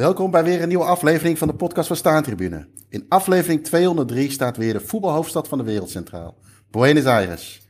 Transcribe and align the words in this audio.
Welkom 0.00 0.30
bij 0.30 0.44
weer 0.44 0.62
een 0.62 0.68
nieuwe 0.68 0.84
aflevering 0.84 1.38
van 1.38 1.48
de 1.48 1.54
podcast 1.54 1.86
van 1.86 1.96
Staantribune. 1.96 2.66
In 2.88 3.06
aflevering 3.08 3.64
203 3.64 4.30
staat 4.30 4.56
weer 4.56 4.72
de 4.72 4.80
voetbalhoofdstad 4.80 5.48
van 5.48 5.58
de 5.58 5.64
wereld 5.64 5.90
centraal, 5.90 6.36
Buenos 6.70 7.04
Aires. 7.04 7.60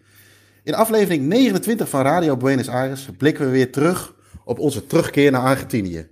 In 0.62 0.74
aflevering 0.74 1.26
29 1.26 1.88
van 1.88 2.02
Radio 2.02 2.36
Buenos 2.36 2.68
Aires 2.68 3.08
blikken 3.18 3.44
we 3.44 3.50
weer 3.50 3.72
terug 3.72 4.14
op 4.44 4.58
onze 4.58 4.86
terugkeer 4.86 5.30
naar 5.30 5.40
Argentinië. 5.40 6.08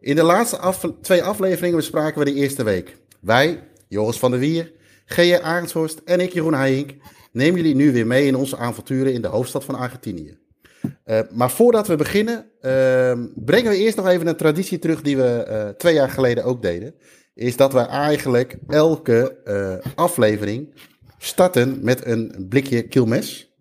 In 0.00 0.16
de 0.16 0.22
laatste 0.22 0.94
twee 1.00 1.22
afleveringen 1.22 1.76
bespraken 1.76 2.18
we 2.18 2.24
de 2.24 2.34
eerste 2.34 2.62
week. 2.62 2.96
Wij, 3.20 3.62
Joris 3.88 4.18
van 4.18 4.30
der 4.30 4.40
Wier, 4.40 4.72
G.J. 5.06 5.34
Arendshorst 5.34 6.00
en 6.04 6.20
ik, 6.20 6.32
Jeroen 6.32 6.54
Heijink, 6.54 6.94
nemen 7.32 7.56
jullie 7.56 7.74
nu 7.74 7.92
weer 7.92 8.06
mee 8.06 8.26
in 8.26 8.36
onze 8.36 8.56
avonturen 8.56 9.12
in 9.12 9.22
de 9.22 9.28
hoofdstad 9.28 9.64
van 9.64 9.74
Argentinië. 9.74 10.38
Uh, 10.82 11.20
maar 11.30 11.50
voordat 11.50 11.86
we 11.86 11.96
beginnen, 11.96 12.36
uh, 12.36 13.12
brengen 13.34 13.70
we 13.70 13.76
eerst 13.76 13.96
nog 13.96 14.08
even 14.08 14.26
een 14.26 14.36
traditie 14.36 14.78
terug 14.78 15.02
die 15.02 15.16
we 15.16 15.46
uh, 15.48 15.68
twee 15.68 15.94
jaar 15.94 16.10
geleden 16.10 16.44
ook 16.44 16.62
deden. 16.62 16.94
Is 17.34 17.56
dat 17.56 17.72
we 17.72 17.80
eigenlijk 17.80 18.58
elke 18.68 19.36
aflevering 19.94 20.74
starten 21.18 21.78
met 21.82 22.06
een 22.06 22.46
blikje 22.48 22.82
kilmes. 22.82 23.52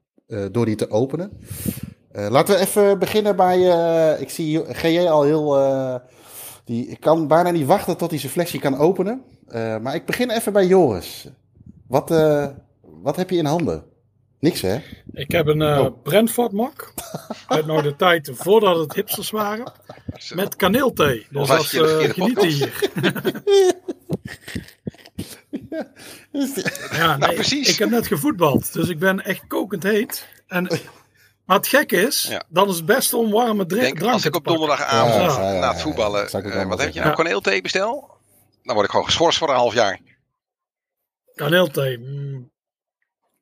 door 0.52 0.66
die 0.66 0.76
te 0.76 0.90
openen. 0.90 1.32
laten 2.12 2.56
we 2.56 2.62
even 2.62 3.00
beginnen 3.00 3.36
bij. 3.36 3.59
ik 4.20 4.30
zie 4.30 4.73
GJ 4.73 5.08
al 5.08 5.23
heel. 5.23 5.58
die 6.66 6.88
ik 6.88 7.00
kan 7.00 7.28
bijna 7.28 7.52
niet 7.52 7.66
wachten 7.66 7.98
tot 7.98 8.09
hij 8.09 8.20
zijn 8.20 8.31
flesje 8.31 8.59
kan 8.59 8.78
openen. 8.78 9.22
maar 9.81 9.95
ik 9.95 10.06
begin 10.06 10.30
even 10.30 10.54
bij 10.54 10.66
Joris. 10.66 11.30
Wat, 11.88 12.09
wat 12.81 13.16
heb 13.16 13.30
je 13.30 13.38
in 13.38 13.45
handen? 13.45 13.84
Niks 14.40 14.62
hè? 14.62 14.80
Ik 15.14 15.32
heb 15.32 15.48
een 15.48 15.62
uh, 15.62 15.80
oh. 15.80 16.04
Brentford 16.04 16.52
mak. 16.52 16.94
Uit 17.48 17.66
nog 17.66 17.82
de 17.82 17.95
tijd 17.95 18.32
voordat 18.34 18.78
het 18.78 18.94
hipsters 18.94 19.30
waren. 19.30 19.72
Met 20.34 20.56
kaneelthee. 20.56 21.28
Dus 21.30 21.48
dat 21.48 21.72
uh, 21.72 22.09
genieten 22.09 22.47
hier. 22.47 22.92
ja, 26.92 27.17
nou, 27.17 27.34
precies. 27.34 27.70
Ik 27.70 27.78
heb 27.78 27.89
net 27.89 28.08
gevoetbald. 28.08 28.73
Dus 28.73 28.89
ik 28.89 29.00
ben 29.00 29.25
echt 29.25 29.47
kokend 29.47 29.84
heet. 29.84 30.28
En, 30.47 30.64
maar 31.45 31.58
het 31.58 31.67
gekke 31.67 32.02
is, 32.02 32.28
ja. 32.30 32.44
dan 32.50 32.69
is 32.69 32.75
het 32.75 32.86
best 32.86 33.14
om 33.14 33.31
warme 33.31 33.66
drank 33.66 34.02
Als 34.02 34.25
ik 34.25 34.36
op 34.36 34.45
donderdagavond 34.45 35.36
ja, 35.36 35.53
ja, 35.53 35.59
na 35.59 35.72
het 35.72 35.81
voetballen... 35.81 36.30
Uh, 36.45 36.67
wat 36.67 36.81
heb 36.81 36.94
je 36.94 37.00
nou? 37.00 37.16
Kaneelthee 37.16 37.62
bestel? 37.62 38.17
Dan 38.64 38.73
word 38.73 38.86
ik 38.86 38.92
gewoon 38.92 39.06
geschorst 39.06 39.38
voor 39.38 39.50
een 39.50 39.56
half 39.56 39.73
jaar. 39.73 40.00
Kaneelthee. 41.36 41.97
Mm. 41.97 42.56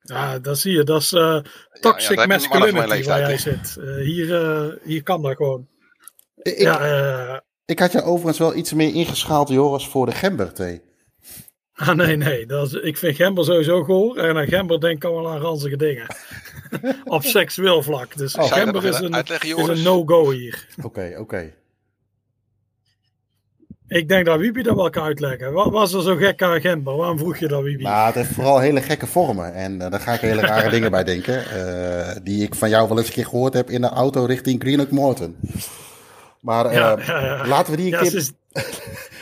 Ja, 0.06 0.40
dat 0.40 0.60
zie 0.60 0.74
je. 0.74 0.84
Dat 0.84 1.02
is 1.02 1.12
uh, 1.12 1.40
toxic 1.80 2.20
ja, 2.20 2.26
masculinity 2.26 3.04
waar 3.04 3.20
jij 3.20 3.38
zit. 3.38 3.76
Uh, 3.80 3.96
hier, 3.96 4.28
uh, 4.28 4.74
hier 4.84 5.04
kan 5.04 5.22
dat 5.22 5.36
gewoon. 5.36 5.68
Ik, 6.36 6.60
ja, 6.60 7.44
ik 7.66 7.80
had 7.80 7.92
je 7.92 8.02
overigens 8.02 8.38
wel 8.38 8.56
iets 8.56 8.74
meer 8.74 8.94
ingeschaald, 8.94 9.50
Joris, 9.50 9.88
voor 9.88 10.06
de 10.06 10.12
gemberthee. 10.12 10.82
Ah, 11.74 11.96
nee, 11.96 12.16
nee. 12.16 12.46
Dat 12.46 12.68
is, 12.68 12.74
ik 12.74 12.98
vind 12.98 13.16
gember 13.16 13.46
sowieso 13.46 13.84
goor. 13.84 14.18
En 14.18 14.38
aan 14.38 14.48
gember 14.48 14.80
denk 14.80 14.96
ik 14.96 15.04
al 15.04 15.30
aan 15.30 15.40
ranzige 15.40 15.78
dingen. 15.78 16.08
Op 17.06 17.24
seksueel 17.24 17.84
vlak. 17.84 18.18
Dus 18.18 18.36
oh, 18.36 18.52
gember 18.52 18.86
is 18.86 19.00
een, 19.00 19.24
is 19.40 19.68
een 19.68 19.84
no-go 19.84 20.32
hier. 20.32 20.68
Oké, 20.84 21.16
oké. 21.20 21.54
Ik 23.88 24.08
denk 24.08 24.26
dat 24.26 24.40
Wiebe 24.40 24.64
dat 24.64 24.76
wel 24.76 24.90
kan 24.90 25.04
uitleggen. 25.04 25.54
Wat 25.54 25.72
was 25.72 25.94
er 25.94 26.02
zo 26.02 26.16
gek 26.16 26.42
aan 26.42 26.62
Gember? 26.62 26.96
Waarom 26.96 27.18
vroeg 27.18 27.38
je 27.38 27.48
dat, 27.48 27.64
Wiebe? 27.64 27.84
Nou, 27.84 28.06
het 28.06 28.16
heeft 28.16 28.34
vooral 28.34 28.60
hele 28.60 28.82
gekke 28.82 29.08
vormen. 29.08 29.54
En 29.54 29.74
uh, 29.74 29.90
daar 29.90 30.00
ga 30.00 30.14
ik 30.14 30.20
hele 30.20 30.42
rare 30.42 30.70
dingen 30.70 30.92
bij 30.92 31.04
denken. 31.04 31.44
Uh, 31.56 32.16
die 32.24 32.44
ik 32.44 32.56
van 32.56 32.70
jou 32.70 32.88
wel 32.88 32.98
eens 32.98 33.08
een 33.08 33.14
keer 33.14 33.26
gehoord 33.26 33.54
heb 33.54 33.70
in 33.70 33.82
de 33.82 33.90
auto 33.90 34.26
richting 34.26 34.62
Greenock 34.62 34.92
Morton. 34.92 35.36
Maar 36.40 36.66
uh, 36.66 36.74
ja, 36.74 36.98
ja, 37.06 37.48
laten 37.48 37.72
we 37.72 37.78
die 37.78 37.94
een 37.94 38.00
keer... 38.04 38.16
Is... 38.16 38.32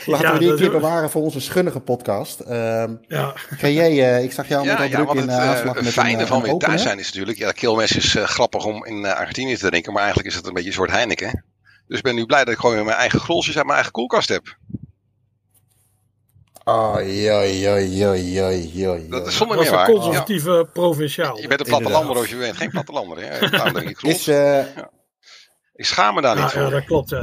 Laten 0.05 0.33
we 0.33 0.39
die 0.39 0.49
een 0.49 0.57
keer 0.57 0.71
bewaren 0.71 1.09
voor 1.09 1.21
onze 1.21 1.39
schunnige 1.39 1.79
podcast. 1.79 2.41
Uh, 2.47 2.83
ja. 3.07 3.33
jij, 3.59 4.23
ik 4.23 4.31
zag 4.31 4.47
jou 4.47 4.65
met 4.65 4.77
ja, 4.77 4.87
druk 4.87 5.13
in 5.13 5.25
uh, 5.25 5.37
aanslag 5.37 5.75
met 5.75 5.85
Het 5.85 5.93
fijne 5.93 6.27
van 6.27 6.41
weer 6.41 6.57
thuis 6.57 6.81
zijn 6.81 6.99
is 6.99 7.05
natuurlijk... 7.05 7.37
Ja, 7.37 7.51
Kilmes 7.51 7.95
is 7.95 8.15
grappig 8.19 8.65
om 8.65 8.85
in 8.85 9.05
Argentinië 9.05 9.55
te 9.55 9.69
drinken. 9.69 9.93
Maar 9.93 10.01
eigenlijk 10.01 10.31
is 10.31 10.35
het 10.35 10.47
een 10.47 10.53
beetje 10.53 10.69
een 10.69 10.75
soort 10.75 10.91
Heineken. 10.91 11.43
Dus 11.87 11.97
ik 11.97 12.03
ben 12.03 12.15
nu 12.15 12.25
blij 12.25 12.43
dat 12.43 12.53
ik 12.53 12.59
gewoon 12.59 12.75
weer 12.75 12.85
mijn 12.85 12.97
eigen 12.97 13.19
grolsjes 13.19 13.55
uit 13.55 13.65
mijn 13.65 13.75
eigen 13.75 13.93
koelkast 13.93 14.29
heb. 14.29 14.57
Oh, 16.63 16.95
joi, 16.99 17.59
joi, 17.59 17.87
joi, 17.87 18.31
joi, 18.31 18.67
joi. 18.73 19.09
Dat 19.09 19.27
is 19.27 19.37
zonder 19.37 19.57
meer 19.57 19.71
waar. 19.71 19.89
een 19.89 19.93
conservatieve 19.93 20.51
ja. 20.51 20.63
provinciaal. 20.63 21.37
Je 21.41 21.47
bent 21.47 21.59
een 21.59 21.65
plattelander 21.65 22.15
als 22.15 22.29
je 22.29 22.35
bent. 22.35 22.57
Geen 22.57 22.69
plattelander. 22.69 23.17
Hè? 23.21 23.39
is, 24.09 24.27
uh, 24.27 24.59
Ik 25.73 25.85
schaam 25.85 26.15
me 26.15 26.21
daar 26.21 26.35
niet 26.35 26.51
voor. 26.51 26.61
Ja, 26.61 26.69
dat 26.69 26.85
klopt. 26.85 27.11
Uh, 27.11 27.21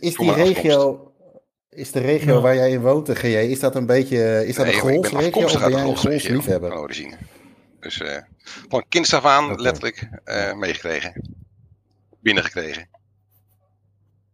is 0.00 0.16
die 0.16 0.32
regio... 0.32 1.08
Is 1.68 1.92
de 1.92 2.00
regio 2.00 2.40
waar 2.40 2.54
jij 2.54 2.70
in 2.70 2.80
woont, 2.80 3.10
GJ, 3.10 3.36
is 3.36 3.60
dat 3.60 3.74
een 3.74 3.86
beetje 3.86 4.46
is 4.46 4.54
dat 4.54 4.66
nee, 4.66 4.74
een 4.74 4.80
golfsregio 4.80 5.44
of 5.44 5.58
ben 5.58 5.70
jij 5.70 5.80
een 5.80 5.96
golfsliefhebber? 5.96 6.70
Van 6.70 6.78
origine. 6.78 7.16
Dus 7.80 8.00
uh, 8.00 8.16
van 8.68 8.84
kinds 8.88 9.14
af 9.14 9.24
aan 9.24 9.44
okay. 9.44 9.56
letterlijk 9.56 10.08
uh, 10.24 10.54
meegekregen. 10.54 11.38
Binnengekregen. 12.20 12.88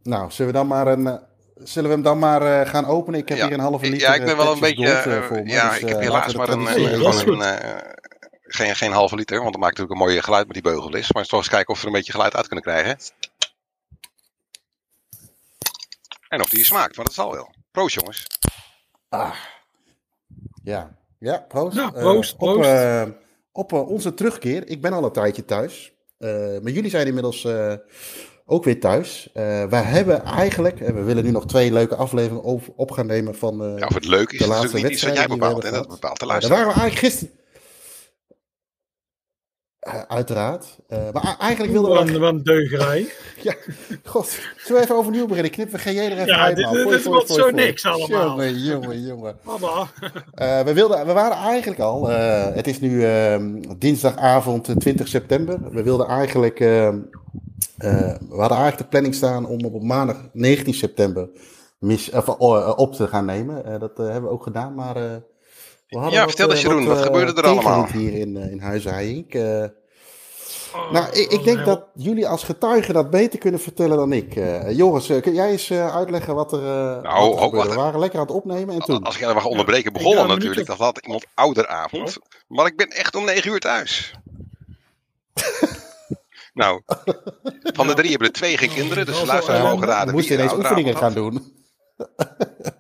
Nou, 0.03 0.31
zullen 0.31 0.53
we 0.53 0.59
dan 0.59 0.67
maar 0.67 0.87
een. 0.87 1.07
Eh, 1.07 1.17
zullen 1.55 1.89
we 1.89 1.95
hem 1.95 2.05
dan 2.05 2.19
maar 2.19 2.43
uh, 2.43 2.71
gaan 2.71 2.87
openen? 2.87 3.21
Ik 3.21 3.29
heb 3.29 3.39
hier 3.39 3.53
een 3.53 3.61
halve 3.61 3.85
liter. 3.85 4.09
Ja, 4.09 4.15
ik 4.15 4.25
ben 4.25 4.37
wel 4.37 4.53
een 4.53 4.61
beetje. 4.61 4.87
Uh, 4.87 5.23
voor 5.23 5.37
me, 5.37 5.51
ja, 5.51 5.71
dus, 5.71 5.79
ik 5.79 5.89
heb 5.89 6.01
helaas 6.01 6.35
maar 6.35 6.49
een, 6.49 6.67
een, 6.67 7.83
geen, 8.43 8.77
geen 8.77 8.93
halve 8.93 9.15
liter, 9.15 9.41
want 9.41 9.53
dat 9.53 9.61
maakt 9.61 9.77
natuurlijk 9.79 10.01
een 10.01 10.07
mooie 10.07 10.23
geluid 10.23 10.45
met 10.47 10.55
die 10.55 10.73
beugelis. 10.73 11.13
Maar 11.13 11.25
toch 11.25 11.39
eens 11.39 11.49
kijken 11.49 11.75
of 11.75 11.81
we 11.81 11.87
er 11.87 11.93
een 11.93 11.99
beetje 11.99 12.13
geluid 12.13 12.37
uit 12.37 12.47
kunnen 12.47 12.65
krijgen. 12.65 12.99
En 16.29 16.43
of 16.43 16.49
die 16.49 16.65
smaakt, 16.65 16.97
maar 16.97 17.05
dat 17.05 17.15
zal 17.15 17.33
wel. 17.33 17.55
Proost, 17.71 17.95
jongens. 17.95 18.27
Ah. 19.09 19.35
Ja, 20.63 20.97
ja 21.19 21.45
proost. 21.49 21.77
Ja, 21.77 21.91
proost, 21.91 22.37
proost. 22.37 22.69
Op, 23.53 23.73
op 23.73 23.89
onze 23.89 24.15
terugkeer. 24.15 24.69
Ik 24.69 24.81
ben 24.81 24.93
al 24.93 25.05
een 25.05 25.13
tijdje 25.13 25.45
thuis. 25.45 25.93
maar 26.19 26.71
jullie 26.71 26.91
zijn 26.91 27.07
inmiddels 27.07 27.47
ook 28.51 28.65
weer 28.65 28.81
thuis. 28.81 29.29
Uh, 29.35 29.65
wij 29.65 29.83
hebben 29.83 30.25
eigenlijk, 30.25 30.81
en 30.81 30.95
we 30.95 31.03
willen 31.03 31.25
nu 31.25 31.31
nog 31.31 31.47
twee 31.47 31.73
leuke 31.73 31.95
afleveringen 31.95 32.45
over, 32.45 32.73
op 32.77 32.91
gaan 32.91 33.07
nemen 33.07 33.35
van 33.35 33.65
uh, 33.65 33.79
ja, 33.79 33.87
of 33.87 33.95
het 33.95 34.07
leuk 34.07 34.33
is, 34.33 34.39
de 34.39 34.47
laatste 34.47 34.77
is 34.77 34.83
niet 34.83 34.93
iets 34.93 35.03
wat 35.03 35.17
jij 35.17 35.27
bepaalt. 35.27 35.63
Hè? 35.63 35.71
Dat 35.71 35.89
bepaalt 35.89 36.21
de 36.21 36.27
luisteraar. 36.27 36.57
daar 36.57 36.67
waren 36.67 36.81
we 36.81 36.81
eigenlijk 36.81 37.13
gisteren... 37.15 37.39
Uh, 39.89 40.01
uiteraard. 40.09 40.79
maar 40.89 41.37
eigenlijk 41.39 41.73
wilden 41.73 42.07
we... 42.07 42.19
Wat 42.19 42.33
een 42.33 42.43
deugerij. 42.43 43.13
ja, 43.43 43.55
god. 44.05 44.39
Zullen 44.57 44.81
we 44.81 44.87
even 44.87 44.97
overnieuw 44.97 45.27
beginnen? 45.27 45.53
Knippen 45.53 45.77
we 45.77 45.83
GJ 45.83 45.99
er 45.99 46.13
even 46.13 46.27
ja, 46.27 46.53
dit, 46.53 46.89
dit 46.89 47.05
wordt 47.05 47.29
zo 47.29 47.51
niks 47.51 47.87
allemaal. 47.87 48.29
Jongen, 48.29 48.59
jongen, 48.59 49.03
jongen. 49.07 49.37
we, 50.67 50.71
wilden, 50.75 51.07
we 51.07 51.13
waren 51.13 51.37
eigenlijk 51.37 51.81
al... 51.81 52.09
het 52.09 52.67
is 52.67 52.81
nu 52.81 53.05
ehm, 53.05 53.63
dinsdagavond 53.79 54.81
20 54.81 55.09
september. 55.09 55.73
We 55.73 55.83
wilden 55.83 56.07
eigenlijk 56.07 56.61
ehm, 56.61 56.99
uh, 57.85 58.15
we 58.29 58.37
hadden 58.37 58.59
eigenlijk 58.59 58.79
de 58.79 58.85
planning 58.89 59.15
staan 59.15 59.47
om 59.47 59.65
op 59.65 59.83
maandag 59.83 60.17
19 60.33 60.75
september 60.75 61.29
mis, 61.79 62.11
uh, 62.13 62.73
op 62.77 62.95
te 62.95 63.07
gaan 63.07 63.25
nemen. 63.25 63.63
Uh, 63.67 63.81
dat 63.81 63.97
hebben 63.97 64.23
we 64.23 64.29
ook 64.29 64.43
gedaan, 64.43 64.75
maar 64.75 64.95
we 64.95 65.99
hadden 65.99 66.13
Ja, 66.13 66.27
vertel 66.27 66.51
eens 66.51 66.63
Jeroen, 66.63 66.87
wat, 66.87 66.97
wat 66.97 67.07
gebeurde 67.07 67.43
er 67.43 67.49
allemaal? 67.49 67.87
hier 67.87 68.13
in, 68.13 68.37
in 68.37 68.61
Huizen 68.61 69.27
Oh, 70.75 70.91
nou, 70.93 71.13
ik, 71.13 71.31
ik 71.31 71.45
denk 71.45 71.65
dat 71.65 71.85
jullie 71.95 72.29
als 72.29 72.45
getuigen 72.45 72.95
dat 72.95 73.11
beter 73.11 73.39
kunnen 73.39 73.61
vertellen 73.61 73.97
dan 73.97 74.13
ik. 74.13 74.37
Uh, 74.37 74.77
Joris, 74.77 75.07
kun 75.07 75.35
jij 75.35 75.51
eens 75.51 75.71
uh, 75.71 75.95
uitleggen 75.95 76.35
wat 76.35 76.53
er, 76.53 76.59
uh, 76.59 77.03
nou, 77.03 77.35
wat 77.35 77.53
er 77.53 77.69
We 77.69 77.75
waren 77.75 78.01
lekker 78.01 78.19
aan 78.19 78.27
het 78.27 78.35
opnemen 78.35 78.75
en 78.75 78.81
toen... 78.81 79.03
Als 79.03 79.15
ik 79.17 79.23
even 79.23 79.35
mag 79.35 79.45
onderbreken, 79.45 79.93
begonnen 79.93 80.29
natuurlijk. 80.29 80.67
Dat 80.67 80.79
had 80.79 80.99
iemand 80.99 81.27
ouderavond. 81.35 82.19
Maar 82.49 82.67
ik 82.67 82.77
ben 82.77 82.89
echt 82.89 83.17
om 83.17 83.25
negen 83.25 83.51
uur 83.51 83.61
thuis. 83.61 84.15
Nou, 86.55 86.83
van 87.77 87.87
de 87.87 87.95
drie 87.95 88.11
hebben 88.11 88.29
er 88.29 88.35
twee 88.35 88.57
geen 88.57 88.71
kinderen, 88.71 89.07
dus 89.07 89.21
de 89.21 89.27
luisteraars 89.27 89.63
mogen 89.63 89.87
raden. 89.87 90.07
We 90.07 90.13
moesten 90.13 90.35
ineens 90.35 90.53
oefeningen 90.53 90.97
gaan 90.97 91.15
doen. 91.15 91.43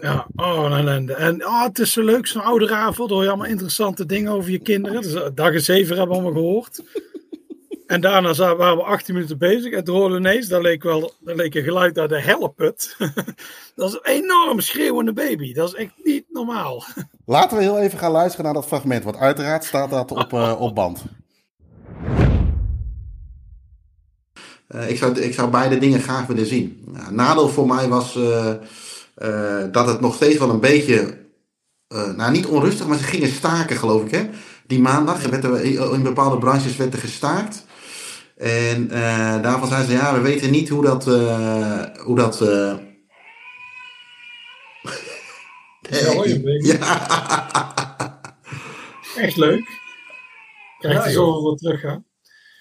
Ja, 0.00 0.26
oh, 0.36 0.64
een 0.64 0.72
ellende. 0.72 1.14
En 1.14 1.46
oh, 1.46 1.62
het 1.62 1.78
is 1.78 1.92
zo 1.92 2.02
leuk, 2.02 2.26
zo'n 2.26 2.42
ouderavond. 2.42 3.10
hoor 3.10 3.22
je 3.22 3.28
allemaal 3.28 3.46
interessante 3.46 4.06
dingen 4.06 4.32
over 4.32 4.50
je 4.50 4.58
kinderen. 4.58 5.02
Dus, 5.02 5.14
eh, 5.14 5.26
dag 5.34 5.52
en 5.52 5.60
zeven 5.60 5.96
hebben 5.96 6.16
we 6.16 6.22
allemaal 6.22 6.42
gehoord. 6.42 6.82
En 7.86 8.00
daarna 8.00 8.56
waren 8.56 8.76
we 8.76 8.82
18 8.82 9.14
minuten 9.14 9.38
bezig. 9.38 9.72
En 9.72 9.84
toen 9.84 9.96
hoorden 9.96 10.18
ineens, 10.18 10.48
dat 10.48 10.62
leek, 10.62 10.82
wel, 10.82 11.12
dat 11.20 11.36
leek 11.36 11.54
een 11.54 11.62
geluid 11.62 11.98
uit 11.98 12.08
de 12.08 12.20
helleput. 12.20 12.96
dat 13.76 13.88
is 13.88 13.94
een 13.94 14.22
enorm 14.22 14.60
schreeuwende 14.60 15.12
baby. 15.12 15.52
Dat 15.52 15.68
is 15.68 15.74
echt 15.74 15.92
niet 16.02 16.24
normaal. 16.28 16.84
Laten 17.26 17.56
we 17.56 17.62
heel 17.62 17.78
even 17.78 17.98
gaan 17.98 18.12
luisteren 18.12 18.44
naar 18.44 18.54
dat 18.54 18.66
fragment. 18.66 19.04
Want 19.04 19.16
uiteraard 19.16 19.64
staat 19.64 19.90
dat 19.90 20.10
op, 20.10 20.32
uh, 20.32 20.60
op 20.60 20.74
band. 20.74 21.04
Ik, 24.88 24.96
zou, 24.96 25.20
ik 25.20 25.34
zou 25.34 25.50
beide 25.50 25.78
dingen 25.78 26.00
graag 26.00 26.26
willen 26.26 26.46
zien. 26.46 26.84
Nou, 26.86 27.14
nadeel 27.14 27.48
voor 27.48 27.66
mij 27.66 27.88
was 27.88 28.16
uh, 28.16 28.52
uh, 29.18 29.64
dat 29.72 29.86
het 29.86 30.00
nog 30.00 30.14
steeds 30.14 30.38
wel 30.38 30.50
een 30.50 30.60
beetje, 30.60 31.18
nou 31.88 32.30
niet 32.30 32.46
onrustig, 32.46 32.86
maar 32.86 32.98
ze 32.98 33.04
gingen 33.04 33.28
staken 33.28 33.76
geloof 33.76 34.04
ik 34.04 34.10
hè. 34.10 34.28
Die 34.66 34.80
maandag 34.80 35.22
werd 35.22 35.44
er, 35.44 35.64
in 35.92 36.02
bepaalde 36.02 36.38
branches 36.38 36.76
werd 36.76 36.92
er 36.92 36.98
gestaakt. 36.98 37.64
En 38.36 38.88
daarvan 39.42 39.68
zei 39.68 39.84
ze, 39.84 39.92
ja, 39.92 40.14
we 40.14 40.20
weten 40.20 40.50
niet 40.50 40.68
hoe 40.68 40.84
dat... 40.84 41.04
hoe 42.04 42.16
dat 42.16 42.40
nee. 45.90 46.66
Ja, 46.66 47.06
Echt 49.16 49.36
leuk. 49.36 49.80
Krijg 50.78 51.02
je 51.02 51.08
ja, 51.08 51.14
zoveel 51.14 51.40
voor 51.40 51.56
terug, 51.56 51.82
hè? 51.82 51.96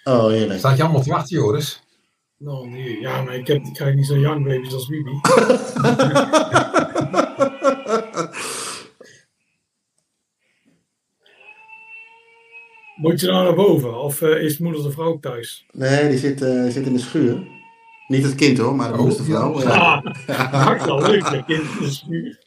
Oh, 0.04 0.28
heerlijk. 0.28 0.60
Staat 0.60 0.78
je 0.78 0.84
allemaal 0.84 1.02
te 1.02 1.10
wachten, 1.10 1.38
Joris? 1.38 1.82
Nou, 2.44 2.70
nee. 2.70 3.00
Ja, 3.00 3.22
maar 3.22 3.36
ik, 3.36 3.48
heb, 3.48 3.66
ik 3.66 3.74
krijg 3.74 3.96
niet 3.96 4.06
zo'n 4.06 4.20
young 4.20 4.46
baby's 4.46 4.74
als 4.74 4.88
Bibi. 4.88 5.12
Moet 12.96 13.20
je 13.20 13.28
nou 13.28 13.44
naar 13.44 13.56
boven? 13.56 14.02
Of 14.02 14.22
uh, 14.22 14.44
is 14.44 14.58
moeder 14.58 14.84
de 14.84 14.92
vrouw 14.92 15.20
thuis? 15.20 15.66
Nee, 15.72 16.10
die 16.10 16.18
zit, 16.18 16.42
uh, 16.42 16.70
zit 16.70 16.86
in 16.86 16.94
de 16.94 17.00
schuur. 17.00 17.48
Niet 18.08 18.24
het 18.24 18.36
kind 18.36 18.58
hoor, 18.58 18.76
maar 18.76 18.92
de 18.92 18.98
moeder 18.98 19.18
de 19.18 19.24
vrouw. 19.24 19.62
Ja, 19.62 20.04
ja. 20.28 20.86
wel 20.86 21.02
leuk, 21.02 21.24
dat 21.24 21.46
kind 21.46 21.64
in 21.64 21.80
de 21.80 21.90
schuur. 21.90 22.44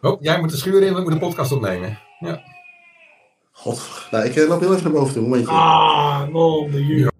Oh, 0.00 0.20
jij 0.20 0.40
moet 0.40 0.50
de 0.50 0.56
schuur 0.56 0.82
in, 0.82 0.94
we 0.94 1.00
moeten 1.00 1.20
de 1.20 1.26
podcast 1.26 1.52
opnemen. 1.52 1.98
Ja. 2.18 2.42
God, 3.50 4.08
nou, 4.10 4.24
ik 4.24 4.36
eh, 4.36 4.48
loop 4.48 4.60
heel 4.60 4.72
even 4.72 4.82
naar 4.82 4.92
boven 4.92 5.14
toe, 5.14 5.22
momentje. 5.22 5.52
Ah, 5.52 6.28
non 6.28 6.70
de 6.70 6.86
jury. 6.86 7.10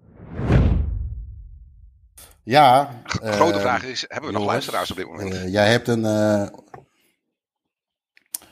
Ja. 2.43 3.01
Grote 3.03 3.57
uh, 3.57 3.61
vraag 3.61 3.83
is, 3.83 4.05
hebben 4.07 4.31
we 4.31 4.37
nog 4.37 4.45
luisteraars 4.45 4.91
op 4.91 4.97
dit 4.97 5.07
moment? 5.07 5.33
Uh, 5.33 5.51
jij 5.51 5.71
hebt 5.71 5.87
een... 5.87 6.03
Uh, 6.03 6.47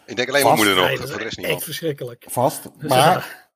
ik 0.05 0.15
denk 0.15 0.29
alleen 0.29 0.43
maar 0.43 0.55
moeder 0.55 0.75
nog, 0.75 0.97
voor 0.97 1.17
de 1.17 1.23
rest 1.23 1.37
niet. 1.37 1.45
Echt 1.45 1.63
verschrikkelijk. 1.63 2.25
Vast, 2.29 2.69
maar... 2.87 3.49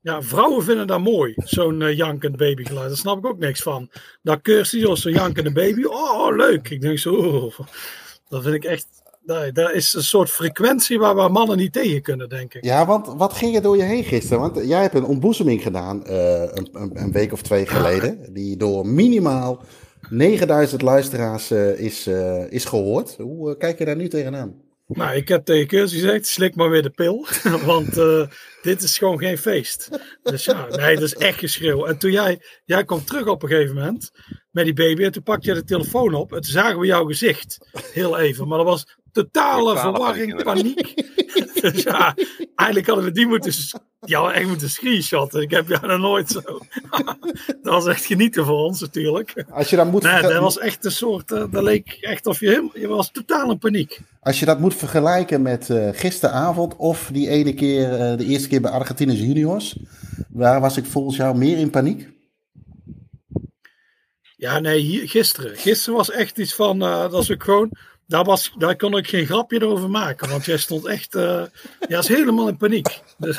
Ja, 0.00 0.22
vrouwen 0.22 0.64
vinden 0.64 0.86
dat 0.86 1.00
mooi, 1.00 1.34
zo'n 1.36 1.80
uh, 1.80 1.96
jankend 1.96 2.36
babygeluid. 2.36 2.88
Daar 2.88 2.96
snap 2.96 3.18
ik 3.18 3.26
ook 3.26 3.38
niks 3.38 3.62
van. 3.62 3.90
Dat 4.22 4.48
als 4.84 5.00
zo'n 5.00 5.12
jankende 5.12 5.52
baby. 5.52 5.84
Oh, 5.84 6.36
leuk. 6.36 6.68
Ik 6.68 6.80
denk 6.80 6.98
zo, 6.98 7.14
oh, 7.14 7.58
dat 8.28 8.42
vind 8.42 8.54
ik 8.54 8.64
echt 8.64 8.86
Nee, 9.28 9.52
dat 9.52 9.72
is 9.72 9.94
een 9.94 10.02
soort 10.02 10.30
frequentie 10.30 10.98
waar 10.98 11.16
we 11.16 11.28
mannen 11.28 11.56
niet 11.56 11.72
tegen 11.72 12.02
kunnen, 12.02 12.28
denk 12.28 12.54
ik. 12.54 12.64
Ja, 12.64 12.86
want 12.86 13.06
wat 13.06 13.32
ging 13.32 13.56
er 13.56 13.62
door 13.62 13.76
je 13.76 13.82
heen 13.82 14.04
gisteren? 14.04 14.40
Want 14.40 14.68
jij 14.68 14.82
hebt 14.82 14.94
een 14.94 15.04
ontboezeming 15.04 15.62
gedaan 15.62 16.02
uh, 16.06 16.40
een, 16.40 16.68
een, 16.72 17.12
week 17.12 17.32
of 17.32 17.42
twee 17.42 17.66
geleden. 17.66 18.32
Die 18.32 18.56
door 18.56 18.86
minimaal 18.86 19.62
9000 20.10 20.82
luisteraars 20.82 21.50
uh, 21.50 21.80
is, 21.80 22.06
uh, 22.06 22.52
is 22.52 22.64
gehoord. 22.64 23.16
Hoe 23.16 23.56
kijk 23.56 23.78
je 23.78 23.84
daar 23.84 23.96
nu 23.96 24.08
tegenaan? 24.08 24.54
Nou, 24.86 25.16
ik 25.16 25.28
heb 25.28 25.44
tegen 25.44 25.66
Keurs 25.66 25.92
gezegd, 25.92 26.26
slik 26.26 26.54
maar 26.54 26.70
weer 26.70 26.82
de 26.82 26.90
pil. 26.90 27.26
Want 27.64 27.94
dit 28.62 28.82
is 28.82 28.98
gewoon 28.98 29.18
geen 29.18 29.38
feest. 29.38 29.88
Dus 30.22 30.44
ja, 30.44 30.66
nee, 30.66 30.94
dat 30.94 31.04
is 31.04 31.14
echt 31.14 31.38
geschreeuw. 31.38 31.86
En 31.86 31.98
toen 31.98 32.10
jij, 32.10 32.40
jij 32.64 32.84
komt 32.84 33.06
terug 33.06 33.26
op 33.26 33.42
een 33.42 33.48
gegeven 33.48 33.74
moment 33.74 34.10
met 34.50 34.64
die 34.64 34.74
baby. 34.74 35.02
En 35.02 35.12
toen 35.12 35.22
pak 35.22 35.42
je 35.42 35.54
de 35.54 35.64
telefoon 35.64 36.14
op. 36.14 36.32
En 36.32 36.40
toen 36.40 36.52
zagen 36.52 36.78
we 36.78 36.86
jouw 36.86 37.04
gezicht. 37.04 37.58
Heel 37.92 38.18
even. 38.18 38.48
Maar 38.48 38.58
dat 38.58 38.66
was 38.66 38.97
totale 39.12 39.78
verwarring, 39.78 40.42
paniek. 40.42 40.94
dus 41.60 41.82
ja, 41.92 42.14
eigenlijk 42.54 42.86
hadden 42.86 43.04
we 43.04 43.10
die 43.10 43.26
moeten, 43.26 43.52
ja, 44.00 44.32
echt 44.32 44.48
moeten 44.48 44.70
screenshotten. 44.70 45.42
Ik 45.42 45.50
heb 45.50 45.68
jou 45.68 45.86
nog 45.86 45.98
nooit 45.98 46.28
zo. 46.28 46.40
dat 47.62 47.72
was 47.72 47.86
echt 47.86 48.04
genieten 48.04 48.44
voor 48.44 48.58
ons 48.58 48.80
natuurlijk. 48.80 49.44
Als 49.50 49.70
je 49.70 49.76
dat 49.76 49.90
moet 49.90 50.02
nee, 50.02 50.22
dat 50.22 50.40
was 50.40 50.58
echt 50.58 50.84
een 50.84 50.90
soort, 50.90 51.30
uh, 51.30 51.44
dat 51.50 51.62
leek 51.62 51.98
echt 52.00 52.26
of 52.26 52.40
je 52.40 52.48
helemaal, 52.48 52.78
je 52.78 52.88
was 52.88 53.10
totaal 53.10 53.50
in 53.50 53.58
paniek. 53.58 54.00
Als 54.20 54.38
je 54.38 54.46
dat 54.46 54.60
moet 54.60 54.74
vergelijken 54.74 55.42
met 55.42 55.68
uh, 55.68 55.88
gisteravond 55.92 56.76
of 56.76 57.10
die 57.12 57.28
ene 57.28 57.54
keer, 57.54 57.92
uh, 57.92 58.18
de 58.18 58.24
eerste 58.24 58.48
keer 58.48 58.60
bij 58.60 58.70
Argentinos 58.70 59.18
Juniors. 59.18 59.78
Waar 60.28 60.60
was 60.60 60.76
ik 60.76 60.84
volgens 60.84 61.16
jou 61.16 61.36
meer 61.36 61.58
in 61.58 61.70
paniek? 61.70 62.08
Ja, 64.36 64.58
nee, 64.58 64.80
hier, 64.80 65.08
gisteren. 65.08 65.56
Gisteren 65.56 65.96
was 65.96 66.10
echt 66.10 66.38
iets 66.38 66.54
van, 66.54 66.78
dat 66.78 67.12
was 67.12 67.32
ook 67.32 67.44
gewoon 67.44 67.70
daar, 68.08 68.24
was, 68.24 68.54
daar 68.58 68.76
kon 68.76 68.96
ik 68.96 69.08
geen 69.08 69.26
grapje 69.26 69.66
over 69.66 69.90
maken, 69.90 70.28
want 70.28 70.44
jij 70.44 70.56
stond 70.56 70.86
echt, 70.86 71.14
uh, 71.14 71.42
jij 71.88 71.96
was 71.96 72.08
helemaal 72.08 72.48
in 72.48 72.56
paniek. 72.56 73.00
Dus, 73.18 73.36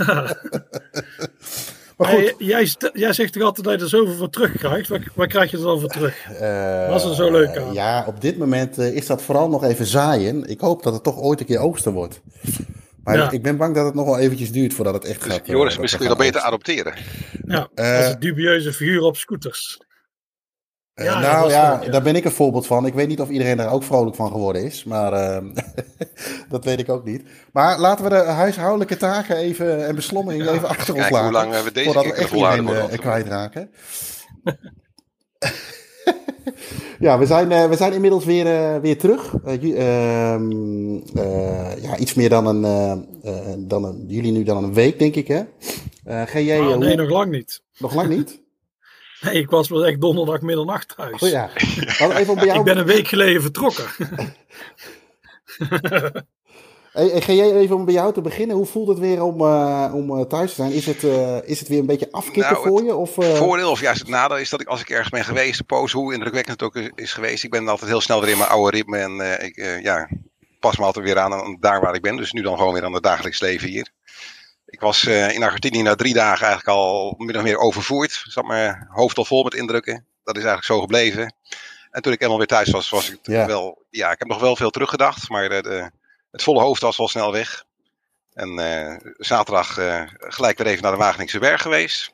maar 1.98 2.08
goed. 2.08 2.34
Jij, 2.38 2.70
jij, 2.94 3.14
zegt 3.14 3.34
toch 3.34 3.44
altijd 3.44 3.66
dat 3.66 3.76
je 3.76 3.84
er 3.84 3.90
zoveel 3.90 4.16
voor 4.16 4.30
terugkrijgt. 4.30 4.88
Waar, 4.88 5.12
waar 5.16 5.28
krijg 5.28 5.52
je 5.52 5.58
er 5.58 5.64
dan 5.64 5.80
voor 5.80 5.90
terug? 5.90 6.30
Uh, 6.32 6.90
Was 6.90 7.06
er 7.06 7.16
zo 7.16 7.32
leuk 7.32 7.58
aan? 7.58 7.74
Ja, 7.74 8.04
op 8.08 8.22
dit 8.22 8.38
moment 8.38 8.80
uh, 8.80 8.96
is 8.96 9.06
dat 9.06 9.22
vooral 9.22 9.50
nog 9.50 9.64
even 9.64 9.86
zaaien. 9.86 10.50
Ik 10.50 10.60
hoop 10.60 10.84
dat 10.84 10.94
het 10.94 11.04
toch 11.04 11.18
ooit 11.18 11.40
een 11.40 11.46
keer 11.46 11.60
oogsten 11.60 11.92
wordt. 11.92 12.22
Maar 13.04 13.18
ja. 13.18 13.32
ik 13.32 13.44
ben 13.44 13.58
bang 13.58 13.76
dat 13.76 13.86
het 13.86 13.94
nog 13.94 14.06
wel 14.06 14.20
eventjes 14.20 14.52
duurt 14.52 14.74
voordat 14.74 14.94
het 14.94 15.06
echt 15.06 15.24
dus 15.24 15.34
gaat. 15.34 15.48
Joris, 15.48 15.78
misschien 15.78 16.08
dat 16.08 16.18
beter 16.18 16.42
adopteren. 16.42 16.94
Ja, 17.46 17.70
als 17.76 18.06
een 18.06 18.20
dubieuze 18.20 18.74
figuur 18.74 19.02
op 19.02 19.18
scooters. 19.18 19.80
Eh, 21.00 21.06
ja, 21.06 21.20
nou 21.20 21.50
ja, 21.50 21.78
daar 21.78 22.02
ben 22.02 22.16
ik 22.16 22.26
een 22.26 22.32
voorbeeld 22.32 22.68
van. 22.68 22.86
Ik 22.86 22.94
weet 22.94 23.08
niet 23.08 23.22
of 23.22 23.30
iedereen 23.30 23.58
daar 23.58 23.72
ook 23.72 23.84
vrolijk 23.84 24.16
van 24.16 24.32
geworden 24.32 24.64
is, 24.64 24.84
maar 24.84 25.14
uh, 25.14 25.38
dat 26.50 26.66
weet 26.66 26.80
ik 26.80 26.90
ook 26.90 27.06
niet. 27.06 27.24
Maar 27.52 27.80
laten 27.80 28.04
we 28.04 28.10
de 28.10 28.16
huishoudelijke 28.16 28.98
taken 28.98 29.36
even 29.36 29.88
en 29.88 29.96
beslommeringen 29.96 30.46
ja, 30.46 30.54
even 30.54 30.70
achter 30.70 30.96
ons 30.96 31.10
laten. 31.10 31.24
hoe 31.24 31.32
lang 31.32 31.64
we 31.64 31.72
deze 31.72 31.86
voordat 31.86 32.06
we 32.06 32.14
echt 32.14 32.34
iedereen 32.34 32.68
uh, 32.68 32.86
kwijtraken. 32.86 33.72
ja, 37.00 37.20
we 37.20 37.26
zijn, 37.26 37.52
uh, 37.52 37.66
we 37.66 37.76
zijn 37.76 37.94
inmiddels 37.94 38.26
weer, 38.26 38.82
weer 38.82 38.98
terug. 38.98 39.34
Ehm, 39.46 40.94
ja, 41.82 41.98
iets 41.98 42.14
meer 42.14 42.30
dan 42.30 42.46
een, 42.46 42.62
dan 43.68 43.84
een, 43.84 44.04
jullie 44.08 44.32
nu 44.32 44.44
dan 44.44 44.64
een 44.64 44.74
week, 44.74 45.00
denk 45.00 45.16
ik, 45.16 45.28
hè? 45.28 45.42
GJ, 46.26 46.52
oh, 46.52 46.78
nee, 46.78 46.96
nog 46.96 47.10
lang 47.10 47.32
niet. 47.32 47.62
Nog 47.78 47.94
lang 47.94 48.10
niet? 48.10 48.42
Nee, 49.22 49.34
ik 49.34 49.50
was 49.50 49.70
wel 49.70 49.86
echt 49.86 50.02
donderdag 50.02 50.42
middernacht 50.42 50.96
thuis. 50.96 51.22
Oh 51.22 51.30
ja. 51.30 51.50
Even 51.56 52.36
bij 52.36 52.46
jou... 52.46 52.60
ik 52.60 52.66
ben 52.66 52.78
een 52.78 52.86
week 52.86 53.08
geleden 53.08 53.42
vertrokken. 53.42 53.86
hey, 56.92 57.22
ga 57.22 57.34
jij 57.34 57.52
even 57.52 57.76
om 57.76 57.86
bij 57.86 57.94
jou 57.94 58.14
te 58.14 58.22
beginnen? 58.22 58.56
Hoe 58.56 58.66
voelt 58.66 58.88
het 58.88 59.00
weer 59.00 59.24
om, 59.24 59.42
uh, 59.42 59.92
om 59.94 60.12
uh, 60.12 60.26
thuis 60.26 60.50
te 60.50 60.56
zijn? 60.56 60.72
Is 60.72 60.86
het, 60.86 61.04
uh, 61.04 61.38
is 61.44 61.60
het 61.60 61.68
weer 61.68 61.80
een 61.80 61.86
beetje 61.86 62.12
afkicken 62.12 62.54
nou, 62.54 62.68
voor 62.68 62.84
je? 62.84 62.96
Of, 62.96 63.14
voordeel 63.14 63.72
of 63.72 63.82
juist 63.82 64.00
het 64.00 64.10
nadeel 64.10 64.38
is 64.38 64.50
dat 64.50 64.62
ik 64.62 64.68
als 64.68 64.82
ik 64.82 64.90
ergens 64.90 65.10
ben 65.10 65.24
geweest, 65.24 65.58
de 65.58 65.64
poos, 65.64 65.92
hoe 65.92 66.14
indrukwekkend 66.14 66.62
het 66.62 66.70
ook 66.70 66.76
is 66.96 67.14
geweest, 67.14 67.44
ik 67.44 67.52
ben 67.52 67.68
altijd 67.68 67.90
heel 67.90 68.02
snel 68.02 68.22
weer 68.22 68.30
in 68.30 68.38
mijn 68.38 68.50
oude 68.50 68.78
ritme 68.78 68.98
en 68.98 69.42
ik 69.46 69.82
ja, 69.84 70.10
pas 70.60 70.78
me 70.78 70.86
altijd 70.86 71.06
weer 71.06 71.20
aan, 71.20 71.34
aan 71.34 71.58
daar 71.60 71.82
waar 71.82 71.96
ik 71.96 72.02
ben. 72.02 72.16
Dus 72.16 72.32
nu 72.32 72.42
dan 72.42 72.58
gewoon 72.58 72.74
weer 72.74 72.84
aan 72.84 72.94
het 72.94 73.04
dagelijks 73.04 73.40
leven 73.40 73.70
hier. 73.70 73.92
Ik 74.70 74.80
was 74.80 75.04
uh, 75.04 75.34
in 75.34 75.44
Argentinië 75.44 75.82
na 75.82 75.96
drie 75.96 76.14
dagen 76.14 76.48
eigenlijk 76.48 76.78
al 76.78 77.16
min 77.18 77.38
of 77.38 77.44
meer 77.44 77.58
overvoerd. 77.58 78.24
Zat 78.28 78.46
mijn 78.46 78.88
hoofd 78.90 79.18
al 79.18 79.26
vol 79.26 79.44
met 79.44 79.54
indrukken. 79.54 80.06
Dat 80.24 80.38
is 80.38 80.44
eigenlijk 80.44 80.74
zo 80.74 80.80
gebleven. 80.80 81.34
En 81.92 82.02
toen 82.02 82.14
ik 82.14 82.22
eenmaal 82.22 82.38
weer 82.38 82.48
thuis 82.48 82.70
was, 82.70 82.90
was 82.90 83.12
ik 83.12 83.20
yeah. 83.22 83.48
wel. 83.48 83.86
Ja, 83.90 84.12
ik 84.12 84.20
heb 84.20 84.28
nog 84.28 84.40
wel 84.40 84.56
veel 84.56 84.70
teruggedacht. 84.70 85.30
Maar 85.30 85.50
de, 85.50 85.62
de, 85.62 85.92
het 86.32 86.44
volle 86.44 86.62
hoofd 86.62 86.82
was 86.82 86.98
wel 86.98 87.08
snel 87.08 87.32
weg. 87.32 87.64
En 88.34 88.60
uh, 88.60 88.96
zaterdag 89.18 89.78
uh, 89.78 90.04
gelijk 90.08 90.58
weer 90.58 90.68
even 90.68 90.84
naar 90.84 90.92
de 90.92 90.98
Wageningse 90.98 91.40
Berg 91.40 91.62
geweest. 91.62 92.12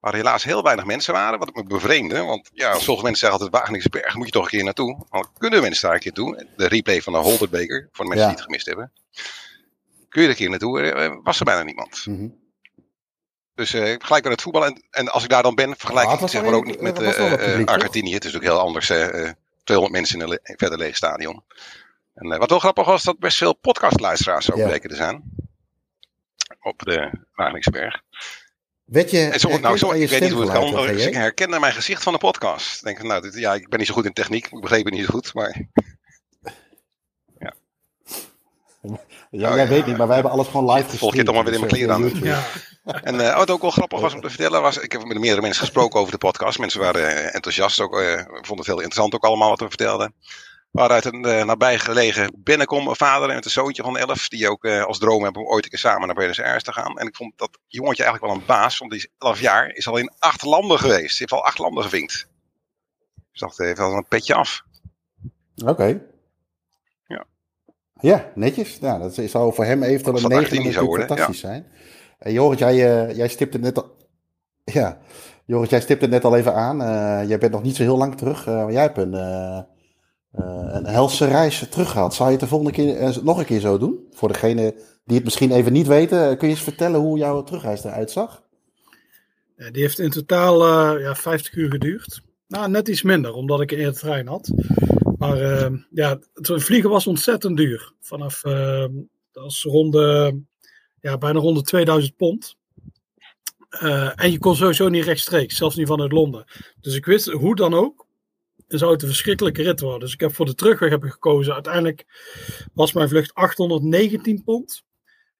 Waar 0.00 0.14
helaas 0.14 0.44
heel 0.44 0.62
weinig 0.62 0.84
mensen 0.84 1.12
waren, 1.12 1.38
wat 1.38 1.48
ik 1.48 1.54
me 1.54 1.62
bevreemde. 1.62 2.22
Want 2.22 2.50
ja, 2.52 2.72
sommige 2.72 3.04
mensen 3.04 3.28
zeggen 3.28 3.30
altijd, 3.30 3.50
Wageningse 3.50 3.88
Berg 3.88 4.14
moet 4.14 4.26
je 4.26 4.32
toch 4.32 4.44
een 4.44 4.50
keer 4.50 4.64
naartoe. 4.64 5.06
Dan 5.10 5.28
kunnen 5.38 5.62
mensen 5.62 5.82
daar 5.82 5.94
een 5.94 6.00
keer 6.00 6.12
toe. 6.12 6.46
De 6.56 6.68
replay 6.68 7.02
van 7.02 7.12
de 7.12 7.18
Holderbeker, 7.18 7.88
voor 7.92 8.04
de 8.04 8.10
mensen 8.10 8.28
ja. 8.28 8.34
die 8.34 8.36
het 8.36 8.44
gemist 8.44 8.66
hebben 8.66 8.92
kun 10.18 10.26
je 10.26 10.34
er 10.34 10.38
een 10.38 10.60
keer 10.60 10.70
naartoe, 10.70 10.92
eh, 10.92 11.16
was 11.22 11.38
er 11.38 11.44
bijna 11.44 11.62
niemand. 11.62 12.06
Mm 12.06 12.16
-hmm. 12.16 12.46
Dus 13.54 13.74
uh, 13.74 13.82
gelijk 13.82 14.22
met 14.22 14.32
het 14.32 14.42
voetbal. 14.42 14.66
En, 14.66 14.82
en 14.90 15.08
als 15.08 15.22
ik 15.22 15.28
daar 15.28 15.42
dan 15.42 15.54
ben, 15.54 15.76
vergelijk 15.76 16.10
ik 16.10 16.20
het 16.20 16.30
zeg 16.30 16.42
maar 16.42 16.52
ook 16.52 16.66
niet 16.66 16.80
met 16.80 16.98
Argentinië. 17.66 18.14
Het 18.14 18.24
is 18.24 18.36
ook 18.36 18.42
heel 18.42 18.58
anders. 18.58 18.90
Uh, 18.90 19.30
200 19.64 19.90
mensen 19.90 20.20
in 20.20 20.30
een 20.30 20.56
verder 20.56 20.78
leeg 20.78 20.96
stadion. 20.96 21.44
En 22.14 22.38
wat 22.38 22.50
wel 22.50 22.58
grappig 22.58 22.86
was, 22.86 23.02
dat 23.02 23.18
best 23.18 23.36
veel 23.36 23.52
podcastluisteraars 23.52 24.50
ook 24.50 24.58
ja. 24.58 24.66
bleken 24.66 24.90
te 24.90 24.96
zijn. 24.96 25.22
Op 26.60 26.82
de 26.82 27.10
Wageningsberg. 27.34 28.02
Weet 28.84 29.10
je, 29.10 29.28
en 29.28 29.40
zo, 29.40 29.58
nou, 29.58 29.76
zo, 29.76 29.90
ik 29.90 30.08
weet 30.08 30.20
niet 30.20 30.30
hoe 30.30 30.42
het 30.42 30.52
kan. 30.52 30.88
ik 30.88 31.14
herkende 31.14 31.60
mijn 31.60 31.72
gezicht 31.72 32.02
van 32.02 32.12
de 32.12 32.18
podcast. 32.18 32.84
Denk, 32.84 33.02
nou, 33.02 33.22
dit, 33.22 33.34
ja, 33.34 33.54
ik 33.54 33.68
ben 33.68 33.78
niet 33.78 33.88
zo 33.88 33.94
goed 33.94 34.04
in 34.04 34.12
techniek. 34.12 34.46
Ik 34.46 34.60
begreep 34.60 34.84
het 34.84 34.94
niet 34.94 35.04
zo 35.04 35.10
goed, 35.10 35.34
maar... 35.34 35.60
Ja, 37.38 37.54
jij 39.30 39.68
weet 39.68 39.86
niet, 39.86 39.96
maar 39.96 40.06
wij 40.06 40.14
hebben 40.14 40.32
alles 40.32 40.46
gewoon 40.46 40.64
live 40.64 40.88
gestreamd. 40.88 40.98
Volg 40.98 41.12
je 41.12 41.18
het 41.18 41.28
allemaal 41.28 41.44
weer 41.44 41.54
in 41.54 41.60
mijn 41.60 41.72
dus, 41.72 41.78
kleren 41.78 41.94
aan. 41.94 42.22
Ja. 42.22 43.00
En 43.02 43.14
uh, 43.14 43.36
wat 43.36 43.50
ook 43.50 43.60
wel 43.60 43.70
grappig 43.70 44.00
was 44.00 44.14
om 44.14 44.20
te 44.20 44.28
vertellen, 44.28 44.62
was, 44.62 44.78
ik 44.78 44.92
heb 44.92 45.04
met 45.04 45.18
meerdere 45.18 45.40
mensen 45.40 45.60
gesproken 45.60 46.00
over 46.00 46.12
de 46.12 46.18
podcast. 46.18 46.58
Mensen 46.58 46.80
waren 46.80 47.00
uh, 47.00 47.34
enthousiast, 47.34 47.80
ook, 47.80 48.00
uh, 48.00 48.16
vonden 48.26 48.56
het 48.56 48.66
heel 48.66 48.74
interessant 48.74 49.14
ook 49.14 49.24
allemaal 49.24 49.48
wat 49.48 49.60
we 49.60 49.68
vertelden. 49.68 50.14
Waaruit 50.70 51.04
een 51.04 51.26
uh, 51.26 51.44
nabijgelegen 51.44 52.32
binnenkom, 52.36 52.88
een 52.88 52.96
vader 52.96 53.30
en 53.30 53.36
een 53.36 53.50
zoontje 53.50 53.82
van 53.82 53.98
elf, 53.98 54.28
die 54.28 54.48
ook 54.48 54.64
als 54.66 54.98
droom 54.98 55.22
hebben 55.22 55.42
om 55.42 55.48
ooit 55.48 55.64
een 55.64 55.70
keer 55.70 55.78
samen 55.78 56.06
naar 56.06 56.16
Buenos 56.16 56.40
Aires 56.40 56.62
te 56.62 56.72
gaan. 56.72 56.98
En 56.98 57.06
ik 57.06 57.16
vond 57.16 57.32
dat 57.36 57.58
jongetje 57.66 58.02
eigenlijk 58.02 58.32
wel 58.32 58.42
een 58.42 58.46
baas, 58.46 58.78
want 58.78 58.90
die 58.90 59.00
is 59.00 59.08
elf 59.18 59.40
jaar, 59.40 59.68
is 59.68 59.88
al 59.88 59.96
in 59.96 60.12
acht 60.18 60.42
landen 60.42 60.78
geweest. 60.78 61.18
Die 61.18 61.18
heeft 61.18 61.32
al 61.32 61.44
acht 61.44 61.58
landen 61.58 61.82
gevinkt. 61.82 62.28
Dus 63.30 63.40
dat 63.40 63.56
heeft 63.56 63.78
wel 63.78 63.92
een 63.92 64.08
petje 64.08 64.34
af. 64.34 64.62
Oké. 65.56 65.70
Okay. 65.70 66.02
Ja, 68.00 68.30
netjes. 68.34 68.80
Nou, 68.80 69.00
dat 69.00 69.14
zou 69.30 69.54
voor 69.54 69.64
hem 69.64 69.82
eventueel 69.82 70.16
een 70.16 70.28
9 70.28 70.64
natuurlijk 70.64 71.06
fantastisch 71.06 71.40
ja. 71.40 71.48
zijn. 71.48 71.66
Uh, 72.26 72.32
Jorrit, 72.32 72.58
jij, 72.58 73.08
uh, 73.08 73.16
jij 73.16 73.28
stipte 73.28 73.58
net 73.58 73.76
al... 73.76 73.96
Ja, 74.64 74.98
Joris, 75.48 75.70
jij 75.70 75.80
stipt 75.80 76.00
het 76.00 76.10
net 76.10 76.24
al 76.24 76.36
even 76.36 76.54
aan. 76.54 76.80
Uh, 76.80 77.28
jij 77.28 77.38
bent 77.38 77.52
nog 77.52 77.62
niet 77.62 77.76
zo 77.76 77.82
heel 77.82 77.96
lang 77.96 78.16
terug. 78.16 78.46
Uh, 78.46 78.54
maar 78.54 78.72
jij 78.72 78.82
hebt 78.82 78.98
een, 78.98 79.12
uh, 79.12 79.60
een 80.72 80.86
helse 80.86 81.26
reis 81.26 81.66
terug 81.70 81.90
gehad. 81.90 82.14
Zou 82.14 82.28
je 82.28 82.34
het 82.34 82.44
de 82.44 82.50
volgende 82.50 82.72
keer 82.72 83.18
nog 83.22 83.38
een 83.38 83.44
keer 83.44 83.60
zo 83.60 83.78
doen? 83.78 84.06
Voor 84.10 84.28
degene 84.28 84.74
die 85.04 85.16
het 85.16 85.24
misschien 85.24 85.52
even 85.52 85.72
niet 85.72 85.86
weten, 85.86 86.36
kun 86.36 86.48
je 86.48 86.54
eens 86.54 86.62
vertellen 86.62 87.00
hoe 87.00 87.18
jouw 87.18 87.42
terugreis 87.42 87.84
eruit 87.84 88.10
zag? 88.10 88.42
Ja, 89.56 89.70
die 89.70 89.82
heeft 89.82 89.98
in 89.98 90.10
totaal 90.10 90.66
ja, 90.98 91.14
50 91.14 91.54
uur 91.54 91.70
geduurd. 91.70 92.22
Nou, 92.48 92.70
net 92.70 92.88
iets 92.88 93.02
minder, 93.02 93.32
omdat 93.32 93.60
ik 93.60 93.70
een 93.70 93.78
eerder 93.78 94.00
trein 94.00 94.26
had. 94.26 94.50
Maar 95.18 95.70
ja, 95.90 96.18
het 96.34 96.62
vliegen 96.62 96.90
was 96.90 97.06
ontzettend 97.06 97.56
duur. 97.56 97.92
Vanaf, 98.00 98.40
dat 99.32 99.42
was 99.42 99.62
rond 99.62 99.92
de, 99.92 100.40
ja, 101.00 101.18
bijna 101.18 101.38
rond 101.38 101.56
de 101.56 101.62
2000 101.62 102.16
pond. 102.16 102.56
Uh, 103.70 104.12
en 104.14 104.30
je 104.30 104.38
kon 104.38 104.56
sowieso 104.56 104.88
niet 104.88 105.04
rechtstreeks, 105.04 105.56
zelfs 105.56 105.76
niet 105.76 105.86
vanuit 105.86 106.12
Londen. 106.12 106.44
Dus 106.80 106.94
ik 106.94 107.04
wist 107.04 107.26
hoe 107.26 107.56
dan 107.56 107.74
ook, 107.74 108.06
zou 108.68 108.92
het 108.92 109.02
een 109.02 109.08
verschrikkelijke 109.08 109.62
rit 109.62 109.80
worden. 109.80 110.00
Dus 110.00 110.12
ik 110.12 110.20
heb 110.20 110.34
voor 110.34 110.46
de 110.46 110.54
terugweg 110.54 110.90
heb 110.90 111.04
ik 111.04 111.10
gekozen. 111.10 111.54
Uiteindelijk 111.54 112.06
was 112.74 112.92
mijn 112.92 113.08
vlucht 113.08 113.34
819 113.34 114.44
pond. 114.44 114.82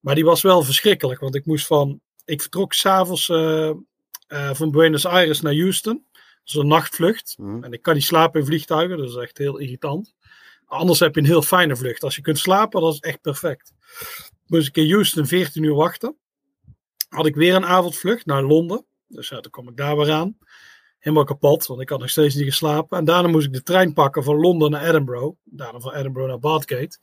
Maar 0.00 0.14
die 0.14 0.24
was 0.24 0.42
wel 0.42 0.62
verschrikkelijk, 0.62 1.20
want 1.20 1.34
ik 1.34 1.46
moest 1.46 1.66
van. 1.66 2.00
Ik 2.24 2.40
vertrok 2.40 2.72
s'avonds 2.72 3.28
uh, 3.28 3.70
uh, 4.28 4.54
van 4.54 4.70
Buenos 4.70 5.06
Aires 5.06 5.40
naar 5.40 5.54
Houston. 5.54 6.04
Dat 6.48 6.56
is 6.56 6.62
een 6.62 6.76
nachtvlucht. 6.76 7.34
Mm. 7.38 7.64
En 7.64 7.72
ik 7.72 7.82
kan 7.82 7.94
niet 7.94 8.04
slapen 8.04 8.40
in 8.40 8.46
vliegtuigen, 8.46 8.96
dat 8.96 9.08
is 9.08 9.16
echt 9.16 9.38
heel 9.38 9.58
irritant. 9.58 10.14
Anders 10.66 11.00
heb 11.00 11.14
je 11.14 11.20
een 11.20 11.26
heel 11.26 11.42
fijne 11.42 11.76
vlucht. 11.76 12.02
Als 12.02 12.16
je 12.16 12.22
kunt 12.22 12.38
slapen, 12.38 12.80
dat 12.80 12.92
is 12.92 13.00
echt 13.00 13.20
perfect. 13.20 13.72
Moest 14.46 14.68
ik 14.68 14.76
in 14.76 14.90
Houston 14.90 15.26
14 15.26 15.62
uur 15.62 15.74
wachten 15.74 16.16
had 17.08 17.26
ik 17.26 17.34
weer 17.34 17.54
een 17.54 17.66
avondvlucht 17.66 18.26
naar 18.26 18.42
Londen. 18.42 18.86
Dus 19.06 19.28
ja, 19.28 19.40
dan 19.40 19.50
kom 19.50 19.68
ik 19.68 19.76
daar 19.76 19.96
weer 19.96 20.12
aan. 20.12 20.38
Helemaal 20.98 21.24
kapot, 21.24 21.66
want 21.66 21.80
ik 21.80 21.88
had 21.88 22.00
nog 22.00 22.10
steeds 22.10 22.34
niet 22.34 22.44
geslapen. 22.44 22.98
En 22.98 23.04
daarna 23.04 23.28
moest 23.28 23.46
ik 23.46 23.52
de 23.52 23.62
trein 23.62 23.92
pakken 23.92 24.24
van 24.24 24.36
Londen 24.36 24.70
naar 24.70 24.88
Edinburgh. 24.88 25.36
Daarna 25.44 25.80
van 25.80 25.94
Edinburgh 25.94 26.28
naar 26.28 26.38
Bathgate. 26.38 26.98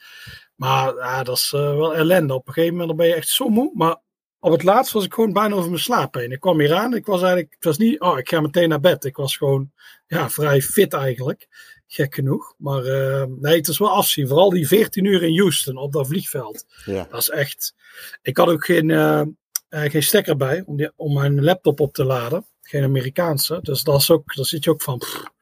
Maar 0.56 0.96
ja, 0.96 1.24
dat 1.24 1.38
is 1.38 1.52
uh, 1.56 1.62
wel 1.62 1.96
ellende. 1.96 2.34
Op 2.34 2.48
een 2.48 2.54
gegeven 2.54 2.78
moment 2.78 2.98
ben 2.98 3.08
je 3.08 3.14
echt 3.14 3.28
zo 3.28 3.50
moe. 3.50 3.72
Maar 3.74 4.02
op 4.46 4.52
het 4.52 4.64
laatst 4.64 4.94
was 4.94 5.06
ik 5.06 5.14
gewoon 5.14 5.34
bijna 5.34 5.56
over 5.56 5.70
mijn 5.70 5.82
slaap 5.82 6.14
heen. 6.14 6.32
Ik 6.32 6.40
kwam 6.40 6.60
hier 6.60 6.74
aan. 6.74 6.94
Ik 6.94 7.06
was 7.06 7.22
eigenlijk, 7.22 7.54
het 7.54 7.64
was 7.64 7.78
niet, 7.78 8.00
oh, 8.00 8.18
ik 8.18 8.30
ga 8.30 8.42
meteen 8.42 8.70
naar 8.70 8.80
bed. 8.80 9.06
Ik 9.06 9.16
was 9.16 9.38
gewoon, 9.38 9.72
ja, 10.08 10.30
vrij 10.30 10.62
fit 10.62 10.94
eigenlijk. 10.94 11.48
Gek 11.88 12.16
genoeg. 12.16 12.54
Maar 12.58 12.86
uh, 12.86 13.24
nee, 13.40 13.56
het 13.56 13.68
is 13.68 13.78
wel 13.78 13.90
afzien. 13.90 14.28
Vooral 14.28 14.50
die 14.50 14.68
14 14.68 15.06
uur 15.06 15.24
in 15.24 15.40
Houston 15.40 15.78
op 15.78 15.92
dat 15.92 16.08
vliegveld. 16.08 16.66
Ja. 16.86 17.08
Dat 17.10 17.22
is 17.22 17.30
echt. 17.30 17.76
Ik 18.22 18.38
had 18.38 18.48
ook 18.48 18.66
geen, 18.66 18.90
uh, 18.90 19.22
uh, 19.70 19.90
geen 19.90 20.04
stekker 20.04 20.38
bij 20.38 20.64
om, 20.66 20.78
die, 20.78 20.92
om 20.96 21.14
mijn 21.14 21.44
laptop 21.44 21.80
op 21.80 21.94
te 21.94 22.04
laden. 22.04 22.46
Geen 22.62 22.84
Amerikaanse. 22.84 23.60
Dus 23.62 23.84
dat 23.84 24.02
is 24.02 24.12
ook, 24.12 24.36
daar 24.36 24.46
zit 24.46 24.64
je 24.64 24.70
ook 24.70 24.82
van. 24.82 24.98
Pff. 24.98 25.34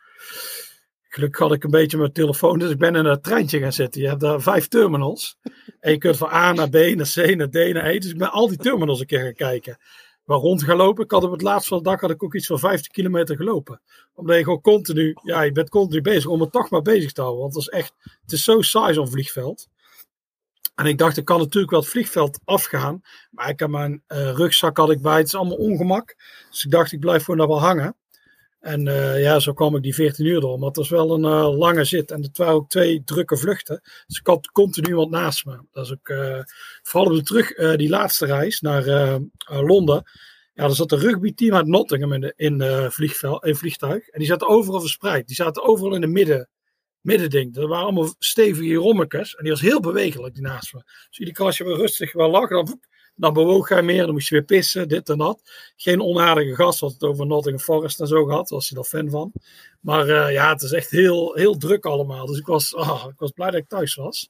Gelukkig 1.13 1.39
had 1.39 1.53
ik 1.53 1.63
een 1.63 1.69
beetje 1.69 1.97
mijn 1.97 2.11
telefoon, 2.11 2.59
dus 2.59 2.71
ik 2.71 2.77
ben 2.77 2.95
in 2.95 3.05
een 3.05 3.21
treintje 3.21 3.59
gaan 3.59 3.73
zitten. 3.73 4.01
Je 4.01 4.07
hebt 4.07 4.19
daar 4.19 4.41
vijf 4.41 4.67
terminals. 4.67 5.37
En 5.79 5.91
je 5.91 5.97
kunt 5.97 6.17
van 6.17 6.29
A 6.31 6.53
naar 6.53 6.69
B, 6.69 6.73
naar 6.73 7.11
C, 7.13 7.35
naar 7.35 7.49
D, 7.49 7.53
naar 7.53 7.85
E. 7.85 7.97
Dus 7.99 8.11
ik 8.11 8.17
ben 8.17 8.31
al 8.31 8.47
die 8.47 8.57
terminals 8.57 8.99
een 8.99 9.05
keer 9.05 9.19
gaan 9.19 9.33
kijken. 9.33 9.77
Waar 10.23 10.37
rond 10.37 10.63
gaan 10.63 10.77
lopen. 10.77 11.03
Ik 11.03 11.11
had 11.11 11.23
op 11.23 11.31
het 11.31 11.41
laatst 11.41 11.67
van 11.67 11.77
de 11.77 11.83
dag 11.83 12.01
had 12.01 12.09
ik 12.09 12.23
ook 12.23 12.35
iets 12.35 12.47
van 12.47 12.59
15 12.59 12.91
kilometer 12.91 13.35
gelopen. 13.35 13.81
Omdat 14.13 14.37
je 14.37 14.43
gewoon 14.43 14.61
continu, 14.61 15.15
ja, 15.23 15.41
je 15.41 15.51
bent 15.51 15.69
continu 15.69 16.01
bezig 16.01 16.25
om 16.25 16.41
het 16.41 16.51
toch 16.51 16.69
maar 16.69 16.81
bezig 16.81 17.11
te 17.11 17.21
houden. 17.21 17.41
Want 17.41 17.53
het 17.55 17.63
is 17.63 17.69
echt, 17.69 17.93
het 18.21 18.31
is 18.31 18.43
zo 18.43 18.61
saai 18.61 18.93
zo'n 18.93 19.09
vliegveld. 19.09 19.67
En 20.75 20.85
ik 20.85 20.97
dacht, 20.97 21.17
ik 21.17 21.25
kan 21.25 21.39
natuurlijk 21.39 21.71
wel 21.71 21.81
het 21.81 21.89
vliegveld 21.89 22.39
afgaan. 22.45 23.01
Maar 23.31 23.49
ik 23.49 23.59
heb 23.59 23.69
mijn 23.69 24.03
uh, 24.07 24.31
rugzak 24.31 24.77
had 24.77 24.91
ik 24.91 25.01
bij. 25.01 25.17
Het 25.17 25.27
is 25.27 25.35
allemaal 25.35 25.57
ongemak. 25.57 26.15
Dus 26.49 26.65
ik 26.65 26.71
dacht, 26.71 26.91
ik 26.91 26.99
blijf 26.99 27.23
gewoon 27.23 27.39
daar 27.39 27.47
wel 27.47 27.61
hangen. 27.61 27.95
En 28.63 28.87
uh, 28.87 29.21
ja, 29.21 29.39
zo 29.39 29.53
kwam 29.53 29.75
ik 29.75 29.81
die 29.81 29.93
14 29.93 30.25
uur 30.25 30.39
door. 30.39 30.59
Maar 30.59 30.67
het 30.67 30.77
was 30.77 30.89
wel 30.89 31.13
een 31.13 31.23
uh, 31.23 31.57
lange 31.57 31.83
zit. 31.83 32.11
En 32.11 32.21
het 32.21 32.37
waren 32.37 32.53
ook 32.53 32.69
twee 32.69 33.03
drukke 33.03 33.37
vluchten. 33.37 33.81
Dus 34.07 34.19
ik 34.19 34.27
had 34.27 34.51
continu 34.51 34.87
iemand 34.87 35.09
naast 35.09 35.45
me. 35.45 35.59
Dat 35.71 35.85
is 35.85 35.91
ook, 35.91 36.13
vooral 36.81 37.11
op 37.11 37.17
de 37.17 37.23
terug, 37.23 37.75
die 37.77 37.89
laatste 37.89 38.25
reis 38.25 38.61
naar 38.61 39.19
Londen. 39.45 40.03
Ja, 40.53 40.63
er 40.63 40.75
zat 40.75 40.91
een 40.91 40.99
rugbyteam 40.99 41.55
uit 41.55 41.67
Nottingham 41.67 42.13
in, 42.13 42.21
de, 42.21 42.33
in, 43.41 43.55
vliegtuig. 43.55 44.07
En 44.07 44.19
die 44.19 44.27
zaten 44.27 44.47
overal 44.47 44.79
verspreid. 44.79 45.27
Die 45.27 45.35
zaten 45.35 45.63
overal 45.63 45.95
in 45.95 46.01
de 46.01 46.07
midden 46.07 46.49
middending. 47.03 47.53
Dat 47.53 47.69
waren 47.69 47.83
allemaal 47.83 48.15
stevige 48.19 48.73
rommekes. 48.73 49.35
En 49.35 49.43
die 49.43 49.51
was 49.51 49.61
heel 49.61 49.79
bewegelijk, 49.79 50.33
die 50.33 50.43
naast 50.43 50.73
me. 50.73 50.81
Dus 50.83 51.19
iedere 51.19 51.37
keer 51.37 51.45
als 51.45 51.57
je 51.57 51.63
rustig 51.63 52.13
wel 52.13 52.29
lag, 52.29 52.49
dan, 52.49 52.79
dan 53.15 53.33
bewoog 53.33 53.69
hij 53.69 53.81
meer. 53.81 54.03
Dan 54.03 54.13
moest 54.13 54.29
je 54.29 54.35
weer 54.35 54.43
pissen, 54.43 54.87
dit 54.87 55.09
en 55.09 55.17
dat. 55.17 55.41
Geen 55.75 56.01
onaardige 56.01 56.55
gast, 56.55 56.79
wat 56.79 56.91
het 56.91 57.03
over 57.03 57.25
Nottingham 57.25 57.63
Forest 57.63 57.99
en 57.99 58.07
zo 58.07 58.25
gehad. 58.25 58.49
Was 58.49 58.69
je 58.69 58.75
daar 58.75 58.83
fan 58.83 59.09
van. 59.09 59.31
Maar 59.79 60.07
uh, 60.07 60.31
ja, 60.31 60.49
het 60.49 60.61
is 60.61 60.71
echt 60.71 60.89
heel, 60.89 61.33
heel 61.33 61.57
druk 61.57 61.85
allemaal. 61.85 62.25
Dus 62.25 62.37
ik 62.37 62.45
was, 62.45 62.75
oh, 62.75 63.05
ik 63.09 63.19
was 63.19 63.31
blij 63.31 63.51
dat 63.51 63.59
ik 63.59 63.67
thuis 63.67 63.95
was. 63.95 64.29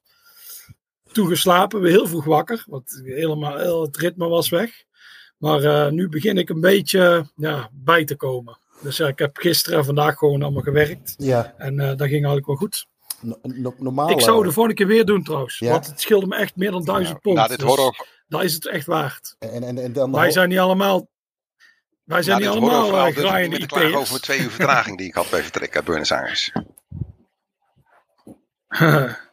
Toen 1.12 1.28
geslapen, 1.28 1.82
weer 1.82 1.92
heel 1.92 2.08
vroeg 2.08 2.26
wakker. 2.26 2.64
Want 2.68 3.02
helemaal, 3.04 3.58
heel, 3.58 3.82
het 3.82 3.98
ritme 3.98 4.28
was 4.28 4.50
weg. 4.50 4.84
Maar 5.38 5.62
uh, 5.62 5.90
nu 5.90 6.10
begin 6.10 6.38
ik 6.38 6.50
een 6.50 6.62
beetje 6.62 7.30
ja, 7.36 7.70
bij 7.72 8.06
te 8.06 8.16
komen. 8.16 8.58
Dus 8.82 8.98
ja, 8.98 9.08
ik 9.08 9.20
heb 9.20 9.38
gisteren 9.38 9.80
en 9.80 9.86
vandaag 9.86 10.18
gewoon 10.18 10.42
allemaal 10.42 10.62
gewerkt. 10.62 11.16
Ja. 11.18 11.54
En 11.58 11.74
uh, 11.74 11.88
dat 11.88 11.98
ging 11.98 12.12
eigenlijk 12.12 12.46
wel 12.46 12.56
goed. 12.56 12.86
No 13.42 13.74
normaal, 13.78 14.10
ik 14.10 14.22
zou 14.22 14.44
de 14.44 14.52
volgende 14.52 14.78
keer 14.78 14.88
weer 14.88 15.06
doen 15.06 15.24
trouwens. 15.24 15.60
Ja? 15.60 15.72
Want 15.72 15.86
het 15.86 16.02
scheelde 16.02 16.28
me 16.28 16.36
echt 16.36 16.56
meer 16.56 16.72
dan 16.72 16.86
duizend 16.86 17.22
pond. 17.22 17.36
Nou, 17.36 17.50
dit 17.50 17.60
dus 17.60 17.68
horror... 17.68 18.08
Dat 18.28 18.44
is 18.44 18.54
het 18.54 18.68
echt 18.68 18.86
waard. 18.86 19.36
En, 19.40 19.64
en, 19.64 19.78
en 19.78 19.94
dan 19.94 20.12
wij 20.12 20.32
zijn 20.32 20.50
niet 20.50 20.60
allemaal... 20.60 21.08
Wij 22.04 22.22
zijn 22.22 22.42
nou, 22.42 22.54
niet 22.54 22.62
allemaal 22.62 23.08
uh, 23.08 23.16
graaien 23.16 23.52
Ik 23.52 23.68
klaar 23.68 23.94
over 23.94 24.22
twee 24.22 24.40
uur 24.40 24.50
vertraging 24.50 24.98
die 24.98 25.08
ik 25.08 25.14
had 25.14 25.30
bij 25.30 25.42
vertrek 25.42 25.76
uit 25.76 25.86
Buenos 25.86 26.12
Aires. 26.12 26.52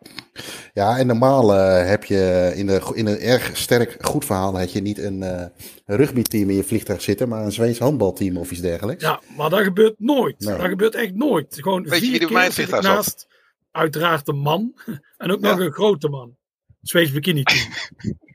Ja, 0.75 0.99
en 0.99 1.07
normaal 1.07 1.55
uh, 1.55 1.87
heb 1.89 2.05
je 2.05 2.53
in, 2.55 2.67
de, 2.67 2.91
in 2.95 3.07
een 3.07 3.19
erg 3.19 3.57
sterk 3.57 3.97
goed 4.01 4.25
verhaal 4.25 4.55
heb 4.55 4.69
je 4.69 4.81
niet 4.81 4.99
een 4.99 5.23
uh, 5.23 5.45
rugbyteam 5.85 6.51
in 6.51 6.57
je 6.57 6.65
vliegtuig 6.65 7.03
zitten, 7.03 7.29
maar 7.29 7.45
een 7.45 7.53
Zweeds 7.53 7.79
handbalteam 7.79 8.37
of 8.37 8.51
iets 8.51 8.61
dergelijks. 8.61 9.05
Ja, 9.05 9.21
maar 9.37 9.51
dat 9.51 9.63
gebeurt 9.63 9.95
nooit. 9.99 10.41
Nee. 10.41 10.57
Dat 10.57 10.67
gebeurt 10.67 10.95
echt 10.95 11.15
nooit. 11.15 11.57
Gewoon 11.61 11.83
Weet 11.83 12.01
vier 12.01 12.13
je 12.13 12.19
wie 12.19 12.27
keer 12.27 12.37
mijn 12.37 12.53
zit 12.53 12.65
ik 12.65 12.69
vliegtuig 12.69 12.95
naast 12.97 13.27
uiteraard 13.71 14.29
een 14.29 14.39
man 14.39 14.75
en 15.17 15.31
ook 15.31 15.41
nog 15.41 15.59
een 15.59 15.73
grote 15.73 16.09
man. 16.09 16.37
Zweeds 16.81 17.13
bikini 17.13 17.43
team. 17.43 17.69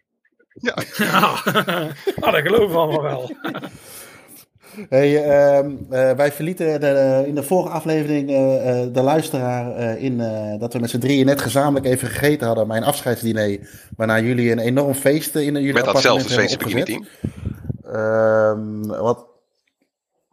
Ja. 0.62 0.76
ja, 0.98 1.40
ah, 2.20 2.32
dat 2.32 2.42
geloven 2.42 2.70
we 2.70 2.78
allemaal 2.78 3.02
wel. 3.02 3.32
Hey, 4.90 5.24
ehm, 5.24 5.72
eh, 5.90 6.12
wij 6.12 6.32
verlieten 6.32 6.80
de, 6.80 6.88
eh, 6.88 7.28
in 7.28 7.36
de 7.36 7.44
vorige 7.44 7.70
aflevering 7.74 8.30
eh, 8.30 8.82
eh, 8.82 8.94
de 8.94 9.02
luisteraar 9.02 9.76
eh, 9.76 10.04
in 10.04 10.22
eh, 10.22 10.60
dat 10.60 10.74
we 10.74 10.80
met 10.80 10.90
z'n 10.90 11.00
drieën 11.00 11.26
net 11.26 11.42
gezamenlijk 11.42 11.86
even 11.86 12.08
gegeten 12.08 12.48
hadden. 12.48 12.68
Mijn 12.68 12.84
afscheidsdiner. 12.84 13.60
Waarna 13.98 14.20
jullie 14.20 14.52
een 14.52 14.60
enorm 14.60 14.94
feest 14.94 15.36
in 15.36 15.44
jullie 15.44 15.74
Met 15.74 15.88
appartement 15.88 16.24
datzelfde 16.24 16.34
Zweedse 16.34 16.58
hebben 16.58 16.76
bikini 16.76 17.06
team. 17.22 17.34
Ehm, 17.94 18.88
wat, 19.02 19.26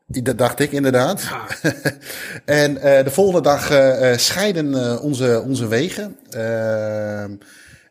dat 0.06 0.38
dacht 0.38 0.60
ik 0.60 0.72
inderdaad. 0.72 1.22
Ja. 1.22 1.46
en 2.44 2.78
eh, 2.78 3.04
de 3.04 3.10
volgende 3.10 3.40
dag 3.40 3.70
eh, 3.70 4.12
eh, 4.12 4.18
scheiden 4.18 4.74
eh, 4.74 5.04
onze, 5.04 5.42
onze 5.46 5.68
wegen. 5.68 6.16
Ehm, 6.30 7.30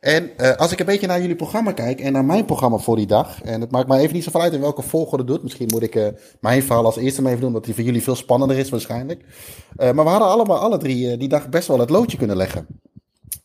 en 0.01 0.37
eh, 0.37 0.55
als 0.55 0.71
ik 0.71 0.79
een 0.79 0.85
beetje 0.85 1.07
naar 1.07 1.21
jullie 1.21 1.35
programma 1.35 1.71
kijk 1.71 1.99
en 1.99 2.13
naar 2.13 2.25
mijn 2.25 2.45
programma 2.45 2.77
voor 2.77 2.95
die 2.95 3.05
dag. 3.05 3.41
En 3.41 3.61
het 3.61 3.71
maakt 3.71 3.87
mij 3.87 3.99
even 3.99 4.13
niet 4.13 4.23
zoveel 4.23 4.41
uit 4.41 4.53
in 4.53 4.61
welke 4.61 4.81
volgorde 4.81 5.23
doet. 5.23 5.43
Misschien 5.43 5.67
moet 5.71 5.81
ik 5.81 5.95
eh, 5.95 6.07
mijn 6.39 6.63
verhaal 6.63 6.85
als 6.85 6.97
eerste 6.97 7.21
maar 7.21 7.29
even 7.29 7.41
doen, 7.41 7.49
omdat 7.49 7.65
die 7.65 7.75
voor 7.75 7.83
jullie 7.83 8.03
veel 8.03 8.15
spannender 8.15 8.57
is 8.57 8.69
waarschijnlijk. 8.69 9.23
Eh, 9.75 9.91
maar 9.91 10.05
we 10.05 10.11
hadden 10.11 10.27
allemaal, 10.27 10.57
alle 10.57 10.77
drie, 10.77 11.17
die 11.17 11.27
dag 11.27 11.49
best 11.49 11.67
wel 11.67 11.79
het 11.79 11.89
loodje 11.89 12.17
kunnen 12.17 12.37
leggen. 12.37 12.67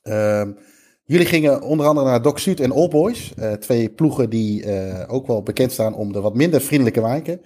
Ehm, 0.02 0.50
jullie 1.04 1.26
gingen 1.26 1.62
onder 1.62 1.86
andere 1.86 2.06
naar 2.06 2.22
Doc 2.22 2.40
Sud 2.40 2.60
en 2.60 2.72
All 2.72 2.88
Boys. 2.88 3.32
twee 3.60 3.88
ploegen 3.88 4.30
die 4.30 4.64
ook 5.08 5.26
wel 5.26 5.42
bekend 5.42 5.72
staan 5.72 5.94
om 5.94 6.12
de 6.12 6.20
wat 6.20 6.34
minder 6.34 6.60
vriendelijke 6.60 7.02
wijken. 7.02 7.40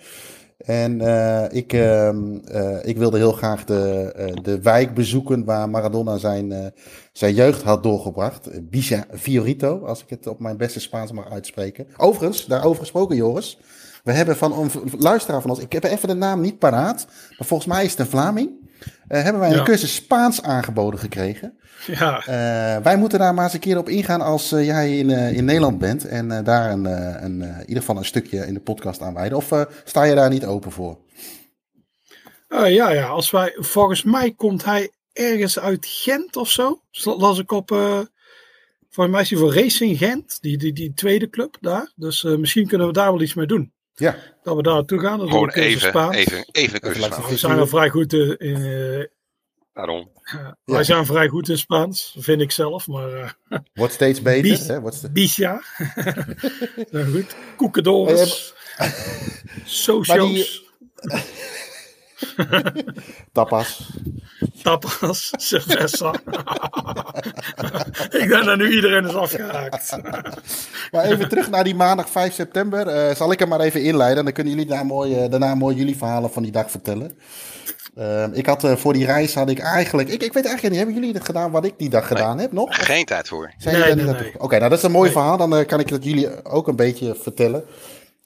En 0.64 1.00
eh, 1.00 1.56
ik, 1.56 1.72
ehm, 1.72 2.36
eh, 2.44 2.76
ik 2.82 2.96
wilde 2.96 3.16
heel 3.16 3.32
graag 3.32 3.64
de, 3.64 4.12
eh, 4.16 4.32
de 4.42 4.60
wijk 4.60 4.94
bezoeken 4.94 5.44
waar 5.44 5.70
Maradona 5.70 6.16
zijn, 6.16 6.72
zijn 7.12 7.34
jeugd 7.34 7.62
had 7.62 7.82
doorgebracht. 7.82 8.68
Bisa 8.70 9.06
Fiorito, 9.12 9.84
als 9.84 10.02
ik 10.02 10.10
het 10.10 10.26
op 10.26 10.40
mijn 10.40 10.56
beste 10.56 10.80
Spaans 10.80 11.12
mag 11.12 11.30
uitspreken. 11.30 11.86
Overigens, 11.96 12.46
daarover 12.46 12.80
gesproken 12.80 13.16
Joris. 13.16 13.58
We 14.04 14.12
hebben 14.12 14.36
van 14.36 14.52
een 14.52 14.70
luisteraar 14.98 15.40
van 15.40 15.50
ons, 15.50 15.58
ik 15.58 15.72
heb 15.72 15.84
even 15.84 16.08
de 16.08 16.14
naam 16.14 16.40
niet 16.40 16.58
paraat, 16.58 17.06
maar 17.38 17.46
volgens 17.46 17.68
mij 17.68 17.84
is 17.84 17.90
het 17.90 18.00
een 18.00 18.06
Vlaming. 18.06 18.50
Eh, 19.10 19.22
hebben 19.22 19.40
wij 19.40 19.50
een 19.50 19.56
Ja. 19.56 19.62
cursus 19.62 19.94
Spaans 19.94 20.42
aangeboden 20.42 21.00
gekregen. 21.00 21.58
Ja, 21.86 22.18
Eh, 22.26 22.82
wij 22.82 22.96
moeten 22.96 23.18
daar 23.18 23.34
maar 23.34 23.44
eens 23.44 23.52
een 23.54 23.60
keer 23.60 23.78
op 23.78 23.88
ingaan 23.88 24.20
als 24.20 24.52
eh, 24.52 24.64
jij 24.66 24.98
in, 24.98 25.10
in 25.10 25.44
Nederland 25.44 25.78
bent. 25.78 26.04
En 26.06 26.44
daar 26.44 26.70
een, 26.70 26.84
een, 27.24 27.42
in 27.42 27.60
ieder 27.60 27.76
geval 27.82 27.96
een 27.96 28.04
stukje 28.04 28.46
in 28.46 28.54
de 28.54 28.60
podcast 28.60 29.00
aan 29.00 29.14
wijden. 29.14 29.36
Of 29.38 29.52
sta 29.84 30.02
je 30.02 30.14
daar 30.14 30.30
niet 30.30 30.44
open 30.46 30.72
voor? 30.72 30.98
Ja, 32.48 32.66
ja, 32.66 33.06
als 33.06 33.30
wij, 33.30 33.52
volgens 33.56 34.02
mij 34.02 34.32
komt 34.36 34.64
hij 34.64 34.90
ergens 35.12 35.58
uit 35.58 35.86
Gent 35.86 36.36
of 36.36 36.50
zo. 36.50 36.80
Sla- 36.90 37.16
Las 37.16 37.38
ik 37.38 37.50
op, 37.52 37.70
eh 37.70 38.00
volgens 38.90 39.14
mij 39.14 39.24
is 39.24 39.30
hij 39.30 39.38
voor 39.38 39.54
Racing 39.54 39.98
Gent, 39.98 40.38
die, 40.40 40.56
die, 40.58 40.72
die 40.72 40.92
tweede 40.94 41.30
club 41.30 41.56
daar. 41.60 41.92
Dus 41.96 42.22
misschien 42.22 42.66
kunnen 42.66 42.86
we 42.86 42.92
daar 42.92 43.12
wel 43.12 43.20
iets 43.22 43.34
mee 43.34 43.46
doen. 43.46 43.72
Ja. 44.00 44.16
Dat 44.42 44.56
we 44.56 44.62
daar 44.62 44.74
naartoe 44.74 44.98
gaan. 45.00 45.18
Dat 45.18 45.28
Gewoon 45.28 45.46
we 45.46 45.60
even, 45.60 45.88
Spaans. 45.88 46.16
even, 46.16 46.32
even 46.32 46.44
een 46.44 46.64
Even 46.64 46.80
cursus 46.80 47.04
Spaans. 47.04 47.28
We 47.28 47.36
zijn 47.36 47.58
al 47.58 47.66
vrij 47.66 47.88
goed 47.88 48.12
in, 48.12 48.36
in, 48.38 48.54
eh, 48.56 49.04
Daarom. 49.72 50.10
wij 50.64 50.84
zijn 50.84 51.06
vrij 51.06 51.28
goed 51.28 51.48
in 51.48 51.58
Spaans, 51.58 52.16
vind 52.18 52.40
ik 52.40 52.50
zelf. 52.52 52.86
Maar 52.86 53.12
eh 53.12 53.58
Wordt 53.74 53.92
steeds 53.92 54.22
beter. 54.22 54.66
Hè? 54.74 54.80
Wordt 54.80 55.12
Bisha. 55.12 55.62
nou 56.90 57.04
goed. 57.14 57.36
Koekendores. 57.56 58.54
Socios. 59.64 60.64
Tapas. 63.32 63.90
Tapas. 64.62 65.30
Cerveza. 65.36 66.14
ik 68.10 68.28
denk 68.28 68.44
dat 68.44 68.56
nu 68.56 68.74
iedereen 68.74 69.04
is 69.04 69.14
afgehaakt. 69.14 69.96
Maar 70.90 71.04
even 71.04 71.28
terug 71.28 71.50
naar 71.50 71.64
die 71.64 71.74
maandag 71.74 72.10
5 72.10 72.34
september. 72.34 72.86
Eh, 72.86 73.16
zal 73.16 73.32
ik 73.32 73.38
hem 73.38 73.48
maar 73.48 73.60
even 73.60 73.82
inleiden. 73.82 74.24
Dan 74.24 74.32
kunnen 74.32 74.52
jullie 74.52 74.68
daar 74.68 74.86
mooi, 74.86 75.14
eh, 75.14 75.30
daarna 75.30 75.54
mooi 75.54 75.76
jullie 75.76 75.96
verhalen 75.96 76.32
van 76.32 76.42
die 76.42 76.52
dag 76.52 76.70
vertellen. 76.70 77.18
Ehm, 77.96 78.30
ik 78.32 78.46
had 78.46 78.64
eh, 78.64 78.76
voor 78.76 78.92
die 78.92 79.06
reis 79.06 79.34
had 79.34 79.50
ik 79.50 79.58
eigenlijk. 79.58 80.08
Ik, 80.08 80.22
ik 80.22 80.32
weet 80.32 80.44
eigenlijk 80.44 80.74
niet, 80.74 80.84
hebben 80.84 80.94
jullie 80.94 81.14
het 81.14 81.24
gedaan 81.24 81.50
wat 81.50 81.64
ik 81.64 81.74
die 81.76 81.88
dag 81.88 82.06
gedaan 82.06 82.38
heb 82.38 82.52
nog? 82.52 82.86
Geen 82.86 83.04
tijd 83.04 83.28
voor. 83.28 83.52
Nee, 83.64 83.94
nee? 83.94 84.32
Oké, 84.38 84.58
nou 84.58 84.70
dat 84.70 84.78
is 84.78 84.84
een 84.84 84.90
mooi 84.90 85.10
verhaal. 85.10 85.36
Dan 85.36 85.66
kan 85.66 85.80
ik 85.80 85.88
het 85.88 86.04
jullie 86.04 86.44
ook 86.44 86.68
een 86.68 86.76
beetje 86.76 87.14
vertellen. 87.14 87.64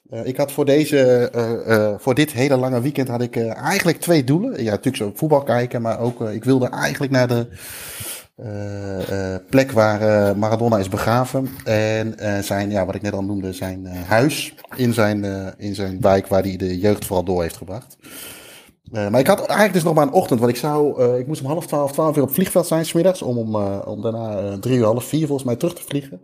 Eh, 0.09 0.25
ik 0.25 0.37
had 0.37 0.51
voor, 0.51 0.65
deze, 0.65 1.29
eh, 1.33 1.75
eh, 1.75 1.93
voor 1.97 2.15
dit 2.15 2.31
hele 2.31 2.57
lange 2.57 2.81
weekend 2.81 3.07
had 3.07 3.21
ik 3.21 3.37
eigenlijk 3.37 3.99
twee 3.99 4.23
doelen. 4.23 4.63
Ja, 4.63 4.69
natuurlijk 4.69 4.95
zo 4.95 5.11
voetbal 5.15 5.43
kijken, 5.43 5.81
maar 5.81 5.99
ook 5.99 6.21
ik 6.21 6.43
wilde 6.43 6.69
eigenlijk 6.69 7.11
naar 7.11 7.27
de 7.27 7.47
plek 9.49 9.71
waar 9.71 10.37
Maradona 10.37 10.77
is 10.77 10.89
begraven. 10.89 11.49
En 11.63 12.43
zijn, 12.43 12.71
ja, 12.71 12.85
wat 12.85 12.95
ik 12.95 13.01
net 13.01 13.13
al 13.13 13.23
noemde, 13.23 13.53
zijn 13.53 13.85
huis 13.85 14.55
in 14.75 14.93
zijn, 14.93 15.25
in 15.57 15.75
zijn 15.75 16.01
wijk 16.01 16.27
waar 16.27 16.43
hij 16.43 16.57
de 16.57 16.79
jeugd 16.79 17.05
vooral 17.05 17.25
door 17.25 17.41
heeft 17.41 17.57
gebracht. 17.57 17.97
Maar 18.91 19.19
ik 19.19 19.27
had 19.27 19.39
eigenlijk 19.39 19.73
dus 19.73 19.83
nog 19.83 19.93
maar 19.93 20.07
een 20.07 20.13
ochtend, 20.13 20.39
want 20.39 20.51
ik 20.51 20.57
zou, 20.57 21.03
ik 21.19 21.27
moest 21.27 21.41
om 21.41 21.47
half 21.47 21.67
twaalf, 21.67 21.91
twaalf 21.91 22.17
uur 22.17 22.23
op 22.23 22.33
vliegveld 22.33 22.67
zijn 22.67 22.85
smiddags, 22.85 23.21
om, 23.21 23.37
om, 23.37 23.55
om 23.85 24.01
daarna 24.01 24.57
drie 24.59 24.77
uur, 24.77 24.85
half 24.85 25.03
vier 25.03 25.25
volgens 25.25 25.47
mij 25.47 25.55
terug 25.55 25.75
te 25.75 25.83
vliegen. 25.87 26.21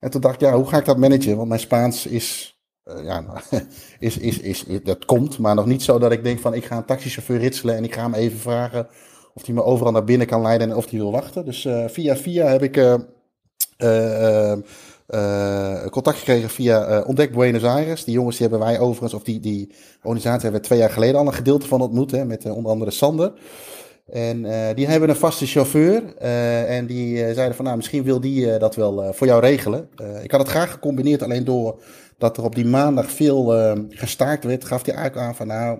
En 0.00 0.10
toen 0.10 0.20
dacht 0.20 0.34
ik, 0.34 0.40
ja, 0.40 0.56
hoe 0.56 0.66
ga 0.66 0.78
ik 0.78 0.84
dat 0.84 0.98
managen? 0.98 1.36
Want 1.36 1.48
mijn 1.48 1.60
Spaans 1.60 2.06
is, 2.06 2.55
eh, 2.86 3.04
ja, 3.04 3.20
nou, 3.20 3.38
is, 3.98 4.18
is, 4.18 4.38
is, 4.40 4.64
dat 4.82 5.04
komt, 5.04 5.38
maar 5.38 5.54
nog 5.54 5.66
niet 5.66 5.82
zo 5.82 5.98
dat 5.98 6.12
ik 6.12 6.24
denk 6.24 6.40
van, 6.40 6.54
ik 6.54 6.64
ga 6.64 6.76
een 6.76 6.84
taxichauffeur 6.84 7.38
ritselen 7.38 7.76
en 7.76 7.84
ik 7.84 7.94
ga 7.94 8.02
hem 8.02 8.14
even 8.14 8.38
vragen 8.38 8.86
of 9.34 9.46
hij 9.46 9.54
me 9.54 9.62
overal 9.62 9.92
naar 9.92 10.04
binnen 10.04 10.26
kan 10.26 10.42
leiden 10.42 10.70
en 10.70 10.76
of 10.76 10.90
hij 10.90 10.98
wil 10.98 11.12
wachten. 11.12 11.44
Dus 11.44 11.64
eh, 11.64 11.84
via 11.88 12.16
via 12.16 12.46
heb 12.46 12.62
ik 12.62 12.76
eh, 13.76 14.52
contact 15.90 16.18
gekregen 16.18 16.50
via 16.50 17.02
Ontdek 17.02 17.32
Buenos 17.32 17.64
Aires. 17.64 18.04
Die 18.04 18.14
jongens 18.14 18.36
die 18.36 18.48
hebben 18.48 18.66
wij 18.66 18.78
overigens, 18.78 19.14
of 19.14 19.22
die, 19.22 19.40
die 19.40 19.74
organisatie 20.02 20.42
hebben 20.42 20.60
we 20.60 20.66
twee 20.66 20.78
jaar 20.78 20.90
geleden 20.90 21.20
al 21.20 21.26
een 21.26 21.32
gedeelte 21.32 21.66
van 21.66 21.80
ontmoet, 21.80 22.10
hè, 22.10 22.24
met 22.24 22.44
onder 22.44 22.72
andere 22.72 22.90
Sander. 22.90 23.32
En 24.12 24.42
die 24.74 24.86
hebben 24.86 25.08
een 25.08 25.16
vaste 25.16 25.46
chauffeur. 25.46 26.16
en 26.66 26.86
die 26.86 27.16
zeiden 27.16 27.54
van, 27.54 27.64
nou, 27.64 27.76
misschien 27.76 28.02
wil 28.02 28.20
die 28.20 28.58
dat 28.58 28.74
wel 28.74 29.12
voor 29.14 29.26
jou 29.26 29.40
regelen. 29.40 29.88
Ik 30.22 30.30
had 30.30 30.40
het 30.40 30.50
graag 30.50 30.70
gecombineerd, 30.70 31.22
alleen 31.22 31.44
door 31.44 31.80
dat 32.18 32.36
er 32.36 32.44
op 32.44 32.54
die 32.54 32.66
maandag 32.66 33.10
veel 33.10 33.54
eh, 33.54 33.72
gestaakt 33.88 34.44
werd, 34.44 34.64
gaf 34.64 34.84
hij 34.84 34.94
eigenlijk 34.94 35.26
aan 35.26 35.34
van, 35.34 35.46
nou, 35.46 35.78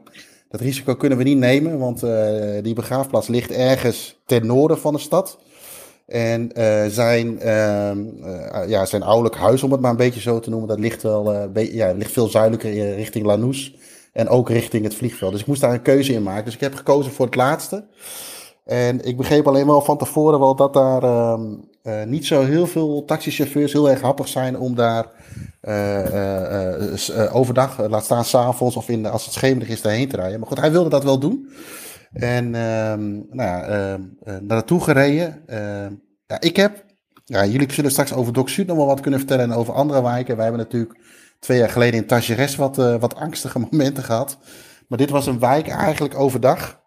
dat 0.49 0.61
risico 0.61 0.95
kunnen 0.95 1.19
we 1.19 1.25
niet 1.25 1.39
nemen, 1.39 1.79
want 1.79 2.03
eh, 2.03 2.63
die 2.63 2.75
begraafplaats 2.75 3.29
ligt 3.29 3.51
ergens 3.51 4.21
ten 4.27 4.47
noorden 4.47 4.79
van 4.79 4.93
de 4.93 4.99
stad. 4.99 5.39
En 6.07 6.53
eh, 6.53 6.87
zijn, 6.87 7.41
ehm, 7.41 7.99
eh, 8.23 8.69
ja, 8.69 8.85
zijn 8.85 9.03
ouderlijk 9.03 9.37
huis, 9.37 9.63
om 9.63 9.73
het 9.73 9.81
maar 9.81 9.91
een 9.91 9.97
beetje 9.97 10.21
zo 10.21 10.41
te 10.41 10.51
noemen, 10.51 10.69
dat 10.69 10.79
ligt 10.79 11.03
wel 11.03 11.51
ja, 11.55 11.93
ligt 11.93 12.13
veel 12.13 12.29
zuidelijker 12.29 12.95
richting 12.95 13.27
Lanús. 13.27 13.75
En 14.13 14.29
ook 14.29 14.49
richting 14.49 14.85
het 14.85 14.95
vliegveld. 14.95 15.33
Dus 15.33 15.41
ik 15.41 15.47
moest 15.47 15.61
daar 15.61 15.73
een 15.73 15.83
keuze 15.83 16.13
in 16.13 16.23
maken. 16.23 16.45
Dus 16.45 16.55
ik 16.55 16.61
heb 16.61 16.75
gekozen 16.75 17.13
voor 17.13 17.27
het 17.27 17.35
laatste. 17.35 17.85
En 18.65 19.05
ik 19.05 19.17
begreep 19.17 19.47
alleen 19.47 19.67
wel 19.67 19.81
van 19.81 19.99
tevoren 19.99 20.39
wel 20.39 20.57
dat 20.57 20.75
daar 20.75 21.03
ehm, 21.03 21.43
eh, 21.87 22.03
niet 22.07 22.27
zo 22.27 22.43
heel 22.45 22.67
veel 22.67 23.05
taxichauffeurs 23.05 23.73
heel 23.73 23.91
erg 23.91 24.01
happig 24.01 24.29
zijn 24.29 24.59
om 24.59 24.75
daar 24.75 25.07
eh, 25.61 26.93
eh, 27.09 27.35
overdag, 27.37 27.89
laat 27.89 28.05
staan 28.05 28.25
s'avonds 28.25 28.77
of 28.77 28.89
in, 28.89 29.03
de- 29.03 29.09
als 29.09 29.25
het 29.25 29.35
schemerig 29.35 29.69
is, 29.69 29.83
daarheen 29.83 30.09
te 30.09 30.17
rijden. 30.17 30.39
Maar 30.39 30.49
goed, 30.49 30.61
hij 30.61 30.73
wilde 30.73 30.89
dat 30.89 31.05
wel 31.05 31.19
doen. 31.19 31.49
En 32.13 32.55
ehm, 32.55 33.11
nou 33.13 33.37
ja, 33.37 33.63
ehm, 33.63 34.01
eh, 34.23 34.33
naar 34.33 34.43
naartoe 34.43 34.81
gereden. 34.81 35.43
Ehm, 35.47 35.93
ja, 36.27 36.41
ik 36.41 36.57
heb, 36.57 36.85
ja, 37.25 37.45
jullie 37.45 37.73
zullen 37.73 37.91
straks 37.91 38.13
over 38.13 38.33
Doc 38.33 38.51
Sud 38.51 38.67
nog 38.67 38.77
wel 38.77 38.87
wat 38.87 39.01
kunnen 39.01 39.21
vertellen 39.21 39.45
en 39.45 39.53
over 39.53 39.75
andere 39.75 40.03
wijken. 40.03 40.35
Wij 40.37 40.45
hebben 40.45 40.63
natuurlijk 40.63 40.99
twee 41.41 41.59
jaar 41.59 41.71
geleden 41.71 42.01
in 42.01 42.07
Tageres 42.07 42.57
wat, 42.57 42.77
wat 42.77 43.15
angstige 43.15 43.59
momenten 43.71 44.03
gehad. 44.05 44.39
Maar 44.89 44.99
dit 44.99 45.11
was 45.11 45.27
een 45.27 45.39
wijk 45.39 45.69
eigenlijk 45.69 46.19
overdag. 46.19 46.81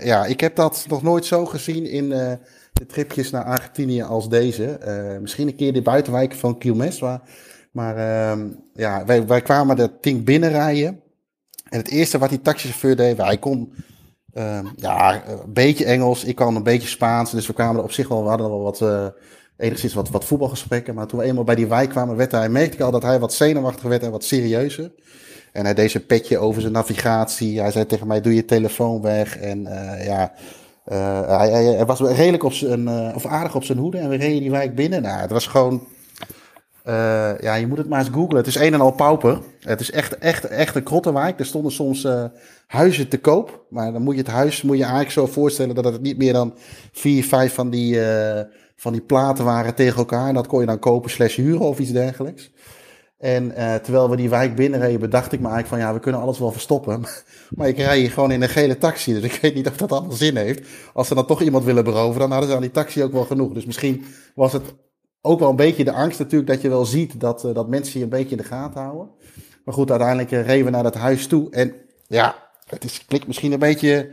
Ja, 0.00 0.24
ik 0.24 0.40
heb 0.40 0.56
dat 0.56 0.84
nog 0.88 1.02
nooit 1.02 1.24
zo 1.26 1.46
gezien 1.46 1.86
in 1.86 2.38
de 2.74 2.86
tripjes 2.86 3.30
naar 3.30 3.44
Argentinië 3.44 4.02
als 4.02 4.28
deze. 4.28 4.64
Eh, 4.64 5.18
misschien 5.20 5.48
een 5.48 5.56
keer 5.56 5.72
de 5.72 5.82
buitenwijken 5.82 6.38
van 6.38 6.58
Quilmes. 6.58 7.00
Maar, 7.70 7.96
ehm, 7.96 8.48
ja, 8.74 9.04
wij, 9.04 9.26
wij 9.26 9.42
kwamen 9.42 9.76
dat 9.76 10.02
ding 10.02 10.24
binnenrijden. 10.24 11.00
En 11.68 11.78
het 11.78 11.88
eerste 11.88 12.18
wat 12.18 12.28
die 12.28 12.40
taxichauffeur 12.40 12.96
deed, 12.96 13.16
hij 13.16 13.38
kon 13.38 13.74
ehm, 14.32 14.66
ja, 14.76 15.28
een 15.28 15.52
beetje 15.52 15.84
Engels, 15.84 16.24
ik 16.24 16.34
kan 16.34 16.56
een 16.56 16.62
beetje 16.62 16.88
Spaans. 16.88 17.30
Dus 17.30 17.46
we 17.46 17.52
kwamen 17.52 17.76
er 17.76 17.82
op 17.82 17.92
zich 17.92 18.08
wel, 18.08 18.22
we 18.22 18.28
hadden 18.28 18.48
wel 18.48 18.62
wat, 18.62 18.80
eh, 18.80 19.06
enigszins 19.56 19.94
wat, 19.94 20.10
wat 20.10 20.24
voetbalgesprekken. 20.24 20.94
Maar 20.94 21.06
toen 21.06 21.18
we 21.18 21.24
eenmaal 21.24 21.44
bij 21.44 21.54
die 21.54 21.66
wijk 21.66 21.90
kwamen, 21.90 22.16
werd 22.16 22.32
hij, 22.32 22.48
merkte 22.48 22.76
ik 22.76 22.82
al 22.82 22.90
dat 22.90 23.02
hij 23.02 23.18
wat 23.18 23.32
zenuwachtiger 23.32 23.88
werd 23.88 24.02
en 24.02 24.10
wat 24.10 24.24
serieuzer. 24.24 24.92
En 25.52 25.64
hij 25.64 25.74
deed 25.74 25.90
zijn 25.90 26.06
petje 26.06 26.38
over 26.38 26.60
zijn 26.60 26.72
navigatie. 26.72 27.60
Hij 27.60 27.70
zei 27.70 27.86
tegen 27.86 28.06
mij, 28.06 28.20
doe 28.20 28.34
je 28.34 28.44
telefoon 28.44 29.02
weg. 29.02 29.36
En 29.36 29.66
eh, 29.66 30.06
ja, 30.06 30.32
eh, 30.84 31.38
hij, 31.38 31.86
was 31.86 32.00
redelijk 32.00 32.42
op 32.42 32.52
zijn, 32.52 32.88
eh, 32.88 33.14
of 33.14 33.26
aardig 33.26 33.54
op 33.54 33.64
zijn 33.64 33.78
hoede. 33.78 33.98
En 33.98 34.08
we 34.08 34.16
reden 34.16 34.40
die 34.40 34.50
wijk 34.50 34.74
binnen. 34.74 35.02
Nou, 35.02 35.20
het 35.20 35.30
was 35.30 35.46
gewoon... 35.46 35.86
eh, 36.82 37.38
ja, 37.40 37.54
je 37.54 37.66
moet 37.66 37.78
het 37.78 37.88
maar 37.88 37.98
eens 37.98 38.08
googlen. 38.08 38.36
Het 38.36 38.46
is 38.46 38.54
een 38.54 38.74
en 38.74 38.80
al 38.80 38.90
pauper. 38.90 39.40
Het 39.60 39.80
is 39.80 39.90
echt, 39.90 40.18
echt, 40.18 40.44
echt 40.44 40.74
een 40.74 40.82
krottenwijk. 40.82 41.38
Er 41.38 41.46
stonden 41.46 41.72
soms 41.72 42.06
huizen 42.66 43.08
te 43.08 43.18
koop. 43.18 43.64
Maar 43.70 43.92
dan 43.92 44.02
moet 44.02 44.14
je 44.14 44.20
het 44.20 44.30
huis 44.30 44.62
moet 44.62 44.76
je 44.76 44.82
eigenlijk 44.82 45.12
zo 45.12 45.26
voorstellen 45.26 45.74
dat 45.74 45.84
het 45.84 46.02
niet 46.02 46.18
meer 46.18 46.32
dan 46.32 46.54
vier, 46.92 47.24
vijf 47.24 47.54
van 47.54 47.70
die, 47.70 48.00
van 48.76 48.92
die 48.92 49.02
platen 49.02 49.44
waren 49.44 49.74
tegen 49.74 49.98
elkaar. 49.98 50.28
En 50.28 50.34
dat 50.34 50.46
kon 50.46 50.60
je 50.60 50.66
dan 50.66 50.78
kopen 50.78 51.10
slash 51.10 51.36
huren 51.36 51.66
of 51.66 51.78
iets 51.78 51.92
dergelijks. 51.92 52.50
En 53.24 53.56
eh, 53.56 53.74
terwijl 53.74 54.10
we 54.10 54.16
die 54.16 54.28
wijk 54.28 54.54
binnenreden, 54.54 55.00
bedacht 55.00 55.32
ik 55.32 55.40
me 55.40 55.48
eigenlijk 55.48 55.68
van 55.68 55.78
ja, 55.78 55.94
we 55.94 56.00
kunnen 56.00 56.20
alles 56.20 56.38
wel 56.38 56.52
verstoppen. 56.52 57.04
Maar 57.56 57.68
ik 57.68 57.76
rij 57.76 57.98
hier 57.98 58.10
gewoon 58.10 58.32
in 58.32 58.42
een 58.42 58.48
gele 58.48 58.78
taxi, 58.78 59.12
dus 59.12 59.22
ik 59.22 59.38
weet 59.42 59.54
niet 59.54 59.68
of 59.68 59.76
dat 59.76 59.92
allemaal 59.92 60.16
zin 60.16 60.36
heeft. 60.36 60.68
Als 60.92 61.08
ze 61.08 61.14
dan 61.14 61.26
toch 61.26 61.42
iemand 61.42 61.64
willen 61.64 61.84
beroven, 61.84 62.20
dan 62.20 62.30
hadden 62.30 62.48
ze 62.48 62.54
aan 62.54 62.60
die 62.62 62.70
taxi 62.70 63.02
ook 63.02 63.12
wel 63.12 63.24
genoeg. 63.24 63.52
Dus 63.52 63.64
misschien 63.64 64.04
was 64.34 64.52
het 64.52 64.62
ook 65.20 65.38
wel 65.38 65.50
een 65.50 65.56
beetje 65.56 65.84
de 65.84 65.92
angst 65.92 66.18
natuurlijk 66.18 66.50
dat 66.50 66.62
je 66.62 66.68
wel 66.68 66.84
ziet 66.84 67.20
dat, 67.20 67.44
eh, 67.44 67.54
dat 67.54 67.68
mensen 67.68 67.98
je 67.98 68.04
een 68.04 68.10
beetje 68.10 68.36
in 68.36 68.42
de 68.42 68.48
gaten 68.48 68.80
houden. 68.80 69.08
Maar 69.64 69.74
goed, 69.74 69.90
uiteindelijk 69.90 70.32
eh, 70.32 70.46
reden 70.46 70.64
we 70.64 70.70
naar 70.70 70.82
dat 70.82 70.94
huis 70.94 71.26
toe. 71.26 71.50
En 71.50 71.74
ja, 72.06 72.36
het 72.66 72.84
is, 72.84 73.04
klinkt 73.06 73.26
misschien 73.26 73.52
een 73.52 73.58
beetje 73.58 74.10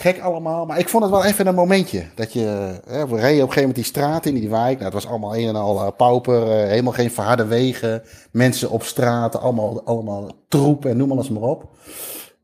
gek 0.00 0.20
allemaal. 0.20 0.66
Maar 0.66 0.78
ik 0.78 0.88
vond 0.88 1.02
het 1.02 1.12
wel 1.12 1.24
even 1.24 1.46
een 1.46 1.54
momentje. 1.54 2.04
Dat 2.14 2.32
je, 2.32 2.40
hè, 2.86 3.06
we 3.08 3.14
reden 3.16 3.16
op 3.16 3.20
een 3.20 3.30
gegeven 3.38 3.54
moment 3.56 3.74
die 3.74 3.84
straat 3.84 4.26
in, 4.26 4.34
die 4.34 4.48
wijk. 4.50 4.72
Nou, 4.72 4.84
het 4.84 4.92
was 4.92 5.06
allemaal 5.06 5.36
een 5.36 5.48
en 5.48 5.56
al 5.56 5.80
eh, 5.80 5.88
pauper. 5.96 6.42
eh, 6.42 6.68
helemaal 6.68 6.92
geen 6.92 7.10
verharde 7.10 7.44
wegen. 7.46 8.02
Mensen 8.32 8.70
op 8.70 8.82
straat. 8.82 9.40
Allemaal, 9.40 9.82
allemaal 9.84 10.30
troep 10.48 10.84
en 10.84 10.96
noem 10.96 11.10
alles 11.12 11.28
maar 11.30 11.42
op. 11.42 11.64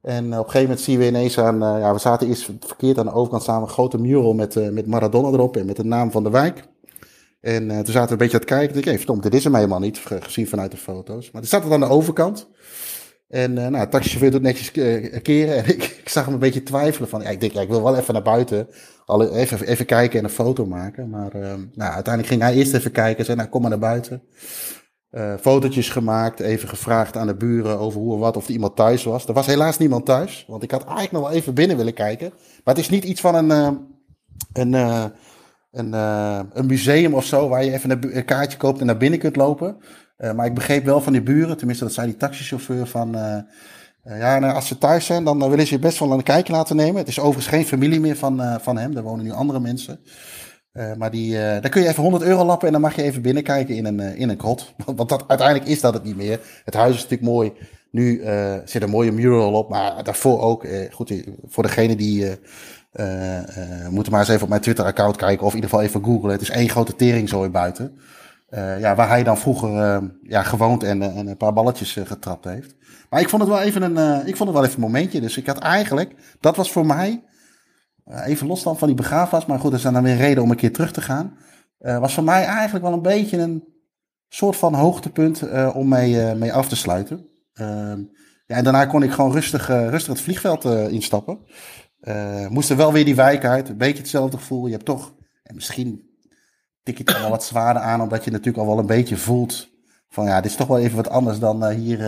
En 0.03 0.33
eh, 0.33 0.39
op 0.39 0.45
een 0.45 0.51
gegeven 0.51 0.63
moment 0.63 0.81
zien 0.81 0.99
we 0.99 1.07
ineens 1.07 1.39
aan... 1.39 1.59
ja, 1.59 1.93
we 1.93 1.99
zaten 1.99 2.29
eerst 2.29 2.51
verkeerd 2.61 2.99
aan 2.99 3.07
de 3.07 3.13
overkant 3.13 3.43
samen 3.43 3.63
een 3.63 3.69
grote 3.75 3.99
mural 3.99 4.33
met, 4.35 4.73
met 4.73 4.87
Maradona 4.87 5.29
erop. 5.29 5.57
En 5.57 5.67
met 5.67 5.77
de 5.77 5.85
naam 5.85 6.11
van 6.11 6.23
de 6.23 6.31
wijk. 6.31 6.65
En 7.41 7.69
toen 7.69 7.85
zaten 7.87 8.07
we 8.07 8.13
een 8.13 8.17
beetje 8.17 8.33
aan 8.35 8.41
het 8.41 8.51
kijken. 8.51 8.69
Ik 8.79 8.85
dacht, 8.85 9.07
hey, 9.07 9.19
dit 9.21 9.35
is 9.35 9.45
hem 9.45 9.55
helemaal 9.55 9.79
niet, 9.79 9.99
ge- 9.99 10.21
gezien 10.23 10.49
vanuit 10.49 10.71
de 10.71 10.77
foto's. 10.77 11.31
Maar 11.31 11.41
het 11.43 11.51
zat 11.51 11.65
er 11.65 11.73
aan 11.73 11.81
de 11.81 11.87
overkant. 11.89 12.49
En 13.29 13.59
eh 13.59 13.67
nou, 13.67 13.89
taxichauffeur 13.89 14.31
doet 14.31 14.43
netjes 14.43 14.73
eh, 14.73 15.23
keren. 15.23 15.57
En 15.65 15.69
ik, 15.69 15.83
ik 15.83 16.09
zag 16.09 16.25
hem 16.25 16.35
een 16.35 16.41
beetje 16.41 16.63
twijfelen 16.63 17.09
van, 17.09 17.23
ja, 17.23 17.29
ik 17.29 17.41
denk, 17.41 17.53
ik 17.53 17.69
wil 17.69 17.83
wel 17.83 17.97
even 17.97 18.15
naar 18.15 18.23
buiten. 18.23 18.69
Even, 19.33 19.67
even 19.67 19.87
kijken 19.87 20.19
en 20.19 20.25
een 20.25 20.31
foto 20.31 20.67
maken. 20.67 21.11
Maar 21.11 21.33
eh, 21.33 21.55
nou, 21.73 21.93
uiteindelijk 21.93 22.27
ging 22.27 22.43
hij 22.43 22.55
eerst 22.55 22.75
even 22.75 22.91
kijken. 22.91 23.19
en 23.19 23.25
Zei, 23.25 23.37
nou, 23.37 23.49
kom 23.49 23.61
maar 23.61 23.71
naar 23.71 23.79
buiten. 23.79 24.23
Eh 25.11 25.35
fotootjes 25.41 25.89
gemaakt, 25.89 26.41
even 26.41 26.69
gevraagd 26.69 27.17
aan 27.17 27.27
de 27.27 27.37
buren 27.37 27.79
over 27.79 28.01
hoe 28.01 28.15
en 28.15 28.21
wat, 28.21 28.37
of 28.37 28.47
er 28.47 28.53
iemand 28.53 28.77
thuis 28.77 29.05
was. 29.05 29.27
Er 29.27 29.35
was 29.35 29.47
helaas 29.47 29.79
niemand 29.79 30.07
thuis, 30.07 30.45
want 30.49 30.63
ik 30.63 30.71
had 30.71 30.83
eigenlijk 30.83 31.13
nog 31.13 31.23
wel 31.23 31.33
even 31.33 31.55
binnen 31.55 31.77
willen 31.77 31.95
kijken. 31.95 32.33
Maar 32.65 32.75
het 32.75 32.85
is 32.85 32.91
niet 32.91 33.05
iets 33.05 33.21
van 33.21 33.35
een, 33.35 33.51
een, 34.53 34.73
een, 35.71 35.93
een 36.53 36.67
museum 36.67 37.15
of 37.15 37.25
zo, 37.25 37.49
waar 37.49 37.65
je 37.65 37.73
even 37.73 38.17
een 38.17 38.25
kaartje 38.25 38.59
koopt 38.59 38.81
en 38.81 38.87
naar 38.87 38.97
binnen 38.97 39.19
kunt 39.19 39.37
lopen. 39.37 39.77
Eh, 40.25 40.33
maar 40.33 40.47
ik 40.47 40.55
begreep 40.55 40.85
wel 40.85 41.01
van 41.01 41.13
die 41.13 41.23
buren, 41.23 41.57
tenminste 41.57 41.85
dat 41.85 41.93
zei 41.93 42.07
die 42.07 42.17
taxichauffeur, 42.17 42.87
van... 42.87 43.15
eh, 43.15 43.37
eh, 44.03 44.19
ja, 44.19 44.39
nou, 44.39 44.55
als 44.55 44.67
ze 44.67 44.79
thuis 44.79 45.07
zijn, 45.07 45.25
dan 45.25 45.51
willen 45.51 45.67
ze 45.67 45.75
je 45.75 45.81
best 45.81 45.99
wel 45.99 46.13
een 46.13 46.23
kijkje 46.23 46.53
laten 46.53 46.77
nemen. 46.77 46.97
Het 46.97 47.09
is 47.09 47.19
overigens 47.19 47.47
geen 47.47 47.65
familie 47.65 48.01
meer 48.01 48.17
van, 48.17 48.61
van 48.61 48.77
hem, 48.79 48.97
er 48.97 49.03
wonen 49.03 49.25
nu 49.25 49.31
andere 49.31 49.61
mensen. 49.61 50.01
Eh, 50.73 50.95
maar 50.95 51.11
die, 51.11 51.33
daar 51.35 51.69
kun 51.69 51.83
je 51.83 51.89
even 51.89 52.03
100 52.03 52.23
euro 52.23 52.45
lappen 52.45 52.67
en 52.67 52.73
dan 52.73 52.83
mag 52.83 52.97
je 52.97 53.03
even 53.03 53.23
binnenkijken 53.23 53.75
in 53.75 53.85
een, 53.85 54.01
in 54.01 54.29
een 54.29 54.39
grot. 54.39 54.75
Want 54.97 55.09
dat, 55.09 55.25
uiteindelijk 55.29 55.69
is 55.69 55.81
dat 55.81 55.95
het 55.95 56.05
niet 56.05 56.17
meer. 56.17 56.41
Het 56.65 56.75
huis 56.75 56.95
is 56.95 57.03
natuurlijk 57.03 57.31
mooi, 57.31 57.53
Nu 57.91 58.21
uh, 58.21 58.55
zit 58.65 58.83
een 58.83 58.91
mooie 58.91 59.13
mural 59.13 59.53
op, 59.53 59.69
maar 59.71 60.05
daarvoor 60.05 60.41
ook. 60.41 60.65
Uh, 60.65 60.93
goed, 60.93 61.13
voor 61.47 61.63
degene 61.63 61.97
die. 61.97 62.39
Uh, 62.93 63.39
moeten 63.91 64.13
maar 64.13 64.21
eens 64.21 64.31
even 64.31 64.43
op 64.43 64.49
mijn 64.49 64.61
Twitter-account 64.61 65.17
kijken. 65.17 65.47
Of 65.47 65.55
in 65.55 65.55
ieder 65.55 65.71
geval 65.71 65.85
even 65.85 66.05
googlen. 66.05 66.33
Het 66.33 66.41
is 66.41 66.51
één 66.51 66.69
grote 66.69 66.97
tering 66.97 67.29
zo 67.29 67.43
buiten. 68.47 68.81
ja, 68.81 68.95
waar 68.95 69.09
hij 69.09 69.23
dan 69.23 69.39
vroeger 69.39 70.03
ja, 70.23 70.43
gewoond 70.43 70.83
en, 70.83 71.03
en 71.03 71.27
een 71.27 71.37
paar 71.37 71.53
balletjes 71.53 71.93
getrapt 71.93 72.45
heeft. 72.45 72.77
Maar 73.11 73.21
ik 73.21 73.29
vond 73.29 73.43
het 73.43 73.51
wel 73.51 73.61
even 73.61 73.83
een, 73.83 74.27
ik 74.27 74.37
vond 74.37 74.49
het 74.49 74.59
wel 74.59 74.65
even 74.69 74.75
een 74.75 74.91
momentje. 74.91 75.21
Dus 75.21 75.37
ik 75.37 75.47
had 75.47 75.59
eigenlijk. 75.59 76.37
Dat 76.41 76.57
was 76.57 76.73
voor 76.73 76.87
mij. 76.87 77.25
even 78.05 78.47
los 78.47 78.63
dan 78.63 78.79
van 78.79 78.89
die 78.89 78.97
begraafplaats. 78.97 79.47
Maar 79.47 79.59
goed, 79.59 79.73
er 79.73 79.79
zijn 79.79 79.95
dan 79.95 80.03
weer 80.03 80.17
reden 80.17 80.43
om 80.43 80.51
een 80.51 80.57
keer 80.57 80.73
terug 80.73 80.93
te 80.93 81.01
gaan. 81.01 81.37
was 81.79 82.15
voor 82.15 82.25
mij 82.25 82.45
eigenlijk 82.45 82.85
wel 82.85 82.95
een 82.95 83.03
beetje 83.03 83.39
een 83.39 83.65
soort 84.29 84.57
van 84.57 84.75
hoogtepunt 84.75 85.43
om 85.73 85.89
mee, 85.89 86.35
mee 86.35 86.53
af 86.53 86.69
te 86.69 86.77
sluiten. 86.77 87.29
Ehm, 87.55 88.03
ja, 88.47 88.57
en 88.57 88.65
daarna 88.65 88.87
kon 88.87 89.03
ik 89.03 89.13
gewoon 89.13 89.33
rustig, 89.33 89.69
rustig 89.69 90.13
het 90.13 90.21
vliegveld 90.21 90.65
instappen. 90.65 91.39
Moest 92.49 92.71
er 92.71 92.77
wel 92.77 92.93
weer 92.93 93.05
die 93.05 93.15
wijk 93.15 93.45
uit. 93.45 93.69
Een 93.69 93.77
beetje 93.77 94.03
hetzelfde 94.03 94.37
gevoel. 94.37 94.67
Je 94.67 94.73
hebt 94.73 94.85
toch, 94.85 95.15
en 95.43 95.55
misschien 95.55 96.14
tik 96.85 96.99
je 96.99 97.05
het 97.05 97.21
wel 97.21 97.31
wat 97.31 97.45
zwaarder 97.45 97.83
aan, 97.83 98.01
omdat 98.01 98.25
je 98.25 98.31
natuurlijk 98.31 98.59
al 98.59 98.67
wel 98.67 98.79
een 98.79 98.87
beetje 98.87 99.17
voelt 99.17 99.69
van 100.09 100.25
ja, 100.25 100.41
dit 100.41 100.51
is 100.51 100.57
toch 100.57 100.67
wel 100.67 100.79
even 100.79 100.97
wat 100.97 101.09
anders 101.09 101.39
dan 101.39 101.69
hier 101.69 101.99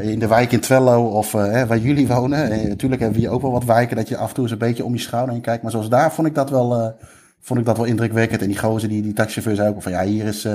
in 0.00 0.18
de 0.18 0.26
wijk 0.26 0.52
in 0.52 0.60
Twello 0.60 1.06
of 1.06 1.32
waar 1.32 1.78
jullie 1.78 2.06
wonen. 2.06 2.68
natuurlijk 2.68 3.00
hebben 3.00 3.20
we 3.20 3.26
hier 3.26 3.34
ook 3.34 3.42
wel 3.42 3.52
wat 3.52 3.64
wijken 3.64 3.96
dat 3.96 4.08
je 4.08 4.16
af 4.16 4.28
en 4.28 4.34
toe 4.34 4.42
eens 4.42 4.52
een 4.52 4.58
beetje 4.58 4.84
om 4.84 4.92
je 4.92 5.00
schouder 5.00 5.32
heen 5.32 5.42
kijkt. 5.42 5.62
Maar 5.62 5.70
zoals 5.70 5.88
daar 5.88 6.12
vond 6.12 6.26
ik 6.26 6.34
dat 6.34 6.50
wel, 6.50 6.96
vond 7.40 7.60
ik 7.60 7.66
dat 7.66 7.76
wel 7.76 7.86
indrukwekkend. 7.86 8.40
En 8.40 8.46
die 8.48 8.58
gozer, 8.58 8.88
die, 8.88 9.02
die 9.02 9.12
taxichauffeur 9.12 9.68
ook 9.68 9.82
van 9.82 9.92
ja, 9.92 10.04
hier 10.04 10.24
is 10.24 10.48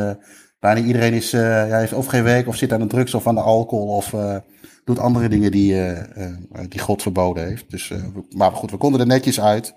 bijna 0.60 0.80
iedereen 0.80 1.14
is, 1.14 1.32
ja, 1.32 1.78
heeft 1.78 1.94
of 1.94 2.06
geen 2.06 2.24
werk 2.24 2.48
of 2.48 2.56
zit 2.56 2.74
aan 2.74 2.80
de 2.80 2.88
drugs 2.88 3.14
of 3.14 3.28
aan 3.28 3.36
de 3.36 3.42
alcohol 3.42 3.96
of 3.96 4.16
doet 4.86 5.00
andere 5.00 5.30
dingen 5.30 5.52
die, 5.52 5.84
die 6.70 6.80
God 6.80 7.02
verboden 7.02 7.48
heeft. 7.48 7.72
Dus, 7.72 7.94
maar 8.30 8.52
goed, 8.52 8.72
we 8.72 8.78
konden 8.78 9.00
er 9.00 9.08
netjes 9.08 9.42
uit. 9.42 9.74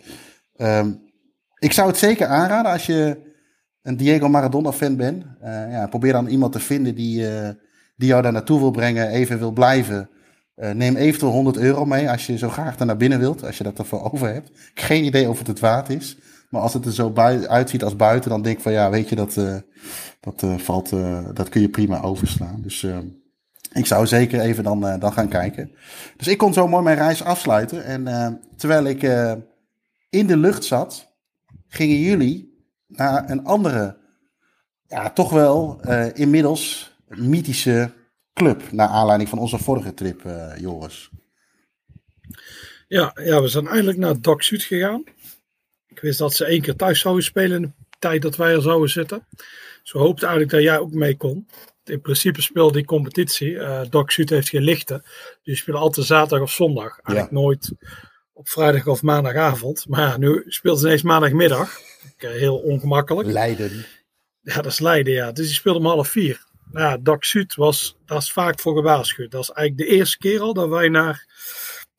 Um, 0.56 1.03
ik 1.58 1.72
zou 1.72 1.88
het 1.88 1.96
zeker 1.96 2.26
aanraden 2.26 2.72
als 2.72 2.86
je 2.86 3.32
een 3.82 3.96
Diego 3.96 4.28
Maradona 4.28 4.72
fan 4.72 4.96
bent. 4.96 5.24
ja, 5.70 5.86
probeer 5.86 6.12
dan 6.12 6.26
iemand 6.26 6.52
te 6.52 6.60
vinden 6.60 6.94
die, 6.94 7.26
die 7.96 8.08
jou 8.08 8.22
daar 8.22 8.32
naartoe 8.32 8.58
wil 8.58 8.70
brengen, 8.70 9.08
even 9.08 9.38
wil 9.38 9.52
blijven. 9.52 10.08
neem 10.54 10.96
eventueel 10.96 11.32
100 11.32 11.56
euro 11.56 11.84
mee 11.84 12.10
als 12.10 12.26
je 12.26 12.38
zo 12.38 12.48
graag 12.48 12.76
daar 12.76 12.86
naar 12.86 12.96
binnen 12.96 13.18
wilt, 13.18 13.44
als 13.44 13.58
je 13.58 13.64
dat 13.64 13.78
ervoor 13.78 14.12
over 14.12 14.32
hebt. 14.32 14.50
Geen 14.74 15.04
idee 15.04 15.28
of 15.28 15.38
het 15.38 15.46
het 15.46 15.60
waard 15.60 15.88
is. 15.88 16.16
Maar 16.54 16.62
als 16.62 16.72
het 16.74 16.86
er 16.86 16.92
zo 16.92 17.12
uitziet 17.48 17.84
als 17.84 17.96
buiten, 17.96 18.30
dan 18.30 18.42
denk 18.42 18.56
ik 18.56 18.62
van 18.62 18.72
ja, 18.72 18.90
weet 18.90 19.08
je, 19.08 19.14
dat, 19.14 19.36
uh, 19.36 19.56
dat, 20.20 20.42
uh, 20.42 20.58
valt, 20.58 20.92
uh, 20.92 21.24
dat 21.32 21.48
kun 21.48 21.60
je 21.60 21.68
prima 21.68 22.02
overslaan. 22.02 22.60
Dus 22.62 22.86
ik 23.72 23.86
zou 23.86 24.06
zeker 24.06 24.40
even 24.40 24.64
dan, 24.64 24.80
dan 24.80 25.12
gaan 25.12 25.28
kijken. 25.28 25.70
Dus 26.16 26.28
ik 26.28 26.38
kon 26.38 26.52
zo 26.52 26.68
mooi 26.68 26.82
mijn 26.82 26.96
reis 26.96 27.24
afsluiten. 27.24 27.84
En 27.84 28.40
terwijl 28.56 28.84
ik 28.84 29.02
in 30.10 30.26
de 30.26 30.36
lucht 30.36 30.64
zat, 30.64 31.13
gingen 31.74 31.98
jullie 31.98 32.64
naar 32.87 33.30
een 33.30 33.44
andere, 33.44 33.96
ja, 34.87 35.10
toch 35.10 35.30
wel 35.30 35.80
inmiddels 36.14 36.92
mythische 37.08 37.92
club. 38.32 38.72
Naar 38.72 38.88
aanleiding 38.88 39.28
van 39.28 39.38
onze 39.38 39.58
vorige 39.58 39.94
trip, 39.94 40.22
Joris. 40.58 41.10
Ja, 42.88 43.16
ja, 43.24 43.40
we 43.40 43.48
zijn 43.48 43.66
eigenlijk 43.66 43.98
naar 43.98 44.20
Doc 44.20 44.44
Zuid 44.44 44.62
gegaan. 44.62 45.04
Ik 45.87 46.00
wist 46.00 46.18
dat 46.18 46.34
ze 46.34 46.44
één 46.44 46.60
keer 46.60 46.76
thuis 46.76 47.00
zouden 47.00 47.24
spelen 47.24 47.56
in 47.56 47.62
de 47.62 47.96
tijd 47.98 48.22
dat 48.22 48.37
wij 48.37 48.54
er 48.54 48.62
zouden 48.62 48.90
zitten. 48.90 49.26
Zo 49.82 49.98
hoopte 49.98 50.26
eigenlijk 50.26 50.54
dat 50.54 50.62
jij 50.62 50.78
ook 50.78 50.92
mee 50.92 51.16
kon. 51.16 51.48
In 51.84 52.00
principe 52.00 52.42
speelde 52.42 52.72
die 52.72 52.84
competitie. 52.84 53.50
Uh, 53.50 53.80
Doc 53.90 54.12
Zuid 54.12 54.30
heeft 54.30 54.48
geen 54.48 54.62
lichten. 54.62 55.00
Dus 55.02 55.40
je 55.42 55.56
speelt 55.56 55.76
altijd 55.76 56.06
zaterdag 56.06 56.40
of 56.40 56.50
zondag. 56.52 57.00
Eigenlijk 57.00 57.30
nooit 57.30 57.72
op 58.34 58.48
vrijdag 58.48 58.86
of 58.86 59.02
maandagavond. 59.02 59.88
Maar 59.88 60.00
ja, 60.00 60.16
nu 60.16 60.44
speelt 60.46 60.78
ze 60.78 60.86
ineens 60.86 61.02
maandagmiddag. 61.02 61.80
Uh, 62.18 62.30
heel 62.30 62.56
ongemakkelijk. 62.56 63.28
Leiden. 63.28 63.86
Ja, 64.40 64.54
dat 64.54 64.72
is 64.72 64.78
Leiden, 64.78 65.12
ja. 65.12 65.32
Dus 65.32 65.46
die 65.46 65.54
speelde 65.54 65.78
om 65.78 65.86
half 65.86 66.08
vier. 66.08 66.44
Nou 66.70 66.86
ja, 66.86 66.96
Doc 66.96 67.26
Zuid 67.26 67.54
was, 67.54 67.96
daar 68.06 68.18
is 68.18 68.32
vaak 68.32 68.60
voor 68.60 68.76
gewaarschuwd. 68.76 69.30
Dat 69.30 69.42
is 69.42 69.50
eigenlijk 69.50 69.88
de 69.88 69.96
eerste 69.96 70.18
keer 70.18 70.40
al 70.40 70.54
dat 70.54 70.68
wij 70.68 70.88
naar 70.88 71.26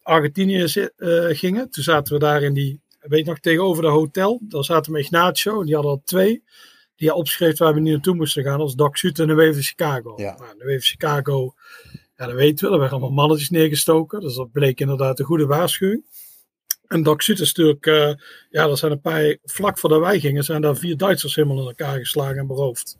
Argentinië 0.02 0.88
uh, 0.98 1.26
gingen. 1.30 1.70
Toen 1.70 1.84
zaten 1.84 2.14
we 2.14 2.20
daar 2.20 2.42
in 2.42 2.54
die 2.54 2.82
weet 3.08 3.26
nog, 3.26 3.40
tegenover 3.40 3.84
de 3.84 3.90
hotel. 3.90 4.42
Daar 4.44 4.64
zaten 4.64 4.94
we 4.94 5.00
Ignacio, 5.00 5.64
die 5.64 5.74
hadden 5.74 5.92
al 5.92 6.02
twee. 6.04 6.44
Die 6.96 7.14
opschreef 7.14 7.58
waar 7.58 7.74
we 7.74 7.80
niet 7.80 7.92
naartoe 7.92 8.16
moesten 8.16 8.44
gaan. 8.44 8.60
als 8.60 8.76
Doc 8.76 8.98
Sud 8.98 9.20
en 9.20 9.28
de 9.28 9.54
Chicago. 9.54 10.14
Ja. 10.16 10.38
Nou, 10.38 10.58
de 10.58 10.80
Chicago, 10.80 11.54
ja, 12.18 12.26
dat 12.26 12.36
weten 12.36 12.68
we. 12.68 12.74
Er 12.74 12.80
werden 12.80 12.98
allemaal 12.98 13.16
mannetjes 13.16 13.50
neergestoken. 13.50 14.20
Dus 14.20 14.36
dat 14.36 14.52
bleek 14.52 14.80
inderdaad 14.80 15.20
een 15.20 15.26
goede 15.26 15.46
waarschuwing. 15.46 16.04
En 16.88 17.16
Sud 17.18 17.40
is 17.40 17.54
natuurlijk, 17.54 17.86
uh, 17.86 18.14
ja, 18.50 18.68
er 18.70 18.78
zijn 18.78 18.92
een 18.92 19.02
paar, 19.02 19.38
vlak 19.44 19.80
voordat 19.80 20.00
wij 20.00 20.20
gingen, 20.20 20.44
zijn 20.44 20.62
daar 20.62 20.76
vier 20.76 20.98
Duitsers 20.98 21.36
helemaal 21.36 21.60
in 21.60 21.68
elkaar 21.68 21.98
geslagen 21.98 22.38
en 22.38 22.48
beroofd. 22.48 22.98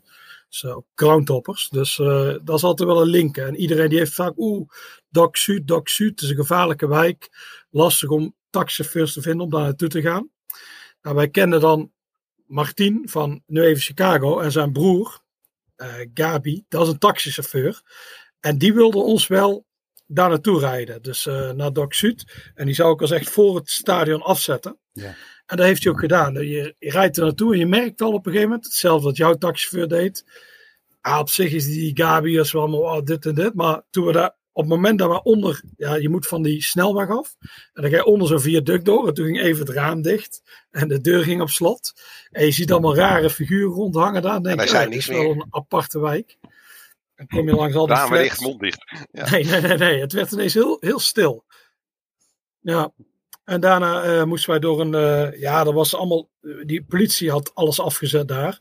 Zo, 0.48 0.84
crowntoppers. 0.94 1.68
Dus 1.68 1.96
dat 2.42 2.56
is 2.56 2.62
altijd 2.62 2.88
wel 2.88 3.00
een 3.00 3.08
link. 3.08 3.36
En 3.36 3.56
iedereen 3.56 3.88
die 3.88 3.98
heeft 3.98 4.14
vaak, 4.14 4.32
oeh, 4.36 4.68
Doc 5.08 5.28
Sud, 5.32 5.66
Doc 5.66 5.98
het 5.98 6.22
is 6.22 6.30
een 6.30 6.36
gevaarlijke 6.36 6.88
wijk. 6.88 7.28
Lastig 7.70 8.08
om 8.08 8.34
taxichauffeurs 8.50 9.12
te 9.12 9.22
vinden 9.22 9.44
om 9.44 9.50
daar 9.50 9.60
naartoe 9.60 9.88
te 9.88 10.00
gaan. 10.00 10.30
Nou, 11.02 11.16
wij 11.16 11.28
kennen 11.28 11.60
dan 11.60 11.92
Martin 12.46 13.08
van 13.08 13.42
nu 13.46 13.62
even 13.62 13.82
Chicago 13.82 14.40
en 14.40 14.52
zijn 14.52 14.72
broer, 14.72 15.20
uh, 15.76 15.94
Gabi, 16.14 16.64
dat 16.68 16.82
is 16.82 16.92
een 16.92 16.98
taxichauffeur. 16.98 17.82
En 18.40 18.58
die 18.58 18.74
wilde 18.74 18.98
ons 18.98 19.26
wel 19.26 19.66
daar 20.06 20.28
naartoe 20.28 20.60
rijden. 20.60 21.02
Dus 21.02 21.26
uh, 21.26 21.50
naar 21.50 21.72
Doc 21.72 21.94
Zuid. 21.94 22.50
En 22.54 22.66
die 22.66 22.74
zou 22.74 22.92
ik 22.92 23.00
als 23.00 23.10
echt 23.10 23.30
voor 23.30 23.56
het 23.56 23.70
stadion 23.70 24.22
afzetten. 24.22 24.78
Ja. 24.92 25.14
En 25.46 25.56
dat 25.56 25.66
heeft 25.66 25.84
hij 25.84 25.92
ook 25.92 26.00
gedaan. 26.00 26.34
Je, 26.34 26.74
je, 26.78 26.90
rijdt 26.90 27.16
er 27.16 27.22
naartoe 27.24 27.52
en 27.52 27.58
je 27.58 27.66
merkt 27.66 28.00
al 28.00 28.12
op 28.12 28.26
een 28.26 28.32
gegeven 28.32 28.48
moment, 28.48 28.64
hetzelfde 28.64 29.06
wat 29.06 29.16
jouw 29.16 29.34
taxichauffeur 29.34 29.88
deed. 29.88 30.24
Ah, 31.00 31.18
op 31.18 31.28
zich 31.28 31.52
is 31.52 31.64
die 31.64 31.90
Gabi 31.94 32.38
is 32.38 32.52
wel 32.52 32.72
oh, 32.72 33.02
dit 33.04 33.26
en 33.26 33.34
dit. 33.34 33.54
Maar 33.54 33.82
toen 33.90 34.06
we 34.06 34.12
daar 34.12 34.36
op 34.52 34.62
het 34.62 34.72
moment 34.72 34.98
dat 34.98 35.10
we 35.10 35.22
onder, 35.22 35.62
ja, 35.76 35.94
je 35.94 36.08
moet 36.08 36.26
van 36.26 36.42
die 36.42 36.62
snelweg 36.62 37.08
af. 37.08 37.36
En 37.72 37.82
dan 37.82 37.90
ga 37.90 37.96
je 37.96 38.04
onder 38.04 38.28
zo'n 38.28 38.40
viaduct 38.40 38.84
door. 38.84 39.08
En 39.08 39.14
toen 39.14 39.24
ging 39.24 39.40
even 39.40 39.66
het 39.66 39.74
raam 39.74 40.02
dicht. 40.02 40.42
En 40.70 40.88
de 40.88 41.00
deur 41.00 41.22
ging 41.22 41.40
op 41.40 41.48
slot. 41.48 41.92
En 42.30 42.44
je 42.44 42.50
ziet 42.50 42.72
allemaal 42.72 42.96
rare 42.96 43.30
figuren 43.30 43.74
rondhangen 43.74 44.22
daar. 44.22 44.42
denk 44.42 44.58
en 44.58 44.64
je, 44.64 44.70
zijn 44.70 44.88
oh, 44.88 44.94
is 44.94 45.08
meer. 45.08 45.18
wel 45.18 45.30
een 45.30 45.46
aparte 45.50 46.00
wijk. 46.00 46.38
Dan 47.16 47.26
kom 47.26 47.48
je 47.48 47.54
langs 47.54 47.74
al 47.74 47.86
die 47.86 47.94
Ramen 47.94 48.08
flats. 48.18 48.28
dicht, 48.28 48.40
mond 48.40 48.60
dicht. 48.60 48.92
Ja. 49.12 49.30
Nee, 49.30 49.44
nee, 49.44 49.60
nee, 49.60 49.76
nee. 49.76 50.00
Het 50.00 50.12
werd 50.12 50.32
ineens 50.32 50.54
heel, 50.54 50.76
heel 50.80 50.98
stil. 50.98 51.44
Ja. 52.60 52.92
En 53.44 53.60
daarna 53.60 54.02
eh, 54.02 54.24
moesten 54.24 54.50
wij 54.50 54.58
door 54.58 54.80
een. 54.80 54.94
eh, 54.94 55.40
ja, 55.40 55.66
er 55.66 55.72
was 55.72 55.94
allemaal. 55.94 56.28
Die 56.64 56.84
politie 56.84 57.30
had 57.30 57.54
alles 57.54 57.80
afgezet 57.80 58.28
daar. 58.28 58.58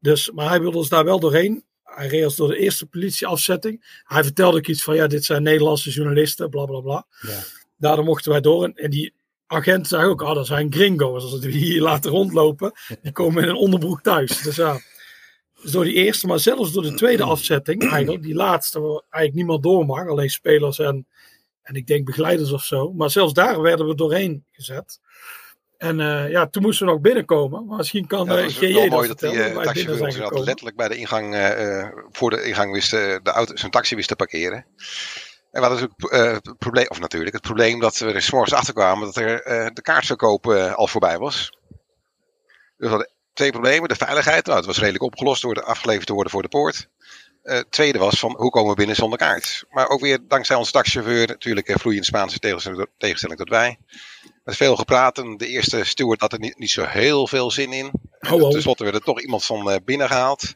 Dus, 0.00 0.30
maar 0.30 0.48
hij 0.48 0.60
wilde 0.60 0.76
ons 0.76 0.88
daar 0.88 1.04
wel 1.04 1.20
doorheen. 1.20 1.64
Hij 1.82 2.06
reed 2.06 2.24
ons 2.24 2.36
door 2.36 2.48
de 2.48 2.56
eerste 2.58 2.86
politieafzetting. 2.86 4.02
Hij 4.04 4.22
vertelde 4.22 4.56
ook 4.56 4.66
iets 4.66 4.82
van: 4.82 4.94
ja, 4.94 5.06
dit 5.06 5.24
zijn 5.24 5.42
Nederlandse 5.42 5.90
journalisten, 5.90 6.50
bla 6.50 6.64
bla 6.64 6.80
bla. 6.80 7.06
Ja. 7.20 7.38
Daardoor 7.76 8.04
mochten 8.04 8.30
wij 8.32 8.40
door. 8.40 8.64
En, 8.64 8.74
en 8.74 8.90
die 8.90 9.14
agent 9.46 9.88
zei 9.88 10.04
ook: 10.06 10.22
ah, 10.22 10.34
dat 10.34 10.46
zijn 10.46 10.72
gringo's. 10.72 11.22
Als 11.22 11.32
we 11.32 11.38
die 11.38 11.52
hier 11.64 11.80
laten 11.82 12.10
rondlopen, 12.10 12.72
die 13.02 13.12
komen 13.12 13.42
in 13.42 13.48
een 13.48 13.56
onderbroek 13.56 14.02
thuis. 14.02 14.42
Dus 14.42 14.56
ja. 14.56 14.80
Dus 15.62 15.70
door 15.70 15.84
die 15.84 15.94
eerste, 15.94 16.26
maar 16.26 16.38
zelfs 16.38 16.72
door 16.72 16.82
de 16.82 16.94
tweede 16.94 17.22
afzetting, 17.22 17.90
eigenlijk, 17.90 18.22
die 18.22 18.34
laatste, 18.34 18.80
waar 18.80 19.02
eigenlijk 19.10 19.34
niemand 19.34 19.62
door 19.62 19.86
mag, 19.86 20.08
alleen 20.08 20.30
spelers 20.30 20.78
en, 20.78 21.06
en 21.62 21.74
ik 21.74 21.86
denk 21.86 22.04
begeleiders 22.04 22.52
of 22.52 22.62
zo. 22.62 22.92
Maar 22.92 23.10
zelfs 23.10 23.32
daar 23.32 23.60
werden 23.60 23.86
we 23.86 23.94
doorheen 23.94 24.44
gezet. 24.52 25.00
En 25.76 26.00
eh, 26.00 26.30
ja, 26.30 26.46
toen 26.46 26.62
moesten 26.62 26.86
we 26.86 26.92
nog 26.92 27.00
binnenkomen. 27.00 27.66
Maar 27.66 27.76
misschien 27.76 28.06
kan 28.06 28.26
Ja, 28.26 28.34
dat 28.36 28.52
GJ 28.52 28.74
wel 28.74 28.86
mooi 28.86 29.08
dat 29.08 29.18
die 29.18 29.32
uh, 29.32 29.44
binnen 29.44 29.62
taxichauffeur 29.62 30.40
letterlijk 30.42 30.76
bij 30.76 30.88
de 30.88 30.96
ingang, 30.96 31.34
eh, 31.34 31.80
eh, 31.80 31.92
voor 32.10 32.30
de 32.30 32.42
ingang 32.42 32.72
wist 32.72 32.92
eh, 32.92 33.16
de 33.22 33.30
auto, 33.30 33.56
zijn 33.56 33.70
taxi 33.70 33.94
wist 33.94 34.08
te 34.08 34.16
parkeren. 34.16 34.66
En 35.50 35.60
we 35.62 35.68
hadden 35.68 35.88
natuurlijk 35.88 36.12
eh, 36.12 36.32
het 36.32 36.58
probleem, 36.58 36.86
of 36.88 37.00
natuurlijk, 37.00 37.32
het 37.34 37.42
probleem 37.42 37.80
dat 37.80 37.98
we 37.98 38.12
er 38.12 38.22
's 38.22 38.30
morgens 38.30 38.54
achter 38.54 38.74
kwamen 38.74 39.04
dat 39.04 39.16
er 39.16 39.42
eh, 39.42 39.66
de 39.72 39.82
kaartverkoop 39.82 40.46
eh, 40.50 40.74
al 40.74 40.86
voorbij 40.86 41.18
was. 41.18 41.50
Dus 42.76 42.88
we 42.88 42.88
hadden 42.88 43.10
twee 43.38 43.50
problemen. 43.50 43.88
De 43.88 43.94
veiligheid, 43.94 44.44
nou, 44.46 44.56
het 44.56 44.66
was 44.66 44.78
redelijk 44.78 45.04
opgelost 45.04 45.42
door 45.42 45.54
de 45.54 45.62
afgeleverd 45.62 46.06
te 46.06 46.12
worden 46.12 46.32
voor 46.32 46.42
de 46.42 46.48
poort. 46.48 46.88
Eh, 47.42 47.60
tweede 47.70 47.98
was 47.98 48.18
van 48.18 48.36
hoe 48.36 48.50
komen 48.50 48.70
we 48.70 48.76
binnen 48.76 48.96
zonder 48.96 49.18
kaart. 49.18 49.64
Maar 49.70 49.88
ook 49.88 50.00
weer 50.00 50.18
dankzij 50.28 50.56
onze 50.56 50.72
taxichauffeur, 50.72 51.26
natuurlijk 51.26 51.68
eh, 51.68 51.76
vloeiend 51.76 52.04
Spaanse 52.04 52.38
tegenstelling, 52.38 52.86
tegenstelling 52.98 53.38
tot 53.38 53.48
wij. 53.48 53.78
Met 54.44 54.56
veel 54.56 54.76
gepraat 54.76 55.18
en 55.18 55.36
de 55.36 55.46
eerste 55.46 55.84
steward 55.84 56.20
had 56.20 56.32
er 56.32 56.38
niet, 56.38 56.58
niet 56.58 56.70
zo 56.70 56.84
heel 56.84 57.26
veel 57.26 57.50
zin 57.50 57.72
in. 57.72 57.90
Ho, 58.18 58.38
ho. 58.38 58.50
Ten 58.50 58.62
slotte 58.62 58.84
werd 58.84 58.96
er 58.96 59.02
toch 59.02 59.20
iemand 59.20 59.44
van 59.44 59.70
eh, 59.70 59.76
binnen 59.84 60.08
gehaald. 60.08 60.54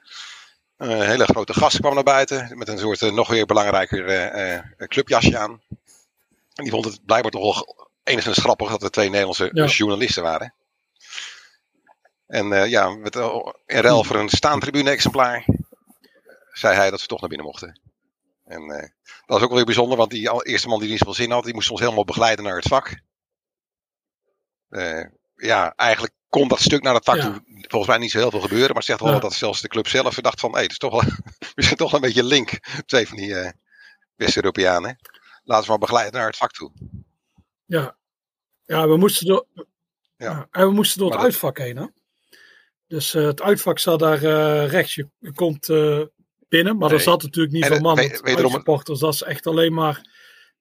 Een 0.76 1.02
hele 1.02 1.24
grote 1.24 1.54
gast 1.54 1.80
kwam 1.80 1.94
naar 1.94 2.02
buiten 2.02 2.58
met 2.58 2.68
een 2.68 2.78
soort 2.78 3.00
nog 3.00 3.28
weer 3.28 3.46
belangrijker 3.46 4.04
clubjasje 4.88 5.38
aan. 5.38 5.60
En 6.54 6.62
die 6.64 6.70
vond 6.70 6.84
het 6.84 7.04
blijkbaar 7.04 7.30
toch 7.30 7.42
wel 7.42 7.88
enigszins 8.04 8.38
grappig 8.38 8.70
dat 8.70 8.82
er 8.82 8.90
twee 8.90 9.08
Nederlandse 9.08 9.50
Ja. 9.52 9.66
journalisten 9.66 10.22
waren. 10.22 10.54
En 12.32 12.52
eh, 12.52 12.70
ja, 12.70 12.90
met, 12.90 13.16
eh, 13.16 13.48
in 13.66 13.80
ruil 13.80 14.04
voor 14.04 14.16
een 14.16 14.28
staantribune-exemplaar 14.28 15.44
zei 16.52 16.76
hij 16.76 16.90
dat 16.90 17.00
ze 17.00 17.06
toch 17.06 17.20
naar 17.20 17.28
binnen 17.28 17.46
mochten. 17.46 17.80
En 18.44 18.62
uh, 18.62 18.76
dat 18.76 18.90
was 19.26 19.42
ook 19.42 19.48
wel 19.48 19.56
weer 19.56 19.64
bijzonder, 19.64 19.96
want 19.96 20.10
die 20.10 20.44
eerste 20.44 20.68
man 20.68 20.80
die 20.80 20.88
niet 20.88 20.98
zoveel 20.98 21.14
zin 21.14 21.30
had, 21.30 21.44
die 21.44 21.54
moest 21.54 21.70
ons 21.70 21.80
helemaal 21.80 22.04
begeleiden 22.04 22.44
naar 22.44 22.56
het 22.56 22.68
vak. 22.68 23.00
Ja, 25.36 25.72
eigenlijk 25.76 26.14
kon 26.28 26.48
dat 26.48 26.60
stuk 26.60 26.82
naar 26.82 26.94
het 26.94 27.04
vak 27.04 27.16
ja. 27.16 27.22
toe 27.22 27.42
volgens 27.60 27.90
mij 27.90 27.98
niet 27.98 28.10
zo 28.10 28.18
heel 28.18 28.30
veel 28.30 28.40
gebeuren. 28.40 28.74
Maar 28.74 28.82
zegt 28.82 29.00
wel 29.00 29.12
ja. 29.12 29.18
dat 29.18 29.34
zelfs 29.34 29.60
de 29.60 29.68
club 29.68 29.88
zelf 29.88 30.14
dacht 30.14 30.40
van, 30.40 30.50
hé, 30.50 30.54
hey, 30.54 30.62
het 30.62 30.72
is 30.72 30.78
toch 30.78 30.90
wel, 30.90 31.12
misschien 31.54 31.76
toch 31.76 31.92
een 31.92 32.00
beetje 32.00 32.24
link. 32.24 32.50
Twee 32.86 33.08
van 33.08 33.16
die 33.16 33.28
uh, 33.28 33.50
West-Europeanen. 34.16 34.98
Laten 35.44 35.64
we 35.64 35.70
maar 35.70 35.78
begeleiden 35.78 36.14
naar 36.14 36.26
het 36.26 36.36
vak 36.36 36.52
toe. 36.52 36.72
Ja, 37.64 37.96
ja 38.64 38.88
we 38.88 38.96
moesten 38.96 39.26
door, 39.26 39.46
ja. 40.16 40.48
en 40.50 40.66
we 40.66 40.72
moesten 40.72 40.98
door 40.98 41.12
het 41.12 41.20
uitvak 41.20 41.58
heen. 41.58 41.76
Hè? 41.76 41.86
Dus 42.92 43.14
uh, 43.14 43.26
het 43.26 43.42
uitvak 43.42 43.78
zat 43.78 43.98
daar 43.98 44.22
uh, 44.22 44.70
rechts. 44.70 44.94
Je, 44.94 45.08
je 45.18 45.32
komt 45.32 45.66
binnen, 46.48 46.76
maar 46.76 46.88
nee. 46.88 46.98
er 46.98 47.04
zat 47.04 47.22
natuurlijk 47.22 47.54
niet 47.54 47.66
veel 47.66 47.80
man. 47.80 47.96
We, 47.96 48.20
wederom, 48.22 48.50
supporters, 48.50 49.00
dat 49.00 49.14
is 49.14 49.22
echt 49.22 49.46
alleen 49.46 49.72
maar 49.72 50.00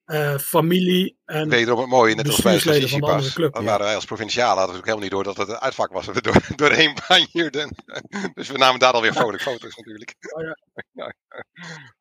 uh, 0.06 0.38
familie 0.38 1.18
en 1.26 1.50
Wederom 1.50 1.80
het 1.80 1.90
mooie, 1.90 2.16
net 2.16 2.28
als 2.28 2.42
bij 2.42 2.60
de 2.60 3.00
andere 3.02 3.34
club. 3.34 3.54
Dan 3.54 3.64
waren 3.64 3.86
wij 3.86 3.96
als 3.96 4.06
provinciale 4.06 4.58
hadden 4.58 4.72
we 4.72 4.78
ook 4.78 4.86
helemaal 4.86 5.04
niet 5.04 5.12
door 5.12 5.24
dat 5.24 5.38
het 5.38 5.48
een 5.48 5.60
uitvak 5.60 5.92
was. 5.92 6.06
We 6.06 6.22
door, 6.22 6.42
doorheen 6.56 6.98
banjerden. 7.08 7.76
Dus 8.34 8.50
we 8.50 8.58
namen 8.58 8.80
daar 8.80 8.94
alweer 8.94 9.14
vrolijk 9.14 9.44
foto's 9.44 9.76
natuurlijk. 9.76 10.16
Oh, 10.20 10.42
ja. 10.44 10.56
ja. 10.92 11.14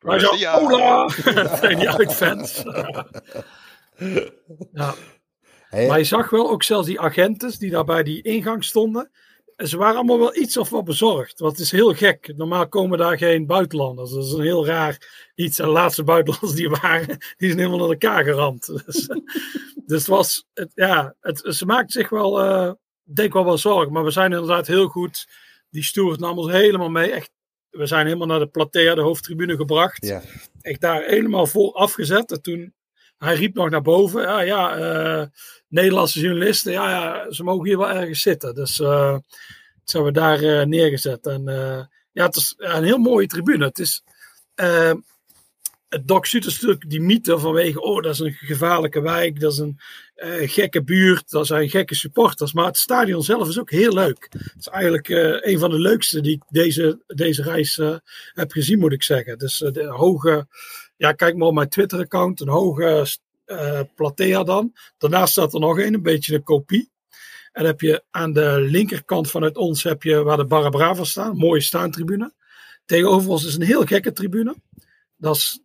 Maar 0.00 0.20
zo, 0.20 0.36
ja. 0.36 0.58
hola! 0.58 1.06
Dat 1.42 1.58
zijn 1.58 1.78
die 1.78 1.90
uitfans. 1.90 2.62
ja. 4.72 4.94
Hey. 5.68 5.86
Maar 5.86 5.98
je 5.98 6.04
zag 6.04 6.30
wel 6.30 6.50
ook 6.50 6.62
zelfs 6.62 6.86
die 6.86 7.00
agenten 7.00 7.58
die 7.58 7.70
daar 7.70 7.84
bij 7.84 8.02
die 8.02 8.22
ingang 8.22 8.64
stonden. 8.64 9.10
Ze 9.62 9.76
waren 9.76 9.96
allemaal 9.96 10.18
wel 10.18 10.36
iets 10.36 10.56
of 10.56 10.70
wat 10.70 10.84
bezorgd. 10.84 11.38
Het 11.38 11.58
is 11.58 11.70
heel 11.70 11.94
gek. 11.94 12.32
Normaal 12.36 12.68
komen 12.68 12.98
daar 12.98 13.18
geen 13.18 13.46
buitenlanders. 13.46 14.10
Dat 14.10 14.24
is 14.24 14.32
een 14.32 14.40
heel 14.40 14.66
raar 14.66 15.30
iets. 15.34 15.58
En 15.58 15.64
de 15.64 15.70
laatste 15.70 16.02
buitenlanders 16.02 16.52
die 16.52 16.68
waren, 16.68 17.06
die 17.06 17.48
zijn 17.48 17.58
helemaal 17.58 17.78
naar 17.78 17.88
elkaar 17.88 18.24
geramd. 18.24 18.66
Dus, 18.86 19.06
dus 19.86 19.98
het 19.98 20.06
was, 20.06 20.46
het, 20.54 20.70
ja, 20.74 21.14
het, 21.20 21.42
ze 21.56 21.66
maakt 21.66 21.92
zich 21.92 22.08
wel, 22.08 22.44
uh, 22.44 22.72
denk 23.02 23.32
wel 23.32 23.44
wel 23.44 23.58
zorgen. 23.58 23.92
Maar 23.92 24.04
we 24.04 24.10
zijn 24.10 24.32
inderdaad 24.32 24.66
heel 24.66 24.88
goed. 24.88 25.28
Die 25.70 25.82
stoert 25.82 26.20
nam 26.20 26.38
ons 26.38 26.52
helemaal 26.52 26.90
mee. 26.90 27.10
Echt, 27.10 27.30
we 27.70 27.86
zijn 27.86 28.06
helemaal 28.06 28.26
naar 28.26 28.38
de 28.38 28.46
platea, 28.46 28.94
de 28.94 29.00
hoofdtribune 29.00 29.56
gebracht. 29.56 30.06
Ja. 30.06 30.22
Echt 30.60 30.80
daar 30.80 31.02
helemaal 31.02 31.46
voor 31.46 31.72
afgezet. 31.72 32.32
En 32.32 32.42
toen, 32.42 32.74
hij 33.18 33.34
riep 33.34 33.54
nog 33.54 33.70
naar 33.70 33.82
boven. 33.82 34.22
Ja, 34.22 34.40
ja, 34.40 34.78
uh, 34.78 35.26
Nederlandse 35.70 36.20
journalisten, 36.20 36.72
ja, 36.72 36.90
ja, 36.90 37.32
ze 37.32 37.42
mogen 37.42 37.66
hier 37.66 37.78
wel 37.78 37.90
ergens 37.90 38.22
zitten. 38.22 38.54
Dus 38.54 38.78
uh, 38.78 39.18
zijn 39.84 40.04
we 40.04 40.12
daar 40.12 40.42
uh, 40.42 40.62
neergezet. 40.62 41.26
En 41.26 41.48
uh, 41.48 41.82
ja, 42.12 42.26
het 42.26 42.36
is 42.36 42.54
een 42.56 42.84
heel 42.84 42.98
mooie 42.98 43.26
tribune. 43.26 43.64
Het 43.64 43.78
is. 43.78 44.02
Het 45.88 46.08
Doc 46.08 46.32
natuurlijk 46.32 46.90
die 46.90 47.00
mythe 47.00 47.38
vanwege, 47.38 47.80
oh, 47.80 48.02
dat 48.02 48.12
is 48.12 48.18
een 48.18 48.32
gevaarlijke 48.32 49.00
wijk, 49.00 49.40
dat 49.40 49.52
is 49.52 49.58
een 49.58 49.78
gekke 50.48 50.82
buurt, 50.82 51.30
dat 51.30 51.46
zijn 51.46 51.70
gekke 51.70 51.94
supporters. 51.94 52.52
Maar 52.52 52.66
het 52.66 52.76
stadion 52.76 53.22
zelf 53.22 53.48
is 53.48 53.58
ook 53.60 53.70
heel 53.70 53.92
leuk. 53.92 54.26
Het 54.30 54.54
is 54.58 54.66
eigenlijk 54.66 55.08
een 55.44 55.58
van 55.58 55.70
de 55.70 55.78
leukste 55.78 56.20
die 56.20 56.32
ik 56.32 56.42
deze, 56.48 57.02
deze 57.06 57.42
reis 57.42 57.80
heb 58.32 58.52
gezien, 58.52 58.78
moet 58.78 58.92
ik 58.92 59.02
zeggen. 59.02 59.38
Dus 59.38 59.58
de 59.58 59.86
hoge, 59.86 60.46
ja, 60.96 61.12
kijk 61.12 61.36
maar 61.36 61.48
op 61.48 61.54
mijn 61.54 61.68
Twitter-account, 61.68 62.40
een 62.40 62.48
hoge 62.48 63.06
platea 63.94 64.44
dan. 64.44 64.72
Daarnaast 64.98 65.32
staat 65.32 65.54
er 65.54 65.60
nog 65.60 65.78
een, 65.78 65.94
een 65.94 66.02
beetje 66.02 66.34
een 66.34 66.42
kopie. 66.42 66.90
En 67.52 67.64
heb 67.64 67.80
je 67.80 68.04
aan 68.10 68.32
de 68.32 68.60
linkerkant 68.60 69.30
vanuit 69.30 69.56
ons 69.56 69.82
heb 69.82 70.02
je 70.02 70.22
waar 70.22 70.36
de 70.36 70.46
Barra 70.46 70.68
Brava 70.68 71.04
staan, 71.04 71.36
mooie 71.36 71.60
staantribune. 71.60 72.34
Tegenover 72.84 73.30
ons 73.30 73.44
is 73.44 73.54
een 73.54 73.62
heel 73.62 73.84
gekke 73.84 74.12
tribune. 74.12 74.56
Dat 75.16 75.36
is, 75.36 75.60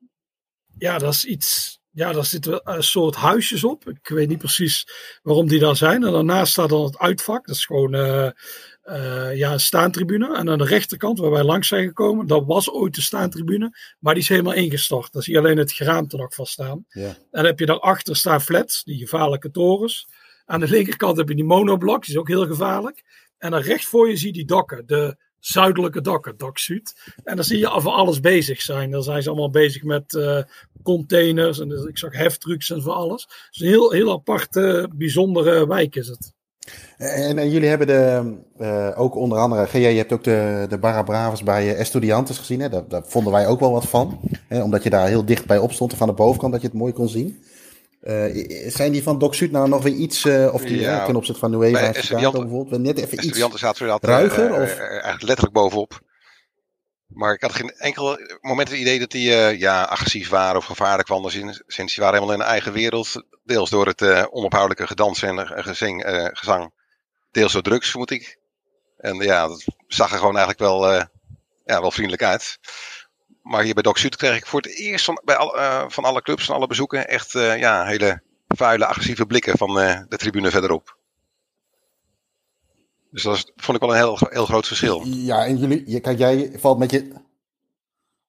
ja, 0.77 0.97
dat 0.97 1.13
is 1.13 1.25
iets, 1.25 1.79
ja, 1.91 2.11
daar 2.11 2.25
zitten 2.25 2.61
een 2.63 2.83
soort 2.83 3.15
huisjes 3.15 3.63
op. 3.63 3.89
Ik 3.89 4.07
weet 4.07 4.27
niet 4.27 4.37
precies 4.37 4.87
waarom 5.23 5.47
die 5.47 5.59
daar 5.59 5.75
zijn. 5.75 6.03
En 6.03 6.11
daarnaast 6.11 6.51
staat 6.51 6.69
dan 6.69 6.83
het 6.83 6.97
uitvak. 6.97 7.45
Dat 7.45 7.55
is 7.55 7.65
gewoon 7.65 7.95
uh, 7.95 8.29
uh, 8.85 9.35
ja, 9.35 9.51
een 9.51 9.59
staantribune. 9.59 10.35
En 10.35 10.49
aan 10.49 10.57
de 10.57 10.65
rechterkant, 10.65 11.19
waar 11.19 11.31
wij 11.31 11.43
langs 11.43 11.67
zijn 11.67 11.87
gekomen, 11.87 12.27
dat 12.27 12.45
was 12.45 12.71
ooit 12.71 12.95
de 12.95 13.01
staantribune. 13.01 13.77
Maar 13.99 14.13
die 14.13 14.23
is 14.23 14.29
helemaal 14.29 14.53
ingestort. 14.53 15.13
Daar 15.13 15.23
zie 15.23 15.33
je 15.33 15.39
alleen 15.39 15.57
het 15.57 15.71
geraamte 15.71 16.17
nog 16.17 16.33
van 16.33 16.45
staan. 16.45 16.85
Ja. 16.89 17.07
En 17.07 17.15
dan 17.31 17.45
heb 17.45 17.59
je 17.59 17.65
daarachter 17.65 18.15
staan 18.15 18.41
flats, 18.41 18.83
die 18.83 18.97
gevaarlijke 18.97 19.51
torens. 19.51 20.07
Aan 20.45 20.59
de 20.59 20.67
linkerkant 20.67 21.17
heb 21.17 21.29
je 21.29 21.35
die 21.35 21.43
monoblok, 21.43 22.05
die 22.05 22.13
is 22.13 22.19
ook 22.19 22.27
heel 22.27 22.47
gevaarlijk. 22.47 23.03
En 23.37 23.51
dan 23.51 23.61
recht 23.61 23.85
voor 23.85 24.09
je 24.09 24.15
zie 24.15 24.27
je 24.27 24.33
die 24.33 24.45
dokken, 24.45 24.83
de 24.85 25.17
zuidelijke 25.39 26.01
dokken, 26.01 26.37
Dak 26.37 26.57
Zuid. 26.57 27.13
En 27.23 27.35
dan 27.35 27.45
zie 27.45 27.57
je 27.57 27.81
van 27.81 27.93
alles 27.93 28.19
bezig 28.19 28.61
zijn. 28.61 28.91
Dan 28.91 29.03
zijn 29.03 29.23
ze 29.23 29.29
allemaal 29.29 29.49
bezig 29.49 29.83
met 29.83 30.13
uh, 30.13 30.41
containers 30.83 31.59
en 31.59 31.69
dus 31.69 31.83
ik 31.85 31.97
zag 31.97 32.13
heftrucks 32.13 32.69
en 32.69 32.81
van 32.81 32.95
alles. 32.95 33.25
Dus 33.25 33.59
een 33.59 33.67
heel, 33.67 33.91
heel 33.91 34.11
aparte, 34.11 34.89
bijzondere 34.95 35.67
wijk 35.67 35.95
is 35.95 36.07
het. 36.07 36.34
En, 36.97 37.37
en, 37.37 37.49
jullie 37.49 37.69
hebben 37.69 37.87
de, 37.87 38.33
uh, 38.61 38.99
ook 38.99 39.15
onder 39.15 39.37
andere, 39.37 39.65
GJ, 39.65 39.77
je 39.77 39.97
hebt 39.97 40.13
ook 40.13 40.23
de, 40.23 40.65
de 40.69 40.77
Barra 40.77 41.03
Bravas 41.03 41.43
bij 41.43 41.65
uh, 41.65 41.79
Estudiantes 41.79 42.37
gezien. 42.37 42.59
Hè? 42.59 42.69
Daar, 42.69 42.87
daar, 42.87 43.01
vonden 43.05 43.33
wij 43.33 43.47
ook 43.47 43.59
wel 43.59 43.71
wat 43.71 43.87
van. 43.87 44.19
Hè? 44.47 44.63
Omdat 44.63 44.83
je 44.83 44.89
daar 44.89 45.07
heel 45.07 45.25
dicht 45.25 45.45
bij 45.45 45.57
op 45.57 45.71
stond, 45.71 45.93
van 45.93 46.07
de 46.07 46.13
bovenkant, 46.13 46.51
dat 46.51 46.61
je 46.61 46.67
het 46.67 46.77
mooi 46.77 46.93
kon 46.93 47.09
zien. 47.09 47.43
Uh, 48.03 48.69
zijn 48.69 48.91
die 48.91 49.03
van 49.03 49.19
Doc 49.19 49.35
Zuid 49.35 49.51
nou 49.51 49.69
nog 49.69 49.83
weer 49.83 49.93
iets, 49.93 50.25
uh, 50.25 50.53
of 50.53 50.61
die 50.61 50.79
ja, 50.79 51.05
ten 51.05 51.15
opzichte 51.15 51.39
van 51.39 51.51
Nueva 51.51 51.91
bijvoorbeeld, 52.31 52.81
net 52.81 52.97
even 52.97 53.25
iets 53.25 53.47
ruiger? 54.01 54.51
Of? 54.51 54.77
eigenlijk 54.79 55.21
letterlijk 55.21 55.53
bovenop. 55.53 56.01
Maar 57.07 57.33
ik 57.33 57.41
had 57.41 57.53
geen 57.53 57.69
enkel 57.69 58.19
moment 58.41 58.69
het 58.69 58.77
idee 58.77 58.99
dat 58.99 59.11
die 59.11 59.57
ja, 59.57 59.83
agressief 59.83 60.29
waren 60.29 60.57
of 60.57 60.65
gevaarlijk 60.65 61.07
waren. 61.07 61.63
Sinds, 61.67 61.93
die 61.93 62.03
waren 62.03 62.13
helemaal 62.13 62.33
in 62.33 62.41
een 62.41 62.51
eigen 62.51 62.73
wereld. 62.73 63.23
Deels 63.43 63.69
door 63.69 63.87
het 63.87 64.31
onophoudelijke 64.31 64.87
gedans 64.87 65.21
en 65.21 65.47
gezing, 65.63 66.03
gezang. 66.33 66.73
Deels 67.31 67.53
door 67.53 67.61
drugs, 67.61 67.89
vermoed 67.89 68.11
ik. 68.11 68.39
En 68.97 69.15
ja, 69.15 69.47
dat 69.47 69.65
zag 69.87 70.11
er 70.11 70.17
gewoon 70.17 70.37
eigenlijk 70.37 70.59
wel, 70.59 70.91
ja, 71.65 71.81
wel 71.81 71.91
vriendelijk 71.91 72.23
uit. 72.23 72.59
Maar 73.45 73.63
hier 73.63 73.73
bij 73.73 73.83
Doc 73.83 73.99
Zuid 73.99 74.15
kreeg 74.15 74.37
ik 74.37 74.45
voor 74.45 74.61
het 74.61 74.77
eerst 74.77 75.05
van, 75.05 75.21
bij 75.23 75.35
al, 75.35 75.57
uh, 75.57 75.83
van 75.87 76.03
alle 76.03 76.21
clubs, 76.21 76.45
van 76.45 76.55
alle 76.55 76.67
bezoeken, 76.67 77.07
echt 77.07 77.33
uh, 77.33 77.57
ja, 77.57 77.85
hele 77.85 78.21
vuile, 78.47 78.85
agressieve 78.85 79.25
blikken 79.25 79.57
van 79.57 79.79
uh, 79.81 79.99
de 80.07 80.17
tribune 80.17 80.51
verderop. 80.51 80.97
Dus 83.15 83.23
dat 83.23 83.51
vond 83.55 83.77
ik 83.77 83.83
wel 83.83 83.91
een 83.91 84.01
heel, 84.01 84.17
heel 84.29 84.45
groot 84.45 84.67
verschil. 84.67 85.01
Ja, 85.05 85.45
en 85.45 85.57
jullie, 85.57 85.99
kijk, 85.99 86.17
jij 86.17 86.51
valt 86.57 86.77
met 86.77 86.91
je. 86.91 87.11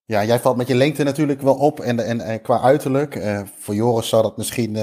Ja, 0.05 0.25
jij 0.25 0.41
valt 0.41 0.57
met 0.57 0.69
je 0.69 0.75
lengte 0.75 1.03
natuurlijk 1.03 1.41
wel 1.41 1.55
op 1.55 1.81
en, 1.81 2.01
en, 2.07 2.21
en 2.21 2.43
qua 2.43 2.61
uiterlijk. 2.61 3.21
voor 3.59 3.75
Joris 3.75 4.09
zou 4.09 4.23
dat 4.23 4.37
misschien 4.37 4.77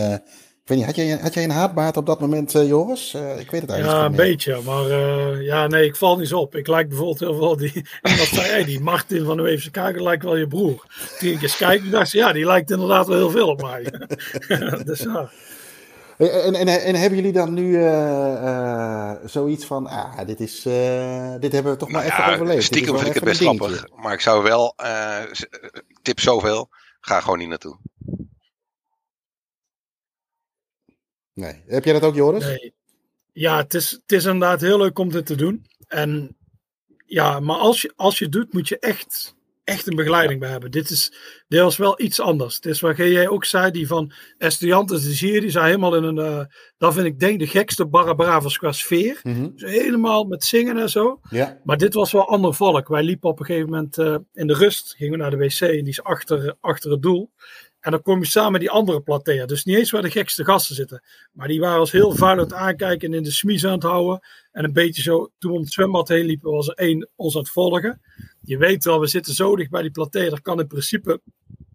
ik 0.63 0.69
weet 0.69 0.77
niet, 0.77 0.87
had 0.87 0.95
jij, 0.95 1.17
had 1.21 1.33
jij 1.33 1.43
een 1.43 1.49
haatbaat 1.49 1.97
op 1.97 2.05
dat 2.05 2.19
moment, 2.19 2.55
uh, 2.55 2.67
Joris? 2.67 3.13
Uh, 3.13 3.39
ik 3.39 3.51
weet 3.51 3.61
het 3.61 3.69
eigenlijk 3.69 4.01
Ja, 4.01 4.07
niet. 4.07 4.19
een 4.19 4.25
beetje. 4.25 4.61
Maar 4.65 4.87
uh, 4.87 5.45
ja, 5.45 5.67
nee, 5.67 5.85
ik 5.85 5.95
val 5.95 6.17
niet 6.17 6.27
zo 6.27 6.39
op. 6.39 6.55
Ik 6.55 6.67
lijk 6.67 6.87
bijvoorbeeld 6.87 7.19
heel 7.19 7.35
veel 7.35 7.57
die... 7.57 7.73
Iemand 8.09 8.27
zei, 8.27 8.47
hey, 8.47 8.63
die 8.63 8.79
Martin 8.79 9.25
van 9.25 9.37
de 9.37 9.43
Weefse 9.43 9.71
Kaker 9.71 10.03
lijkt 10.03 10.23
wel 10.23 10.35
je 10.35 10.47
broer. 10.47 10.85
Toen 11.19 11.29
ik 11.29 11.41
eens 11.41 11.57
kijk, 11.57 11.91
dacht 11.91 12.09
ze, 12.09 12.17
ja, 12.17 12.31
die 12.33 12.45
lijkt 12.45 12.71
inderdaad 12.71 13.07
wel 13.07 13.17
heel 13.17 13.29
veel 13.29 13.47
op 13.47 13.61
mij. 13.61 13.93
dus 14.85 14.99
ja. 14.99 15.29
En, 16.29 16.55
en, 16.55 16.67
en, 16.67 16.95
hebben 16.95 17.19
jullie 17.19 17.33
dan 17.33 17.53
nu 17.53 17.73
zoiets 19.25 19.65
van, 19.65 19.87
ah, 19.87 20.25
dit, 20.25 20.39
is, 20.39 20.61
dit 21.39 21.51
hebben 21.51 21.71
we 21.71 21.77
toch 21.77 21.89
maar 21.89 22.03
nou 22.03 22.13
even 22.13 22.25
ja, 22.25 22.33
overleefd. 22.33 22.63
Stiekem 22.63 22.95
vind 22.95 23.07
ik 23.07 23.13
het 23.13 23.23
best 23.23 23.41
grappig. 23.41 23.87
Maar 23.95 24.13
ik 24.13 24.21
zou 24.21 24.43
wel, 24.43 24.75
tip 26.01 26.19
zoveel, 26.19 26.69
ga 26.99 27.19
gewoon 27.19 27.37
niet 27.37 27.47
naartoe. 27.47 27.77
Nee. 31.33 31.63
Heb 31.67 31.83
jij 31.83 31.93
dat 31.93 32.03
ook, 32.03 32.15
Joris? 32.15 32.45
Nee. 32.45 32.73
Ja, 33.33 33.57
het 33.57 33.73
is, 33.73 33.91
het 33.91 34.11
is 34.11 34.25
inderdaad 34.25 34.61
heel 34.61 34.77
leuk 34.77 34.99
om 34.99 35.09
dit 35.09 35.25
te 35.25 35.35
doen. 35.35 35.65
En 35.87 36.37
ja, 37.05 37.39
maar 37.39 37.57
als 37.57 37.81
je, 37.81 37.93
als 37.95 38.17
je 38.17 38.23
het 38.23 38.33
doet, 38.33 38.53
moet 38.53 38.67
je 38.67 38.79
echt, 38.79 39.35
echt 39.63 39.87
een 39.87 39.95
begeleiding 39.95 40.39
bij 40.39 40.49
hebben. 40.49 40.71
Dit 40.71 40.89
is 40.89 41.13
deels 41.47 41.77
wel 41.77 42.01
iets 42.01 42.19
anders. 42.19 42.55
Het 42.55 42.65
is 42.65 42.79
wat 42.79 42.97
jij 42.97 43.27
ook 43.27 43.45
zei, 43.45 43.71
die 43.71 43.87
van 43.87 44.11
Estudiantes, 44.37 45.03
die 45.03 45.13
zie 45.13 45.31
je, 45.31 45.41
die 45.41 45.49
zijn 45.49 45.65
helemaal 45.65 45.95
in 45.95 46.03
een, 46.03 46.17
uh, 46.17 46.45
dat 46.77 46.93
vind 46.93 47.05
ik 47.05 47.19
denk 47.19 47.39
de 47.39 47.47
gekste 47.47 47.85
Barra 47.85 48.13
Bravas 48.13 48.57
qua 48.57 48.71
sfeer. 48.71 49.19
Mm 49.23 49.33
-hmm. 49.33 49.51
dus 49.55 49.71
helemaal 49.71 50.23
met 50.23 50.43
zingen 50.43 50.77
en 50.77 50.89
zo. 50.89 51.19
Ja. 51.29 51.59
Maar 51.63 51.77
dit 51.77 51.93
was 51.93 52.11
wel 52.11 52.27
ander 52.27 52.53
volk. 52.53 52.87
Wij 52.87 53.03
liepen 53.03 53.29
op 53.29 53.39
een 53.39 53.45
gegeven 53.45 53.69
moment 53.69 53.97
uh, 53.97 54.15
in 54.33 54.47
de 54.47 54.53
rust, 54.53 54.95
gingen 54.95 55.13
we 55.13 55.19
naar 55.19 55.31
de 55.31 55.37
wc 55.37 55.61
en 55.61 55.69
die 55.69 55.87
is 55.87 56.03
achter, 56.03 56.55
achter 56.59 56.91
het 56.91 57.01
doel. 57.01 57.31
En 57.83 57.91
dan 57.91 58.01
kom 58.01 58.19
je 58.19 58.25
samen 58.25 58.51
met 58.51 58.61
die 58.61 58.69
andere 58.69 59.01
platea. 59.01 59.45
Dus 59.45 59.63
niet 59.63 59.77
eens 59.77 59.91
waar 59.91 60.01
de 60.01 60.11
gekste 60.11 60.45
gasten 60.45 60.75
zitten. 60.75 61.03
Maar 61.31 61.47
die 61.47 61.59
waren 61.59 61.79
ons 61.79 61.91
heel 61.91 62.11
vuil 62.11 62.31
aan 62.31 62.37
het 62.37 62.53
aankijken 62.53 63.11
en 63.11 63.17
in 63.17 63.23
de 63.23 63.31
smies 63.31 63.65
aan 63.65 63.71
het 63.71 63.83
houden. 63.83 64.27
En 64.51 64.63
een 64.63 64.73
beetje 64.73 65.01
zo, 65.01 65.31
toen 65.37 65.51
we 65.51 65.57
om 65.57 65.63
het 65.63 65.73
zwembad 65.73 66.07
heen 66.07 66.25
liepen, 66.25 66.51
was 66.51 66.67
er 66.67 66.73
één 66.73 67.09
ons 67.15 67.35
aan 67.35 67.41
het 67.41 67.49
volgen. 67.49 68.01
Je 68.41 68.57
weet 68.57 68.83
wel, 68.83 68.99
we 68.99 69.07
zitten 69.07 69.33
zo 69.33 69.55
dicht 69.55 69.69
bij 69.69 69.81
die 69.81 69.91
platea. 69.91 70.31
Er 70.31 70.41
kan 70.41 70.59
in 70.59 70.67
principe 70.67 71.21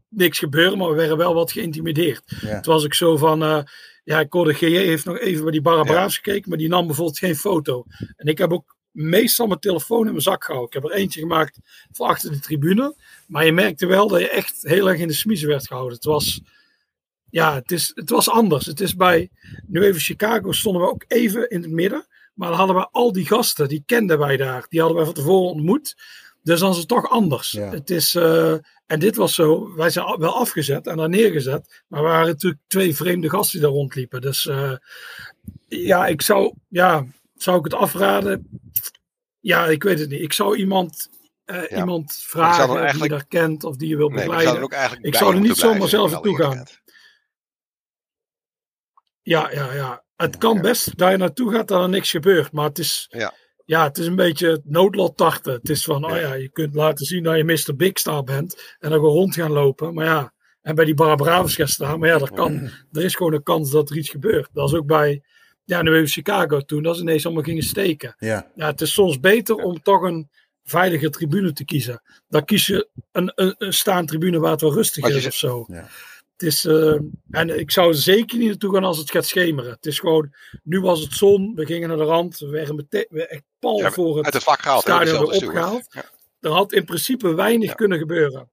niks 0.08 0.38
gebeuren, 0.38 0.78
maar 0.78 0.88
we 0.88 0.96
werden 0.96 1.16
wel 1.16 1.34
wat 1.34 1.52
geïntimideerd. 1.52 2.36
Ja. 2.40 2.60
Toen 2.60 2.74
was 2.74 2.84
ik 2.84 2.94
zo 2.94 3.16
van, 3.16 3.42
uh, 3.42 3.62
ja, 4.04 4.20
ik 4.20 4.32
hoorde 4.32 4.54
GJ 4.54 4.76
heeft 4.76 5.04
nog 5.04 5.18
even 5.18 5.42
bij 5.42 5.52
die 5.52 5.62
Barra 5.62 5.82
Braafs 5.82 6.14
ja. 6.14 6.22
gekeken, 6.22 6.48
maar 6.48 6.58
die 6.58 6.68
nam 6.68 6.86
bijvoorbeeld 6.86 7.18
geen 7.18 7.36
foto. 7.36 7.84
En 8.16 8.26
ik 8.26 8.38
heb 8.38 8.52
ook 8.52 8.76
meestal 8.98 9.46
mijn 9.46 9.60
telefoon 9.60 10.04
in 10.04 10.10
mijn 10.10 10.22
zak 10.22 10.44
gehouden. 10.44 10.76
Ik 10.76 10.82
heb 10.82 10.92
er 10.92 10.98
eentje 10.98 11.20
gemaakt 11.20 11.58
voor 11.92 12.06
achter 12.06 12.30
de 12.30 12.40
tribune. 12.40 12.94
Maar 13.26 13.44
je 13.44 13.52
merkte 13.52 13.86
wel 13.86 14.08
dat 14.08 14.20
je 14.20 14.28
echt 14.28 14.58
heel 14.62 14.88
erg 14.88 14.98
in 15.00 15.08
de 15.08 15.14
smiezen 15.14 15.48
werd 15.48 15.66
gehouden. 15.66 15.94
Het 15.94 16.04
was, 16.04 16.40
ja, 17.30 17.54
het, 17.54 17.70
is, 17.70 17.92
het 17.94 18.10
was 18.10 18.30
anders. 18.30 18.66
Het 18.66 18.80
is 18.80 18.96
bij, 18.96 19.30
nu 19.66 19.82
even 19.82 20.00
Chicago, 20.00 20.52
stonden 20.52 20.82
we 20.82 20.88
ook 20.88 21.04
even 21.06 21.50
in 21.50 21.62
het 21.62 21.70
midden. 21.70 22.06
Maar 22.34 22.48
dan 22.48 22.58
hadden 22.58 22.76
we 22.76 22.88
al 22.90 23.12
die 23.12 23.26
gasten, 23.26 23.68
die 23.68 23.82
kenden 23.86 24.18
wij 24.18 24.36
daar. 24.36 24.66
Die 24.68 24.80
hadden 24.80 24.96
wij 24.96 25.06
van 25.06 25.14
tevoren 25.14 25.50
ontmoet. 25.50 25.96
Dus 26.42 26.60
dan 26.60 26.70
is 26.70 26.76
het 26.76 26.88
toch 26.88 27.10
anders. 27.10 27.50
Ja. 27.50 27.70
Het 27.70 27.90
is, 27.90 28.14
eh, 28.14 28.52
en 28.86 28.98
dit 28.98 29.16
was 29.16 29.34
zo, 29.34 29.74
wij 29.74 29.90
zijn 29.90 30.18
wel 30.18 30.34
afgezet 30.36 30.86
en 30.86 30.96
daar 30.96 31.08
neergezet. 31.08 31.82
Maar 31.86 32.02
we 32.02 32.08
waren 32.08 32.26
natuurlijk 32.26 32.62
twee 32.66 32.96
vreemde 32.96 33.30
gasten 33.30 33.58
die 33.58 33.68
daar 33.68 33.76
rondliepen. 33.76 34.20
Dus 34.20 34.46
eh, 34.46 34.72
ja, 35.68 36.06
ik 36.06 36.22
zou, 36.22 36.54
ja, 36.68 37.06
zou 37.42 37.58
ik 37.58 37.64
het 37.64 37.74
afraden? 37.74 38.48
Ja, 39.40 39.66
ik 39.66 39.82
weet 39.82 39.98
het 39.98 40.08
niet. 40.08 40.20
Ik 40.20 40.32
zou 40.32 40.56
iemand, 40.56 41.08
eh, 41.44 41.68
Ja. 41.68 41.76
iemand 41.78 42.12
vragen 42.12 42.92
die 42.92 43.02
je 43.02 43.08
daar 43.08 43.26
kent 43.26 43.64
of 43.64 43.76
die 43.76 43.88
je 43.88 43.96
wil 43.96 44.08
Nee, 44.08 44.14
maar 44.16 44.24
ik 44.24 44.30
begeleiden. 44.30 44.48
zou 44.54 44.58
er 44.58 44.64
ook 44.64 44.72
eigenlijk 44.72 45.06
Ik 45.06 45.14
zou 45.14 45.34
er 45.34 45.40
niet 45.40 45.56
zomaar 45.56 45.88
zelf 45.88 46.10
naartoe 46.10 46.36
gaan. 46.36 46.64
Ja, 49.22 49.50
ja, 49.52 49.72
ja. 49.74 50.04
Het 50.16 50.38
kan 50.38 50.60
best 50.60 50.96
dat 50.98 51.10
je 51.10 51.16
naartoe 51.16 51.52
gaat 51.52 51.68
dat 51.68 51.82
er 51.82 51.88
niks 51.88 52.10
gebeurt. 52.10 52.52
Maar 52.52 52.64
het 52.68 52.78
is, 52.78 53.06
Ja. 53.10 53.34
ja, 53.64 53.84
het 53.84 53.98
is 53.98 54.06
een 54.06 54.16
beetje 54.16 54.48
het 54.50 54.64
noodlot 54.64 55.16
tarten. 55.16 55.52
Het 55.52 55.68
is 55.68 55.84
van, 55.84 56.00
Ja. 56.00 56.08
oh 56.10 56.16
ja, 56.20 56.34
je 56.34 56.48
kunt 56.48 56.74
laten 56.74 57.06
zien 57.06 57.22
dat 57.22 57.36
je 57.36 57.44
Mr. 57.44 57.76
Big 57.76 57.98
Star 57.98 58.24
bent. 58.24 58.76
En 58.78 58.90
dan 58.90 58.98
gewoon 58.98 59.14
rond 59.14 59.34
gaan 59.34 59.50
lopen. 59.52 59.94
Maar 59.94 60.04
ja, 60.04 60.32
en 60.62 60.74
bij 60.74 60.84
die 60.84 60.94
Barbravers 60.94 61.54
gaan 61.54 61.68
staan. 61.68 61.98
Maar 61.98 62.08
ja, 62.08 62.18
dat 62.18 62.30
kan, 62.30 62.70
er 62.92 63.04
is 63.04 63.14
gewoon 63.14 63.32
een 63.32 63.42
kans 63.42 63.70
dat 63.70 63.90
er 63.90 63.96
iets 63.96 64.10
gebeurt. 64.10 64.48
Dat 64.52 64.68
is 64.68 64.74
ook 64.74 64.86
bij, 64.86 65.22
ja, 65.68 65.82
nu 65.82 65.94
even 65.94 66.08
Chicago 66.08 66.60
toen. 66.60 66.82
Dat 66.82 66.96
ze 66.96 67.02
ineens 67.02 67.24
allemaal 67.26 67.42
gingen 67.42 67.62
steken. 67.62 68.14
Ja, 68.18 68.50
Ja, 68.54 68.66
het 68.66 68.80
is 68.80 68.92
soms 68.92 69.20
beter 69.20 69.54
om 69.56 69.82
toch 69.82 70.02
een 70.02 70.30
veilige 70.64 71.10
tribune 71.10 71.52
te 71.52 71.64
kiezen. 71.64 72.02
Dan 72.28 72.44
kies 72.44 72.66
je 72.66 72.88
een, 73.12 73.32
een, 73.34 73.54
een 73.58 73.72
staantribune 73.72 74.38
waar 74.38 74.50
het 74.50 74.60
wel 74.60 74.72
rustig 74.72 75.04
is 75.08 75.26
of 75.26 75.34
zo. 75.34 75.64
Ja. 75.68 75.88
Het 76.32 76.42
is, 76.48 76.64
eh, 76.64 76.94
en 77.30 77.58
ik 77.58 77.70
zou 77.70 77.88
er 77.88 77.94
zeker 77.94 78.38
niet 78.38 78.48
naartoe 78.48 78.74
gaan 78.74 78.84
als 78.84 78.98
het 78.98 79.10
gaat 79.10 79.26
schemeren. 79.26 79.70
Het 79.70 79.86
is 79.86 79.98
gewoon, 79.98 80.34
nu 80.62 80.80
was 80.80 81.00
het 81.00 81.12
zon, 81.12 81.54
we 81.54 81.66
gingen 81.66 81.88
naar 81.88 81.96
de 81.96 82.04
rand, 82.04 82.38
we 82.38 82.46
werden 82.48 82.76
meteen 82.76 83.06
we 83.10 83.26
echt 83.26 83.42
pal 83.58 83.78
Ja, 83.78 83.90
voor 83.90 84.16
het, 84.16 84.24
Uit 84.24 84.34
het 84.34 84.42
vak 84.42 84.60
gehaald. 84.62 84.82
stadion 84.82 85.24
opgehaald. 85.34 85.94
Er 86.40 86.50
had 86.50 86.72
in 86.72 86.84
principe 86.84 87.34
weinig 87.34 87.68
Ja. 87.68 87.74
kunnen 87.74 87.98
gebeuren. 87.98 88.50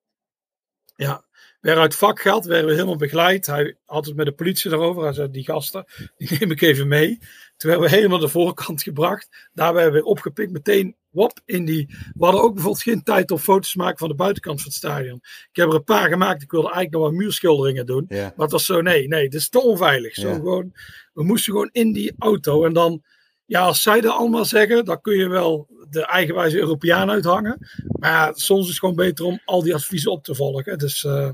Ja, 0.95 1.23
we 1.65 1.71
werden 1.71 1.89
uit 1.89 1.99
vak 1.99 2.21
gehaald, 2.21 2.45
werden 2.45 2.65
we 2.65 2.73
helemaal 2.73 2.95
begeleid. 2.95 3.45
Hij 3.45 3.77
had 3.85 4.05
het 4.05 4.15
met 4.15 4.25
de 4.25 4.31
politie 4.31 4.71
erover. 4.71 5.03
Hij 5.03 5.13
zei, 5.13 5.31
die 5.31 5.43
gasten, 5.43 5.85
die 6.17 6.37
neem 6.39 6.51
ik 6.51 6.61
even 6.61 6.87
mee. 6.87 7.17
Toen 7.57 7.69
werden 7.69 7.89
we 7.89 7.95
helemaal 7.95 8.19
de 8.19 8.27
voorkant 8.27 8.83
gebracht. 8.83 9.49
Daar 9.53 9.73
werden 9.73 9.93
we 9.93 10.05
opgepikt. 10.05 10.51
Meteen, 10.51 10.95
wop, 11.09 11.39
in 11.45 11.65
die... 11.65 11.85
We 12.13 12.23
hadden 12.23 12.41
ook 12.41 12.53
bijvoorbeeld 12.53 12.83
geen 12.83 13.03
tijd 13.03 13.31
om 13.31 13.37
foto's 13.37 13.71
te 13.71 13.77
maken 13.77 13.97
van 13.97 14.07
de 14.07 14.15
buitenkant 14.15 14.61
van 14.61 14.67
het 14.67 14.77
stadion. 14.77 15.19
Ik 15.23 15.55
heb 15.55 15.67
er 15.67 15.75
een 15.75 15.83
paar 15.83 16.09
gemaakt. 16.09 16.41
Ik 16.41 16.51
wilde 16.51 16.71
eigenlijk 16.71 16.95
nog 16.95 17.03
wat 17.03 17.21
muurschilderingen 17.21 17.85
doen. 17.85 18.05
Maar 18.09 18.33
het 18.35 18.51
was 18.51 18.65
zo, 18.65 18.81
nee, 18.81 19.07
nee, 19.07 19.29
dit 19.29 19.39
is 19.39 19.49
te 19.49 19.61
onveilig. 19.61 20.13
Zo 20.13 20.33
gewoon, 20.33 20.73
we 21.13 21.23
moesten 21.23 21.53
gewoon 21.53 21.69
in 21.71 21.93
die 21.93 22.13
auto. 22.17 22.65
En 22.65 22.73
dan, 22.73 23.03
ja, 23.45 23.61
als 23.61 23.81
zij 23.81 24.01
dat 24.01 24.13
allemaal 24.13 24.45
zeggen, 24.45 24.85
dan 24.85 25.01
kun 25.01 25.17
je 25.17 25.27
wel 25.27 25.67
de 25.89 26.05
eigenwijze 26.05 26.57
Europeaan 26.57 27.09
uithangen. 27.09 27.67
Maar 27.99 28.11
ja, 28.11 28.33
soms 28.33 28.63
is 28.63 28.69
het 28.69 28.79
gewoon 28.79 28.95
beter 28.95 29.25
om 29.25 29.41
al 29.45 29.63
die 29.63 29.73
adviezen 29.73 30.11
op 30.11 30.23
te 30.23 30.35
volgen. 30.35 30.77
Dus, 30.77 31.03
eh, 31.03 31.29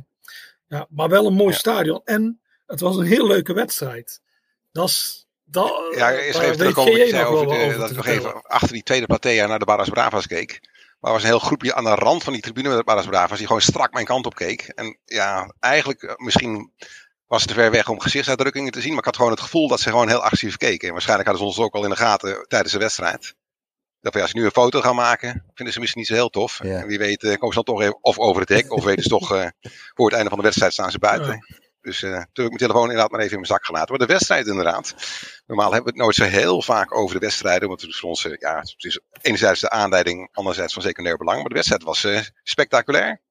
ja, 0.72 0.88
maar 0.90 1.10
wel 1.10 1.26
een 1.26 1.34
mooi 1.34 1.52
Ja. 1.54 1.58
stadion. 1.58 2.02
En 2.04 2.42
het 2.66 2.80
was 2.80 2.96
een 2.96 3.06
heel 3.06 3.28
leuke 3.28 3.54
wedstrijd. 3.54 4.22
Dat 4.72 4.88
is... 4.90 5.26
Dat, 5.44 5.72
Ja, 5.96 6.12
eerst 6.14 6.40
even 6.40 6.58
jij 6.58 7.04
Ik 7.04 7.10
zei 7.10 7.26
over 7.26 7.48
de- 7.48 7.54
over 7.66 7.78
dat 7.80 7.90
ik 7.90 7.96
nog 7.96 8.06
even 8.06 8.42
achter 8.44 8.74
die 8.74 8.84
tweede 8.84 9.06
platea 9.06 9.48
naar 9.48 9.60
de 9.60 9.66
Barras 9.66 9.90
Bravas 9.90 10.28
keek. 10.28 10.60
Maar 11.00 11.12
er 11.12 11.18
was 11.18 11.22
een 11.22 11.28
heel 11.30 11.40
groepje 11.40 11.74
aan 11.74 11.84
de 11.84 11.96
rand 11.96 12.24
van 12.24 12.34
die 12.34 12.42
tribune 12.42 12.68
met 12.70 12.78
de 12.78 12.84
Barras 12.84 13.06
Bravas 13.06 13.38
die 13.38 13.48
gewoon 13.48 13.62
strak 13.62 13.94
mijn 13.94 14.06
kant 14.06 14.26
op 14.26 14.36
keek. 14.36 14.62
En 14.76 14.98
ja, 15.06 15.54
eigenlijk 15.60 16.04
eh, 16.04 16.14
misschien 16.18 16.72
was 17.28 17.42
het 17.42 17.50
te 17.50 17.56
ver 17.56 17.72
weg 17.72 17.90
om 17.90 18.00
gezichtsuitdrukkingen 18.00 18.72
te 18.72 18.82
zien. 18.82 18.90
Maar 18.90 19.00
ik 19.00 19.06
had 19.06 19.16
gewoon 19.16 19.32
het 19.32 19.40
gevoel 19.42 19.68
dat 19.68 19.80
ze 19.80 19.90
gewoon 19.90 20.08
heel 20.08 20.24
agressief 20.24 20.58
keken. 20.58 20.88
En 20.88 20.94
waarschijnlijk 20.94 21.30
hadden 21.30 21.48
ze 21.48 21.54
ons 21.58 21.66
ook 21.68 21.76
al 21.76 21.84
in 21.84 21.90
de 21.90 21.96
gaten 21.96 22.46
tijdens 22.48 22.74
de 22.74 22.80
wedstrijd. 22.80 23.36
Dat 24.02 24.14
we 24.14 24.22
als 24.22 24.32
ze 24.32 24.38
nu 24.38 24.46
een 24.46 24.52
foto 24.52 24.82
gaan 24.82 24.96
maken, 24.96 25.44
vinden 25.54 25.74
ze 25.74 25.80
misschien 25.80 26.02
niet 26.02 26.10
zo 26.10 26.16
heel 26.16 26.30
tof. 26.30 26.60
Ja. 26.64 26.80
En 26.80 26.88
wie 26.88 26.98
weet 26.98 27.24
eh, 27.24 27.34
komen 27.34 27.56
ze 27.56 27.64
dan 27.64 27.76
toch 27.76 27.82
even 27.82 28.04
of 28.04 28.20
over 28.20 28.42
het 28.42 28.50
hek. 28.50 28.72
Of 28.72 28.84
weten 28.84 29.04
ze 29.04 29.10
toch, 29.10 29.36
eh, 29.36 29.48
voor 29.94 30.06
het 30.06 30.16
einde 30.16 30.30
van 30.30 30.38
de 30.38 30.44
wedstrijd 30.44 30.74
staan 30.74 30.92
ze 30.92 31.00
buiten. 31.00 31.46
Dus 31.82 32.04
eh, 32.04 32.10
toen 32.12 32.18
heb 32.18 32.26
ik 32.46 32.48
mijn 32.48 32.58
telefoon 32.58 32.82
inderdaad 32.82 33.12
maar 33.12 33.20
even 33.20 33.32
in 33.32 33.40
mijn 33.40 33.52
zak 33.52 33.66
gelaten. 33.66 33.90
Maar 33.90 34.08
de 34.08 34.14
wedstrijd 34.14 34.48
inderdaad. 34.48 34.96
Normaal 35.48 35.74
hebben 35.74 35.94
we 35.94 35.98
het 35.98 36.06
nooit 36.06 36.16
zo 36.16 36.24
heel 36.24 36.62
vaak 36.62 36.96
over 36.96 37.20
de 37.20 37.26
wedstrijden. 37.26 37.68
Want 37.68 37.82
het 37.82 37.90
is 37.90 38.00
voor 38.00 38.10
ons, 38.10 38.28
ja, 38.40 38.60
het 38.60 38.76
is 38.78 39.00
enerzijds 39.22 39.60
de 39.60 39.70
aanleiding, 39.70 40.30
anderzijds 40.32 40.74
van 40.74 40.82
secundair 40.82 41.18
belang. 41.18 41.40
Maar 41.40 41.50
de 41.50 41.56
wedstrijd 41.56 41.84
was 41.84 42.04
eh, 42.04 42.20
spectaculair. 42.44 43.22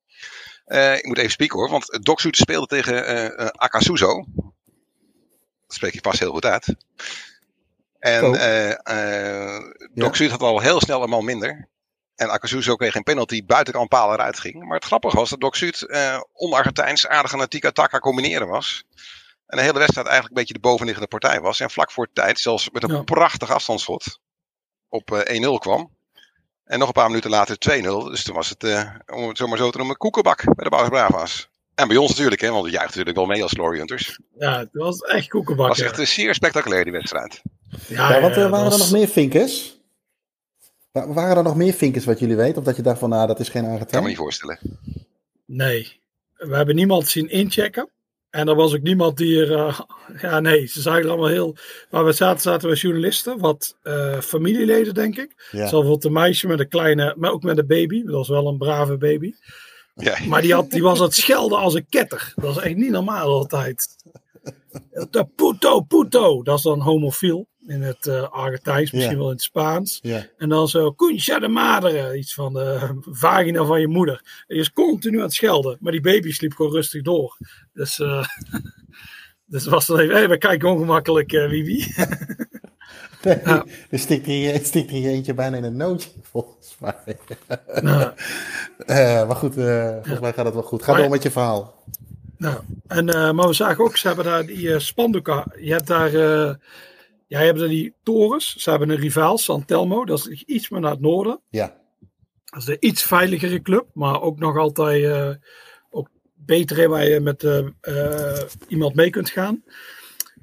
Eh, 0.65 0.97
ik 0.97 1.07
moet 1.07 1.19
even 1.19 1.31
spieken 1.31 1.59
hoor, 1.59 1.71
want 1.71 1.99
Doc 2.05 2.21
Soet 2.21 2.37
speelde 2.37 2.67
tegen 2.67 3.07
eh 3.07 3.27
eh, 3.27 3.47
Akasuzo. 3.47 4.25
Dat 5.67 5.79
spreek 5.79 5.93
je 5.93 5.99
vast 6.03 6.19
heel 6.19 6.33
goed 6.33 6.45
uit. 6.45 6.75
En 8.01 8.25
Oh. 8.25 8.37
eh 8.37 8.71
eh 8.71 9.61
Ja. 9.95 10.29
Had 10.29 10.43
al 10.43 10.61
heel 10.61 10.81
snel 10.81 11.03
een 11.03 11.09
man 11.09 11.25
minder. 11.25 11.69
En 12.15 12.31
Akasuzo 12.31 12.77
kreeg 12.77 12.95
een 12.95 13.03
penalty 13.03 13.45
buiten 13.45 13.73
de 13.75 13.87
paal 13.87 14.13
eruit 14.13 14.39
ging. 14.39 14.65
Maar 14.65 14.75
het 14.77 14.85
grappige 14.85 15.17
was 15.17 15.31
dat 15.31 15.41
Doc 15.41 15.57
Soet 15.57 15.83
eh 15.87 16.21
on-Argentijns 16.33 17.07
aardig 17.07 17.33
aan 17.33 17.41
het 17.41 17.51
tika-taka 17.51 17.99
combineren 17.99 18.49
was. 18.49 18.85
En 19.47 19.57
de 19.57 19.63
hele 19.63 19.79
wedstrijd 19.79 20.07
eigenlijk 20.07 20.29
een 20.37 20.41
beetje 20.43 20.55
de 20.61 20.69
bovenliggende 20.69 21.09
partij 21.09 21.41
was. 21.41 21.61
En 21.61 21.71
vlak 21.71 21.91
voor 21.91 22.09
tijd 22.13 22.41
zelfs 22.41 22.71
met 22.71 22.83
een 22.83 22.95
Ja. 22.95 23.03
prachtig 23.03 23.51
afstandsschot 23.51 24.19
op 24.89 25.13
eh, 25.13 25.35
1-0 25.43 25.59
kwam. 25.59 25.91
En 26.65 26.79
nog 26.79 26.89
een 26.89 26.95
paar 26.95 27.09
minuten 27.09 27.31
later 27.31 27.57
2-0. 27.59 28.11
Dus 28.11 28.23
toen 28.23 28.35
was 28.35 28.49
het, 28.49 28.65
eh, 28.65 28.91
om 29.07 29.29
het 29.29 29.37
zo 29.37 29.47
maar 29.47 29.59
zo 29.59 29.71
te 29.71 29.79
noemen, 29.79 29.97
koekenbak 29.97 30.45
bij 30.45 30.65
de 30.65 30.71
Bouwers 30.71 30.91
Brava's. 30.91 31.49
En 31.81 31.89
bij 31.89 31.97
ons 31.97 32.11
natuurlijk, 32.11 32.41
hè, 32.41 32.51
want 32.51 32.65
we 32.65 32.71
juichen 32.71 32.89
natuurlijk 32.89 33.17
wel 33.17 33.27
mee 33.27 33.43
als 33.43 33.53
Glory 33.53 33.79
Hunters. 33.79 34.19
Ja, 34.39 34.59
het 34.59 34.69
was 34.73 35.01
echt 35.01 35.21
Het 35.21 35.29
koekenbak. 35.29 35.69
was 35.69 35.81
echt 35.81 35.99
eh, 35.99 36.07
zeer 36.07 36.35
spectaculair, 36.35 36.83
die 36.85 36.93
wedstrijd. 36.93 37.43
Ja, 37.89 38.15
Ja, 38.15 38.21
wat 38.21 38.31
eh, 38.37 38.51
waren 38.51 38.73
er 38.73 38.79
nog 38.79 38.91
meer 38.93 39.09
vinkers? 39.09 39.79
Wa- 40.93 41.13
Waren 41.13 41.37
er 41.37 41.43
nog 41.43 41.57
meer 41.57 41.73
vinkers 41.73 42.05
wat 42.05 42.19
jullie 42.19 42.37
weten? 42.37 42.59
Of 42.59 42.65
dat 42.65 42.77
je 42.77 42.83
dacht 42.83 42.99
van, 42.99 43.09
nou, 43.09 43.27
dat 43.27 43.41
is 43.41 43.49
geen 43.49 43.87
Kan 43.87 44.03
me 44.03 44.09
niet 44.09 44.17
voorstellen. 44.17 44.59
Nee, 45.47 46.01
we 46.37 46.57
hebben 46.57 46.75
niemand 46.75 47.09
zien 47.09 47.29
inchecken. 47.31 47.89
En 48.31 48.49
er 48.49 48.55
was 48.55 48.75
ook 48.75 48.83
niemand 48.83 49.17
die 49.17 49.41
er. 49.47 49.53
eh, 49.67 49.81
ja, 50.23 50.41
nee, 50.41 50.67
ze 50.67 50.81
zagen 50.81 51.03
er 51.03 51.09
allemaal 51.09 51.29
heel. 51.29 51.57
Waar 51.91 52.05
we 52.05 52.13
zaten, 52.13 52.41
zaten 52.41 52.69
we 52.69 52.75
journalisten, 52.77 53.39
wat 53.39 53.77
eh, 53.83 54.21
familieleden, 54.21 54.95
denk 54.95 55.17
ik. 55.19 55.33
Ja. 55.37 55.49
Zoals 55.51 55.71
bijvoorbeeld 55.71 56.05
een 56.05 56.13
meisje 56.13 56.47
met 56.47 56.61
een 56.61 56.69
kleine, 56.69 57.15
maar 57.19 57.31
ook 57.31 57.43
met 57.43 57.59
een 57.59 57.67
baby. 57.67 58.03
Dat 58.05 58.15
was 58.15 58.29
wel 58.29 58.47
een 58.47 58.59
brave 58.59 58.97
baby. 58.97 59.33
Ja, 59.95 60.19
Maar 60.27 60.43
die, 60.43 60.55
had, 60.55 60.71
die 60.71 60.83
was 60.83 60.99
aan 60.99 61.05
het 61.05 61.15
schelden 61.15 61.59
als 61.59 61.75
een 61.75 61.87
ketter. 61.89 62.33
Dat 62.37 62.57
is 62.57 62.63
echt 62.63 62.77
niet 62.77 62.91
normaal 62.91 63.29
altijd. 63.29 63.97
De 65.11 65.27
puto, 65.37 65.81
puto. 65.81 66.43
Dat 66.43 66.57
is 66.57 66.63
dan 66.63 66.81
homofiel 66.81 67.49
in 67.67 67.83
het 67.83 68.07
eh 68.07 68.31
Argentijns, 68.31 68.91
misschien 68.91 69.13
Ja. 69.13 69.19
wel 69.19 69.27
in 69.29 69.35
het 69.35 69.43
Spaans. 69.43 69.99
Ja. 70.03 70.27
En 70.39 70.49
dan 70.49 70.69
zo, 70.69 70.91
Kuncha 70.93 71.39
de 71.39 71.49
madre, 71.49 72.19
iets 72.19 72.35
van 72.35 72.53
de 72.53 72.99
vagina 73.03 73.65
van 73.65 73.81
je 73.81 73.89
moeder. 73.89 74.15
En 74.15 74.45
die 74.47 74.59
is 74.59 74.73
continu 74.73 75.17
aan 75.17 75.23
het 75.23 75.33
schelden. 75.35 75.77
Maar 75.81 75.93
die 75.93 76.01
baby 76.01 76.33
sliep 76.33 76.53
gewoon 76.53 76.73
rustig 76.73 77.03
door. 77.03 77.37
Dus, 77.73 77.99
eh 78.01 78.25
dus 79.47 79.67
was 79.67 79.87
dan 79.87 79.99
even, 79.99 80.15
hey, 80.15 80.29
we 80.29 80.39
kijken 80.39 80.69
ongemakkelijk, 80.69 81.33
eh 81.33 81.49
Wiwi. 81.49 81.85
Nee, 83.23 83.39
Ja. 83.45 83.65
er 83.91 83.99
stikt 83.99 84.27
er, 84.27 84.55
er 84.55 84.65
stikt 84.65 84.91
hier 84.91 85.11
eentje 85.11 85.35
bijna 85.35 85.57
in 85.57 85.65
een 85.65 85.77
nootje, 85.77 86.11
volgens 86.31 86.77
mij. 86.79 87.17
nou, 87.83 88.13
maar 89.27 89.37
goed, 89.37 89.57
eh, 89.57 89.93
volgens 89.93 90.21
mij 90.21 90.33
gaat 90.33 90.45
het 90.45 90.55
wel 90.55 90.63
goed. 90.63 90.83
Ga 90.83 90.95
door 90.95 91.09
met 91.11 91.23
je 91.23 91.31
verhaal. 91.31 91.85
nou, 92.37 92.61
en, 92.87 93.09
eh, 93.09 93.33
maar 93.33 93.47
we 93.47 93.53
zagen 93.53 93.85
ook, 93.85 93.97
ze 93.97 94.07
hebben 94.07 94.25
daar 94.25 94.47
die 94.47 94.79
spandoeken. 94.79 95.53
Je 95.61 95.73
hebt 95.73 95.87
daar, 95.87 96.13
ja, 96.13 96.59
je 97.27 97.47
hebt 97.47 97.59
daar 97.59 97.69
die 97.69 97.95
torens. 98.03 98.57
Ze 98.57 98.71
hebben 98.71 98.91
een 98.91 98.97
rivaal, 98.97 99.39
San 99.39 99.65
Telmo. 99.65 100.05
Dat 100.05 100.19
is 100.19 100.43
iets 100.43 100.69
meer 100.69 100.81
naar 100.81 100.91
het 100.91 101.01
noorden. 101.01 101.41
Ja, 101.51 101.77
Dat 102.45 102.63
is 102.63 102.69
een 102.69 102.77
iets 102.81 103.03
veiligere 103.03 103.63
club, 103.63 103.87
maar 103.95 104.23
ook 104.23 104.39
nog 104.39 104.57
altijd 104.57 105.39
ook 105.91 106.09
beter 106.35 106.89
waar 106.89 107.09
je 107.09 107.21
met 107.21 107.47
iemand 108.69 108.95
mee 108.95 109.11
kunt 109.11 109.31
gaan. 109.31 109.63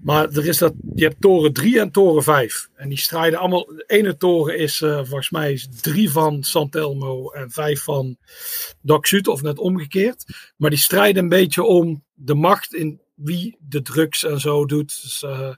Maar 0.01 0.29
er 0.29 0.47
is 0.47 0.57
dat, 0.57 0.73
je 0.95 1.03
hebt 1.03 1.21
toren 1.21 1.53
3 1.53 1.79
en 1.79 1.91
toren 1.91 2.23
5. 2.23 2.69
En 2.75 2.89
die 2.89 2.97
strijden 2.97 3.39
allemaal. 3.39 3.65
De 3.65 4.15
toren 4.17 4.57
is 4.57 4.81
eh, 4.81 4.95
volgens 4.95 5.29
mij 5.29 5.53
is 5.53 5.67
3 5.81 6.11
van 6.11 6.43
Santelmo 6.43 7.29
en 7.29 7.51
5 7.51 7.83
van 7.83 8.17
Sud, 9.01 9.27
of 9.27 9.41
net 9.41 9.59
omgekeerd. 9.59 10.25
Maar 10.57 10.69
die 10.69 10.79
strijden 10.79 11.23
een 11.23 11.29
beetje 11.29 11.63
om 11.63 12.03
de 12.13 12.35
macht 12.35 12.73
in 12.73 13.01
wie 13.13 13.57
de 13.59 13.81
drugs 13.81 14.23
en 14.23 14.39
zo 14.39 14.65
doet. 14.65 15.01
Dus, 15.01 15.23
eh, 15.23 15.53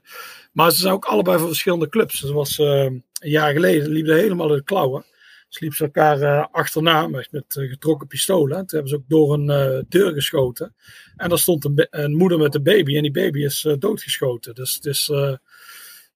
maar 0.52 0.70
ze 0.70 0.80
zijn 0.80 0.94
ook 0.94 1.04
allebei 1.04 1.38
van 1.38 1.46
verschillende 1.46 1.88
clubs. 1.88 2.20
Dat 2.20 2.30
was 2.30 2.58
eh, 2.58 2.84
een 2.84 3.04
jaar 3.20 3.52
geleden, 3.52 3.88
liepen 3.88 4.16
helemaal 4.16 4.48
de 4.48 4.64
klauwen. 4.64 5.04
Ze 5.50 5.58
liepen 5.60 5.76
ze 5.76 5.84
elkaar 5.84 6.20
eh, 6.20 6.46
achterna 6.50 7.06
met, 7.06 7.28
eh, 7.30 7.68
getrokken 7.68 8.06
pistolen. 8.06 8.56
Toen 8.56 8.66
hebben 8.68 8.88
ze 8.88 8.96
ook 8.96 9.08
door 9.08 9.34
een 9.34 9.50
eh, 9.50 9.82
deur 9.88 10.12
geschoten. 10.12 10.74
En 11.16 11.28
daar 11.28 11.38
stond 11.38 11.64
een, 11.90 12.16
moeder 12.16 12.38
met 12.38 12.54
een 12.54 12.62
baby. 12.62 12.96
En 12.96 13.02
die 13.02 13.10
baby 13.10 13.44
is 13.44 13.68
doodgeschoten. 13.78 14.54
Dus 14.54 14.74
het 14.74 14.86
is. 14.86 15.12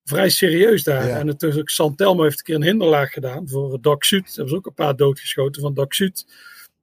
vrij 0.03 0.29
serieus 0.29 0.83
daar. 0.83 1.07
Ja. 1.07 1.19
En 1.19 1.25
natuurlijk, 1.25 1.69
Santelmo 1.69 2.23
heeft 2.23 2.37
een 2.37 2.43
keer 2.43 2.55
een 2.55 2.63
hinderlaag 2.63 3.11
gedaan 3.11 3.49
voor 3.49 3.81
Doc 3.81 4.05
Sud. 4.05 4.27
Hebben 4.27 4.49
ze 4.49 4.55
ook 4.55 4.65
een 4.65 4.73
paar 4.73 4.95
doodgeschoten 4.95 5.61
van 5.61 5.73
Doc 5.73 5.95
Sud. 5.95 6.25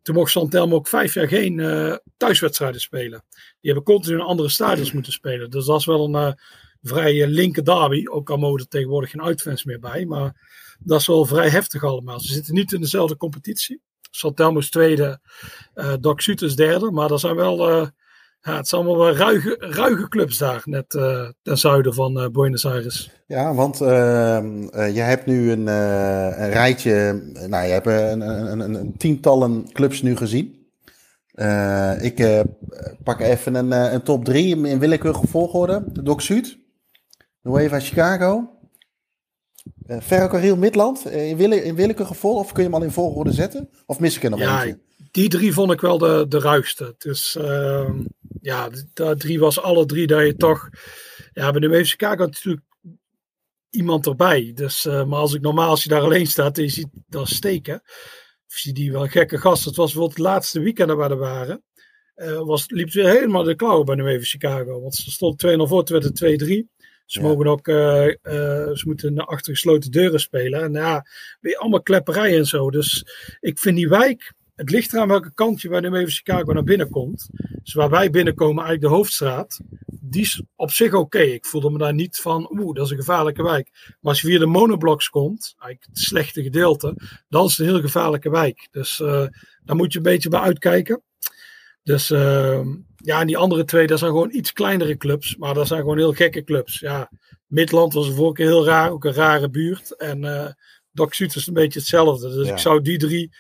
Toen 0.02 0.14
mocht 0.14 0.30
Santelmo 0.30 0.74
ook 0.74 0.88
vijf 0.88 1.14
jaar 1.14 1.28
geen 1.28 1.60
eh, 1.60 1.96
thuiswedstrijden 2.16 2.80
spelen. 2.80 3.24
Die 3.30 3.72
hebben 3.72 3.82
continu 3.82 4.14
in 4.14 4.22
andere 4.22 4.48
stadions 4.48 4.92
moeten 4.96 5.12
spelen. 5.12 5.50
Dus 5.50 5.66
dat 5.66 5.78
is 5.78 5.86
wel 5.86 6.14
een 6.14 6.36
vrij 6.82 7.22
eh, 7.22 7.28
linker 7.28 7.64
derby. 7.64 8.06
Ook 8.08 8.30
al 8.30 8.36
mogen 8.36 8.60
er 8.60 8.68
tegenwoordig 8.68 9.10
geen 9.10 9.22
uitfans 9.22 9.64
meer 9.64 9.78
bij. 9.78 10.06
Maar 10.06 10.36
dat 10.84 11.00
is 11.00 11.06
wel 11.06 11.24
vrij 11.24 11.48
heftig 11.48 11.84
allemaal. 11.84 12.20
Ze 12.20 12.32
zitten 12.32 12.54
niet 12.54 12.72
in 12.72 12.80
dezelfde 12.80 13.16
competitie. 13.16 13.80
Santelmo 14.10 14.58
is 14.58 14.70
tweede, 14.70 15.20
eh 15.74 15.94
Doc 16.00 16.22
Sud 16.22 16.42
is 16.42 16.56
derde. 16.56 16.90
Maar 16.90 17.08
dat 17.08 17.20
zijn 17.20 17.36
wel... 17.36 17.70
eh, 17.70 17.86
ja, 18.44 18.56
het 18.56 18.68
zijn 18.68 18.86
allemaal 18.86 19.16
ruige, 19.16 19.56
ruige 19.58 20.08
clubs 20.08 20.38
daar, 20.38 20.62
net 20.64 20.94
eh, 20.94 21.28
ten 21.42 21.58
zuiden 21.58 21.94
van 21.94 22.30
Buenos 22.32 22.66
Aires. 22.66 23.10
Ja, 23.26 23.54
want 23.54 23.80
ehm 23.80 24.68
eh, 24.68 24.94
jij 24.94 25.06
hebt 25.06 25.26
nu 25.26 25.50
een, 25.50 25.66
een 25.66 26.50
rijtje, 26.50 27.22
nou, 27.46 27.66
je 27.66 27.72
hebt 27.72 27.86
een, 27.86 28.20
een, 28.20 28.60
een, 28.60 28.96
tientallen 28.96 29.72
clubs 29.72 30.02
nu 30.02 30.16
gezien. 30.16 30.66
Ik 32.00 32.44
pak 33.04 33.20
even 33.20 33.54
een, 33.54 34.02
top 34.02 34.24
drie 34.24 34.66
in, 34.66 34.78
willekeurige 34.78 35.26
volgorde. 35.26 35.84
De 35.92 36.02
Doc 36.02 36.22
Zuid, 36.22 36.58
Nueva 37.42 37.80
Chicago, 37.80 38.50
uh, 39.86 40.00
Ferrocarril 40.00 40.56
Midland, 40.56 41.06
eh, 41.06 41.28
in, 41.30 41.36
wille, 41.36 41.64
in 41.64 41.74
willekeurige 41.74 42.26
of 42.26 42.52
kun 42.52 42.62
je 42.62 42.68
hem 42.70 42.78
al 42.78 42.84
in 42.84 42.90
volgorde 42.92 43.32
zetten? 43.32 43.70
Of 43.86 43.98
mis 44.00 44.16
ik 44.16 44.22
er 44.22 44.30
nog 44.30 44.38
Ja, 44.38 44.64
eentje? 44.64 44.80
die 45.10 45.28
drie 45.28 45.52
vond 45.52 45.72
ik 45.72 45.80
wel 45.80 45.98
de, 45.98 46.24
de 46.28 46.38
ruigste. 46.38 46.94
Dus 46.98 47.36
ehm, 47.36 48.00
ja, 48.40 48.68
de 48.94 49.14
drie 49.16 49.38
was 49.38 49.60
alle 49.60 49.86
drie 49.86 50.06
dat 50.06 50.26
je 50.26 50.36
toch... 50.36 50.68
Ja, 51.32 51.50
bij 51.50 51.60
de 51.60 51.68
Nueva 51.68 51.84
Chicago 51.84 52.24
natuurlijk 52.24 52.64
iemand 53.70 54.06
erbij. 54.06 54.52
Dus, 54.54 54.86
eh, 54.86 55.04
maar 55.04 55.18
als 55.18 55.34
ik 55.34 55.40
normaal, 55.40 55.68
als 55.70 55.82
je 55.82 55.88
daar 55.88 56.00
alleen 56.02 56.26
staat 56.26 56.56
en 56.58 56.64
je 56.64 56.70
ziet 56.70 56.88
dat 57.06 57.28
steken, 57.28 57.80
of 58.48 58.54
zie 58.58 58.74
je 58.74 58.80
die 58.80 58.92
wel 58.92 59.06
gekke 59.06 59.38
gasten. 59.38 59.68
Het 59.68 59.76
was 59.76 59.86
bijvoorbeeld 59.92 60.18
het 60.18 60.26
laatste 60.26 60.60
weekend 60.60 60.90
waar 60.90 61.08
we 61.08 61.14
waren. 61.16 61.62
eh, 62.14 62.40
was, 62.40 62.64
liep 62.70 62.84
het 62.84 62.94
weer 62.94 63.08
helemaal 63.08 63.42
de 63.42 63.54
klauwen 63.54 63.86
bij 63.86 63.94
Nueva 63.94 64.24
Chicago. 64.24 64.80
Want 64.80 64.94
ze 64.94 65.10
stond 65.10 65.38
2-0 65.38 65.66
voor, 65.68 65.84
toen 65.84 66.00
werd 66.00 66.04
het 66.04 66.42
2-3. 66.42 66.68
Ze 67.06 67.20
eh, 67.62 68.08
eh, 68.08 68.74
ze 68.74 68.82
moeten 68.86 69.16
achter 69.16 69.52
gesloten 69.52 69.90
deuren 69.90 70.20
spelen. 70.20 70.62
En 70.62 70.72
ja, 70.72 71.06
weer 71.40 71.56
allemaal 71.56 71.82
klepperij 71.82 72.36
en 72.36 72.46
zo. 72.46 72.70
Dus 72.70 73.06
ik 73.40 73.58
vind 73.58 73.76
die 73.76 73.88
wijk, 73.88 74.32
het 74.54 74.70
ligt 74.70 74.92
eraan 74.92 75.08
welke 75.08 75.34
kant 75.34 75.60
je 75.60 75.68
bij 75.68 75.80
Nueva 75.80 76.10
Chicago 76.10 76.52
naar 76.52 76.64
binnen 76.64 76.90
komt. 76.90 77.28
Dus 77.62 77.74
waar 77.74 77.90
wij 77.90 78.10
binnenkomen, 78.10 78.64
eigenlijk 78.64 78.92
de 78.92 78.98
hoofdstraat, 78.98 79.60
die 79.86 80.22
is 80.22 80.42
op 80.56 80.70
zich 80.70 80.94
oké. 80.94 81.18
Ik 81.18 81.46
voelde 81.46 81.70
me 81.70 81.78
daar 81.78 81.94
niet 81.94 82.20
van, 82.20 82.58
oeh, 82.58 82.74
dat 82.74 82.84
is 82.84 82.90
een 82.90 82.96
gevaarlijke 82.96 83.42
wijk. 83.42 83.70
Maar 83.72 84.12
als 84.12 84.20
je 84.20 84.26
via 84.26 84.38
de 84.38 84.46
monoblocks 84.46 85.08
komt, 85.08 85.54
eigenlijk 85.58 85.92
het 85.92 85.98
slechte 85.98 86.42
gedeelte, 86.42 86.96
dan 87.28 87.44
is 87.44 87.56
het 87.56 87.66
een 87.66 87.72
heel 87.72 87.82
gevaarlijke 87.82 88.30
wijk. 88.30 88.68
Dus 88.70 89.00
eh, 89.00 89.26
daar 89.64 89.76
moet 89.76 89.92
je 89.92 89.98
een 89.98 90.04
beetje 90.04 90.28
bij 90.28 90.40
uitkijken. 90.40 91.02
Dus 91.82 92.10
uh, 92.10 92.60
ja, 93.02 93.20
en 93.20 93.26
die 93.26 93.36
andere 93.36 93.64
twee, 93.64 93.86
dat 93.86 93.98
zijn 93.98 94.10
gewoon 94.10 94.34
iets 94.34 94.52
kleinere 94.52 94.96
clubs, 94.96 95.36
maar 95.36 95.54
dat 95.54 95.66
zijn 95.66 95.80
gewoon 95.80 95.98
heel 95.98 96.12
gekke 96.12 96.44
clubs. 96.44 96.78
Ja, 96.78 97.10
Midland 97.46 97.92
was 97.92 98.06
de 98.06 98.14
vorige 98.14 98.34
keer 98.34 98.46
heel 98.46 98.64
raar, 98.64 98.90
ook 98.90 99.04
een 99.04 99.12
rare 99.12 99.50
buurt. 99.50 99.96
En 99.96 100.22
uh, 100.22 100.46
Doc 100.90 101.14
Zuid 101.14 101.34
is 101.34 101.46
een 101.46 101.54
beetje 101.54 101.78
hetzelfde. 101.78 102.34
Dus 102.34 102.46
ja. 102.46 102.52
ik 102.52 102.58
zou 102.58 102.82
die 102.82 102.98
drie, 102.98 103.30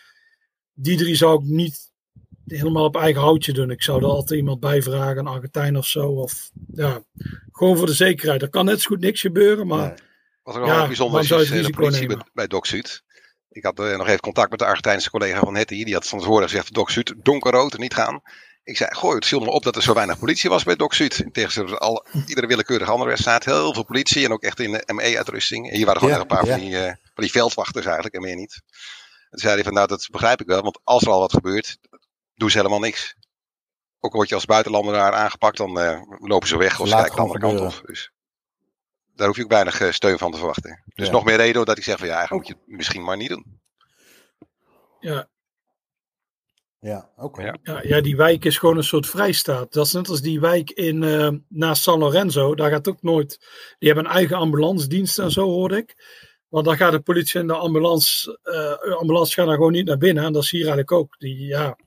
die 0.72 0.96
drie 0.96 1.14
zou 1.14 1.42
ik 1.42 1.44
niet 1.44 1.90
helemaal 2.46 2.84
op 2.84 2.96
eigen 2.96 3.22
houtje 3.22 3.52
doen. 3.52 3.70
Ik 3.70 3.82
zou 3.82 4.02
er 4.02 4.08
altijd 4.08 4.38
iemand 4.38 4.60
bij 4.60 4.82
vragen, 4.82 5.18
een 5.18 5.26
Argentijn 5.26 5.76
of 5.76 5.86
zo. 5.86 6.08
Of 6.08 6.50
ja, 6.74 7.04
gewoon 7.52 7.76
voor 7.76 7.86
de 7.86 7.92
zekerheid. 7.92 8.42
Er 8.42 8.48
kan 8.48 8.64
net 8.64 8.80
zo 8.80 8.88
goed 8.88 9.00
niks 9.00 9.20
gebeuren, 9.20 9.66
maar... 9.66 9.88
Nee. 9.88 10.10
Wat 10.42 10.56
ook 10.56 10.66
ja, 10.66 10.86
bijzonder 10.86 11.20
is, 11.20 11.30
is 11.30 11.66
de 11.66 11.70
politie 11.70 12.06
bij, 12.06 12.16
bij 12.32 12.46
Doc 12.46 12.66
Zuid. 12.66 13.02
Ik 13.48 13.64
had 13.64 13.80
uh, 13.80 13.96
nog 13.96 14.06
even 14.06 14.20
contact 14.20 14.50
met 14.50 14.58
de 14.58 14.64
Argentijnse 14.64 15.10
collega 15.10 15.40
van 15.40 15.56
Hetty. 15.56 15.84
Die 15.84 15.94
had 15.94 16.08
van 16.08 16.18
tevoren 16.18 16.42
gezegd, 16.42 16.74
Doc 16.74 16.90
Zuid, 16.90 17.14
donkerrood, 17.16 17.72
er 17.72 17.78
niet 17.78 17.94
gaan. 17.94 18.22
Ik 18.64 18.76
zei, 18.76 18.94
goh, 18.94 19.14
het 19.14 19.26
viel 19.26 19.40
me 19.40 19.50
op 19.50 19.62
dat 19.62 19.76
er 19.76 19.82
zo 19.82 19.94
weinig 19.94 20.18
politie 20.18 20.50
was 20.50 20.62
bij 20.62 20.76
Doc 20.76 20.94
Zuid. 20.94 21.18
In 21.18 21.32
tegenstelling 21.32 21.72
tot 21.72 21.80
al, 21.80 22.06
iedere 22.26 22.46
willekeurige 22.46 22.90
andere 22.90 23.10
wedstrijd. 23.10 23.44
Heel 23.44 23.74
veel 23.74 23.84
politie 23.84 24.24
en 24.24 24.32
ook 24.32 24.42
echt 24.42 24.60
in 24.60 24.72
de 24.72 24.92
ME-uitrusting. 24.92 25.70
En 25.70 25.76
hier 25.76 25.84
waren 25.84 26.00
gewoon 26.00 26.14
ja, 26.14 26.20
een 26.20 26.26
paar 26.26 26.46
ja. 26.46 26.50
van, 26.52 26.60
die, 26.60 26.74
uh, 26.74 26.84
van 26.84 27.24
die 27.24 27.30
veldwachters 27.30 27.84
eigenlijk 27.84 28.14
en 28.14 28.20
meer 28.20 28.36
niet. 28.36 28.54
En 28.54 29.28
toen 29.30 29.40
zei 29.40 29.54
hij 29.54 29.64
van, 29.64 29.72
nou 29.72 29.86
dat 29.86 30.08
begrijp 30.10 30.40
ik 30.40 30.46
wel. 30.46 30.62
Want 30.62 30.80
als 30.84 31.02
er 31.02 31.10
al 31.10 31.20
wat 31.20 31.32
gebeurt, 31.32 31.78
doen 32.34 32.50
ze 32.50 32.56
helemaal 32.56 32.80
niks. 32.80 33.14
Ook 34.00 34.12
word 34.12 34.28
je 34.28 34.34
als 34.34 34.44
buitenlander 34.44 34.94
daar 34.94 35.12
aangepakt, 35.12 35.56
dan 35.56 35.78
uh, 35.78 36.02
lopen 36.18 36.48
ze 36.48 36.56
weg 36.56 36.80
of 36.80 36.88
ze 36.88 36.94
kijken 36.94 37.14
de 37.14 37.20
andere 37.20 37.40
gebeuren. 37.40 37.68
kant 37.68 37.80
op. 37.80 37.86
Dus 37.86 38.12
daar 39.14 39.26
hoef 39.26 39.36
je 39.36 39.42
ook 39.42 39.50
weinig 39.50 39.80
uh, 39.80 39.90
steun 39.90 40.18
van 40.18 40.30
te 40.30 40.38
verwachten. 40.38 40.82
Dus 40.94 41.06
ja. 41.06 41.12
nog 41.12 41.24
meer 41.24 41.36
reden 41.36 41.64
dat 41.64 41.78
ik 41.78 41.84
zeg 41.84 41.98
van 41.98 42.06
ja, 42.06 42.16
eigenlijk 42.16 42.48
moet 42.48 42.56
je 42.56 42.64
het 42.64 42.76
misschien 42.76 43.04
maar 43.04 43.16
niet 43.16 43.28
doen. 43.28 43.60
Ja. 45.00 45.28
Ja, 46.82 47.10
oké. 47.16 47.24
Okay. 47.24 47.44
Ja. 47.44 47.58
Ja, 47.62 47.80
ja, 47.82 48.00
die 48.00 48.16
wijk 48.16 48.44
is 48.44 48.58
gewoon 48.58 48.76
een 48.76 48.84
soort 48.84 49.06
vrijstaat. 49.06 49.72
Dat 49.72 49.86
is 49.86 49.92
net 49.92 50.08
als 50.08 50.20
die 50.20 50.40
wijk 50.40 50.70
in, 50.70 51.02
uh, 51.02 51.28
naast 51.48 51.82
San 51.82 51.98
Lorenzo. 51.98 52.54
Daar 52.54 52.70
gaat 52.70 52.88
ook 52.88 53.02
nooit. 53.02 53.38
Die 53.78 53.88
hebben 53.88 54.04
een 54.04 54.16
eigen 54.16 54.36
ambulance 54.36 54.88
dienst 54.88 55.18
en 55.18 55.30
zo 55.30 55.44
hoorde 55.44 55.76
ik. 55.76 55.94
Want 56.48 56.64
dan 56.64 56.76
gaat 56.76 56.92
de 56.92 57.00
politie 57.00 57.40
en 57.40 57.46
de 57.46 57.54
ambulance. 57.54 58.38
Uh, 58.44 58.98
ambulance 58.98 59.32
gaan 59.32 59.46
daar 59.46 59.54
gewoon 59.54 59.72
niet 59.72 59.86
naar 59.86 59.98
binnen. 59.98 60.24
En 60.24 60.32
dat 60.32 60.42
is 60.42 60.50
hier 60.50 60.60
eigenlijk 60.60 60.92
ook. 60.92 61.18
Die, 61.18 61.46
ja, 61.46 61.78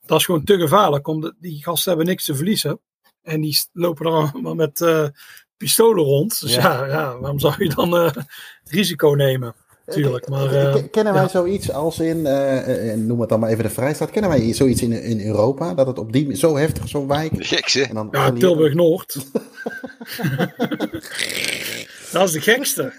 dat 0.00 0.18
is 0.18 0.24
gewoon 0.24 0.44
te 0.44 0.58
gevaarlijk. 0.58 1.06
Omdat 1.06 1.34
die 1.38 1.62
gasten 1.62 1.88
hebben 1.88 2.08
niks 2.08 2.24
te 2.24 2.34
verliezen. 2.34 2.80
En 3.22 3.40
die 3.40 3.58
lopen 3.72 4.06
er 4.06 4.12
allemaal 4.12 4.54
met 4.54 4.80
uh, 4.80 5.08
pistolen 5.56 6.04
rond. 6.04 6.40
Dus 6.40 6.54
ja. 6.54 6.62
ja, 6.62 6.86
ja, 6.86 7.18
waarom 7.18 7.38
zou 7.38 7.54
je 7.58 7.74
dan 7.74 7.94
uh, 7.94 8.10
risico 8.64 9.10
nemen? 9.10 9.54
Tuurlijk, 9.86 10.28
maar, 10.28 10.52
uh, 10.52 10.74
kennen 10.90 11.12
wij 11.12 11.22
ja. 11.22 11.28
zoiets 11.28 11.70
als 11.70 11.98
in, 11.98 12.18
uh, 12.18 12.94
noem 12.94 13.20
het 13.20 13.28
dan 13.28 13.40
maar 13.40 13.50
even 13.50 13.64
de 13.64 13.70
Vrijstaat, 13.70 14.10
kennen 14.10 14.30
wij 14.30 14.52
zoiets 14.52 14.82
in, 14.82 14.92
in 14.92 15.26
Europa? 15.26 15.74
Dat 15.74 15.86
het 15.86 15.98
op 15.98 16.12
die 16.12 16.36
zo 16.36 16.56
heftig, 16.56 16.88
zo'n 16.88 17.08
wijk... 17.08 17.32
Gekste. 17.46 17.82
En 17.82 17.94
dan 17.94 18.08
ja, 18.10 18.32
Tilburg-Noord. 18.32 19.14
dat 22.12 22.28
is 22.28 22.32
de 22.32 22.40
gekste. 22.40 22.92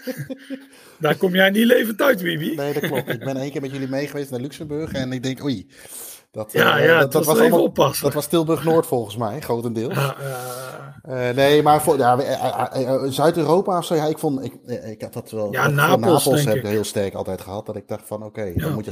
Daar 0.99 1.15
kom 1.15 1.35
jij 1.35 1.49
niet 1.49 1.65
levend 1.65 2.01
uit, 2.01 2.21
Wibi. 2.21 2.55
Nee, 2.55 2.73
dat 2.73 2.83
klopt. 2.83 3.09
Ik 3.09 3.19
ben 3.19 3.37
één 3.37 3.51
keer 3.51 3.61
met 3.61 3.71
jullie 3.71 3.89
mee 3.89 4.07
geweest 4.07 4.29
naar 4.29 4.39
Luxemburg 4.39 4.91
en 4.91 5.11
ik 5.11 5.23
denk, 5.23 5.43
oei... 5.43 5.67
Dat, 6.31 6.51
ja, 6.51 6.77
ja, 6.77 6.99
dat, 6.99 7.11
dat 7.11 7.25
was 7.25 7.39
allemaal, 7.39 7.63
oppassen. 7.63 8.03
Dat 8.03 8.13
was 8.13 8.27
Tilburg-Noord 8.27 8.85
volgens 8.85 9.17
mij, 9.17 9.39
grotendeels. 9.39 9.93
Ja, 9.93 10.15
uh, 11.09 11.29
nee, 11.29 11.63
maar 11.63 11.81
voor 11.81 11.97
ja, 11.97 12.19
uh, 12.75 13.03
Zuid-Europa 13.11 13.77
of 13.77 13.85
zo, 13.85 13.95
ja, 13.95 14.05
ik 14.05 14.17
vond, 14.17 14.43
ik, 14.43 14.53
ik 14.85 15.01
had 15.01 15.13
dat 15.13 15.31
wel. 15.31 15.51
Ja, 15.51 15.67
Napels, 15.67 16.25
Napels 16.25 16.45
heb 16.45 16.55
ik 16.55 16.65
heel 16.65 16.83
sterk 16.83 17.13
altijd 17.13 17.41
gehad, 17.41 17.65
dat 17.65 17.75
ik 17.75 17.87
dacht 17.87 18.07
van, 18.07 18.17
oké, 18.17 18.39
okay, 18.39 18.53
dan 18.53 18.73
moet 18.73 18.85
je, 18.85 18.91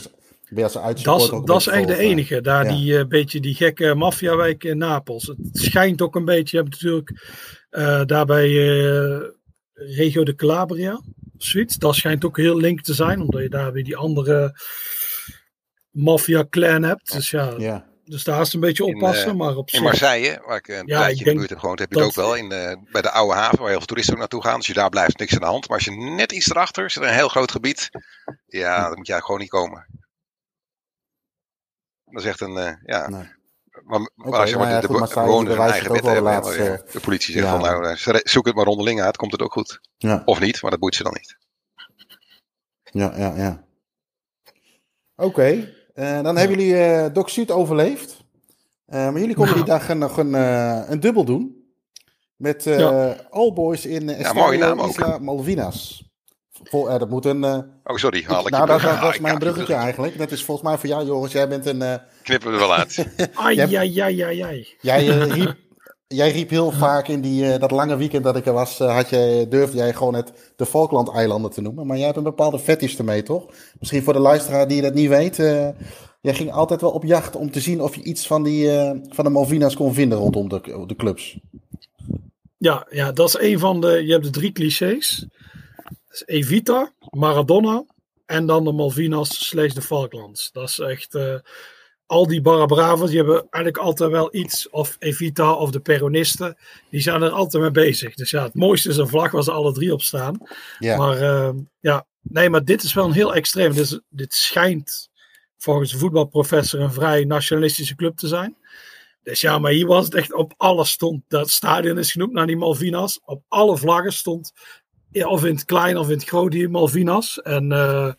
ben 0.49 0.57
je 0.57 0.63
als 0.63 0.77
uitsupport 0.77 1.47
Dat, 1.47 1.59
is 1.59 1.67
eigenlijk 1.67 1.99
de 1.99 2.05
enige, 2.05 2.41
daar 2.41 2.67
die 2.67 2.93
uh, 2.93 3.05
beetje 3.05 3.39
die 3.39 3.55
gekke 3.55 3.95
maffiawijk 3.95 4.63
in 4.63 4.77
Napels. 4.77 5.27
Het 5.27 5.37
schijnt 5.51 6.01
ook 6.01 6.15
een 6.15 6.25
beetje, 6.25 6.57
je 6.57 6.63
hebt 6.63 6.81
natuurlijk 6.81 7.27
daarbij 8.07 8.49
regio 9.73 10.23
de 10.23 10.35
Calabria, 10.35 11.01
zoiets. 11.37 11.75
Dat 11.75 11.95
schijnt 11.95 12.25
ook 12.25 12.37
heel 12.37 12.57
link 12.57 12.81
te 12.81 12.93
zijn, 12.93 13.21
omdat 13.21 13.41
je 13.41 13.49
daar 13.49 13.71
weer 13.71 13.83
die 13.83 13.97
andere 13.97 14.59
maffia-clan 15.95 16.83
hebt. 16.83 17.11
Dus 17.11 17.29
ja, 17.29 17.53
ja. 17.57 17.85
dus 18.03 18.23
daar 18.23 18.39
is 18.39 18.45
het 18.45 18.53
een 18.53 18.59
beetje 18.59 18.85
oppassen. 18.85 19.27
In, 19.27 19.31
uh, 19.31 19.39
maar 19.39 19.55
op 19.55 19.69
in 19.69 19.83
Marseille, 19.83 20.41
waar 20.45 20.57
ik 20.57 20.67
een 20.67 20.87
ja, 20.87 20.99
tijdje 20.99 21.25
in 21.25 21.31
de 21.31 21.37
buurt 21.37 21.49
heb 21.49 21.59
gewoond, 21.59 21.79
heb 21.79 21.91
je 21.91 21.97
het 21.97 22.07
ook 22.07 22.15
wel. 22.15 22.35
In 22.35 22.49
de, 22.49 22.87
bij 22.91 23.01
de 23.01 23.11
oude 23.11 23.33
haven, 23.33 23.57
waar 23.57 23.67
heel 23.67 23.77
veel 23.77 23.85
toeristen 23.85 24.13
ook 24.13 24.19
naartoe 24.19 24.43
gaan. 24.43 24.55
Als 24.55 24.67
je 24.67 24.73
daar 24.73 24.89
blijft, 24.89 25.19
niks 25.19 25.33
aan 25.33 25.39
de 25.39 25.45
hand. 25.45 25.67
Maar 25.67 25.77
als 25.77 25.85
je 25.85 25.91
net 25.91 26.31
iets 26.31 26.49
erachter 26.49 26.91
zit, 26.91 27.03
een 27.03 27.09
heel 27.09 27.29
groot 27.29 27.51
gebied. 27.51 27.89
Ja, 28.45 28.87
dan 28.87 28.97
moet 28.97 29.07
je 29.07 29.13
eigenlijk 29.13 29.25
gewoon 29.25 29.41
niet 29.41 29.49
komen. 29.49 29.87
Dat 32.05 32.23
is 32.23 32.29
echt 32.29 32.41
een, 32.41 32.57
uh, 32.57 32.73
ja... 32.85 33.09
Nee. 33.09 33.33
Maar, 33.83 33.99
maar 33.99 34.27
okay, 34.27 34.39
als 34.39 34.49
je 34.49 34.57
maar, 34.57 34.69
ja, 34.69 34.81
de, 34.81 34.87
de 34.87 35.11
bewoners 35.13 35.55
een 35.55 35.61
eigen 35.61 35.91
wet 35.91 36.03
hebben, 36.03 36.23
laatst, 36.23 36.55
uh, 36.55 36.77
de 36.91 36.99
politie 37.01 37.33
zegt 37.33 37.45
ja. 37.45 37.51
van 37.51 37.61
nou, 37.61 37.97
zoek 38.23 38.45
het 38.45 38.55
maar 38.55 38.65
onderling 38.65 39.01
uit, 39.01 39.17
komt 39.17 39.31
het 39.31 39.41
ook 39.41 39.51
goed. 39.51 39.79
Ja. 39.97 40.21
Of 40.25 40.39
niet, 40.39 40.61
maar 40.61 40.71
dat 40.71 40.79
boeit 40.79 40.95
ze 40.95 41.03
dan 41.03 41.13
niet. 41.13 41.37
Ja, 42.83 43.13
ja, 43.17 43.33
ja. 43.35 43.65
Oké, 45.15 45.27
okay. 45.27 45.73
Uh, 45.95 46.21
dan 46.21 46.37
hebben 46.37 46.57
jullie 46.57 46.73
uh, 46.73 47.05
Doc 47.13 47.29
Zuid 47.29 47.51
overleefd. 47.51 48.23
Uh, 48.89 48.95
maar 48.95 49.19
jullie 49.19 49.35
konden 49.35 49.55
nou. 49.55 49.65
die 49.65 49.73
dag 49.73 49.97
nog 49.97 50.17
een, 50.17 50.33
een 50.91 50.99
dubbel 50.99 51.25
doen. 51.25 51.63
Met 52.35 52.63
ja. 52.63 53.15
All 53.29 53.53
Boys 53.53 53.85
in 53.85 54.09
uh, 54.09 54.19
ja, 54.19 54.51
Isla. 54.87 55.17
Malvinas. 55.17 56.03
Vol, 56.63 56.85
dat 56.85 57.09
moet 57.09 57.25
een... 57.25 57.43
oh, 57.43 57.63
sorry. 57.83 58.23
Haal 58.27 58.45
ik 58.45 58.51
nou, 58.51 58.65
dat, 58.65 58.81
dat 58.81 58.99
was 58.99 59.19
mijn 59.19 59.37
bruggetje 59.37 59.73
eigenlijk. 59.73 60.17
Dat 60.17 60.31
is 60.31 60.43
volgens 60.43 60.67
mij 60.67 60.77
voor 60.77 60.89
jou, 60.89 61.05
Joris. 61.05 61.31
Jij 61.31 61.47
bent 61.47 61.65
een... 61.65 61.99
Knippen 62.23 62.47
we 62.47 62.53
er 62.53 62.59
wel 62.59 62.73
uit. 62.73 63.05
ai, 63.33 63.59
ai, 63.59 63.75
ai, 63.99 64.21
ai, 64.21 64.41
ai. 64.41 64.67
Jij 64.81 65.07
riep, 65.07 65.55
jij 66.07 66.31
riep 66.31 66.49
heel 66.49 66.71
vaak 66.71 67.07
in 67.07 67.21
die, 67.21 67.57
dat 67.57 67.71
lange 67.71 67.97
weekend 67.97 68.23
dat 68.23 68.35
ik 68.35 68.45
er 68.45 68.53
was... 68.53 68.77
Had 68.77 69.09
je, 69.09 69.45
durfde 69.49 69.77
jij 69.77 69.93
gewoon 69.93 70.15
het 70.15 70.53
de 70.55 70.65
Falkland-eilanden 70.65 71.51
te 71.51 71.61
noemen. 71.61 71.87
Maar 71.87 71.97
jij 71.97 72.05
hebt 72.05 72.17
een 72.17 72.23
bepaalde 72.23 72.59
fetish 72.59 72.97
ermee, 72.97 73.23
toch? 73.23 73.45
Misschien 73.79 74.03
voor 74.03 74.13
de 74.13 74.19
luisteraar 74.19 74.67
die 74.67 74.81
dat 74.81 74.93
niet 74.93 75.09
weet... 75.09 75.35
Jij 76.21 76.33
ging 76.33 76.51
altijd 76.51 76.81
wel 76.81 76.91
op 76.91 77.03
jacht 77.03 77.35
om 77.35 77.51
te 77.51 77.59
zien 77.59 77.81
of 77.81 77.95
je 77.95 78.03
iets 78.03 78.27
van, 78.27 78.43
die, 78.43 78.69
van 79.09 79.23
de 79.23 79.29
Malvinas 79.29 79.75
kon 79.75 79.93
vinden 79.93 80.17
rondom 80.17 80.49
de, 80.49 80.83
de 80.87 80.95
clubs. 80.95 81.37
Ja, 82.57 82.87
ja, 82.89 83.11
dat 83.11 83.27
is 83.27 83.37
een 83.39 83.59
van 83.59 83.81
de. 83.81 84.05
Je 84.05 84.11
hebt 84.11 84.23
de 84.23 84.29
drie 84.29 84.51
clichés. 84.51 85.25
is 86.11 86.23
Evita, 86.25 86.93
Maradona 87.09 87.85
en 88.25 88.45
dan 88.45 88.63
de 88.63 88.71
Malvinas 88.71 89.47
slash 89.47 89.73
de 89.73 89.81
Falklands. 89.81 90.51
Dat 90.51 90.69
is 90.69 90.79
echt... 90.79 91.17
al 92.05 92.27
die 92.27 92.41
Barra 92.41 92.65
Bravas, 92.65 93.09
die 93.09 93.17
hebben 93.17 93.47
eigenlijk 93.49 93.77
altijd 93.77 94.11
wel 94.11 94.35
iets, 94.35 94.69
of 94.69 94.95
Evita 94.99 95.53
of 95.53 95.71
de 95.71 95.79
Peronisten, 95.79 96.57
die 96.89 97.01
zijn 97.01 97.21
er 97.21 97.29
altijd 97.29 97.63
mee 97.63 97.71
bezig. 97.71 98.15
Dus 98.15 98.31
ja, 98.31 98.43
het 98.43 98.53
mooiste 98.53 98.89
is 98.89 98.97
een 98.97 99.07
vlag 99.07 99.31
waar 99.31 99.43
ze 99.43 99.51
alle 99.51 99.73
drie 99.73 99.93
op 99.93 100.01
staan. 100.01 100.37
Ja. 100.79 100.97
Maar 100.97 101.21
eh, 101.21 101.53
ja, 101.79 102.05
nee, 102.21 102.49
maar 102.49 102.63
dit 102.63 102.83
is 102.83 102.93
wel 102.93 103.05
een 103.05 103.11
heel 103.11 103.35
extreem. 103.35 103.73
Dit 104.09 104.33
schijnt 104.33 105.09
volgens 105.57 105.91
de 105.91 105.97
voetbalprofessor 105.97 106.79
een 106.79 106.93
vrij 106.93 107.23
nationalistische 107.23 107.95
club 107.95 108.17
te 108.17 108.27
zijn. 108.27 108.57
Dus 109.23 109.41
ja, 109.41 109.59
maar 109.59 109.71
hier 109.71 109.87
was 109.87 110.05
het 110.05 110.13
echt 110.13 110.33
op 110.33 110.53
alles 110.57 110.89
stond. 110.89 111.23
Dat 111.27 111.49
stadion 111.49 111.97
is 111.97 112.11
genoemd 112.11 112.33
naar 112.33 112.47
die 112.47 112.57
Malvinas. 112.57 113.19
Op 113.25 113.43
alle 113.47 113.77
vlaggen 113.77 114.13
stond, 114.13 114.53
ja, 115.15 115.27
of 115.27 115.43
in 115.45 115.53
het 115.55 115.65
klein 115.65 115.97
of 115.97 116.07
in 116.09 116.13
het 116.17 116.27
groot, 116.27 116.51
die 116.51 116.69
Malvinas. 116.69 117.41
En 117.41 117.71
eh, 117.71 118.13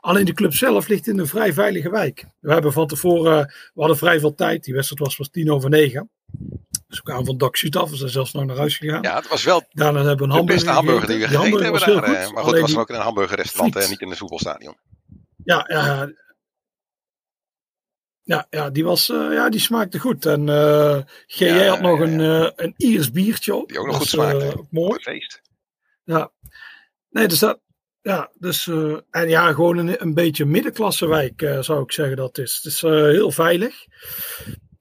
alleen 0.00 0.24
de 0.24 0.32
club 0.32 0.54
zelf 0.54 0.88
ligt 0.88 1.06
in 1.06 1.18
een 1.18 1.26
vrij 1.26 1.52
veilige 1.52 1.90
wijk. 1.90 2.24
We 2.40 2.52
hebben 2.52 2.72
van 2.72 2.86
tevoren, 2.86 3.46
we 3.46 3.80
hadden 3.80 3.96
vrij 3.96 4.20
veel 4.20 4.34
tijd. 4.34 4.64
Die 4.64 4.74
wedstrijd 4.74 5.02
was 5.02 5.16
pas 5.16 5.28
tien 5.28 5.50
over 5.52 5.70
negen. 5.70 6.10
Dus 6.88 6.98
we 6.98 7.02
kwamen 7.02 7.24
van 7.26 7.38
Dak 7.38 7.56
Zuid 7.56 7.76
af. 7.76 7.90
We 7.90 7.96
zijn 7.96 8.10
zelfs 8.10 8.32
nog 8.32 8.44
naar 8.44 8.56
huis 8.56 8.76
gegaan. 8.76 9.02
Ja, 9.02 9.14
het 9.16 9.28
was 9.28 9.44
wel 9.44 9.64
Daarna 9.70 9.98
hebben 10.04 10.16
we 10.16 10.22
een 10.22 10.28
de 10.28 10.34
hamburger 10.36 10.64
beste 10.64 10.70
hamburger 10.70 11.06
die 11.08 11.18
we 11.18 11.26
gegeten. 11.28 11.50
hebben 11.52 11.70
was 11.72 11.84
heel 11.84 11.94
daar. 11.94 12.04
goed. 12.08 12.14
eh, 12.16 12.20
Maar 12.20 12.28
goed, 12.42 12.52
Alleen 12.52 12.62
het 12.62 12.72
was 12.72 12.80
ook 12.82 12.88
in 12.88 12.94
een 12.94 13.00
hamburgerrestaurant 13.00 13.76
en 13.76 13.90
niet 13.90 14.00
in 14.00 14.10
een 14.10 14.16
voetbalstadion. 14.16 14.76
Ja, 15.44 15.64
ja, 15.68 16.10
ja, 18.22 18.46
ja, 18.50 18.70
die, 18.70 18.84
was, 18.84 19.08
eh, 19.10 19.32
ja, 19.32 19.48
die 19.48 19.60
smaakte 19.60 19.98
goed. 19.98 20.26
En 20.26 20.48
eh 20.48 20.98
GJ 21.26 21.44
Ja, 21.44 21.68
had 21.68 21.80
nog 21.80 21.98
ja, 21.98 22.04
een, 22.04 22.20
eh 22.20 22.50
een 22.56 22.74
Iers 22.76 23.10
biertje 23.10 23.54
op. 23.54 23.68
Die 23.68 23.78
ook 23.78 23.86
nog 23.86 23.96
goed 23.96 24.06
smaakte. 24.08 24.46
eh, 24.46 24.58
mooi. 24.70 25.00
Feest. 25.00 25.40
Ja. 26.12 26.32
Nee, 27.10 27.28
dus 27.28 27.38
dat. 27.38 27.60
Ja, 28.02 28.30
dus. 28.38 28.66
eh, 28.66 28.96
en 29.10 29.28
ja, 29.28 29.52
gewoon 29.52 29.76
een, 29.76 30.02
een 30.02 30.14
beetje 30.14 30.44
middenklassewijk 30.44 31.42
eh, 31.42 31.62
zou 31.62 31.82
ik 31.82 31.92
zeggen 31.92 32.16
dat 32.16 32.38
is. 32.38 32.54
Het 32.54 32.72
is 32.72 32.82
eh, 32.82 32.90
heel 32.90 33.30
veilig. 33.30 33.86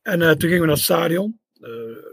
En 0.01 0.19
toen 0.19 0.39
gingen 0.39 0.59
we 0.59 0.65
naar 0.65 0.75
het 0.75 0.83
stadion. 0.83 1.39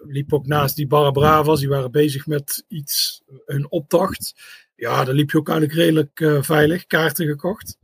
Liep 0.06 0.32
ook 0.32 0.46
naast 0.46 0.76
die 0.76 0.86
Barra 0.86 1.10
Bravas. 1.10 1.60
Die 1.60 1.68
waren 1.68 1.90
bezig 1.90 2.26
met 2.26 2.64
iets, 2.68 3.22
hun 3.46 3.70
optocht. 3.70 4.34
Ja, 4.74 5.04
daar 5.04 5.14
liep 5.14 5.30
je 5.30 5.38
ook 5.38 5.48
eigenlijk 5.48 5.78
redelijk 5.78 6.44
veilig. 6.44 6.86
Kaarten 6.86 7.26
gekocht. 7.26 7.78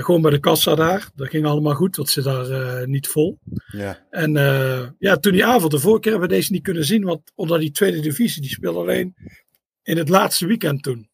Gewoon 0.00 0.22
bij 0.22 0.30
de 0.30 0.38
kassa 0.38 0.74
daar. 0.74 1.08
Dat 1.14 1.28
ging 1.28 1.46
allemaal 1.46 1.74
goed, 1.74 1.96
want 1.96 2.10
ze 2.10 2.22
daar 2.22 2.88
niet 2.88 3.08
vol. 3.08 3.38
Ja. 3.66 4.06
En 4.10 4.32
ja, 4.98 5.16
toen 5.16 5.32
die 5.32 5.44
avond, 5.44 5.70
de 5.70 5.78
vorige 5.78 6.00
keer 6.00 6.10
hebben 6.10 6.28
we 6.28 6.34
deze 6.34 6.52
niet 6.52 6.62
kunnen 6.62 6.84
zien, 6.84 7.04
want 7.04 7.32
omdat 7.34 7.60
die 7.60 7.70
tweede 7.70 8.00
divisie, 8.00 8.42
die 8.42 8.50
speelde 8.50 8.78
alleen 8.78 9.14
in 9.88 9.96
het 9.96 10.08
laatste 10.08 10.46
weekend 10.46 10.82
toen. 10.82 11.08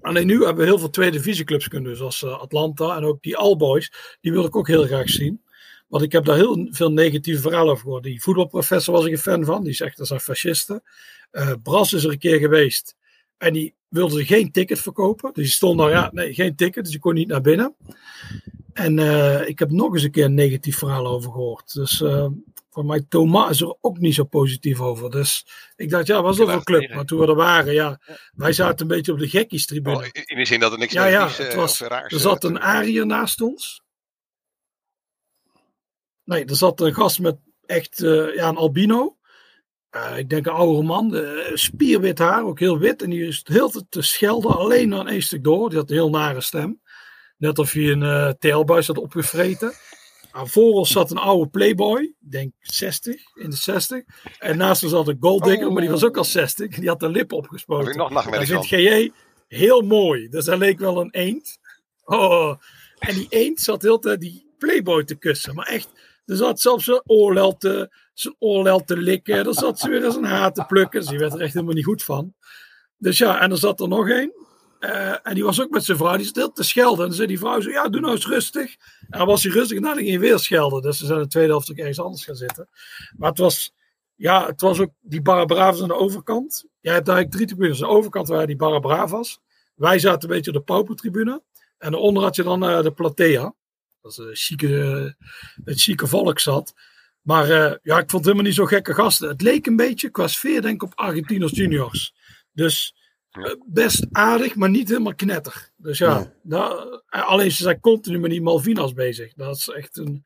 Alleen 0.00 0.26
nu 0.26 0.44
hebben 0.44 0.56
we 0.56 0.64
heel 0.64 0.78
veel 0.78 0.90
tweede 0.90 1.16
divisieclubs 1.16 1.68
kunnen, 1.68 1.96
zoals 1.96 2.22
eh, 2.22 2.40
Atlanta 2.40 2.96
en 2.96 3.04
ook 3.04 3.22
die 3.22 3.36
Allboys. 3.36 3.92
Die 4.20 4.32
wil 4.32 4.44
ik 4.44 4.56
ook 4.56 4.68
heel 4.68 4.84
graag 4.84 5.08
zien. 5.08 5.42
Want 5.88 6.02
ik 6.04 6.12
heb 6.12 6.24
daar 6.24 6.36
heel 6.36 6.68
veel 6.70 6.92
negatieve 6.92 7.40
verhalen 7.40 7.72
over 7.72 7.84
gehoord. 7.84 8.02
Die 8.02 8.22
voetbalprofessor 8.22 8.94
was 8.94 9.04
ik 9.04 9.12
een 9.12 9.18
fan 9.18 9.44
van. 9.44 9.64
Die 9.64 9.72
zegt 9.72 9.96
dat 9.96 10.06
zijn 10.06 10.20
fascisten. 10.20 10.82
Eh 11.30 11.52
Bras 11.62 11.92
is 11.92 12.04
er 12.04 12.10
een 12.10 12.18
keer 12.18 12.38
geweest. 12.38 12.96
En 13.38 13.52
die 13.52 13.74
wilde 13.88 14.24
geen 14.24 14.52
ticket 14.52 14.80
verkopen. 14.80 15.32
Dus 15.32 15.44
die 15.44 15.52
stond 15.52 15.78
daar, 15.78 15.90
ja, 15.90 16.10
nee, 16.12 16.34
geen 16.34 16.56
ticket. 16.56 16.84
Dus 16.84 16.92
je 16.92 16.98
kon 16.98 17.14
niet 17.14 17.28
naar 17.28 17.40
binnen. 17.40 17.74
En 18.72 18.98
eh, 18.98 19.48
ik 19.48 19.58
heb 19.58 19.70
nog 19.70 19.92
eens 19.94 20.02
een 20.02 20.10
keer 20.10 20.24
een 20.24 20.34
negatief 20.34 20.78
verhaal 20.78 21.06
over 21.06 21.30
gehoord. 21.30 21.74
Dus 21.74 22.00
eh, 22.00 22.26
voor 22.70 22.84
mij, 22.84 23.04
Thomas 23.08 23.50
is 23.50 23.60
er 23.60 23.76
ook 23.80 23.98
niet 23.98 24.14
zo 24.14 24.24
positief 24.24 24.80
over. 24.80 25.10
Dus 25.10 25.46
ik 25.76 25.90
dacht, 25.90 26.06
ja, 26.06 26.22
was 26.22 26.36
dat 26.36 26.46
voor 26.46 26.56
een 26.56 26.64
club? 26.64 26.94
Maar 26.94 27.04
toen 27.04 27.18
we 27.20 27.26
er 27.26 27.34
waren, 27.34 27.72
ja, 27.72 28.00
wij 28.32 28.52
zaten 28.52 28.80
een 28.80 28.96
beetje 28.96 29.12
op 29.12 29.18
de 29.18 29.28
gekkiestribune. 29.28 29.96
Oh, 29.96 30.04
in 30.24 30.36
de 30.36 30.44
zin 30.44 30.60
dat 30.60 30.72
er 30.72 30.78
niks 30.78 30.92
Ja, 30.92 31.04
ja, 31.06 31.28
het 31.28 31.38
eh, 31.38 31.54
was- 31.54 31.80
Er 31.80 31.90
eh, 31.92 32.18
zat 32.18 32.40
te- 32.40 32.46
een 32.46 32.60
Ariër 32.60 33.06
naast 33.06 33.40
ons. 33.40 33.82
Nee, 36.24 36.44
er 36.44 36.56
zat 36.56 36.80
een 36.80 36.94
gast 36.94 37.18
met 37.20 37.36
echt 37.66 38.02
eh, 38.02 38.34
ja, 38.34 38.48
een 38.48 38.56
albino. 38.56 39.16
Eh, 39.90 40.18
ik 40.18 40.28
denk 40.30 40.46
een 40.46 40.52
oudere 40.52 40.82
man, 40.86 41.14
eh, 41.16 41.54
spierwit 41.56 42.18
haar, 42.18 42.44
ook 42.44 42.58
heel 42.58 42.78
wit. 42.78 43.02
En 43.02 43.10
die 43.10 43.26
is 43.26 43.40
heel 43.44 43.70
te, 43.70 43.86
te 43.88 44.02
schelden, 44.02 44.56
alleen 44.56 44.94
aan 44.94 45.08
één 45.08 45.22
stuk 45.22 45.44
door. 45.44 45.68
Die 45.68 45.78
had 45.78 45.90
een 45.90 45.96
heel 45.96 46.10
nare 46.10 46.40
stem. 46.40 46.82
Net 47.36 47.58
of 47.58 47.72
hij 47.72 47.90
een 47.90 48.02
eh 48.02 48.28
teelbuis 48.38 48.86
had 48.86 48.98
opgevreten. 48.98 49.72
Nou, 50.32 50.48
voor 50.48 50.72
ons 50.72 50.90
zat 50.90 51.10
een 51.10 51.18
oude 51.18 51.50
playboy, 51.50 52.00
ik 52.02 52.30
denk 52.30 52.52
60, 52.60 53.14
in 53.34 53.50
de 53.50 53.56
60. 53.56 54.02
En 54.38 54.56
naast 54.56 54.82
ons 54.82 54.92
zat 54.92 55.08
een 55.08 55.16
golddigger, 55.20 55.72
maar 55.72 55.80
die 55.80 55.90
was 55.90 56.04
ook 56.04 56.16
al 56.16 56.24
60. 56.24 56.74
Die 56.74 56.88
had 56.88 57.00
de 57.00 57.08
lip 57.08 57.32
opgespoten. 57.32 57.96
nog 57.96 58.22
vindt 58.22 58.48
van. 58.48 58.64
GJ 58.64 59.10
heel 59.48 59.80
mooi. 59.80 60.28
Dus 60.28 60.46
hij 60.46 60.58
leek 60.58 60.78
wel 60.78 61.00
een 61.00 61.10
eend. 61.10 61.58
Oh. 62.04 62.54
En 62.98 63.14
die 63.14 63.26
eend 63.28 63.60
zat 63.60 63.82
heel 63.82 63.98
tijd 63.98 64.20
die 64.20 64.46
playboy 64.58 65.04
te 65.04 65.14
kussen. 65.14 65.54
Maar 65.54 65.66
echt, 65.66 65.88
er 66.24 66.36
zat 66.36 66.60
zelfs 66.60 66.84
zijn 66.84 67.02
oorlel 67.06 67.56
te, 67.56 67.94
zijn 68.14 68.34
oorlel 68.38 68.84
te 68.84 68.96
likken. 68.96 69.46
Er 69.46 69.54
zat 69.54 69.78
ze 69.78 69.88
weer 69.88 70.04
eens 70.04 70.16
een 70.16 70.24
haar 70.24 70.52
te 70.52 70.64
plukken. 70.64 71.00
Dus 71.00 71.08
die 71.08 71.18
werd 71.18 71.32
er 71.32 71.40
echt 71.40 71.54
helemaal 71.54 71.74
niet 71.74 71.84
goed 71.84 72.02
van. 72.02 72.34
Dus 72.96 73.18
ja, 73.18 73.40
en 73.40 73.50
er 73.50 73.58
zat 73.58 73.80
er 73.80 73.88
nog 73.88 74.08
één. 74.08 74.32
Eh, 74.80 75.16
en 75.22 75.34
die 75.34 75.44
was 75.44 75.60
ook 75.60 75.70
met 75.70 75.84
zijn 75.84 75.96
vrouw. 75.96 76.16
Die 76.16 76.32
te 76.32 76.62
schelden. 76.62 77.06
En 77.06 77.12
zei 77.12 77.26
die 77.26 77.38
vrouw 77.38 77.60
zo, 77.60 77.70
ja, 77.70 77.88
doe 77.88 78.00
nou 78.00 78.14
eens 78.14 78.26
rustig. 78.26 78.76
En 79.08 79.18
dan 79.18 79.26
was 79.26 79.42
hij 79.42 79.52
rustig 79.52 79.76
en 79.76 79.82
dan 79.82 79.96
ging 79.96 80.08
hij 80.08 80.18
weer 80.18 80.38
schelden. 80.38 80.82
Dus 80.82 80.98
ze 80.98 81.06
zijn 81.06 81.18
de 81.18 81.26
tweede 81.26 81.50
helft 81.50 81.70
ook 81.70 81.76
ergens 81.76 82.00
anders 82.00 82.24
gaan 82.24 82.34
zitten. 82.34 82.68
Maar 83.16 83.28
het 83.28 83.38
was, 83.38 83.72
ja, 84.14 84.46
het 84.46 84.60
was 84.60 84.78
ook 84.78 84.90
die 85.00 85.22
Barra 85.22 85.44
Bravas 85.44 85.82
aan 85.82 85.88
de 85.88 85.94
overkant. 85.94 86.64
Jij 86.80 86.94
hebt 86.94 87.08
eigenlijk 87.08 87.36
drie 87.36 87.46
tribunes. 87.46 87.82
Aan 87.82 87.88
de 87.88 87.94
overkant 87.94 88.28
waren 88.28 88.46
die 88.46 88.56
Barra 88.56 88.78
Bravas. 88.78 89.40
Wij 89.74 89.98
zaten 89.98 90.28
een 90.28 90.34
beetje 90.36 90.50
op 90.50 90.56
de 90.56 90.62
paupertribune. 90.62 91.42
En 91.78 91.90
daaronder 91.90 92.22
had 92.22 92.36
je 92.36 92.42
dan 92.42 92.64
eh, 92.64 92.82
de 92.82 92.92
Platea. 92.92 93.54
Dat 94.00 94.10
is 94.12 94.18
een 94.18 94.36
chique, 94.36 95.16
het 95.64 95.80
chique 95.80 96.06
volk 96.06 96.38
zat. 96.38 96.74
Maar 97.20 97.50
eh, 97.50 97.76
ja, 97.82 97.98
ik 97.98 98.10
vond 98.10 98.12
het 98.12 98.24
helemaal 98.24 98.44
niet 98.44 98.54
zo 98.54 98.64
gekke 98.64 98.94
gasten. 98.94 99.28
Het 99.28 99.42
leek 99.42 99.66
een 99.66 99.76
beetje 99.76 100.10
qua 100.10 100.26
sfeer 100.26 100.62
denk 100.62 100.74
ik 100.74 100.82
op 100.82 100.98
Argentinos 100.98 101.50
juniors. 101.50 102.14
Dus 102.52 102.94
best 103.66 104.06
aardig, 104.12 104.54
maar 104.54 104.70
niet 104.70 104.88
helemaal 104.88 105.14
knetter. 105.14 105.70
Dus 105.76 105.98
ja, 105.98 106.32
Nee. 106.42 106.60
eh, 106.60 107.28
alleen 107.28 107.50
ze 107.52 107.62
zijn 107.62 107.80
continu 107.80 108.18
met 108.18 108.30
die 108.30 108.42
Malvinas 108.42 108.92
bezig. 108.92 109.32
Dat 109.34 109.56
is 109.56 109.68
echt 109.68 109.96
een... 109.96 110.24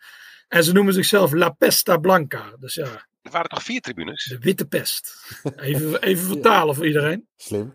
En 0.48 0.64
ze 0.64 0.72
noemen 0.72 0.94
zichzelf 0.94 1.32
La 1.32 1.48
Pesta 1.50 1.96
Blanca. 1.96 2.52
Dus 2.58 2.74
ja, 2.74 3.06
Er 3.22 3.30
waren 3.30 3.48
toch 3.48 3.62
vier 3.62 3.80
tribunes? 3.80 4.24
de 4.24 4.38
witte 4.38 4.66
pest. 4.66 5.26
Even, 5.56 6.02
even 6.02 6.26
vertalen 6.26 6.74
voor 6.74 6.86
iedereen. 6.86 7.26
Slim. 7.36 7.74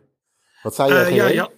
Wat 0.63 0.75
zei 0.75 0.91
Eh, 0.91 1.15
jij? 1.15 1.15
ja, 1.15 1.27
ja, 1.27 1.49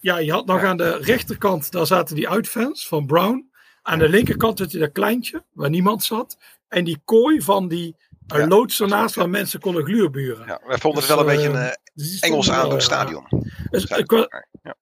ja, 0.00 0.18
je 0.18 0.32
had 0.32 0.46
nog 0.46 0.62
aan 0.62 0.76
de 0.76 0.96
rechterkant, 0.96 1.70
daar 1.70 1.86
zaten 1.86 2.14
die 2.14 2.28
uitfans 2.28 2.88
van 2.88 3.06
Brown. 3.06 3.50
Aan 3.82 3.98
de 3.98 4.08
linkerkant 4.08 4.58
had 4.58 4.70
je 4.70 4.78
dat 4.78 4.92
kleintje, 4.92 5.44
waar 5.52 5.70
niemand 5.70 6.04
zat. 6.04 6.36
En 6.68 6.84
die 6.84 7.00
kooi 7.04 7.42
van 7.42 7.68
die 7.68 7.96
uh, 8.34 8.38
Ja, 8.40 8.46
loods 8.46 8.80
ernaast, 8.80 9.14
waar 9.14 9.28
mensen 9.30 9.60
konden 9.60 9.84
gluurburen. 9.84 10.46
Ja, 10.46 10.60
wij 10.66 10.78
vonden 10.78 11.00
Dus, 11.00 11.08
het 11.10 11.18
wel 11.18 11.28
een 11.28 11.30
eh, 11.30 11.36
beetje 11.42 11.58
een 11.58 11.66
eh, 11.66 11.74
die 11.94 12.20
Engels 12.20 12.46
wel, 12.48 12.72
ja. 12.72 12.80
stadion. 12.80 13.26
Dus. 13.70 13.84
Ja. 14.62 14.76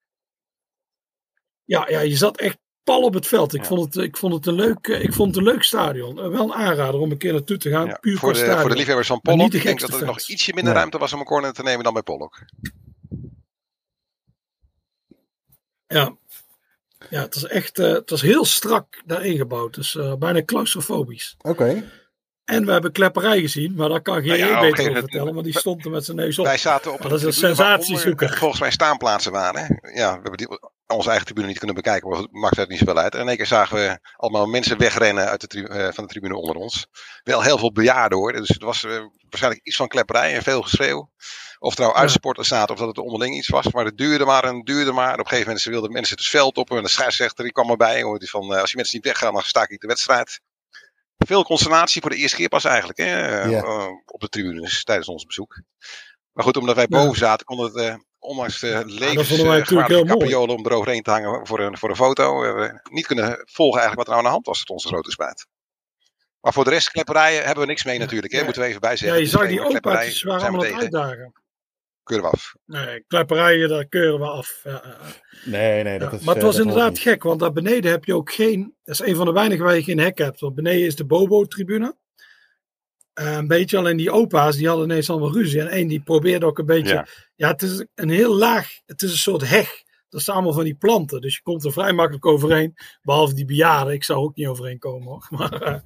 ja, 1.65 1.89
ja, 1.89 2.01
je 2.01 2.17
zat 2.17 2.39
echt 2.39 2.59
pal 2.85 3.03
op 3.03 3.15
het 3.15 3.27
veld. 3.27 3.55
Ik, 3.55 3.61
Ja. 3.61 3.67
vond, 3.67 3.95
het, 3.95 4.05
ik, 4.05 4.17
vond, 4.17 4.35
het 4.35 4.47
een 4.47 4.55
leuk, 4.55 4.87
eh, 4.89 5.03
ik 5.03 5.13
vond 5.13 5.29
het 5.29 5.37
een 5.47 5.53
leuk 5.53 5.63
stadion. 5.63 6.19
Eh, 6.21 6.29
Wel 6.29 6.43
een 6.45 6.55
aanrader 6.55 7.01
om 7.01 7.11
een 7.11 7.19
keer 7.19 7.33
naartoe 7.33 7.57
te 7.57 7.71
gaan. 7.71 7.87
Ja, 7.87 7.99
Puur 8.01 8.19
voor, 8.19 8.33
de, 8.33 8.39
voor 8.39 8.47
de 8.47 8.53
stadion. 8.53 8.77
liefhebbers 8.77 9.07
van 9.09 9.21
Pollock, 9.21 9.51
de 9.51 9.57
ik 9.57 9.63
denk 9.63 9.81
dat 9.81 10.01
er 10.01 10.07
nog 10.07 10.21
ietsje 10.21 10.53
minder 10.55 10.73
Nee. 10.73 10.81
ruimte 10.83 10.99
was 10.99 11.13
om 11.13 11.19
een 11.21 11.25
corner 11.27 11.53
te 11.53 11.63
nemen 11.63 11.85
dan 11.85 11.93
bij 11.93 12.03
Pollock. 12.03 12.45
Ja. 15.87 16.17
Ja, 17.11 17.21
het 17.21 17.35
was 17.35 17.47
echt 17.47 17.79
eh, 17.79 17.93
het 17.93 18.11
was 18.11 18.23
heel 18.23 18.45
strak 18.45 19.03
daarin 19.07 19.37
gebouwd. 19.37 19.75
Dus 19.75 19.97
eh, 19.97 20.15
bijna 20.15 20.45
claustrofobisch. 20.45 21.35
Oké. 21.43 21.91
En 22.47 22.65
we 22.67 22.73
hebben 22.73 22.93
klepperij 22.93 23.41
gezien, 23.41 23.75
maar 23.77 23.89
daar 23.89 24.01
kan 24.03 24.15
geen 24.23 24.27
Nou 24.27 24.39
ja, 24.39 24.61
beter 24.61 24.89
over 24.89 25.01
vertellen, 25.01 25.33
want 25.35 25.45
die 25.45 25.59
stond 25.59 25.85
er 25.85 25.91
met 25.91 26.05
zijn 26.05 26.17
neus 26.17 26.39
op. 26.39 26.45
Wij 26.45 26.59
zaten 26.59 26.93
op 26.93 26.99
Maar 27.01 27.09
dat 27.09 27.19
is 27.19 27.25
een 27.25 27.33
sensatiezoeker. 27.33 28.37
Volgens 28.37 28.61
mij 28.61 28.71
staanplaatsen 28.71 29.33
waren. 29.33 29.81
Ja, 29.95 30.09
we 30.13 30.21
hebben 30.23 30.37
die, 30.37 30.49
onze 30.87 31.09
eigen 31.09 31.27
tribune 31.27 31.47
niet 31.47 31.59
kunnen 31.59 31.77
bekijken, 31.77 32.09
maar 32.09 32.19
het 32.19 32.33
maakt 32.33 32.57
het 32.57 32.69
niet 32.69 32.79
zoveel 32.79 32.99
uit. 32.99 33.15
En 33.15 33.21
in 33.21 33.29
één 33.29 33.37
keer 33.37 33.47
zagen 33.47 33.77
we 33.77 33.99
allemaal 34.17 34.47
mensen 34.47 34.79
wegrennen 34.79 35.29
uit 35.29 35.51
de 35.51 35.69
eh, 35.69 35.89
van 35.93 36.05
de 36.05 36.11
tribune 36.11 36.37
onder 36.37 36.57
ons. 36.57 36.87
Wel 37.23 37.43
heel 37.43 37.59
veel 37.59 37.73
bejaarden 37.73 38.19
hoor. 38.19 38.33
Dus 38.33 38.49
het 38.49 38.63
was 38.63 38.85
eh, 38.85 38.91
waarschijnlijk 39.29 39.67
iets 39.67 39.77
van 39.77 39.89
klepperij 39.89 40.35
en 40.35 40.43
veel 40.43 40.63
geschreeuw. 40.63 41.11
Of 41.59 41.75
er 41.75 41.81
nou 41.81 41.93
Ja. 41.93 41.99
uitsupporters 42.01 42.49
zaten 42.49 42.75
of 42.75 42.79
dat 42.81 42.89
het 42.89 42.99
onderling 42.99 43.37
iets 43.37 43.49
was. 43.49 43.73
Maar 43.73 43.85
het 43.85 43.99
duurde 43.99 44.25
maar 44.25 44.45
en 44.45 44.61
duurde 44.61 44.93
maar. 44.93 45.13
Op 45.13 45.19
een 45.19 45.27
gegeven 45.27 45.47
moment 45.47 45.65
wilden 45.65 45.93
mensen 45.93 46.17
het 46.17 46.27
veld 46.27 46.57
op. 46.57 46.71
En 46.71 46.83
de 46.83 46.89
scheidsrechter 46.89 47.45
die 47.45 47.53
kwam 47.53 47.71
erbij. 47.71 48.03
Hoor, 48.03 48.19
die 48.19 48.31
van, 48.31 48.53
eh, 48.55 48.61
als 48.61 48.67
die 48.67 48.77
mensen 48.77 48.97
niet 48.97 49.07
weggaan, 49.07 49.33
dan 49.33 49.43
staak 49.43 49.71
ik 49.71 49.81
de 49.81 49.87
wedstrijd. 49.87 50.41
Veel 51.17 51.45
consternatie 51.45 52.01
voor 52.01 52.11
de 52.11 52.17
eerste 52.17 52.37
keer 52.37 52.49
pas 52.49 52.65
eigenlijk. 52.65 52.99
Hè, 52.99 53.05
eh, 53.05 53.59
eh, 53.59 53.87
op 54.05 54.21
de 54.21 54.29
tribunes 54.29 54.85
tijdens 54.85 55.09
ons 55.09 55.25
bezoek. 55.25 55.61
Maar 56.33 56.45
goed, 56.45 56.57
omdat 56.57 56.77
wij 56.77 56.87
boven 56.87 57.19
zaten, 57.19 57.47
kon 57.47 57.65
het 57.65 57.77
eh, 57.77 57.95
ondanks 58.19 58.61
de 58.61 58.83
levensgevaarlijke 58.87 60.05
capriolen 60.05 60.57
om 60.57 60.67
eroverheen 60.67 61.03
te 61.03 61.11
hangen 61.11 61.47
voor 61.47 61.61
een, 61.61 61.79
voor 61.79 61.91
een 61.91 61.97
foto. 61.97 62.41
We 62.41 62.47
hebben 62.47 62.81
niet 62.91 63.07
kunnen 63.07 63.43
volgen 63.45 63.81
eigenlijk 63.81 63.97
wat 63.97 64.07
er 64.07 64.13
nou 64.13 64.17
aan 64.17 64.25
de 64.25 64.31
hand 64.31 64.47
was 64.47 64.59
tot 64.59 64.71
onze 64.71 64.89
grote 64.89 65.11
spijt. 65.11 65.47
Maar 66.41 66.53
voor 66.53 66.65
de 66.65 66.71
rest, 66.71 66.91
klepperijen 66.91 67.45
hebben 67.45 67.63
we 67.63 67.69
niks 67.69 67.85
mee 67.85 67.99
natuurlijk. 67.99 68.33
Hè? 68.33 68.45
Moeten 68.45 68.63
we 68.63 68.69
even 68.69 68.81
bij 68.81 68.97
ja, 69.01 69.15
je 69.15 69.27
zag 69.27 69.49
die 69.49 69.65
opa's 69.65 70.23
waren 70.23 70.41
we 70.41 70.47
allemaal 70.47 70.49
aan 70.49 70.55
het 70.55 70.65
tegen. 70.65 70.81
uitdagen. 70.81 71.33
Keuren 72.07 72.31
we 72.31 72.37
af. 72.37 72.55
Nee, 72.67 73.05
klepperijen, 73.07 73.69
daar 73.69 73.87
keuren 73.87 74.21
we 74.21 74.27
af. 74.27 74.61
Ja. 74.65 74.83
Nee, 75.45 75.83
nee, 75.83 75.99
dat 75.99 76.11
Ja, 76.11 76.17
is... 76.17 76.25
maar 76.25 76.35
het 76.35 76.43
eh, 76.43 76.49
was 76.49 76.59
inderdaad 76.59 76.91
niet. 76.91 76.99
gek, 76.99 77.23
want 77.23 77.41
daar 77.41 77.53
beneden 77.53 77.91
heb 77.91 78.05
je 78.05 78.15
ook 78.15 78.33
geen. 78.33 78.75
Dat 78.85 79.01
is 79.01 79.07
een 79.07 79.17
van 79.17 79.27
de 79.27 79.33
weinigen 79.33 79.65
waar 79.65 79.75
je 79.77 79.83
geen 79.83 79.99
hek 79.99 80.19
hebt. 80.19 80.41
Want 80.41 80.55
beneden 80.55 80.87
is 80.87 80.97
de 80.97 81.05
Bobo-tribune. 81.05 81.97
Eh, 83.13 83.37
een 83.37 83.47
beetje, 83.47 83.79
alleen 83.79 83.97
die 83.97 84.11
opa's 84.11 84.57
die 84.57 84.69
hadden 84.69 84.85
ineens 84.91 85.11
allemaal 85.11 85.33
ruzie. 85.33 85.61
En 85.61 85.69
één 85.69 85.89
die 85.89 86.01
probeerde 86.01 86.47
ook 86.47 86.59
een 86.59 86.67
beetje. 86.67 86.95
Ja. 86.95 87.07
Ja. 87.35 87.49
het 87.49 87.63
is 87.63 87.85
een 87.95 88.09
heel 88.11 88.35
laag. 88.37 88.69
Het 88.87 89.03
is 89.03 89.11
een 89.11 89.17
soort 89.17 89.49
heg. 89.49 89.85
Dat 90.09 90.21
staan 90.21 90.35
allemaal 90.35 90.53
van 90.53 90.65
die 90.65 90.75
planten. 90.75 91.21
Dus 91.21 91.35
je 91.35 91.43
komt 91.43 91.65
er 91.65 91.73
vrij 91.73 91.93
makkelijk 91.93 92.27
overheen. 92.27 92.75
Behalve 93.03 93.35
die 93.35 93.45
bejaarden. 93.45 93.95
Ik 93.95 94.05
zou 94.05 94.19
ook 94.19 94.37
niet 94.37 94.47
overheen 94.47 94.79
komen 94.79 95.09
hoor. 95.09 95.27
Maar, 95.39 95.63
eh, 95.63 95.81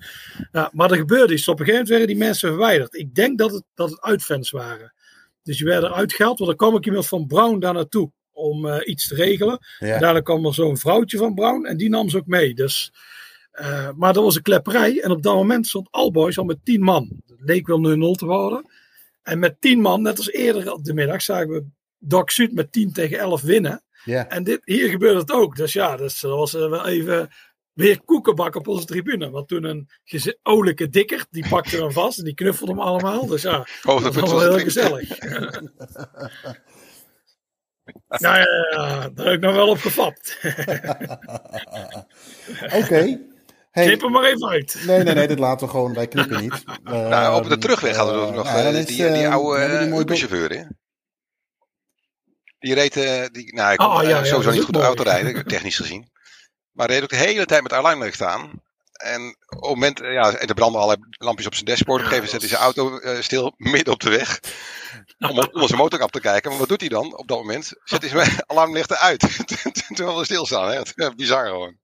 ja, 0.52 0.70
maar 0.72 0.90
er 0.90 0.96
gebeurde 0.96 1.32
iets. 1.32 1.48
Op 1.48 1.60
een 1.60 1.64
gegeven 1.64 1.72
moment 1.72 1.88
werden 1.88 2.06
die 2.06 2.16
mensen 2.26 2.48
verwijderd. 2.48 2.94
Ik 2.94 3.14
denk 3.14 3.38
dat 3.38 3.52
het, 3.52 3.64
dat 3.74 3.90
het 3.90 4.00
uitfans 4.00 4.50
waren. 4.50 4.94
Dus 5.42 5.56
die 5.56 5.66
werden 5.66 5.90
eruit 5.90 6.12
gehaald. 6.12 6.38
Want 6.38 6.50
er 6.50 6.56
kwam 6.56 6.74
ook 6.74 6.86
iemand 6.86 7.06
van 7.06 7.26
Brown 7.26 7.58
daar 7.58 7.74
naartoe. 7.74 8.12
Om 8.32 8.66
eh, 8.66 8.88
iets 8.88 9.08
te 9.08 9.14
regelen. 9.14 9.58
Ja. 9.78 9.94
En 9.94 10.00
daarna 10.00 10.20
kwam 10.20 10.46
er 10.46 10.54
zo'n 10.54 10.76
vrouwtje 10.76 11.18
van 11.18 11.34
Brown 11.34 11.66
en 11.66 11.76
die 11.76 11.88
nam 11.88 12.08
ze 12.08 12.16
ook 12.16 12.26
mee. 12.26 12.54
Dus, 12.54 12.92
eh, 13.50 13.90
maar 13.96 14.12
dat 14.12 14.24
was 14.24 14.36
een 14.36 14.42
klepperij. 14.42 15.00
En 15.00 15.10
op 15.10 15.22
dat 15.22 15.34
moment 15.34 15.66
stond 15.66 15.88
Alboys 15.90 16.38
al 16.38 16.44
met 16.44 16.64
tien 16.64 16.82
man. 16.82 17.22
Het 17.26 17.40
leek 17.40 17.66
wel 17.66 17.80
0-0 17.80 18.14
te 18.14 18.26
worden. 18.26 18.70
En 19.22 19.38
met 19.38 19.60
tien 19.60 19.80
man, 19.80 20.02
net 20.02 20.16
als 20.16 20.30
eerder 20.30 20.72
op 20.72 20.84
de 20.84 20.94
middag, 20.94 21.22
zagen 21.22 21.48
we 21.48 21.64
Doc 21.98 22.32
Sud 22.32 22.52
met 22.52 22.72
10 22.72 22.92
tegen 22.92 23.18
11 23.18 23.42
winnen. 23.42 23.82
Ja. 24.04 24.28
En 24.28 24.44
dit, 24.44 24.60
hier 24.64 24.88
gebeurde 24.88 25.18
het 25.18 25.32
ook. 25.32 25.56
Dus 25.56 25.72
ja, 25.72 25.96
dus 25.96 26.20
dat 26.20 26.36
was 26.36 26.54
eh, 26.54 26.68
wel 26.68 26.86
even 26.86 27.30
weer 27.80 28.00
koekenbak 28.04 28.54
op 28.54 28.68
onze 28.68 28.84
tribune. 28.84 29.30
Want 29.30 29.48
toen 29.48 29.64
een 29.64 29.88
olijke 30.42 30.88
dikker, 30.88 31.26
die 31.30 31.48
pakte 31.48 31.76
hem 31.76 31.92
vast 31.92 32.18
en 32.18 32.24
die 32.24 32.34
knuffelde 32.34 32.72
hem 32.72 32.80
allemaal. 32.80 33.26
Dus 33.26 33.42
ja, 33.42 33.56
dat 33.58 33.68
Hoogtepunt 33.82 34.20
was 34.30 34.30
wel 34.42 34.54
heel 34.54 34.64
gezellig. 34.64 35.18
nou 38.24 38.38
ja, 38.38 38.44
daar 39.08 39.26
heb 39.26 39.34
ik 39.34 39.40
nog 39.40 39.54
wel 39.54 39.68
op 39.68 39.78
gefapt. 39.78 40.38
Oké. 42.82 43.18
Hey, 43.70 43.86
Knip 43.86 44.00
hem 44.00 44.10
maar 44.10 44.24
even 44.24 44.48
uit. 44.48 44.82
nee, 44.86 45.02
nee, 45.02 45.14
nee, 45.14 45.26
dit 45.28 45.38
laten 45.38 45.66
we 45.66 45.72
gewoon, 45.72 45.94
wij 45.94 46.06
knippen 46.08 46.40
niet. 46.40 46.64
Nou, 46.84 47.42
op 47.44 47.48
de 47.48 47.58
terugweg 47.58 47.96
hadden 47.96 48.20
we 48.20 48.26
Eh, 48.26 48.34
nog 48.34 48.46
eh, 48.46 48.68
die, 48.68 48.78
is, 48.78 48.86
die, 48.86 49.04
eh, 49.06 49.32
oude 49.32 49.66
die 49.66 49.78
uh, 49.86 49.90
door- 49.90 50.00
Uber-chauffeur, 50.00 50.50
hè? 50.50 50.62
Die 52.58 52.74
reed, 52.74 52.96
eh, 52.96 53.26
die, 53.32 53.54
nou, 53.54 53.72
ik 53.72 53.80
Oh, 53.80 53.92
kon 53.94 54.02
eh, 54.02 54.08
ja, 54.08 54.16
sowieso 54.24 54.42
dat 54.42 54.52
niet 54.54 54.62
goed 54.62 54.74
mooi. 54.74 54.86
auto 54.86 55.02
rijden, 55.02 55.46
technisch 55.46 55.76
gezien. 55.76 56.10
Maar 56.72 56.86
hij 56.86 56.94
reed 56.94 57.04
ook 57.04 57.10
de 57.18 57.26
hele 57.26 57.46
tijd 57.46 57.62
met 57.62 57.72
alarmlicht 57.72 58.22
aan. 58.22 58.62
En 58.92 59.36
op 59.46 59.60
het 59.60 59.70
moment, 59.70 59.98
ja, 59.98 60.34
en 60.34 60.48
er 60.48 60.54
brandden 60.54 60.80
allerlei 60.80 61.08
lampjes 61.10 61.46
op 61.46 61.54
zijn 61.54 61.66
dashboard. 61.66 62.00
Op 62.00 62.06
een 62.06 62.12
gegeven 62.12 62.38
moment 62.38 62.50
zet 62.50 62.60
hij 62.60 62.74
zijn 62.74 62.88
auto 62.90 62.98
eh, 62.98 63.22
stil 63.22 63.54
midden 63.72 63.92
op 63.92 64.00
de 64.00 64.10
weg. 64.10 64.40
Om 65.18 65.38
onder 65.38 65.68
zijn 65.68 65.80
motor 65.80 66.02
op 66.02 66.10
te 66.10 66.20
kijken. 66.20 66.50
Maar 66.50 66.58
wat 66.58 66.68
doet 66.68 66.80
hij 66.80 66.88
dan 66.88 67.16
op 67.16 67.28
dat 67.28 67.38
moment? 67.38 67.72
Zet 67.84 68.00
hij 68.00 68.10
zijn 68.10 68.44
alarmlichten 68.50 68.98
uit. 68.98 69.20
Terwijl 69.94 70.18
we 70.18 70.24
stilstaan. 70.24 70.70
Hè? 70.70 71.14
Bizar 71.14 71.46
gewoon. 71.46 71.76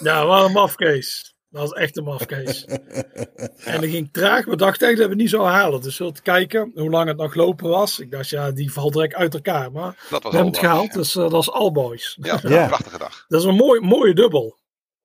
Ja, 0.00 0.26
wat 0.26 0.44
een 0.44 0.52
mafkees. 0.52 1.29
Dat 1.50 1.60
was 1.60 1.72
echt 1.72 1.96
een 1.96 2.04
mafkees. 2.04 2.64
en 3.64 3.80
dat 3.80 3.90
ging 3.90 4.08
traag. 4.12 4.44
We 4.44 4.56
dachten 4.56 4.88
echt 4.88 4.96
dat 4.96 5.04
we 5.06 5.12
het 5.12 5.20
niet 5.20 5.30
zouden 5.30 5.52
halen. 5.52 5.76
Dus 5.80 5.84
we 5.86 5.92
zullen 5.92 6.22
kijken 6.22 6.72
hoe 6.74 6.90
lang 6.90 7.08
het 7.08 7.16
nog 7.16 7.34
lopen 7.34 7.68
was. 7.68 8.00
Ik 8.00 8.10
dacht, 8.10 8.28
ja, 8.28 8.50
die 8.50 8.72
valt 8.72 8.92
direct 8.92 9.14
uit 9.14 9.34
elkaar. 9.34 9.72
Maar 9.72 10.06
Dat 10.10 10.22
was 10.22 10.32
we 10.32 10.38
hebben 10.38 10.54
het 10.54 10.64
al 10.64 10.68
gehaald. 10.70 10.92
Dus 10.92 11.16
eh, 11.16 11.30
dat 11.30 11.40
is 11.40 11.50
Alboys. 11.50 12.18
Ja, 12.20 12.38
Ja. 12.48 12.62
een 12.62 12.68
prachtige 12.68 12.98
dag. 12.98 13.24
Dat 13.28 13.40
is 13.40 13.46
een 13.46 13.54
mooi, 13.54 13.80
mooie 13.80 14.14
dubbel. 14.14 14.58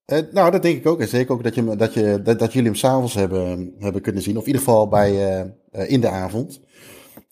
Eh, 0.04 0.18
nou, 0.30 0.50
dat 0.50 0.62
denk 0.62 0.76
ik 0.78 0.86
ook. 0.86 1.00
En 1.00 1.08
zeker 1.08 1.32
ook 1.32 1.42
dat, 1.42 1.54
je, 1.54 1.76
dat, 1.76 1.94
je, 1.94 2.20
dat, 2.22 2.38
dat 2.38 2.52
jullie 2.52 2.68
hem 2.68 2.78
s'avonds 2.78 3.14
hebben, 3.14 3.74
hebben 3.78 4.02
kunnen 4.02 4.22
zien. 4.22 4.36
Of 4.36 4.40
in 4.40 4.46
ieder 4.46 4.62
geval 4.62 4.88
bij, 4.88 5.40
eh, 5.70 5.90
in 5.90 6.00
de 6.00 6.08
avond. 6.08 6.60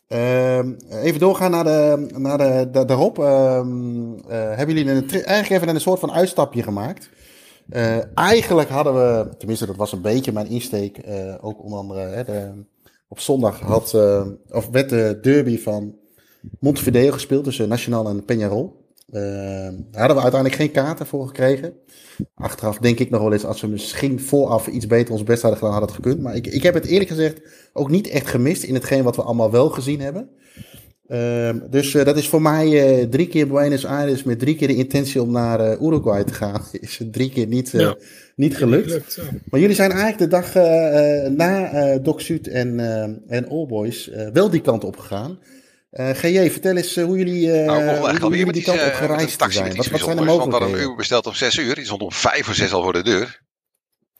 Ehm, 0.08 0.72
even 0.90 1.20
doorgaan 1.20 1.50
naar 1.50 1.64
de, 1.64 2.06
naar 2.16 2.38
de, 2.38 2.68
de, 2.72 2.84
daarop. 2.84 3.18
Ehm, 3.18 4.14
eh, 4.28 4.56
hebben 4.56 4.76
jullie 4.76 4.90
een, 4.92 5.10
eigenlijk 5.10 5.62
even 5.62 5.74
een 5.74 5.80
soort 5.80 6.00
van 6.00 6.12
uitstapje 6.12 6.62
gemaakt. 6.62 7.08
Eh, 7.68 8.16
eigenlijk 8.16 8.68
hadden 8.68 8.94
we, 8.94 9.36
tenminste 9.36 9.66
dat 9.66 9.76
was 9.76 9.92
een 9.92 10.02
beetje 10.02 10.32
mijn 10.32 10.46
insteek, 10.46 10.98
eh, 10.98 11.34
ook 11.40 11.62
onder 11.62 11.78
andere 11.78 12.00
hè, 12.00 12.24
de, 12.24 12.64
op 13.08 13.20
zondag 13.20 13.60
had, 13.60 13.94
eh, 13.94 14.26
of 14.48 14.68
werd 14.68 14.88
de 14.88 15.18
derby 15.22 15.58
van 15.58 15.94
Montevideo 16.60 17.12
gespeeld 17.12 17.44
tussen 17.44 17.68
Nacional 17.68 18.08
en 18.08 18.22
Peñarol. 18.22 18.82
Daar 19.06 19.72
hadden 19.90 20.16
we 20.16 20.22
uiteindelijk 20.22 20.54
geen 20.54 20.70
kaarten 20.70 21.06
voor 21.06 21.26
gekregen. 21.26 21.72
Achteraf 22.34 22.78
denk 22.78 22.98
ik 22.98 23.10
nog 23.10 23.22
wel 23.22 23.32
eens, 23.32 23.44
als 23.44 23.60
we 23.60 23.66
misschien 23.66 24.20
vooraf 24.20 24.66
iets 24.66 24.86
beter 24.86 25.12
ons 25.12 25.22
best 25.22 25.42
hadden 25.42 25.60
gedaan, 25.60 25.74
had 25.74 25.82
het 25.82 25.94
gekund. 25.94 26.20
Maar 26.20 26.34
ik, 26.36 26.46
ik 26.46 26.62
heb 26.62 26.74
het 26.74 26.84
eerlijk 26.84 27.10
gezegd 27.10 27.40
ook 27.72 27.90
niet 27.90 28.08
echt 28.08 28.26
gemist 28.26 28.62
in 28.62 28.74
hetgeen 28.74 29.02
wat 29.02 29.16
we 29.16 29.22
allemaal 29.22 29.50
wel 29.50 29.68
gezien 29.68 30.00
hebben. 30.00 30.30
Ehm, 31.09 31.59
dus 31.70 31.94
eh, 31.94 32.05
dat 32.05 32.16
is 32.16 32.28
voor 32.28 32.42
mij 32.42 32.98
eh, 33.00 33.07
drie 33.09 33.28
keer 33.28 33.48
Buenos 33.48 33.86
Aires 33.86 34.22
met 34.22 34.38
drie 34.38 34.57
keer 34.57 34.68
de 34.68 34.74
intentie 34.76 35.22
om 35.22 35.30
naar 35.30 35.61
eh, 35.61 35.80
Uruguay 35.80 36.24
te 36.24 36.32
gaan. 36.34 36.62
Is 36.80 36.98
het 36.98 37.12
drie 37.12 37.30
keer 37.30 37.46
niet, 37.46 37.74
eh, 37.74 37.80
Ja. 37.80 37.96
niet 38.36 38.57
gelukt. 38.57 38.86
Gelukt, 38.90 39.14
ja. 39.14 39.22
Maar 39.50 39.61
jullie 39.61 39.74
zijn 39.76 39.90
eigenlijk 39.90 40.18
de 40.18 40.28
dag 40.28 40.55
na 41.36 41.70
eh 41.72 41.98
Doc 42.02 42.22
Sud 42.24 42.48
en, 42.48 42.80
eh 42.80 43.36
en 43.36 43.48
All 43.48 43.66
Boys 43.66 44.11
eh, 44.11 44.28
wel 44.32 44.50
die 44.50 44.61
kant 44.61 44.84
op 44.84 44.96
gegaan. 44.96 45.38
Eh 45.90 46.11
GJ, 46.11 46.50
vertel 46.50 46.76
eens 46.76 46.96
hoe 46.96 47.18
jullie, 47.18 47.52
eh, 47.52 47.66
Nou, 47.66 48.20
hoe 48.20 48.36
jullie 48.36 48.52
die 48.52 48.62
kant 48.62 48.82
op 48.82 48.92
gereisd 48.92 49.38
taxi 49.38 49.57
zijn. 49.59 49.68
met 49.68 49.76
Wat, 49.76 49.86
wat 49.86 50.00
zijn 50.00 50.16
de. 50.16 50.24
Want 50.24 50.36
we 50.36 50.40
hadden 50.40 50.52
een 50.52 50.59
mogelijkheden? 50.59 50.90
uur 50.90 50.96
besteld 50.96 51.26
om 51.26 51.34
6 51.34 51.57
uur. 51.59 51.74
Die 51.74 51.84
stond 51.84 52.02
om 52.02 52.12
5 52.12 52.44
voor 52.44 52.55
6 52.55 52.72
al 52.72 52.82
voor 52.82 52.92
de 52.92 53.02
deur. 53.02 53.42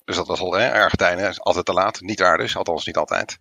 Dus 0.05 0.17
dat 0.17 0.27
was 0.27 0.41
al 0.41 0.53
hè, 0.55 0.73
Argentijnen, 0.73 1.29
is 1.29 1.41
altijd 1.41 1.65
te 1.65 1.73
laat. 1.73 2.01
Niet 2.01 2.21
waar 2.21 2.39
dus, 2.39 2.57
althans 2.57 2.87
niet 2.87 2.97
altijd. 2.97 3.39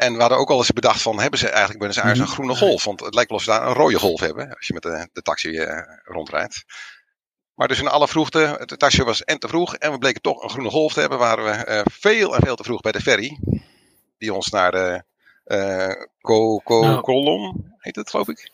En 0.00 0.14
we 0.14 0.20
hadden 0.20 0.38
ook 0.38 0.50
al 0.50 0.58
eens 0.58 0.72
bedacht 0.72 1.02
van, 1.02 1.20
hebben 1.20 1.38
ze 1.38 1.48
eigenlijk 1.48 1.78
Buenos 1.78 1.98
Aires 1.98 2.18
een 2.18 2.26
groene 2.26 2.56
golf? 2.56 2.84
Want 2.84 3.00
het 3.00 3.14
lijkt 3.14 3.30
wel 3.30 3.38
of 3.38 3.44
ze 3.44 3.50
daar 3.50 3.66
een 3.66 3.74
rode 3.74 3.98
golf 3.98 4.20
hebben, 4.20 4.54
als 4.56 4.66
je 4.66 4.72
met 4.72 4.82
de, 4.82 5.08
de 5.12 5.22
taxi 5.22 5.56
eh, 5.56 5.82
rondrijdt. 6.04 6.64
Maar 7.54 7.68
dus 7.68 7.80
in 7.80 7.88
alle 7.88 8.08
vroegte, 8.08 8.38
het 8.38 8.78
taxi 8.78 9.02
was 9.02 9.24
en 9.24 9.38
te 9.38 9.48
vroeg 9.48 9.74
en 9.74 9.92
we 9.92 9.98
bleken 9.98 10.20
toch 10.20 10.42
een 10.42 10.50
groene 10.50 10.70
golf 10.70 10.92
te 10.92 11.00
hebben, 11.00 11.18
waren 11.18 11.44
we 11.44 11.50
eh, 11.50 11.80
veel 11.92 12.36
en 12.36 12.42
veel 12.42 12.56
te 12.56 12.62
vroeg 12.62 12.80
bij 12.80 12.92
de 12.92 13.00
ferry. 13.00 13.38
Die 14.18 14.34
ons 14.34 14.48
naar 14.48 14.70
de 14.70 15.04
Co, 16.20 16.58
Co, 16.58 16.80
Nou. 16.80 17.00
Colon, 17.00 17.74
heet 17.78 17.96
het 17.96 18.10
geloof 18.10 18.28
ik? 18.28 18.50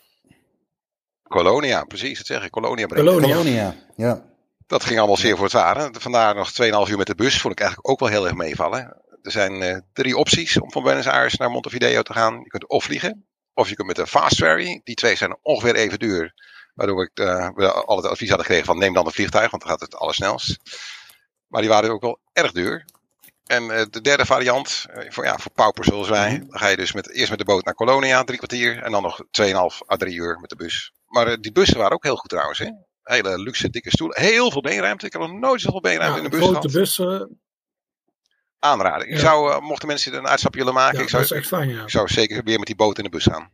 Colonia, 1.23 1.83
precies, 1.83 2.17
dat 2.17 2.27
zeg 2.27 2.43
ik, 2.43 2.51
Colonia 2.51 2.87
brengt. 2.87 3.09
Colonia. 3.09 3.35
Colonia, 3.35 3.75
ja. 3.95 4.25
Dat 4.67 4.83
ging 4.83 4.97
allemaal 4.97 5.17
zeer 5.17 5.35
voor 5.35 5.43
het 5.43 5.53
ware. 5.53 5.89
Vandaar 5.91 6.35
nog 6.35 6.51
2,5 6.51 6.91
uur 6.91 6.97
met 6.97 7.07
de 7.07 7.15
bus. 7.15 7.41
Vond 7.41 7.53
ik 7.53 7.59
eigenlijk 7.59 7.89
ook 7.89 7.99
wel 7.99 8.09
heel 8.09 8.25
erg 8.25 8.35
meevallen. 8.35 9.01
Er 9.27 9.33
zijn 9.33 9.61
eh, 9.61 9.77
drie 9.93 10.17
opties 10.17 10.59
om 10.59 10.71
van 10.71 10.83
Buenos 10.83 11.07
Aires 11.07 11.35
naar 11.35 11.51
Montevideo 11.51 12.01
te 12.01 12.13
gaan. 12.13 12.33
Je 12.33 12.47
kunt 12.47 12.67
of 12.67 12.83
vliegen, 12.83 13.27
of 13.53 13.69
je 13.69 13.75
kunt 13.75 13.87
met 13.87 13.95
de 13.95 14.07
fast 14.07 14.35
ferry. 14.35 14.81
Die 14.83 14.95
twee 14.95 15.15
zijn 15.15 15.37
ongeveer 15.41 15.75
even 15.75 15.99
duur. 15.99 16.33
Waardoor 16.73 17.03
ik, 17.03 17.11
eh, 17.13 17.49
we 17.55 17.71
al 17.71 17.97
het 17.97 18.05
advies 18.05 18.27
hadden 18.27 18.45
gekregen 18.45 18.67
van 18.67 18.77
neem 18.77 18.93
dan 18.93 19.05
een 19.05 19.11
vliegtuig, 19.11 19.51
want 19.51 19.61
dan 19.63 19.71
gaat 19.71 19.81
het 19.81 19.95
allersnelst. 19.95 20.57
Maar 21.47 21.61
die 21.61 21.69
waren 21.69 21.89
ook 21.89 22.01
wel 22.01 22.19
erg 22.33 22.51
duur. 22.51 22.85
En 23.45 23.71
eh, 23.71 23.85
de 23.89 24.01
derde 24.01 24.25
variant, 24.25 24.85
voor, 25.09 25.25
ja, 25.25 25.37
voor 25.37 25.51
paupers 25.51 25.87
zoals 25.87 26.09
wij, 26.09 26.39
dan 26.47 26.59
ga 26.59 26.67
je 26.67 26.77
dus 26.77 26.93
met, 26.93 27.11
eerst 27.11 27.29
met 27.29 27.39
de 27.39 27.45
boot 27.45 27.65
naar 27.65 27.73
Colonia, 27.75 28.23
drie 28.23 28.37
kwartier. 28.37 28.83
En 28.83 28.91
dan 28.91 29.01
nog 29.01 29.21
2,5 29.31 29.55
à 29.91 29.95
3 29.95 30.15
uur 30.15 30.39
met 30.39 30.49
de 30.49 30.55
bus. 30.55 30.91
Maar 31.07 31.41
die 31.41 31.51
bussen 31.51 31.77
waren 31.77 31.93
ook 31.93 32.03
heel 32.03 32.15
goed 32.15 32.29
trouwens. 32.29 32.59
Hè? 32.59 32.69
Hele 33.03 33.39
luxe, 33.39 33.69
dikke 33.69 33.89
stoelen. 33.89 34.21
Heel 34.21 34.51
veel 34.51 34.61
beenruimte. 34.61 35.05
Ik 35.05 35.11
heb 35.11 35.21
nog 35.21 35.31
nooit 35.31 35.61
zoveel 35.61 35.79
beenruimte 35.81 36.17
Ja, 36.17 36.23
in 36.23 36.29
de 36.29 36.37
bus 36.37 36.45
grote 36.47 36.69
gehad. 36.69 36.79
bussen. 36.79 37.39
Aanraden. 38.67 39.07
Ik 39.07 39.13
Ja. 39.13 39.19
zou, 39.19 39.51
eh, 39.51 39.59
mochten 39.61 39.87
mensen 39.87 40.13
een 40.13 40.27
uitstapje 40.27 40.59
willen 40.59 40.73
maken, 40.73 40.97
Ja, 40.97 41.03
ik, 41.03 41.09
zou, 41.09 41.21
dat 41.21 41.31
is 41.31 41.37
echt 41.37 41.47
fijn, 41.47 41.69
ja. 41.69 41.81
ik 41.81 41.89
zou 41.89 42.07
zeker 42.07 42.43
weer 42.43 42.57
met 42.57 42.67
die 42.67 42.75
boot 42.75 42.97
in 42.97 43.03
de 43.03 43.09
bus 43.09 43.23
gaan. 43.25 43.49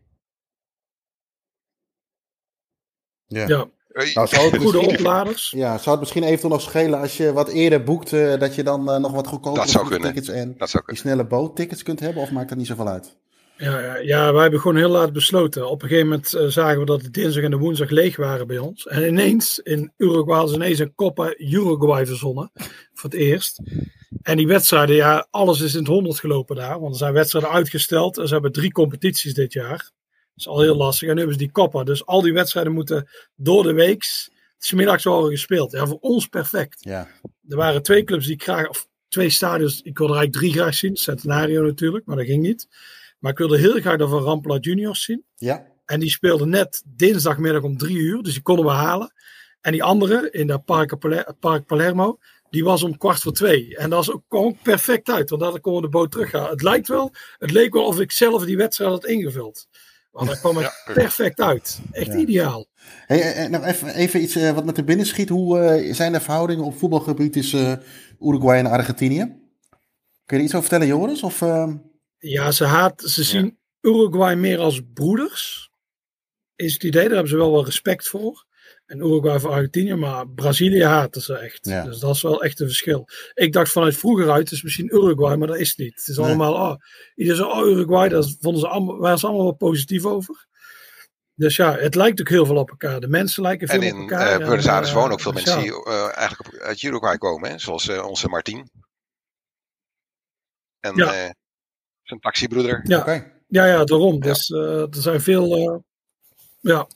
ja. 3.26 3.48
Ja, 3.48 3.66
Nou, 4.14 4.28
zou 4.28 4.44
het 4.52 4.62
goede 4.62 4.78
misschien, 4.78 4.98
opladers. 4.98 5.52
ja, 5.56 5.78
zou 5.78 5.90
het 5.90 6.00
misschien 6.00 6.24
eventueel 6.24 6.50
nog 6.52 6.62
schelen 6.62 7.00
als 7.00 7.18
je 7.18 7.34
wat 7.34 7.50
eerder 7.50 7.84
boekt, 7.84 8.14
eh, 8.14 8.40
dat 8.40 8.56
je 8.56 8.64
dan 8.64 8.90
eh, 8.92 8.98
nog 8.98 9.12
wat 9.12 9.28
goedkoper 9.28 9.60
Dat 9.62 9.70
zou 9.70 9.88
kunnen. 9.88 10.14
tickets 10.14 10.30
en 10.30 10.58
dat 10.58 10.70
zou 10.70 10.84
die 10.86 10.96
snelle 10.98 11.26
boottickets 11.26 11.84
kunt 11.84 12.00
hebben? 12.00 12.22
Of 12.24 12.32
maakt 12.32 12.50
dat 12.50 12.58
niet 12.58 12.68
zoveel 12.68 12.88
uit? 12.88 13.18
Ja, 13.64 13.80
ja, 13.80 13.98
ja, 13.98 14.34
wij 14.34 14.42
hebben 14.42 14.60
gewoon 14.60 14.78
heel 14.78 14.90
laat 14.90 15.14
besloten. 15.14 15.70
Op 15.70 15.82
een 15.82 15.88
gegeven 15.88 16.10
moment 16.10 16.34
eh, 16.34 16.48
zagen 16.48 16.80
we 16.80 16.86
dat 16.86 17.02
de 17.02 17.10
dinsdag 17.10 17.44
en 17.44 17.52
de 17.52 17.58
woensdag 17.58 17.90
leeg 17.90 18.16
waren 18.16 18.48
bij 18.48 18.58
ons. 18.58 18.88
En 18.88 19.08
ineens, 19.08 19.60
in 19.60 19.94
Uruguay 19.98 20.48
ze 20.48 20.54
ineens 20.54 20.80
een 20.80 20.96
Copa 20.96 21.34
Uruguay 21.38 22.06
verzonnen. 22.06 22.52
Voor 22.94 23.10
het 23.10 23.20
eerst. 23.20 23.62
En 24.22 24.38
die 24.38 24.48
wedstrijden, 24.48 24.96
ja, 24.96 25.28
alles 25.30 25.62
is 25.62 25.74
in 25.74 25.80
het 25.80 25.88
honderd 25.88 26.20
gelopen 26.20 26.56
daar. 26.56 26.80
Want 26.80 26.92
er 26.92 26.98
zijn 26.98 27.14
wedstrijden 27.14 27.52
uitgesteld. 27.52 28.18
En 28.18 28.28
ze 28.28 28.34
hebben 28.34 28.52
drie 28.52 28.72
competities 28.72 29.34
dit 29.34 29.54
jaar. 29.54 29.78
Dat 29.78 29.92
is 30.36 30.48
al 30.48 30.62
heel 30.62 30.76
lastig. 30.76 31.08
En 31.08 31.14
nu 31.14 31.20
hebben 31.20 31.40
ze 31.40 31.46
die 31.46 31.54
Copa. 31.54 31.84
Dus 31.84 32.06
al 32.06 32.22
die 32.22 32.34
wedstrijden 32.34 32.74
moeten 32.74 33.10
door 33.36 33.64
de 33.64 33.74
weeks, 33.74 34.32
smiddags 34.58 35.04
worden 35.04 35.32
gespeeld. 35.32 35.72
Ja, 35.72 35.88
voor 35.88 36.00
ons 36.00 36.28
perfect. 36.28 36.78
Ja. 36.80 37.08
Er 37.48 37.58
waren 37.58 37.84
twee 37.84 38.04
clubs 38.04 38.26
die 38.26 38.34
ik 38.34 38.44
graag, 38.44 38.70
of 38.70 38.88
twee 39.08 39.30
stadions, 39.30 39.82
ik 39.82 39.98
wilde 39.98 40.14
er 40.14 40.20
eigenlijk 40.20 40.34
drie 40.34 40.62
graag 40.64 40.76
zien. 40.76 40.96
Centenario 40.96 41.64
natuurlijk, 41.64 42.06
maar 42.06 42.16
dat 42.16 42.26
ging 42.26 42.42
niet. 42.42 42.68
Maar 43.24 43.32
ik 43.32 43.38
wilde 43.38 43.58
heel 43.58 43.80
graag 43.80 43.98
dat 43.98 44.10
van 44.10 44.22
Rampla 44.24 44.58
Juniors 44.58 45.04
zien. 45.04 45.24
Ja. 45.36 45.66
En 45.86 46.00
die 46.00 46.10
speelde 46.10 46.46
net 46.46 46.84
dinsdagmiddag 46.96 47.62
om 47.64 47.78
drie 47.78 47.98
uur, 47.98 48.22
dus 48.24 48.34
die 48.34 48.42
konden 48.42 48.66
we 48.66 48.72
halen. 48.72 49.14
En 49.62 49.72
die 49.72 49.84
andere, 49.84 50.30
in 50.32 50.48
dat 50.48 50.66
Park, 50.66 51.00
Paler- 51.00 51.34
Park 51.40 51.66
Palermo, 51.66 52.18
die 52.50 52.64
was 52.64 52.84
om 52.84 52.98
kwart 52.98 53.20
voor 53.22 53.32
twee. 53.34 53.78
En 53.78 53.90
dat 53.90 54.06
was 54.06 54.16
ook, 54.16 54.24
kwam 54.28 54.44
ook 54.44 54.62
perfect 54.62 55.10
uit, 55.10 55.30
want 55.30 55.42
dan 55.42 55.60
konden 55.62 55.82
we 55.82 55.88
de 55.88 55.94
boot 55.98 56.12
teruggaan. 56.12 56.50
Het 56.50 56.62
lijkt 56.62 56.88
wel, 56.88 57.12
het 57.38 57.52
leek 57.52 57.74
wel 57.74 57.86
of 57.86 58.00
ik 58.00 58.12
zelf 58.12 58.46
die 58.46 58.58
wedstrijd 58.58 58.92
had 58.92 59.06
ingevuld. 59.06 59.68
Want 60.12 60.28
daar 60.28 60.40
kwam 60.40 60.58
het 60.58 60.66
Ja. 60.86 60.94
perfect 60.94 61.40
uit. 61.42 61.80
Echt 61.92 62.08
Ja. 62.14 62.18
ideaal. 62.18 62.66
Hey, 63.06 63.48
nog 63.48 63.64
even, 63.66 63.96
even 63.96 64.22
iets 64.22 64.36
eh, 64.36 64.52
wat 64.52 64.66
me 64.66 64.72
te 64.72 64.84
binnen 64.84 65.06
schiet. 65.06 65.30
Hoe 65.30 65.60
eh, 65.60 65.94
zijn 65.94 66.12
de 66.12 66.20
verhoudingen 66.22 66.64
op 66.66 66.78
voetbalgebied 66.78 67.34
tussen 67.34 67.84
Uruguay 68.20 68.58
en 68.60 68.66
Argentinië? 68.66 69.20
Kun 69.20 69.38
je 70.26 70.36
er 70.36 70.42
iets 70.44 70.56
over 70.56 70.68
vertellen, 70.70 70.88
Joris? 70.96 71.24
Of, 71.24 71.42
ehm, 71.42 71.76
Ja, 72.26 72.52
ze, 72.52 72.66
haat, 72.66 73.02
ze 73.02 73.24
zien 73.24 73.60
Uruguay 73.82 74.36
meer 74.36 74.60
als 74.60 74.82
broeders. 74.94 75.72
Is 76.56 76.74
het 76.74 76.84
idee, 76.84 77.02
daar 77.04 77.12
hebben 77.12 77.30
ze 77.30 77.38
wel 77.38 77.52
wel 77.52 77.66
respect 77.66 78.08
voor. 78.08 78.46
En 78.86 78.98
Uruguay 79.00 79.40
voor 79.40 79.50
Argentinië, 79.52 79.96
maar 79.96 80.28
Brazilië 80.30 80.84
haten 80.84 81.22
ze 81.22 81.38
echt. 81.38 81.66
Ja. 81.66 81.84
Dus 81.84 82.00
dat 82.00 82.16
is 82.16 82.22
wel 82.22 82.44
echt 82.44 82.60
een 82.60 82.68
verschil. 82.68 83.08
Ik 83.34 83.54
dacht 83.54 83.72
vanuit 83.72 83.98
vroeger 83.98 84.32
uit, 84.32 84.44
het 84.44 84.52
is 84.52 84.64
misschien 84.64 84.96
Uruguay, 84.96 85.36
maar 85.36 85.48
dat 85.48 85.58
is 85.58 85.70
het 85.70 85.78
niet. 85.78 85.96
Het 85.96 86.08
is 86.08 86.18
Nee. 86.18 86.26
allemaal, 86.26 86.54
oh, 86.54 86.76
iedereen 87.16 87.40
zo, 87.40 87.50
oh 87.50 87.68
Uruguay, 87.70 88.10
daar 88.10 88.24
vonden 88.40 88.62
ze 88.62 88.68
allemaal, 88.68 88.98
waren 88.98 89.18
ze 89.18 89.26
allemaal 89.26 89.44
wel 89.46 89.54
positief 89.54 90.06
over. 90.06 90.48
Dus 91.36 91.56
ja, 91.56 91.78
het 91.78 91.96
lijkt 91.96 92.20
ook 92.20 92.30
heel 92.30 92.46
veel 92.46 92.58
op 92.58 92.70
elkaar. 92.70 93.00
De 93.00 93.08
mensen 93.08 93.44
lijken 93.44 93.68
veel 93.68 93.82
En 93.82 93.88
op 93.88 93.94
in 93.96 94.02
elkaar. 94.02 94.28
eh 94.28 94.34
en, 94.34 94.40
Buenos 94.40 94.68
Aires 94.68 94.92
wonen 94.94 95.12
ook 95.12 95.22
veel 95.22 95.32
dus 95.34 95.46
mensen 95.46 95.64
ja. 95.64 95.72
die 95.72 95.86
eh, 95.86 96.18
eigenlijk 96.18 96.58
uit 96.62 96.82
Uruguay 96.82 97.18
komen, 97.18 97.50
hè? 97.50 97.58
zoals 97.60 97.88
eh, 97.88 98.08
onze 98.08 98.28
Martin. 98.30 98.70
En 100.80 100.96
Ja. 100.96 101.34
Zijn 102.14 102.20
taxibroeder. 102.20 102.80
Ja, 102.84 103.00
Oké. 103.00 103.32
ja, 103.48 103.66
ja, 103.66 103.84
daarom. 103.84 104.20
Dus 104.20 104.50
eh, 104.50 104.82
er 104.82 104.88
zijn 105.02 105.22
veel, 105.22 105.56
eh, 105.56 105.76
ja, 106.60 106.88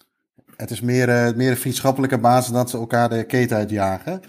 Het 0.56 0.72
is 0.72 0.82
meer, 0.82 1.10
eh, 1.10 1.34
meer 1.36 1.50
een 1.50 1.58
vriendschappelijke 1.58 2.18
basis 2.18 2.52
dan 2.54 2.68
ze 2.68 2.78
elkaar 2.78 3.10
de 3.10 3.24
keten 3.24 3.58
uitjagen. 3.58 4.22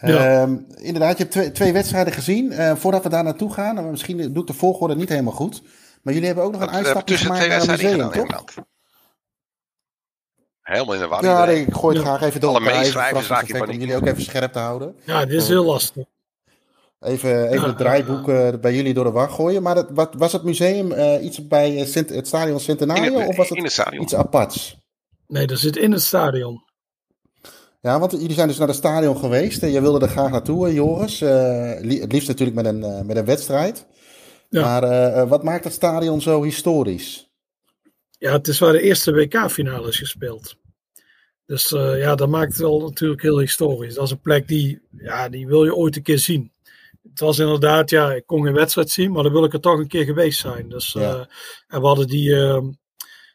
Ja. 0.00 0.40
Ehm, 0.42 0.56
inderdaad, 0.74 1.16
je 1.16 1.22
hebt 1.22 1.30
twee, 1.30 1.52
twee 1.52 1.72
wedstrijden 1.72 2.12
gezien. 2.12 2.52
Eh, 2.52 2.74
voordat 2.76 3.02
we 3.02 3.08
daar 3.08 3.24
naartoe 3.24 3.52
gaan, 3.52 3.78
en 3.78 3.90
misschien 3.90 4.32
doe 4.32 4.42
ik 4.42 4.46
de 4.46 4.52
volgorde 4.54 4.96
niet 4.96 5.08
helemaal 5.08 5.32
goed. 5.32 5.62
Maar 6.02 6.12
jullie 6.12 6.26
hebben 6.28 6.44
ook 6.44 6.52
nog 6.52 6.60
een 6.60 6.70
uitstapje 6.70 7.04
tussen 7.14 7.26
gemaakt 7.26 7.44
twee 7.44 7.66
naar 7.66 7.68
een 7.68 7.78
gedaan, 7.78 8.10
toch? 8.10 8.14
inderdaad. 8.14 8.54
Helemaal 10.62 10.94
in 10.94 11.00
de 11.00 11.06
war. 11.06 11.24
Ja, 11.24 11.44
nee, 11.44 11.60
ik 11.60 11.74
gooi 11.74 11.96
het 11.96 12.06
Ja. 12.06 12.14
graag 12.16 12.28
even 12.28 12.40
door 12.40 12.50
Alle 12.50 12.60
meeschrijvers 12.60 12.94
raak 13.00 13.12
je 13.12 13.22
verrassingseffect 13.24 13.70
om 13.72 13.78
jullie 13.78 13.96
ook 13.96 14.06
even 14.06 14.22
scherp 14.22 14.52
te 14.52 14.58
houden. 14.58 14.96
ja, 15.04 15.24
dit 15.24 15.42
is 15.42 15.48
heel 15.48 15.64
lastig. 15.64 16.04
Even, 17.02 17.48
even 17.48 17.68
het 17.68 17.78
draaiboek 17.78 18.28
eh, 18.28 18.48
bij 18.60 18.74
jullie 18.74 18.94
door 18.94 19.04
de 19.04 19.10
war 19.10 19.30
gooien. 19.30 19.62
Maar 19.62 19.74
dat, 19.74 19.86
wat, 19.90 20.14
was 20.16 20.32
het 20.32 20.42
museum 20.42 20.92
eh, 20.92 21.24
iets 21.24 21.46
bij 21.46 21.78
eh, 21.80 21.86
Sint- 21.86 22.10
het 22.10 22.26
stadion 22.26 22.60
Centenario 22.60 23.18
het, 23.18 23.28
of 23.28 23.36
was 23.36 23.48
het 23.48 23.92
iets 24.00 24.14
aparts? 24.14 24.76
Nee, 25.26 25.46
dat 25.46 25.58
zit 25.58 25.76
in 25.76 25.92
het 25.92 26.02
stadion. 26.02 26.64
Ja, 27.80 27.98
want 27.98 28.12
jullie 28.12 28.32
zijn 28.32 28.48
dus 28.48 28.58
naar 28.58 28.68
het 28.68 28.76
stadion 28.76 29.16
geweest. 29.16 29.62
En 29.62 29.70
je 29.70 29.80
wilde 29.80 30.00
er 30.04 30.10
graag 30.12 30.30
naartoe, 30.30 30.74
Joris. 30.74 31.20
Eh, 31.20 31.72
li- 31.80 32.00
het 32.00 32.12
liefst 32.12 32.28
natuurlijk 32.28 32.56
met 32.56 32.66
een, 32.66 32.82
eh, 32.82 33.00
met 33.00 33.16
een 33.16 33.24
wedstrijd. 33.24 33.86
Ja. 34.48 34.62
Maar 34.80 35.28
wat 35.28 35.42
maakt 35.42 35.64
het 35.64 35.72
stadion 35.72 36.20
zo 36.20 36.42
historisch? 36.42 37.30
Ja, 38.18 38.32
het 38.32 38.48
is 38.48 38.58
waar 38.58 38.72
de 38.72 38.80
eerste 38.82 39.12
WK-finale 39.12 39.88
is 39.88 39.98
gespeeld. 39.98 40.56
Dus 41.46 41.72
eh, 41.72 41.98
ja, 41.98 42.14
dat 42.14 42.28
maakt 42.28 42.52
het 42.52 42.60
wel 42.60 42.80
natuurlijk 42.80 43.22
heel 43.22 43.38
historisch. 43.38 43.94
Dat 43.94 44.04
is 44.04 44.10
een 44.10 44.20
plek 44.20 44.48
die, 44.48 44.80
ja, 44.96 45.28
die 45.28 45.46
wil 45.46 45.64
je 45.64 45.74
ooit 45.74 45.96
een 45.96 46.02
keer 46.02 46.18
zien. 46.18 46.51
Het 47.12 47.20
was 47.20 47.38
inderdaad, 47.38 47.90
ja, 47.90 48.12
ik 48.12 48.26
kon 48.26 48.44
geen 48.44 48.52
wedstrijd 48.54 48.90
zien, 48.90 49.12
maar 49.12 49.22
dan 49.22 49.32
wil 49.32 49.44
ik 49.44 49.52
er 49.52 49.60
toch 49.60 49.78
een 49.78 49.88
keer 49.88 50.04
geweest 50.04 50.40
zijn. 50.40 50.68
Dus, 50.68 50.92
Ja. 50.92 51.00
eh, 51.00 51.24
en 51.66 51.80
we 51.80 51.86
hadden 51.86 52.06
die, 52.06 52.36
eh, 52.36 52.62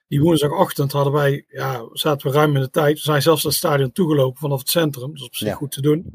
die 0.08 0.22
woensdagochtend 0.22 0.92
hadden 0.92 1.14
wij, 1.14 1.46
ja, 1.48 1.88
zaten 1.92 2.28
we 2.28 2.34
ruim 2.34 2.56
in 2.56 2.62
de 2.62 2.70
tijd. 2.70 2.94
We 2.96 3.02
zijn 3.04 3.22
zelfs 3.22 3.44
naar 3.44 3.52
het 3.52 3.62
stadion 3.62 3.92
toegelopen 3.92 4.40
vanaf 4.40 4.60
het 4.60 4.70
centrum. 4.70 5.12
Dus 5.12 5.24
op 5.24 5.36
zich 5.36 5.48
Ja. 5.48 5.54
goed 5.56 5.72
te 5.72 5.82
doen. 5.82 6.14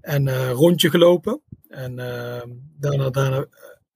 En 0.00 0.28
eh 0.28 0.50
rondje 0.50 0.90
gelopen. 0.90 1.42
En 1.68 1.98
eh, 1.98 2.42
daarna, 2.78 3.10
daarna, 3.10 3.46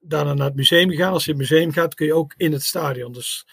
daarna 0.01 0.34
naar 0.34 0.47
het 0.47 0.57
museum 0.57 0.90
gegaan. 0.90 1.12
Als 1.12 1.24
je 1.24 1.32
in 1.32 1.38
het 1.40 1.51
museum 1.51 1.72
gaat, 1.72 1.94
kun 1.94 2.07
je 2.07 2.14
ook 2.14 2.34
in 2.36 2.53
het 2.53 2.62
stadion. 2.62 3.12
Dus, 3.12 3.47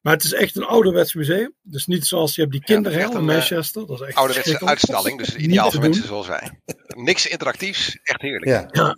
maar 0.00 0.12
het 0.12 0.24
is 0.24 0.32
echt 0.32 0.56
een 0.56 0.64
ouderwets 0.64 1.14
museum. 1.14 1.54
Dus 1.62 1.86
niet 1.86 2.06
zoals 2.06 2.34
je 2.34 2.40
hebt 2.40 2.52
die 2.52 2.62
Ja, 2.64 2.74
het 2.74 2.86
is 2.86 2.92
kinderhel 2.92 3.10
echt 3.10 3.22
in 3.22 3.28
eh, 3.28 3.34
Manchester. 3.36 3.86
Dat 3.86 4.00
is 4.00 4.06
echt 4.06 4.16
Ouderwetse 4.16 4.66
uitstalling, 4.66 5.18
dus 5.18 5.36
ideaal 5.36 5.70
voor 5.70 5.80
mensen 5.80 6.06
zoals 6.06 6.26
wij. 6.26 6.60
Niks 6.86 7.26
interactiefs, 7.26 7.98
echt 8.02 8.20
heerlijk. 8.20 8.44
Ja. 8.44 8.68
Ja. 8.70 8.94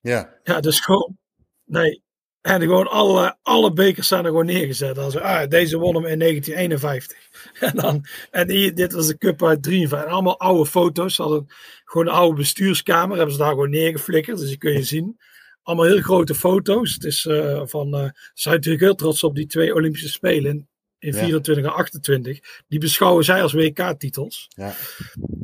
Ja. 0.00 0.38
Ja, 0.42 0.60
dus 0.60 0.80
gewoon. 0.80 1.18
Nee. 1.64 2.02
En 2.40 2.60
gewoon 2.60 2.90
alle, 2.90 3.36
alle 3.42 3.72
bekers 3.72 4.08
zijn 4.08 4.24
er 4.24 4.30
gewoon 4.30 4.46
neergezet. 4.46 4.98
Als, 4.98 5.16
ah, 5.16 5.48
deze 5.48 5.78
won 5.78 5.94
hem 5.94 6.06
in 6.06 6.18
1951. 6.18 7.22
En, 7.60 7.76
dan, 7.76 8.04
en 8.30 8.50
hier, 8.50 8.74
dit 8.74 8.92
was 8.92 9.06
de 9.06 9.18
cup 9.18 9.44
uit 9.44 9.62
53. 9.62 10.08
En 10.08 10.14
allemaal 10.14 10.40
oude 10.40 10.70
foto's. 10.70 11.14
Ze 11.14 11.22
hadden 11.22 11.46
gewoon 11.84 12.06
een 12.06 12.12
oude 12.12 12.36
bestuurskamer. 12.36 13.16
Hebben 13.16 13.34
ze 13.34 13.40
daar 13.40 13.50
gewoon 13.50 13.70
neergeflikkerd. 13.70 14.38
Dus 14.38 14.48
die 14.48 14.58
kun 14.58 14.72
je 14.72 14.82
zien. 14.82 15.20
Allemaal 15.64 15.86
heel 15.86 16.00
grote 16.00 16.34
foto's. 16.34 16.94
Het 16.94 17.04
is 17.04 17.26
eh, 17.26 17.62
van. 17.64 17.94
eh, 17.94 18.04
ze 18.04 18.12
zijn 18.32 18.54
natuurlijk 18.54 18.82
heel 18.84 18.94
trots 18.94 19.22
op 19.24 19.34
die 19.34 19.46
twee 19.46 19.74
Olympische 19.74 20.08
Spelen. 20.08 20.68
In, 20.98 21.12
Ja. 21.12 21.18
24 21.18 21.64
en 21.64 21.72
28. 21.72 22.38
Die 22.68 22.78
beschouwen 22.78 23.24
zij 23.24 23.42
als 23.42 23.52
WK-titels. 23.52 24.46
Ja. 24.48 24.74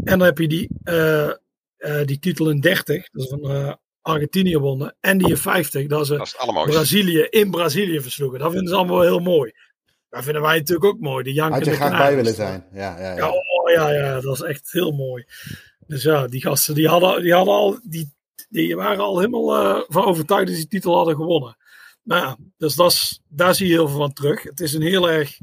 En 0.04 0.18
dan 0.18 0.20
heb 0.20 0.38
je 0.38 0.48
die, 0.48 0.68
eh, 0.82 1.30
die 2.04 2.18
titel 2.18 2.50
in 2.50 2.60
30. 2.60 3.10
Dat 3.10 3.22
is 3.22 3.28
van 3.28 3.78
Argentinië 4.02 4.58
wonnen. 4.58 4.96
En 5.00 5.18
die 5.18 5.28
in 5.28 5.36
50. 5.36 5.86
Dat 5.86 6.00
is 6.00 6.08
Dat. 6.08 6.36
Brazilië 6.74 7.26
in 7.30 7.50
Brazilië 7.50 8.00
versloegen. 8.00 8.38
Dat 8.38 8.50
vinden 8.52 8.68
ze 8.68 8.74
allemaal 8.74 9.00
heel 9.00 9.18
mooi. 9.18 9.52
Dat 10.08 10.24
vinden 10.24 10.42
wij 10.42 10.58
natuurlijk 10.58 10.84
ook 10.86 11.00
mooi. 11.00 11.24
De 11.34 11.40
Had 11.40 11.64
je 11.64 11.70
graag 11.72 11.98
bij 11.98 12.16
willen 12.16 12.34
zijn. 12.34 12.66
Ja, 12.72 12.98
ja, 12.98 13.10
Ja, 13.10 13.16
ja. 13.16 13.28
oh, 13.30 13.70
ja, 13.74 13.90
ja, 13.92 14.20
dat 14.20 14.34
is 14.34 14.42
echt 14.42 14.72
heel 14.72 14.92
mooi. 14.92 15.24
Dus 15.86 16.02
ja, 16.02 16.26
die 16.26 16.40
gasten 16.40 16.74
die 16.74 16.88
hadden, 16.88 17.22
die 17.22 17.34
hadden 17.34 17.54
al, 17.54 17.80
die, 17.82 18.14
die 18.48 18.76
waren 18.76 19.04
al 19.04 19.18
helemaal 19.18 19.56
eh, 19.56 19.82
van 19.88 20.04
overtuigd 20.04 20.46
dat 20.46 20.54
ze 20.54 20.60
die 20.60 20.70
titel 20.70 20.96
hadden 20.96 21.16
gewonnen. 21.16 21.56
Nou 22.02 22.22
ja, 22.22 22.36
dus 22.56 22.74
dat 22.74 22.90
is, 22.90 23.20
daar 23.28 23.54
zie 23.54 23.66
je 23.66 23.72
heel 23.72 23.88
veel 23.88 23.98
van 23.98 24.12
terug. 24.12 24.42
Het 24.42 24.60
is 24.60 24.74
een 24.74 24.82
heel 24.82 25.10
erg, 25.10 25.38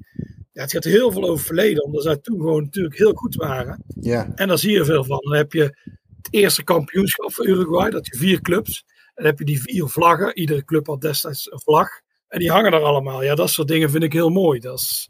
ja, 0.51 0.61
het 0.61 0.71
gaat 0.71 0.83
heel 0.83 1.11
veel 1.11 1.21
over 1.21 1.35
het 1.35 1.45
verleden, 1.45 1.83
omdat 1.83 2.03
zij 2.03 2.17
toen 2.17 2.37
gewoon 2.37 2.63
natuurlijk 2.63 2.97
heel 2.97 3.13
goed 3.13 3.35
waren. 3.35 3.83
ja. 3.99 4.31
En 4.35 4.47
daar 4.47 4.57
zie 4.57 4.71
je 4.71 4.85
veel 4.85 5.03
van. 5.03 5.19
Dan 5.21 5.35
heb 5.35 5.53
je 5.53 5.63
het 6.21 6.27
eerste 6.29 6.63
kampioenschap 6.63 7.33
van 7.33 7.47
Uruguay, 7.47 7.89
dat 7.89 8.05
je 8.05 8.17
vier 8.17 8.41
clubs. 8.41 8.83
En 8.87 9.23
dan 9.23 9.25
heb 9.25 9.39
je 9.39 9.45
die 9.45 9.61
vier 9.61 9.87
vlaggen. 9.87 10.37
Iedere 10.37 10.65
club 10.65 10.87
had 10.87 11.01
destijds 11.01 11.51
een 11.51 11.61
vlag. 11.61 11.89
En 12.27 12.39
die 12.39 12.51
hangen 12.51 12.73
er 12.73 12.83
allemaal. 12.83 13.23
Ja, 13.23 13.35
dat 13.35 13.49
soort 13.49 13.67
dingen 13.67 13.89
vind 13.89 14.03
ik 14.03 14.13
heel 14.13 14.29
mooi. 14.29 14.59
Dat 14.59 14.79
is, 14.79 15.09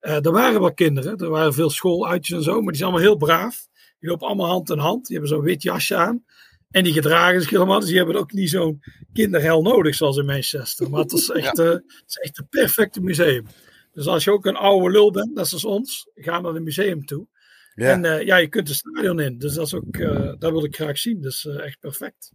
eh, 0.00 0.24
er 0.24 0.32
waren 0.32 0.60
wel 0.60 0.74
kinderen, 0.74 1.16
er 1.16 1.28
waren 1.28 1.54
veel 1.54 1.70
schooluitjes 1.70 2.36
en 2.36 2.42
zo, 2.42 2.52
maar 2.52 2.72
die 2.72 2.76
zijn 2.76 2.90
allemaal 2.90 3.08
heel 3.08 3.16
braaf. 3.16 3.66
Die 3.98 4.10
lopen 4.10 4.26
allemaal 4.26 4.48
hand 4.48 4.70
in 4.70 4.78
hand. 4.78 5.06
Die 5.06 5.16
hebben 5.16 5.36
zo'n 5.36 5.44
wit 5.44 5.62
jasje 5.62 5.96
aan. 5.96 6.24
En 6.72 6.84
die 6.84 6.92
gedragen 6.92 7.40
zich 7.40 7.50
helemaal. 7.50 7.78
Dus 7.80 7.88
die 7.88 7.96
hebben 7.96 8.16
ook 8.16 8.32
niet 8.32 8.50
zo'n 8.50 8.82
kinderhel 9.12 9.62
nodig 9.62 9.94
zoals 9.94 10.16
in 10.16 10.24
Manchester. 10.26 10.90
Maar 10.90 11.00
het 11.00 11.12
is 11.12 11.28
echt, 11.30 11.58
eh, 11.58 11.66
het 11.68 11.82
is 12.06 12.16
echt 12.16 12.38
een 12.38 12.48
perfecte 12.50 13.00
museum. 13.00 13.46
Dus 13.92 14.06
als 14.06 14.24
je 14.24 14.32
ook 14.32 14.46
een 14.46 14.56
oude 14.56 14.90
lul 14.90 15.10
bent, 15.10 15.34
net 15.34 15.46
zoals 15.48 15.64
ons, 15.64 16.08
ga 16.14 16.40
naar 16.40 16.52
het 16.52 16.62
museum 16.62 17.04
toe. 17.04 17.26
ja. 17.74 17.90
En 17.90 18.04
eh, 18.04 18.26
ja, 18.26 18.36
je 18.36 18.48
kunt 18.48 18.68
het 18.68 18.76
stadion 18.76 19.20
in. 19.20 19.38
Dus 19.38 19.54
dat 19.54 19.66
is 19.66 19.74
ook, 19.74 19.96
eh, 19.96 20.32
dat 20.38 20.50
wil 20.52 20.64
ik 20.64 20.74
graag 20.74 20.98
zien. 20.98 21.20
Dus 21.20 21.46
echt 21.46 21.78
perfect. 21.80 22.32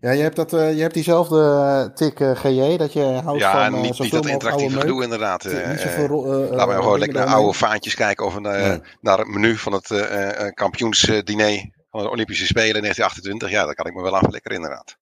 ja 0.00 0.10
je, 0.10 0.22
hebt 0.22 0.36
dat, 0.36 0.52
eh, 0.52 0.74
je 0.74 0.80
hebt 0.80 0.94
diezelfde 0.94 1.90
tik 1.94 2.20
eh, 2.20 2.30
GJ, 2.36 2.76
dat 2.76 2.92
je 2.92 3.00
houdt 3.00 3.40
Ja, 3.40 3.52
van 3.52 3.60
en 3.60 3.74
eh, 3.74 3.80
niet, 3.80 3.98
niet 3.98 4.10
dat 4.10 4.26
interactieve 4.26 4.72
oude 4.74 4.86
gedoe 4.88 5.02
inderdaad. 5.02 5.42
zoveel 5.42 6.24
eh, 6.44 6.50
Laten 6.50 6.74
we 6.76 6.82
gewoon 6.82 6.98
lekker 6.98 7.18
naar 7.18 7.26
oude 7.34 7.58
vaantjes 7.58 7.94
kijken 7.94 8.26
of 8.26 8.34
een, 8.34 8.42
Nee. 8.42 8.80
naar 9.00 9.18
het 9.18 9.28
menu 9.28 9.56
van 9.56 9.72
het 9.72 9.90
eh, 9.90 10.40
eh, 10.46 10.52
kampioensdiner 10.54 11.70
van 11.96 12.04
de 12.04 12.10
Olympische 12.10 12.46
Spelen 12.46 12.82
1928. 12.82 13.50
Ja, 13.50 13.64
daar 13.64 13.74
kan 13.74 13.86
ik 13.86 13.94
me 13.94 14.02
wel 14.02 14.14
aan 14.14 14.22
verlekkeren 14.22 14.56
inderdaad. 14.56 14.96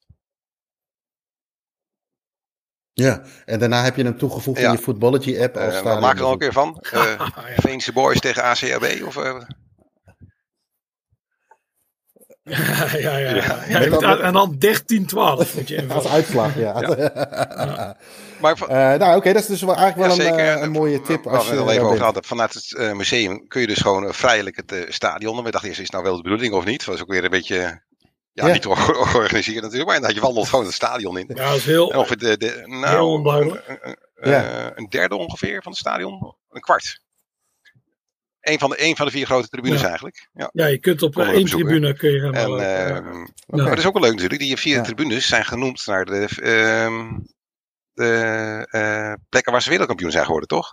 Ja, 2.93 3.23
en 3.45 3.59
daarna 3.59 3.83
heb 3.85 3.97
je 3.97 4.05
hem 4.05 4.19
toegevoegd 4.19 4.61
Ja. 4.61 4.67
in 4.67 4.73
je 4.73 4.79
Footballogy 4.83 5.41
app 5.41 5.57
als 5.57 5.83
maken 5.83 6.15
we 6.17 6.25
er 6.25 6.31
ook 6.31 6.41
weer 6.41 6.53
van? 6.53 6.79
Eh 6.93 7.03
Ja. 7.19 7.33
Veense 7.57 7.93
Boys 7.93 8.21
tegen 8.21 8.43
ACAB? 8.43 9.03
Of, 9.07 9.17
eh, 9.17 9.41
ja, 12.45 13.17
ja, 13.17 13.17
ja. 13.69 13.79
dat- 13.89 14.05
uit- 14.05 14.21
en 14.21 14.33
dan 14.33 14.57
13-12 14.59 15.55
moet 15.55 15.69
je. 15.69 15.87
Als 15.89 16.07
uitslag, 16.09 16.57
ja. 16.59 16.73
maar 18.41 18.57
van- 18.57 18.69
Eh, 18.69 18.77
nou, 18.95 19.17
oké, 19.17 19.33
dat 19.33 19.43
is 19.43 19.49
dus 19.49 19.63
wel 19.63 19.77
eigenlijk 19.77 20.09
wel 20.09 20.17
ja, 20.17 20.33
een, 20.33 20.37
zeker. 20.39 20.55
eh, 20.57 20.63
een 20.63 20.71
mooie 20.71 21.01
tip. 21.01 21.27
Als 21.27 21.45
we 21.49 21.53
je 21.55 21.59
het 21.61 21.69
al 21.69 21.73
even 21.75 21.85
over 21.87 22.03
hadden. 22.03 22.25
Vanuit 22.25 22.55
het 22.55 22.75
eh, 22.77 22.93
museum 22.93 23.49
kun 23.49 23.61
je 23.61 23.67
dus 23.67 23.79
gewoon 23.81 24.15
vrijelijk 24.15 24.57
het 24.57 24.87
stadion. 24.89 25.39
En 25.39 25.45
we 25.45 25.51
dachten 25.51 25.69
eerst, 25.69 25.81
is 25.81 25.87
het 25.87 25.95
nou 25.95 26.05
wel 26.05 26.17
de 26.17 26.23
bedoeling 26.23 26.55
of 26.55 26.65
niet? 26.65 26.79
Dat 26.79 26.87
was 26.95 27.01
ook 27.03 27.11
weer 27.13 27.25
een 27.25 27.31
beetje, 27.31 27.57
ja, 28.33 28.47
Ja. 28.47 28.53
niet 28.53 28.65
ge- 28.67 29.05
georganiseerd 29.07 29.61
natuurlijk. 29.63 29.87
Maar 29.87 29.95
inderdaad, 29.95 30.19
je 30.19 30.25
wandelt 30.27 30.49
gewoon 30.49 30.65
het 30.65 30.75
stadion 30.75 31.19
in. 31.19 31.31
Ja, 31.35 31.49
dat 31.49 31.57
is 31.57 31.65
heel... 31.65 31.93
En 31.93 31.99
ongeveer 31.99 32.19
de, 32.19 32.37
de, 32.37 32.47
Heel 32.65 32.79
nou, 32.79 33.07
onduidelijk. 33.07 33.65
een, 33.69 33.79
een- 33.83 34.31
Ja. 34.31 34.45
eh, 34.67 34.71
een 34.75 34.87
derde 34.89 35.17
ongeveer 35.17 35.63
van 35.63 35.73
het 35.73 35.81
stadion. 35.81 36.35
Een 36.51 36.61
kwart. 36.61 37.01
Eén 38.45 38.59
van 38.59 38.71
de, 38.71 38.77
één 38.77 38.97
van 38.97 39.07
de 39.07 39.13
vier 39.13 39.27
grote 39.27 39.49
tribunes 39.49 39.81
Ja. 39.81 39.87
eigenlijk. 39.87 40.29
Ja. 40.33 40.51
Ja, 40.53 40.67
je 40.67 40.79
kunt 40.79 41.03
op 41.03 41.17
eh, 41.19 41.29
één 41.29 41.45
tribune 41.47 41.95
kun 41.97 42.11
je 42.11 42.21
gaan 42.21 42.35
En, 42.35 42.49
lopen, 42.49 42.65
ja. 42.69 42.87
ehm, 42.97 43.19
Maar 43.47 43.69
dat 43.69 43.79
is 43.79 43.87
ook 43.87 43.93
wel 43.93 44.03
leuk 44.03 44.13
natuurlijk. 44.13 44.41
Die 44.41 44.57
vier 44.57 44.77
Ja. 44.77 44.83
tribunes 44.83 45.27
zijn 45.27 45.45
genoemd 45.45 45.87
naar 45.87 46.05
de, 46.05 46.29
ehm, 46.43 47.19
de 47.93 48.67
eh, 48.71 49.13
plekken 49.29 49.53
waar 49.53 49.63
ze 49.63 49.69
wereldkampioen 49.69 50.11
zijn 50.11 50.25
geworden, 50.25 50.49
toch? 50.49 50.71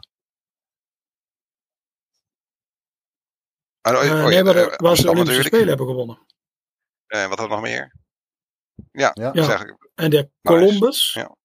Ah, 3.82 3.94
oh, 3.96 4.04
Eh, 4.06 4.12
oh 4.12 4.28
nee, 4.28 4.44
maar 4.44 4.56
eh, 4.56 4.64
de, 4.70 4.74
waar 4.78 4.96
ze 4.96 5.02
de 5.02 5.10
Olympische 5.10 5.42
natuurlijk. 5.42 5.46
Spelen 5.48 5.68
hebben 5.68 5.88
gewonnen. 5.88 6.20
Eh, 7.08 7.28
wat 7.28 7.40
hadden 7.40 7.48
we 7.48 7.54
nog 7.54 7.62
meer? 7.62 7.96
Ja, 8.92 9.12
Ja. 9.14 9.24
dat 9.24 9.36
is 9.36 9.42
Ja. 9.42 9.48
eigenlijk- 9.50 9.90
En 9.96 10.10
de 10.10 10.30
Parijs. 10.42 10.64
Columbus. 10.66 11.14
Ja. 11.14 11.36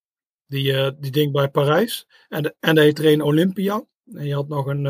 Die, 0.47 0.73
eh, 0.73 0.91
die 0.99 1.11
ding 1.11 1.33
bij 1.33 1.49
Parijs. 1.49 2.07
En, 2.29 2.43
de, 2.43 2.57
en 2.61 2.77
hij 2.77 2.85
heet 2.85 2.99
er 2.99 3.07
een 3.07 3.23
Olympia. 3.23 3.85
En 4.15 4.27
je 4.27 4.35
had 4.35 4.49
nog 4.49 4.67
een, 4.67 4.85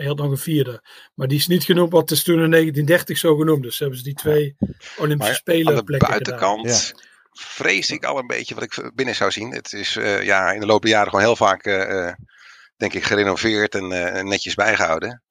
je 0.00 0.08
had 0.08 0.16
nog 0.16 0.30
een 0.30 0.38
vierde. 0.38 0.82
Maar 1.14 1.28
die 1.28 1.38
is 1.38 1.46
niet 1.46 1.64
genoemd, 1.64 1.92
wat 1.92 2.10
is 2.10 2.22
toen 2.22 2.42
in 2.42 2.50
1930 2.50 3.18
zo 3.18 3.36
genoemd. 3.36 3.62
Dus 3.62 3.78
hebben 3.78 3.98
ze 3.98 4.04
die 4.04 4.14
twee 4.14 4.56
Olympische 4.96 5.32
Maar 5.32 5.34
Spelen 5.34 5.68
aan 5.68 5.74
de 5.74 5.84
plekken 5.84 6.12
gedaan. 6.12 6.34
buitenkant 6.34 6.94
vrees 7.32 7.90
ik 7.90 8.04
al 8.04 8.18
een 8.18 8.26
beetje 8.26 8.54
wat 8.54 8.64
ik 8.64 8.90
binnen 8.94 9.14
zou 9.14 9.30
zien. 9.30 9.52
Het 9.52 9.72
is 9.72 9.96
eh, 9.96 10.22
ja, 10.22 10.52
in 10.52 10.60
de 10.60 10.66
loop 10.66 10.82
der 10.82 10.90
jaren 10.90 11.10
gewoon 11.10 11.24
heel 11.24 11.36
vaak, 11.36 11.64
eh, 11.64 12.08
eh, 12.08 12.14
denk 12.76 12.92
ik, 12.92 13.04
gerenoveerd 13.04 13.74
en 13.74 13.92
eh, 13.92 14.22
netjes 14.22 14.54
bijgehouden. 14.54 15.22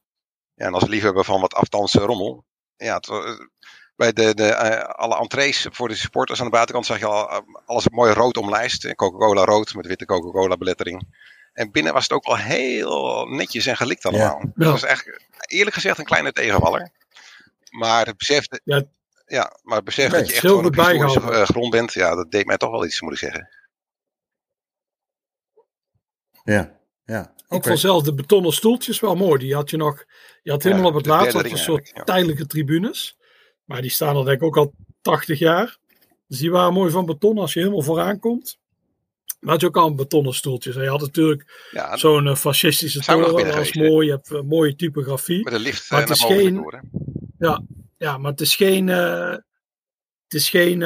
Ja, 0.54 0.66
en 0.66 0.74
als 0.74 0.88
liefhebber 0.88 1.24
van 1.24 1.42
wat 1.42 1.54
afstandse 1.54 2.00
rommel. 2.00 2.46
Ja, 2.76 2.96
het, 2.96 3.08
bij 3.96 4.14
de, 4.14 4.34
de, 4.34 4.56
alle 4.86 5.18
entrees 5.18 5.68
voor 5.72 5.88
de 5.88 5.96
supporters 5.96 6.40
aan 6.40 6.46
de 6.46 6.52
buitenkant 6.52 6.86
zag 6.86 7.00
je 7.00 7.06
al 7.06 7.44
alles 7.66 7.90
mooi 7.90 8.14
rood 8.14 8.38
omlijst. 8.38 8.96
Coca-Cola 8.96 9.44
rood 9.44 9.74
met 9.74 9.88
witte 9.88 10.06
Coca-Cola 10.06 10.58
belettering. 10.58 11.08
En 11.60 11.72
binnen 11.72 11.94
was 11.94 12.04
het 12.04 12.12
ook 12.12 12.26
wel 12.26 12.38
heel 12.38 13.26
netjes 13.26 13.66
en 13.66 13.78
gelikt 13.78 14.06
allemaal. 14.06 14.40
Het 14.40 14.52
Ja. 14.56 14.72
was 14.72 14.84
echt, 14.84 15.26
eerlijk 15.48 15.76
gezegd, 15.76 15.98
een 15.98 16.06
kleine 16.06 16.32
tegenvaller. 16.32 16.92
Maar 17.70 18.06
het 18.06 18.18
besef, 18.18 18.48
Ja. 18.64 18.84
ja, 19.26 19.60
maar 19.64 19.76
het 19.76 19.86
besef 19.86 20.12
dat 20.12 20.28
je 20.28 20.34
echt 20.34 20.42
gewoon 20.42 20.66
op 20.66 20.76
historische 20.76 21.20
eh, 21.32 21.44
grond 21.44 21.70
bent, 21.72 21.94
ja, 21.94 22.16
dat 22.16 22.32
deed 22.32 22.46
mij 22.46 22.58
toch 22.58 22.72
wel 22.72 22.86
iets, 22.86 23.02
moet 23.02 23.12
ik 23.12 23.18
zeggen. 23.18 23.50
Ja, 26.44 26.80
ja. 27.06 27.34
Ik 27.38 27.56
Oké. 27.56 27.68
vond 27.68 27.80
zelfs 27.80 28.04
de 28.04 28.14
betonnen 28.14 28.54
stoeltjes 28.54 29.00
wel 29.00 29.16
mooi. 29.16 29.40
Die 29.40 29.56
had 29.56 29.70
je 29.70 29.78
nog. 29.78 30.06
Je 30.42 30.52
had 30.52 30.64
helemaal 30.64 30.84
Ja, 30.86 30.90
op 30.90 30.96
het 30.96 31.06
laatst 31.06 31.34
een 31.36 31.58
soort 31.58 31.92
ja. 31.94 32.04
tijdelijke 32.04 32.46
tribunes. 32.46 33.18
Maar 33.66 33.82
die 33.82 33.92
staan 33.92 34.18
er 34.18 34.26
denk 34.26 34.38
ik 34.38 34.44
ook 34.44 34.58
al 34.58 34.74
80 35.02 35.40
jaar. 35.40 35.78
Dus 36.28 36.38
die 36.40 36.52
waren 36.52 36.74
mooi 36.74 36.92
van 36.92 37.06
beton 37.06 37.38
als 37.38 37.54
je 37.54 37.60
helemaal 37.60 37.82
vooraan 37.82 38.20
komt. 38.20 38.60
Maar 39.40 39.52
had 39.52 39.62
je 39.62 39.68
ook 39.68 39.78
al 39.78 39.96
betonnen 39.96 40.34
stoeltjes. 40.34 40.76
En 40.76 40.84
je 40.84 40.90
had 40.90 41.00
natuurlijk 41.02 41.70
Ja, 41.72 41.98
zo'n 41.98 42.28
eh, 42.28 42.36
fascistische 42.36 43.00
toren. 43.00 43.56
was 43.56 43.74
mooi. 43.74 44.06
Je 44.06 44.12
hebt 44.14 44.32
eh, 44.32 44.42
mooie 44.42 44.76
typografie. 44.76 45.44
met 45.44 45.54
een 45.54 45.60
lift 45.60 45.90
Maar 45.90 46.02
eh, 46.02 46.08
het 46.08 46.18
is 46.18 46.24
geen- 46.24 46.56
toren. 46.56 46.90
Ja, 47.98 48.18
maar 48.18 48.32
het 48.32 48.42
is 48.42 48.56
geen. 48.56 48.90
eh, 48.90 49.32
het 50.24 50.34
is 50.40 50.50
geen 50.50 50.82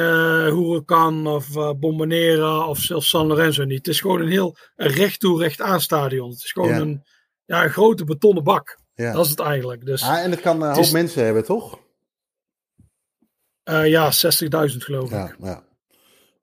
Huracan 0.54 1.26
of 1.26 1.56
eh 1.56 1.70
Bombonera 1.76 2.66
of 2.68 2.78
zelfs 2.78 3.08
San 3.08 3.26
Lorenzo 3.26 3.64
niet. 3.64 3.78
Het 3.78 3.88
is 3.88 4.00
gewoon 4.00 4.20
een 4.20 4.28
heel 4.28 4.56
recht 4.74 5.20
toe, 5.20 5.40
recht 5.42 5.60
aan 5.60 5.80
stadion. 5.80 6.30
Het 6.30 6.44
is 6.44 6.52
gewoon 6.52 6.68
Ja. 6.68 6.80
een, 6.80 7.02
ja, 7.44 7.64
een 7.64 7.70
grote 7.70 8.04
betonnen 8.04 8.44
bak. 8.44 8.78
Ja. 8.94 9.12
Dat 9.12 9.24
is 9.24 9.30
het 9.30 9.40
eigenlijk. 9.40 9.84
Dus 9.84 10.02
Ah, 10.02 10.18
en 10.18 10.30
het 10.30 10.40
kan 10.40 10.62
een 10.62 10.68
hoop 10.74 10.82
is- 10.82 10.90
mensen 10.90 11.24
hebben, 11.24 11.44
toch? 11.44 11.78
eh, 13.62 13.86
ja, 13.88 14.10
60.000 14.12 14.84
geloof 14.84 15.04
ik. 15.04 15.10
Ja, 15.10 15.34
ja. 15.38 15.64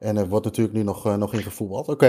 En 0.02 0.18
er 0.18 0.28
wordt 0.28 0.46
natuurlijk 0.46 0.76
nu 0.76 0.84
nog, 0.84 1.06
eh, 1.06 1.16
nog 1.16 1.34
in 1.34 1.42
gevoetbald. 1.42 1.88
Oké. 1.88 2.06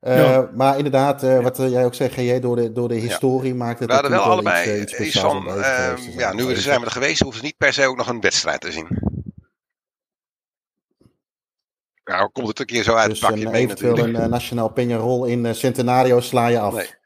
Eh, 0.00 0.18
Ja. 0.18 0.50
Maar 0.54 0.76
inderdaad, 0.76 1.22
eh, 1.22 1.40
wat 1.42 1.56
jij 1.56 1.84
ook 1.84 1.94
zegt, 1.94 2.14
GJ, 2.14 2.38
door 2.40 2.56
de, 2.56 2.72
door 2.72 2.88
de 2.88 2.94
historie 2.94 3.54
maakt 3.54 3.78
het 3.78 3.88
We 3.88 3.94
hadden 3.94 4.10
wel 4.12 4.20
allebei 4.22 4.80
iets, 4.80 4.98
iets, 4.98 5.18
van, 5.20 5.42
ja, 6.16 6.32
nu 6.32 6.44
we 6.44 6.50
er 6.52 6.60
zijn 6.60 6.80
we 6.80 6.84
er 6.86 6.92
geweest, 6.92 7.20
hoeven 7.20 7.40
ze 7.40 7.46
niet 7.46 7.56
per 7.56 7.72
se 7.72 7.86
ook 7.86 7.96
nog 7.96 8.08
een 8.08 8.20
wedstrijd 8.20 8.60
te 8.60 8.72
zien. 8.72 8.86
Nou, 12.04 12.30
komt 12.32 12.48
het 12.48 12.58
een 12.60 12.66
keer 12.66 12.82
zo 12.82 12.94
uit 12.94 13.08
Dus 13.10 13.20
het 13.20 13.30
pakje 13.30 13.44
een, 13.44 13.52
mee 13.52 13.62
eventueel 13.64 13.94
natuurlijk. 13.94 14.24
een 14.24 14.30
nationaal 14.30 14.72
Peñarol 14.72 15.28
in 15.28 15.54
Centenario 15.54 16.20
sla 16.20 16.46
je 16.46 16.58
af. 16.58 16.74
Nee. 16.74 16.98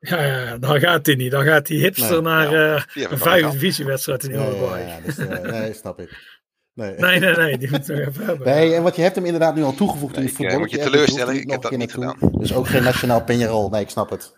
Ja, 0.00 0.58
dan 0.58 0.80
gaat 0.80 1.06
hij 1.06 1.14
niet. 1.14 1.30
Dan 1.30 1.44
gaat 1.44 1.66
die 1.66 1.80
hipster 1.80 2.10
Nee, 2.10 2.20
naar 2.20 2.50
ja, 2.94 3.10
een 3.10 3.18
vijfde 3.18 3.50
divisiewedstrijd 3.50 4.24
in 4.24 4.30
Ja, 4.30 4.40
ja, 4.42 4.46
Uruguay. 4.48 4.86
ja, 4.86 5.00
dus, 5.04 5.18
eh, 5.18 5.40
nee, 5.40 5.72
snap 5.74 6.00
ik. 6.00 6.31
Nee. 6.74 6.94
Nee, 6.96 7.18
nee, 7.18 7.36
nee, 7.36 7.58
die 7.58 7.70
moeten 7.70 7.96
we 7.96 8.06
even 8.06 8.24
hebben. 8.24 8.46
Nee, 8.54 8.74
en 8.74 8.82
wat 8.82 8.96
je 8.96 9.02
hebt 9.02 9.14
hem 9.14 9.24
inderdaad 9.24 9.54
nu 9.54 9.62
al 9.62 9.74
toegevoegd 9.74 10.16
Nee, 10.16 10.24
in 10.24 10.30
je 10.30 10.36
ik, 10.36 10.38
eh, 10.38 10.44
voetbal. 10.44 10.58
moet 10.60 10.70
je 10.70 10.90
teleurstellen, 10.90 11.34
ik 11.34 11.50
heb 11.50 11.62
dat 11.62 11.76
niet 11.76 11.96
naartoe. 11.96 12.38
Dus 12.38 12.54
ook 12.54 12.68
geen 12.68 12.82
nationaal 12.82 13.22
Peñarol. 13.22 13.70
Nee, 13.70 13.82
ik 13.82 13.90
snap 13.90 14.10
het. 14.10 14.36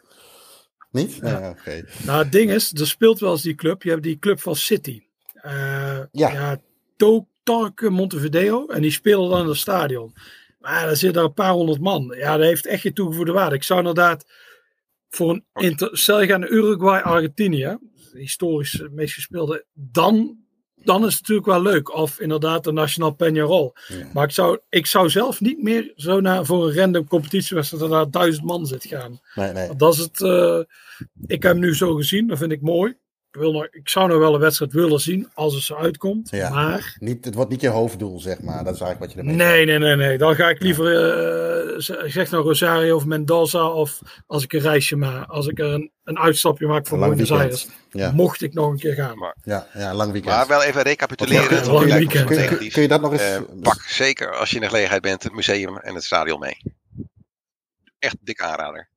Niet? 0.91 1.23
Nee, 1.23 1.35
oké. 1.35 1.85
Nou, 2.05 2.23
het 2.23 2.33
ding 2.33 2.51
is, 2.51 2.73
er 2.73 2.87
speelt 2.87 3.21
wel 3.21 3.33
eens 3.33 3.43
die 3.43 3.55
club. 3.55 3.83
Je 3.83 3.91
hebt 3.91 4.03
die 4.03 4.19
club 4.19 4.41
van 4.41 4.57
City. 4.57 5.03
Eh 5.35 6.01
Ja. 6.13 6.33
ja. 6.33 6.61
Montevideo. 7.89 8.67
En 8.67 8.83
die 8.83 8.91
spelen 8.91 9.31
dan 9.31 9.41
in 9.41 9.49
het 9.49 9.57
stadion. 9.57 10.15
Maar 10.61 10.89
er 10.89 10.97
zitten 10.97 11.21
er 11.21 11.29
een 11.29 11.35
paar 11.35 11.53
honderd 11.53 11.81
man. 11.81 12.15
Ja, 12.17 12.37
dat 12.37 12.47
heeft 12.47 12.67
echt 12.67 12.81
geen 12.81 12.93
toegevoegde 12.95 13.33
waarde. 13.33 13.55
Ik 13.55 13.63
zou 13.63 13.79
inderdaad 13.79 14.25
voor 15.09 15.31
een... 15.31 15.45
Inter, 15.55 15.99
stel 15.99 16.21
je 16.21 16.27
gaat 16.27 16.39
naar 16.39 16.49
Uruguay, 16.49 17.01
Argentinië. 17.01 17.79
Historisch 18.13 18.73
het 18.73 18.93
meest 18.93 19.15
gespeelde. 19.15 19.65
Dan, 19.73 20.44
dan 20.85 21.07
is 21.07 21.13
het 21.13 21.21
natuurlijk 21.21 21.47
wel 21.47 21.63
leuk. 21.63 21.95
Of 21.95 22.21
inderdaad 22.21 22.65
de 22.65 22.73
Nationaal 22.73 23.15
Peñarol. 23.15 23.79
Ja. 23.89 24.11
Maar 24.13 24.25
ik 24.25 24.31
zou, 24.31 24.59
ik 24.69 24.87
zou 24.87 25.11
zelf 25.11 25.41
niet 25.41 25.63
meer 25.63 25.93
zo 25.97 26.21
naar 26.21 26.45
voor 26.45 26.67
een 26.69 26.75
random 26.75 27.07
competitiewedstrijd 27.09 27.83
dat 27.83 27.93
daar 27.93 28.11
duizend 28.11 28.45
man 28.47 28.67
zit 28.67 28.85
gaan. 28.85 29.21
Nee, 29.35 29.53
nee. 29.53 29.77
Dat 29.77 29.93
is 29.95 29.99
het. 29.99 30.21
eh, 30.21 30.59
ik 31.27 31.43
heb 31.43 31.53
hem 31.53 31.59
nu 31.61 31.75
zo 31.75 31.95
gezien, 31.95 32.27
dat 32.27 32.39
vind 32.39 32.53
ik 32.53 32.61
mooi. 32.61 32.97
Ik, 33.35 33.41
wil 33.41 33.53
nog, 33.53 33.67
ik 33.71 33.89
zou 33.89 34.09
nog 34.09 34.19
wel 34.19 34.35
een 34.35 34.41
wedstrijd 34.41 34.73
willen 34.73 35.01
zien 35.01 35.29
als 35.35 35.55
het 35.55 35.63
zo 35.63 35.75
uitkomt. 35.75 36.31
Ja. 36.31 36.51
Maar 36.51 36.97
Niet, 36.99 37.25
het 37.25 37.35
wordt 37.35 37.51
niet 37.51 37.61
je 37.61 37.69
hoofddoel, 37.69 38.21
zeg 38.21 38.41
maar. 38.43 38.65
Dat 38.65 38.75
is 38.75 38.81
eigenlijk 38.81 38.99
wat 39.01 39.13
je 39.13 39.19
ermee 39.19 39.35
nee, 39.47 39.65
nee, 39.67 39.79
nee, 39.79 39.97
nee. 39.97 40.19
Dan 40.19 40.35
ga 40.35 40.49
ik 40.49 40.61
liever, 40.63 40.87
eh, 40.87 41.79
z- 41.79 42.13
zeg 42.13 42.31
nou 42.31 42.45
Rosario 42.45 42.97
of 42.97 43.05
Mendoza. 43.07 43.69
Of 43.71 44.01
als 44.27 44.43
ik 44.45 44.53
een 44.53 44.61
reisje 44.61 44.97
maak, 44.97 45.29
als 45.31 45.47
ik 45.47 45.59
er 45.59 45.67
een, 45.73 45.91
een 46.05 46.19
uitstapje 46.19 46.67
maak 46.67 46.87
voor 46.87 46.99
Buenos. 46.99 47.31
Aires. 47.33 47.69
Ja, 47.91 48.13
Mocht 48.13 48.43
ik 48.43 48.55
nog 48.55 48.71
een 48.71 48.79
keer 48.79 48.95
gaan. 48.95 49.19
Maar- 49.19 49.37
ja, 49.43 49.67
ja, 49.75 49.95
lang 49.95 50.13
weekend. 50.13 50.35
Maar 50.35 50.47
wel 50.47 50.63
even 50.63 50.83
recapituleren. 50.83 51.65
Ja, 51.65 51.73
lang 51.73 51.93
weekend. 51.93 52.27
kun, 52.27 52.71
kun 52.71 52.83
je 52.83 52.89
dat 52.89 53.01
nog 53.01 53.13
eens... 53.13 53.23
Eh, 53.23 53.41
pak 53.63 53.81
zeker 53.83 54.35
als 54.37 54.49
je 54.51 54.57
in 54.57 54.63
de 54.63 54.69
gelegenheid 54.69 55.03
bent 55.03 55.23
het 55.23 55.33
museum 55.35 55.77
en 55.79 55.95
het 55.95 56.05
stadion 56.05 56.41
mee. 56.41 56.63
Echt 57.99 58.17
dik 58.21 58.41
aanrader. 58.43 58.89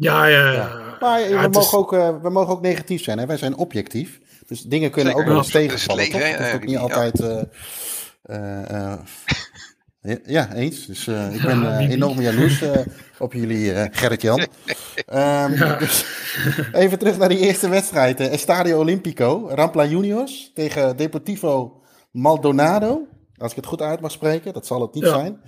Ja, 0.00 0.26
ja, 0.26 0.46
ja. 0.46 0.52
Ja. 0.52 0.96
Maar 1.00 1.20
Ja, 1.20 1.26
we, 1.42 1.48
mogen 1.48 1.60
is- 1.60 1.72
ook, 1.74 1.92
eh, 1.92 2.22
we 2.22 2.30
mogen 2.30 2.52
ook 2.52 2.60
negatief 2.60 3.02
zijn. 3.02 3.18
Hè? 3.18 3.26
Wij 3.26 3.36
zijn 3.36 3.56
objectief. 3.56 4.18
Dus 4.46 4.60
dingen 4.62 4.90
kunnen 4.90 5.12
Zeker. 5.12 5.26
ook 5.28 5.32
wel 5.34 5.42
eens 5.44 5.52
Ja. 5.52 5.60
Dat 5.60 5.62
is 5.72 5.82
het 5.86 5.90
tegenvallen. 5.90 6.22
leven, 6.28 6.44
toch? 6.44 6.54
ook 6.54 6.60
Eh, 6.60 6.66
niet 6.66 6.76
ja. 6.76 6.80
altijd... 6.80 7.20
eh, 7.20 7.42
eh, 8.22 8.92
eh, 10.02 10.16
ja, 10.36 10.52
eens. 10.54 10.86
Dus 10.86 11.06
eh, 11.06 11.34
ik 11.34 11.42
ben 11.42 11.78
eh, 11.78 11.90
enorm 11.90 12.20
jaloers 12.20 12.62
eh, 12.62 12.70
op 13.18 13.32
jullie, 13.32 13.72
eh 13.72 13.86
Gerrit-Jan. 13.90 14.46
Ehm, 15.06 15.52
Ja. 15.54 15.76
dus 15.78 16.04
even 16.72 16.98
terug 16.98 17.18
naar 17.18 17.28
die 17.28 17.38
eerste 17.38 17.68
wedstrijd. 17.68 18.20
eh, 18.20 18.32
Estadio 18.32 18.78
Olimpico, 18.78 19.48
Rampla 19.52 19.84
Juniors 19.84 20.50
tegen 20.54 20.96
Deportivo 20.96 21.82
Maldonado. 22.10 23.06
Als 23.38 23.50
ik 23.50 23.56
het 23.56 23.66
goed 23.66 23.82
uit 23.82 24.00
mag 24.00 24.10
spreken, 24.10 24.52
dat 24.52 24.66
zal 24.66 24.80
het 24.80 24.94
niet 24.94 25.04
Ja. 25.04 25.10
zijn. 25.10 25.40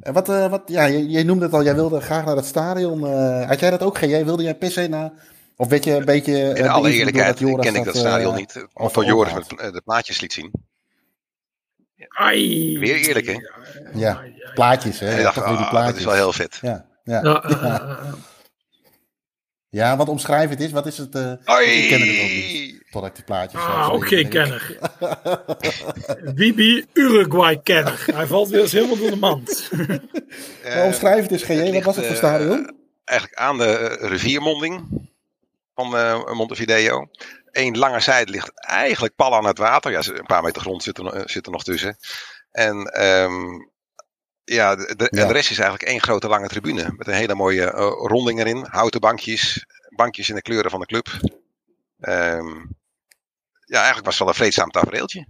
En 0.00 0.12
wat, 0.12 0.28
eh, 0.28 0.50
wat, 0.50 0.62
ja, 0.66 0.84
je, 0.84 1.08
je 1.10 1.24
noemde 1.24 1.44
het 1.44 1.54
al, 1.54 1.62
jij 1.64 1.74
wilde 1.74 2.00
graag 2.00 2.24
naar 2.24 2.36
het 2.36 2.46
stadion. 2.46 3.06
eh, 3.06 3.48
had 3.48 3.60
jij 3.60 3.70
dat 3.70 3.82
ook? 3.82 3.98
Jij 3.98 4.24
wilde 4.24 4.42
jij 4.42 4.54
per 4.54 4.70
se 4.70 4.86
naar... 4.88 5.12
Of 5.56 5.68
weet 5.68 5.84
je 5.84 5.94
een 5.94 6.04
beetje... 6.04 6.32
eh, 6.32 6.40
In 6.64 6.68
alle 6.68 6.82
beïnvloed 6.82 6.82
door 6.82 6.90
eerlijkheid 6.92 7.38
Joris 7.38 7.64
ken 7.66 7.74
ik 7.74 7.84
dat 7.84 7.94
eh, 7.94 8.00
stadion 8.00 8.34
niet. 8.34 8.66
Of 8.74 8.92
van 8.92 9.04
Joris 9.06 9.32
met 9.34 9.54
eh, 9.60 9.72
de 9.72 9.80
plaatjes 9.84 10.20
liet 10.20 10.32
zien. 10.32 10.50
Ai. 12.08 12.78
Weer 12.78 12.96
eerlijk, 12.96 13.26
hè? 13.26 13.36
Ja, 13.94 14.22
plaatjes, 14.54 14.98
hè? 15.00 15.22
Dacht, 15.22 15.34
weer 15.36 15.44
die 15.46 15.56
ah, 15.56 15.70
plaatjes. 15.70 15.90
dat 15.92 15.98
is 16.00 16.04
wel 16.04 16.14
heel 16.14 16.32
vet. 16.32 16.58
Ja, 16.62 16.86
ja. 17.04 17.20
Ja, 17.22 17.42
eh, 17.42 17.52
eh, 17.52 17.74
eh, 17.74 17.90
eh. 17.90 18.12
ja, 19.68 19.96
want 19.96 20.08
omschrijf 20.08 20.50
het 20.50 20.60
eens. 20.60 20.72
Wat 20.72 20.86
is 20.86 20.98
het? 20.98 21.14
eh 21.14 21.22
ik 21.32 21.88
ken 21.88 22.00
het 22.00 22.08
ook 22.08 22.28
niet. 22.30 22.55
Totdat 22.96 23.10
ik 23.10 23.16
die 23.16 23.24
plaatjes. 23.34 23.60
Ah, 23.60 23.86
Zo, 23.86 23.92
ook 23.92 24.06
geen 24.08 24.30
denk 24.30 24.52
ik. 24.52 24.78
kenner. 25.50 26.34
Bibi, 26.34 26.86
Uruguay-kenner. 26.92 28.04
Hij 28.14 28.26
valt 28.26 28.48
weer 28.48 28.60
eens 28.60 28.72
helemaal 28.72 28.96
door 28.96 29.10
de 29.10 29.16
mand. 29.16 29.68
Maar 30.64 30.84
omschrijf 30.84 31.22
het 31.22 31.30
eens, 31.32 31.42
GJ. 31.42 31.58
Wat 31.62 31.68
ligt, 31.70 31.84
was 31.84 31.96
het 31.96 32.04
voor 32.04 32.14
eh, 32.14 32.18
stadion? 32.20 32.76
Eigenlijk 33.04 33.38
aan 33.40 33.58
de 33.58 33.64
eh, 33.78 34.08
riviermonding 34.08 34.88
van 35.74 35.96
eh, 35.96 36.32
Montevideo. 36.32 37.06
Eén 37.50 37.78
lange 37.78 38.00
zijde 38.00 38.30
ligt 38.30 38.50
eigenlijk 38.66 39.14
pal 39.14 39.34
aan 39.34 39.44
het 39.46 39.58
water. 39.58 39.90
Ja, 39.90 40.02
een 40.04 40.26
paar 40.26 40.42
meter 40.42 40.62
grond 40.62 40.82
zit 40.82 40.98
er, 40.98 41.06
eh, 41.06 41.22
zit 41.24 41.46
er 41.46 41.52
nog 41.52 41.64
tussen. 41.64 41.96
En 42.50 42.84
ehm, 42.92 43.44
ja, 44.44 44.76
de, 44.76 44.94
de- 44.96 45.08
en 45.08 45.18
Ja. 45.18 45.26
de 45.26 45.32
rest 45.32 45.50
is 45.50 45.58
eigenlijk 45.58 45.90
één 45.90 46.00
grote 46.02 46.28
lange 46.28 46.48
tribune. 46.48 46.92
Met 46.96 47.06
een 47.06 47.14
hele 47.14 47.34
mooie 47.34 47.70
eh, 47.70 47.90
ronding 47.96 48.40
erin. 48.40 48.66
Houten 48.70 49.00
bankjes. 49.00 49.66
Bankjes 49.96 50.28
in 50.28 50.34
de 50.34 50.42
kleuren 50.42 50.70
van 50.70 50.80
de 50.80 50.86
club. 50.86 51.08
Ehm, 52.00 52.64
ja, 53.66 53.76
eigenlijk 53.76 54.04
was 54.04 54.14
het 54.14 54.18
wel 54.18 54.28
een 54.28 54.34
vreedzaam 54.34 54.70
tafereeltje. 54.70 55.26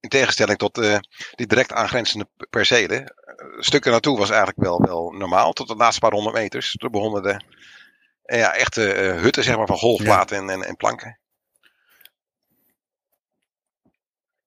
In 0.00 0.08
tegenstelling 0.08 0.58
tot 0.58 0.78
eh, 0.78 0.98
die 1.34 1.46
direct 1.46 1.72
aangrenzende 1.72 2.28
percelen. 2.50 3.04
Eh, 3.04 3.12
stukken 3.58 3.90
naartoe 3.90 4.18
was 4.18 4.30
eigenlijk 4.30 4.60
wel, 4.60 4.80
wel 4.82 5.10
normaal. 5.10 5.52
Tot 5.52 5.68
de 5.68 5.76
laatste 5.76 6.00
paar 6.00 6.12
honderd 6.12 6.34
meters. 6.34 6.76
Toen 6.76 6.90
begonnen 6.90 7.22
de 7.22 7.40
eh, 8.28 8.38
ja, 8.38 8.54
echte 8.54 8.92
eh, 8.92 9.22
hutten 9.22 9.44
zeg 9.44 9.56
maar, 9.56 9.66
van 9.66 9.76
golfplaten 9.76 10.36
en, 10.36 10.48
en, 10.50 10.62
en 10.62 10.76
planken. 10.76 11.18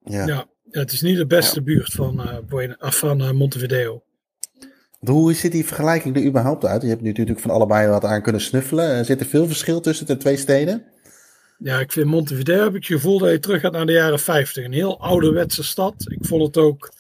Ja. 0.03 0.25
Ja, 0.25 0.45
het 0.69 0.91
is 0.91 1.01
niet 1.01 1.17
de 1.17 1.25
beste 1.25 1.61
buurt 1.61 1.93
van, 1.93 2.21
eh, 2.49 2.73
af 2.77 2.97
van 2.97 3.35
Montevideo. 3.35 4.03
Hoe 4.99 5.33
ziet 5.33 5.51
die 5.51 5.65
vergelijking 5.65 6.15
er 6.15 6.23
überhaupt 6.23 6.65
uit? 6.65 6.81
Je 6.81 6.87
hebt 6.87 7.01
nu 7.01 7.07
natuurlijk 7.07 7.39
van 7.39 7.51
allebei 7.51 7.87
wat 7.87 8.05
aan 8.05 8.21
kunnen 8.21 8.41
snuffelen. 8.41 9.05
Zit 9.05 9.19
er 9.19 9.25
veel 9.25 9.47
verschil 9.47 9.81
tussen 9.81 10.05
de 10.05 10.17
twee 10.17 10.37
steden? 10.37 10.85
Ja, 11.63 11.79
ik 11.79 11.91
vind 11.91 12.07
Montevideo 12.07 12.57
heb 12.63 12.75
ik 12.75 12.87
het 12.87 12.99
gevoel 12.99 13.19
dat 13.19 13.31
je 13.31 13.39
terug 13.39 13.61
gaat 13.61 13.71
naar 13.71 13.85
de 13.85 13.91
jaren 13.91 14.19
50. 14.19 14.65
Een 14.65 14.73
heel 14.73 14.99
ouderwetse 14.99 15.63
stad. 15.63 15.93
Ik 16.07 16.25
vond 16.25 16.45
het 16.45 16.57
ook 16.57 16.91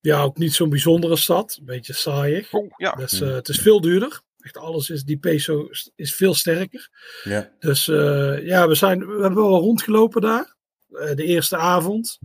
ja, 0.00 0.22
ook 0.22 0.36
niet 0.38 0.52
zo'n 0.54 0.68
bijzondere 0.70 1.16
stad. 1.16 1.56
Een 1.60 1.64
beetje 1.66 1.92
saaiig. 1.92 2.52
Oh, 2.52 2.70
ja. 2.76 2.92
Dus 2.92 3.20
eh, 3.20 3.34
het 3.34 3.48
is 3.48 3.58
veel 3.58 3.80
duurder. 3.80 4.20
Echt 4.38 4.56
alles 4.56 4.90
is, 4.90 5.02
die 5.04 5.18
peso 5.18 5.66
is- 5.70 5.90
is 5.94 6.14
veel 6.14 6.34
sterker. 6.34 6.88
Ja. 7.24 7.52
Dus 7.58 7.88
eh, 7.88 8.46
ja, 8.46 8.68
we, 8.68 8.74
zijn, 8.74 8.98
we 8.98 9.22
hebben 9.22 9.42
wel 9.42 9.60
rondgelopen 9.60 10.20
daar. 10.20 10.54
eh, 10.88 11.14
de 11.14 11.24
eerste 11.24 11.56
avond. 11.56 12.18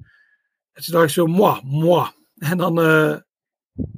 En 0.74 0.84
toen 0.84 0.94
dacht 0.94 1.06
ik 1.06 1.12
zo, 1.12 1.26
moi, 1.26 1.60
moi. 1.64 2.10
En 2.38 2.58
dan, 2.58 2.80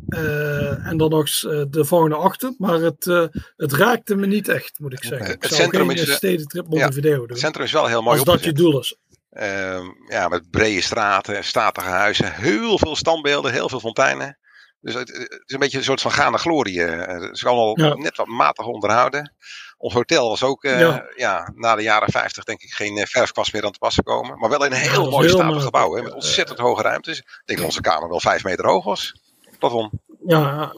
eh, 0.10 0.86
en 0.88 0.98
dan 0.98 1.10
nog 1.10 1.28
eh, 1.28 1.64
de 1.70 1.86
volgende 1.86 2.18
ochtend. 2.18 2.60
Maar 2.60 2.80
het, 2.80 3.08
eh, 3.08 3.26
het 3.56 3.74
raakte 3.74 4.16
me 4.16 4.26
niet 4.28 4.48
echt, 4.48 4.80
moet 4.80 4.94
ik 4.94 5.04
zeggen. 5.04 5.34
Ik 5.34 5.44
Het 5.44 5.54
centrum 5.54 5.90
is, 5.90 6.14
stedentrip 6.14 6.68
Montevideo 6.68 7.18
doen. 7.18 7.28
Het 7.28 7.40
centrum 7.40 7.66
is 7.66 7.72
wel 7.72 7.86
heel 7.86 8.02
mooi 8.02 8.16
als 8.18 8.26
dat 8.26 8.44
je 8.44 8.50
opgezet. 8.50 8.72
doel 8.72 8.80
is. 8.80 8.98
Ehm, 9.30 9.86
ja, 10.08 10.28
met 10.28 10.50
brede 10.50 10.82
straten, 10.82 11.44
statige 11.44 11.88
huizen, 11.90 12.34
heel 12.34 12.78
veel 12.78 12.96
standbeelden, 12.96 13.52
heel 13.52 13.70
veel 13.70 13.80
fonteinen. 13.80 14.38
Dus 14.82 14.94
het, 14.94 15.08
het 15.08 15.44
is 15.46 15.54
een 15.54 15.60
beetje 15.60 15.78
een 15.78 15.84
soort 15.84 16.02
van 16.02 16.12
gaande 16.12 16.38
glorie. 16.38 16.82
Het 16.82 17.32
is 17.36 17.46
allemaal 17.46 17.80
Ja. 17.80 17.94
net 17.94 18.18
wat 18.18 18.28
matig 18.28 18.66
onderhouden. 18.66 19.36
Ons 19.78 19.94
hotel 19.94 20.30
was 20.30 20.44
ook 20.44 20.64
Ja. 20.64 21.06
ja. 21.16 21.52
na 21.56 21.76
de 21.76 21.82
jaren 21.82 22.12
50 22.12 22.44
denk 22.44 22.62
ik 22.62 22.72
geen 22.72 23.08
verfkwast 23.08 23.54
meer 23.54 23.66
aan 23.66 23.72
te 23.72 23.80
passen 23.80 24.04
komen. 24.04 24.38
Maar 24.40 24.50
wel 24.50 24.66
in 24.66 24.72
een 24.72 24.78
heel 24.78 25.10
mooi 25.10 25.30
statig 25.30 25.64
gebouw. 25.64 25.96
Hè, 25.96 26.02
met 26.02 26.14
ontzettend 26.14 26.60
hoge 26.60 26.82
ruimtes. 26.82 27.18
Ik 27.18 27.42
denk 27.46 27.60
dat 27.60 27.68
onze 27.68 27.82
kamer 27.82 28.10
wel 28.10 28.20
vijf 28.20 28.44
meter 28.44 28.68
hoog 28.68 28.84
was. 28.84 29.14
Plafond. 29.60 29.92
Ja, 30.26 30.74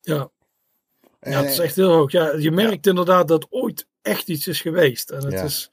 ja. 0.00 0.30
ja. 1.20 1.40
Het 1.42 1.50
is 1.50 1.58
echt 1.58 1.76
heel 1.76 1.92
hoog. 1.92 2.12
Ja, 2.12 2.32
je 2.36 2.50
merkt 2.50 2.86
inderdaad 2.86 3.28
dat 3.28 3.46
ooit 3.50 3.86
echt 4.02 4.28
iets 4.28 4.46
is 4.46 4.60
geweest. 4.60 5.10
En 5.10 5.24
het 5.24 5.32
Ja. 5.32 5.42
is 5.42 5.70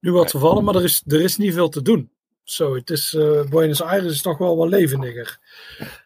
nu 0.00 0.12
wat 0.12 0.30
vervallen, 0.30 0.64
maar 0.64 0.74
er 0.74 0.84
is, 0.84 1.02
er 1.06 1.20
is 1.20 1.36
niet 1.36 1.54
veel 1.54 1.68
te 1.68 1.82
doen. 1.82 2.10
Zo, 2.42 2.74
het 2.74 2.90
is, 2.90 3.14
eh, 3.14 3.42
Buenos 3.48 3.82
Aires 3.82 4.12
is 4.12 4.22
toch 4.22 4.38
wel 4.38 4.56
wat 4.56 4.68
levendiger. 4.68 5.38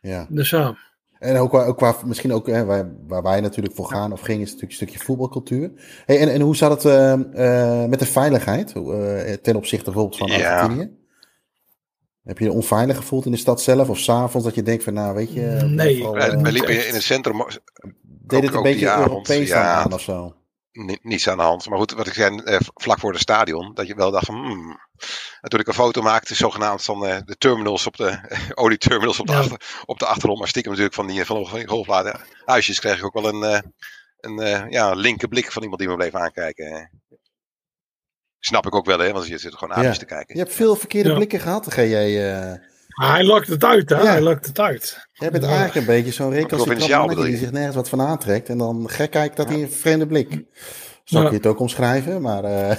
Ja. 0.01 0.27
Dus 0.31 0.51
ja, 0.51 0.77
En 1.19 1.37
ook 1.37 1.51
qua, 1.51 1.65
ook 1.65 1.77
qua 1.77 1.97
misschien 2.05 2.33
ook 2.33 2.47
hè, 2.47 2.65
waar, 2.65 2.93
waar 3.07 3.23
wij 3.23 3.41
natuurlijk 3.41 3.75
voor 3.75 3.87
gaan 3.87 4.12
of 4.12 4.21
gingen, 4.21 4.41
is 4.43 4.53
natuurlijk 4.53 4.81
een 4.81 4.87
stukje 4.89 5.05
voetbalcultuur. 5.05 5.71
Hey, 6.07 6.21
en, 6.21 6.29
en 6.29 6.41
hoe 6.41 6.57
zat 6.57 6.71
het 6.71 6.85
eh, 6.85 7.12
eh, 7.83 7.89
met 7.89 7.99
de 7.99 8.07
veiligheid 8.07 8.73
eh, 8.75 9.33
ten 9.33 9.57
opzichte 9.57 9.85
bijvoorbeeld 9.91 10.17
van 10.19 10.29
Ja. 10.29 10.61
Argentinië? 10.61 10.91
Heb 12.25 12.39
je 12.39 12.45
je 12.45 12.53
onveilig 12.53 12.97
gevoeld 12.97 13.25
in 13.27 13.31
de 13.33 13.37
stad 13.39 13.62
zelf 13.62 13.89
of 13.89 13.99
s'avonds 13.99 14.47
dat 14.47 14.55
je 14.55 14.62
denkt 14.62 14.85
van 14.85 14.93
nou 14.95 15.14
weet 15.14 15.33
je... 15.33 15.47
eh, 15.47 15.62
Nee, 15.62 15.97
vooral, 15.97 16.16
Eh, 16.16 16.25
eh, 16.27 16.31
we 16.31 16.37
niet 16.37 16.53
liepen 16.53 16.77
echt. 16.77 16.87
in 16.87 16.95
het 16.95 17.03
centrum. 17.03 17.47
deed 18.03 18.43
het 18.43 18.55
een 18.55 18.62
beetje 18.62 18.97
Europees 18.97 19.49
ja. 19.49 19.72
aan 19.83 19.93
of 19.93 20.01
zo? 20.01 20.35
ni- 20.72 20.99
niets 21.03 21.29
aan 21.29 21.37
de 21.37 21.43
hand. 21.43 21.68
Maar 21.68 21.79
goed, 21.79 21.93
wat 21.93 22.07
ik 22.07 22.12
zei 22.12 22.37
eh, 22.37 22.59
vlak 22.75 22.99
voor 22.99 23.12
het 23.12 23.20
stadion, 23.20 23.75
dat 23.75 23.87
je 23.87 23.95
wel 23.95 24.11
dacht 24.11 24.27
van. 24.27 24.35
Hmm. 24.45 24.79
En 25.41 25.51
toen 25.51 25.61
ik 25.61 25.66
een 25.66 25.75
foto 25.75 26.03
maakte, 26.03 26.35
zogenaamd 26.35 26.83
van 26.83 27.07
eh, 27.07 27.16
de 27.25 27.37
terminals 27.37 27.87
op 27.87 27.97
de 27.97 28.18
olieterminals 28.55 29.20
op 29.20 29.27
de, 29.27 29.33
Ja. 29.33 29.39
achter, 29.39 29.83
op 29.87 29.99
de 29.99 30.07
achtergrond, 30.07 30.39
maar 30.39 30.49
stiekem 30.49 30.70
natuurlijk 30.72 30.97
van 30.97 31.07
die, 31.07 31.25
van, 31.25 31.47
van 31.47 31.59
die 31.59 31.68
golfladen 31.68 32.20
huisjes, 32.45 32.81
kreeg 32.81 32.99
ik 32.99 33.05
ook 33.05 33.14
wel 33.22 33.29
een, 33.35 33.43
eh, 33.43 33.61
een 34.20 34.39
eh, 34.39 34.70
ja, 34.70 34.93
linker 34.93 35.29
blik 35.29 35.53
van 35.53 35.62
iemand 35.62 35.81
die 35.81 35.89
me 35.91 35.97
bleef 35.97 36.14
aankijken. 36.14 36.91
Snap 38.47 38.67
ik 38.67 38.75
ook 38.75 38.87
wel, 38.87 38.99
hè, 38.99 39.13
want 39.13 39.27
je 39.27 39.39
zit 39.39 39.55
gewoon 39.55 39.77
aan 39.77 39.83
Ja. 39.85 39.93
te 39.93 40.05
kijken. 40.05 40.35
Je 40.37 40.41
hebt 40.43 40.55
veel 40.55 40.77
verkeerde 40.77 41.09
Ja. 41.09 41.15
blikken 41.15 41.41
gehad, 41.41 41.73
GJ. 41.73 41.95
eh 41.95 42.53
maar 42.95 43.11
hij 43.11 43.25
lakt 43.25 43.49
het 43.49 43.65
uit, 43.65 43.89
hè? 43.89 43.97
Ja. 43.97 44.05
Hij 44.07 44.21
lakt 44.21 44.47
het 44.47 44.59
uit. 44.61 45.07
jij 45.13 45.31
bent 45.31 45.43
Ja. 45.43 45.49
eigenlijk 45.49 45.79
een 45.81 45.95
beetje 45.95 46.13
zo'n 46.13 46.31
recalcitrant 46.31 46.65
Provinciaal 46.69 46.99
mannetje 46.99 47.23
bedoel 47.23 47.39
die 47.39 47.45
zich 47.47 47.53
nergens 47.57 47.77
wat 47.77 47.89
van 47.89 48.01
aantrekt. 48.01 48.49
En 48.49 48.59
dan 48.59 48.89
gek 48.91 49.11
kijkt 49.11 49.37
dat 49.37 49.49
hij 49.49 49.63
een 49.63 49.71
vreemde 49.71 50.07
blik. 50.07 50.29
Zou 51.05 51.21
Ja. 51.23 51.25
ik 51.25 51.31
je 51.31 51.37
het 51.37 51.47
ook 51.47 51.59
omschrijven, 51.61 52.23
maar... 52.23 52.45
eh, 52.45 52.77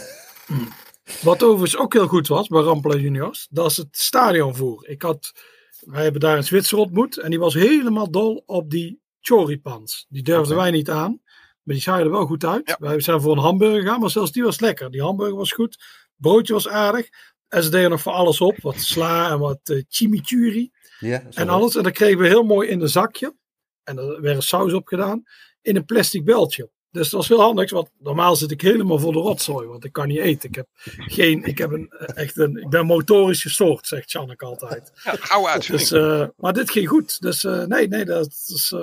Wat 1.22 1.44
overigens 1.44 1.78
ook 1.78 1.94
heel 1.94 2.08
goed 2.08 2.28
was 2.28 2.48
bij 2.48 2.62
Rampla 2.62 2.96
Juniors, 2.96 3.48
dat 3.50 3.72
is 3.72 3.78
het 3.78 3.88
stadionvoer. 3.92 4.88
Ik 4.90 5.02
had, 5.02 5.32
wij 5.80 6.04
hebben 6.04 6.22
daar 6.22 6.38
een 6.38 6.44
Zwitser 6.44 6.78
ontmoet 6.78 7.18
en 7.18 7.30
die 7.30 7.40
was 7.40 7.54
helemaal 7.54 8.12
dol 8.12 8.44
op 8.46 8.70
die 8.70 9.02
choripans. 9.20 10.06
Die 10.10 10.24
durfden 10.24 10.56
wij 10.58 10.72
niet 10.72 10.90
aan, 10.90 11.20
maar 11.66 11.76
die 11.76 11.84
zagen 11.84 12.04
er 12.04 12.12
wel 12.12 12.26
goed 12.26 12.46
uit. 12.46 12.68
Ja. 12.68 12.76
Wij 12.80 13.00
zijn 13.00 13.22
voor 13.22 13.32
een 13.32 13.44
hamburger 13.44 13.82
gegaan, 13.82 14.00
maar 14.00 14.10
zelfs 14.10 14.32
die 14.32 14.44
was 14.44 14.60
lekker. 14.60 14.92
Die 14.92 15.02
hamburger 15.02 15.36
was 15.36 15.52
goed, 15.52 15.84
broodje 16.16 16.54
was 16.54 16.68
aardig. 16.68 17.10
En 17.48 17.64
ze 17.64 17.70
deden 17.70 17.90
nog 17.90 18.02
voor 18.02 18.12
alles 18.12 18.42
op, 18.42 18.58
wat 18.62 18.80
sla 18.80 19.30
en 19.30 19.40
wat 19.40 19.60
eh, 19.64 19.84
chimichurri 19.88 20.72
ja, 21.00 21.24
en 21.34 21.50
alles. 21.50 21.76
En 21.76 21.84
dat 21.84 21.94
kregen 21.94 22.18
we 22.18 22.28
heel 22.28 22.44
mooi 22.44 22.70
in 22.70 22.82
een 22.82 22.90
zakje. 22.90 23.36
En 23.84 23.98
er 23.98 24.22
werd 24.22 24.44
saus 24.44 24.74
op 24.74 24.88
gedaan. 24.88 25.24
In 25.62 25.76
een 25.76 25.86
plastic 25.86 26.26
beltje. 26.26 26.70
Dus 26.92 27.10
dat 27.10 27.20
was 27.20 27.28
heel 27.28 27.42
handig. 27.42 27.72
Want 27.72 27.90
normaal 28.00 28.36
zit 28.36 28.52
ik 28.52 28.62
helemaal 28.62 29.00
voor 29.00 29.14
de 29.14 29.20
rotzooi. 29.20 29.68
Want 29.68 29.84
ik 29.84 29.92
kan 29.92 30.08
niet 30.08 30.20
eten. 30.20 30.50
Ik 30.50 30.56
heb 30.56 30.68
geen. 30.96 31.44
Ik 31.44 31.58
heb 31.58 31.72
een 31.72 31.90
eh, 31.90 32.24
echt 32.24 32.38
een. 32.38 32.58
Ik 32.58 32.70
ben 32.70 32.86
motorisch 32.86 33.42
gestoord, 33.42 33.88
zegt 33.88 34.12
Janneke 34.12 34.46
altijd. 34.46 34.92
Ja, 35.04 35.16
gouden 35.20 35.52
uitzending. 35.52 35.90
Dus, 35.90 36.00
eh, 36.00 36.28
maar 36.38 36.54
dit 36.54 36.72
ging 36.72 36.88
goed. 36.88 37.22
Dus 37.22 37.44
nee, 37.44 37.88
nee, 37.88 38.06
dat 38.06 38.28
is. 38.28 38.74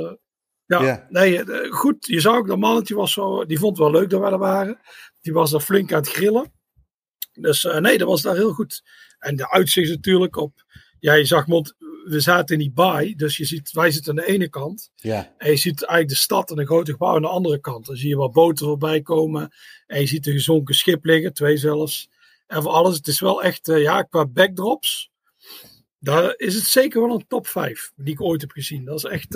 Ja, 0.80 1.06
nee, 1.08 1.44
eh, 1.44 1.72
goed. 1.72 2.06
Je 2.06 2.20
zag 2.20 2.36
ook 2.36 2.46
dat 2.46 2.58
mannetje 2.58 2.94
was 2.94 3.12
zo. 3.12 3.44
Die 3.44 3.58
vond 3.58 3.78
het 3.78 3.86
wel 3.86 4.00
leuk 4.00 4.10
dat 4.10 4.20
wij 4.20 4.30
er 4.30 4.38
waren. 4.38 4.78
Die 5.20 5.32
was 5.32 5.52
er 5.52 5.60
flink 5.60 5.92
aan 5.92 6.00
het 6.00 6.08
grillen. 6.08 6.52
Dus 7.32 7.64
eh, 7.64 7.78
nee, 7.78 7.98
dat 7.98 8.08
was 8.08 8.22
daar 8.22 8.36
heel 8.36 8.52
goed. 8.52 8.82
En 9.18 9.36
de 9.36 9.50
uitzicht 9.50 9.90
natuurlijk 9.90 10.36
op. 10.36 10.64
Ja, 11.00 11.12
je 11.12 11.24
zag, 11.24 11.46
Mont, 11.46 11.74
we 12.04 12.20
zaten 12.20 12.54
in 12.54 12.60
die 12.60 12.72
baai. 12.72 13.14
Dus 13.14 13.36
je 13.36 13.44
ziet, 13.44 13.72
wij 13.72 13.90
zitten 13.90 14.18
aan 14.18 14.24
de 14.24 14.32
ene 14.32 14.48
kant. 14.48 14.90
Ja, 14.94 15.34
En 15.38 15.50
je 15.50 15.56
ziet 15.56 15.82
eigenlijk 15.82 16.08
de 16.08 16.24
stad 16.24 16.50
en 16.50 16.58
een 16.58 16.66
grote 16.66 16.92
gebouw 16.92 17.14
aan 17.14 17.22
de 17.22 17.28
andere 17.28 17.60
kant. 17.60 17.86
Dan 17.86 17.96
zie 17.96 18.08
je 18.08 18.16
wat 18.16 18.32
boten 18.32 18.66
voorbij 18.66 19.02
komen. 19.02 19.54
En 19.86 20.00
je 20.00 20.06
ziet 20.06 20.26
een 20.26 20.32
gezonken 20.32 20.74
schip 20.74 21.04
liggen, 21.04 21.32
twee 21.32 21.56
zelfs. 21.56 22.08
En 22.46 22.62
voor 22.62 22.72
alles, 22.72 22.96
het 22.96 23.06
is 23.06 23.20
wel 23.20 23.42
echt, 23.42 23.68
eh, 23.68 23.82
ja, 23.82 24.02
qua 24.02 24.26
backdrops. 24.26 25.10
Daar 25.98 26.34
is 26.36 26.54
het 26.54 26.64
zeker 26.64 27.00
wel 27.00 27.14
een 27.14 27.26
top 27.26 27.46
5 27.46 27.92
die 27.96 28.12
ik 28.12 28.20
ooit 28.20 28.40
heb 28.40 28.50
gezien. 28.50 28.84
Dat 28.84 28.96
is 28.96 29.04
echt. 29.04 29.34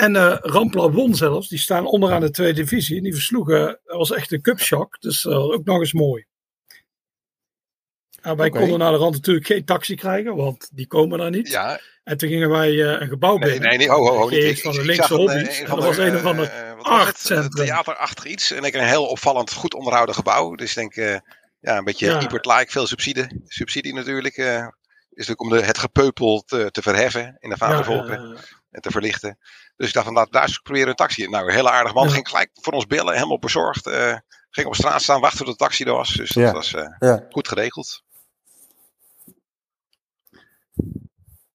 En 0.00 0.16
eh 0.16 0.36
Rampla 0.40 0.90
won 0.90 1.14
zelfs. 1.14 1.48
Die 1.48 1.58
staan 1.58 1.86
onderaan 1.86 2.20
de 2.20 2.30
tweede 2.30 2.60
divisie. 2.62 2.96
En 2.96 3.02
die 3.02 3.14
versloegen. 3.14 3.66
Dat 3.84 3.96
was 3.96 4.10
echt 4.12 4.32
een 4.32 4.40
cupshock. 4.40 5.00
Dus 5.00 5.24
eh, 5.26 5.38
ook 5.38 5.64
nog 5.64 5.78
eens 5.78 5.92
mooi. 5.92 6.24
En 8.20 8.36
wij 8.36 8.48
Oké. 8.48 8.58
konden 8.58 8.78
naar 8.78 8.92
de 8.92 8.98
rand 8.98 9.14
natuurlijk 9.14 9.46
geen 9.46 9.64
taxi 9.64 9.94
krijgen, 9.94 10.36
want 10.36 10.68
die 10.72 10.86
komen 10.86 11.18
daar 11.18 11.30
niet. 11.30 11.48
Ja, 11.48 11.80
En 12.04 12.16
toen 12.16 12.28
gingen 12.28 12.48
wij 12.50 12.70
eh, 12.70 13.00
een 13.00 13.08
gebouw 13.08 13.36
nee, 13.36 13.50
binnen. 13.50 13.68
nee, 13.68 13.78
nee, 13.78 13.88
ho, 13.90 13.96
ho, 14.06 14.16
ho. 14.16 14.28
Niet. 14.28 14.44
Ik- 14.44 14.60
van 14.60 14.72
de 14.72 14.84
linkse 14.84 15.14
hobby's. 15.14 15.34
een 15.34 15.48
En 15.48 15.66
van 15.66 15.76
dat 15.76 15.86
was 15.86 15.96
de, 15.96 16.02
een 16.02 16.14
of 16.16 16.24
ander 16.24 16.52
artcentrum. 16.80 17.66
Theaterachtig 17.66 18.24
iets. 18.24 18.50
En 18.50 18.64
ik 18.64 18.74
een 18.74 18.84
heel 18.84 19.06
opvallend, 19.06 19.52
goed 19.52 19.74
onderhouden 19.74 20.14
gebouw. 20.14 20.54
Dus 20.54 20.76
ik 20.76 20.94
denk, 20.94 21.20
ja, 21.60 21.76
een 21.76 21.84
beetje 21.84 22.06
Ja. 22.06 22.20
Ibert-like, 22.20 22.70
veel 22.70 22.86
subsidie. 22.86 23.42
Subsidie 23.46 23.94
natuurlijk. 23.94 24.36
is 24.36 24.46
natuurlijk 25.26 25.40
om 25.40 25.48
de, 25.50 25.60
het 25.62 25.78
gepeupel 25.78 26.42
te, 26.46 26.68
te 26.70 26.82
verheffen 26.82 27.36
in 27.40 27.50
de 27.50 27.56
vadervolken 27.56 28.28
Ja, 28.28 28.36
en 28.70 28.80
te 28.80 28.90
verlichten. 28.90 29.38
Dus 29.76 29.88
ik 29.88 29.92
dacht 29.94 30.06
van, 30.06 30.14
laat 30.14 30.32
daar 30.32 30.42
eens 30.42 30.58
proberen 30.58 30.88
een 30.88 30.94
taxi. 30.94 31.26
Nou, 31.26 31.46
een 31.46 31.54
hele 31.54 31.70
aardig 31.70 31.94
man. 31.94 32.06
Ja. 32.06 32.12
Ging 32.12 32.28
gelijk 32.28 32.50
voor 32.52 32.72
ons 32.72 32.86
bellen, 32.86 33.14
helemaal 33.14 33.38
bezorgd. 33.38 33.86
eh, 33.86 34.16
ging 34.50 34.66
op 34.66 34.74
straat 34.74 35.02
staan, 35.02 35.20
wachten 35.20 35.44
tot 35.44 35.58
de 35.58 35.64
taxi 35.64 35.84
er 35.84 35.92
was. 35.92 36.12
Dus 36.14 36.30
dat 36.30 36.44
Ja. 36.44 36.52
was 36.52 36.74
eh, 36.74 36.86
ja. 36.98 37.26
goed 37.30 37.48
geregeld. 37.48 38.02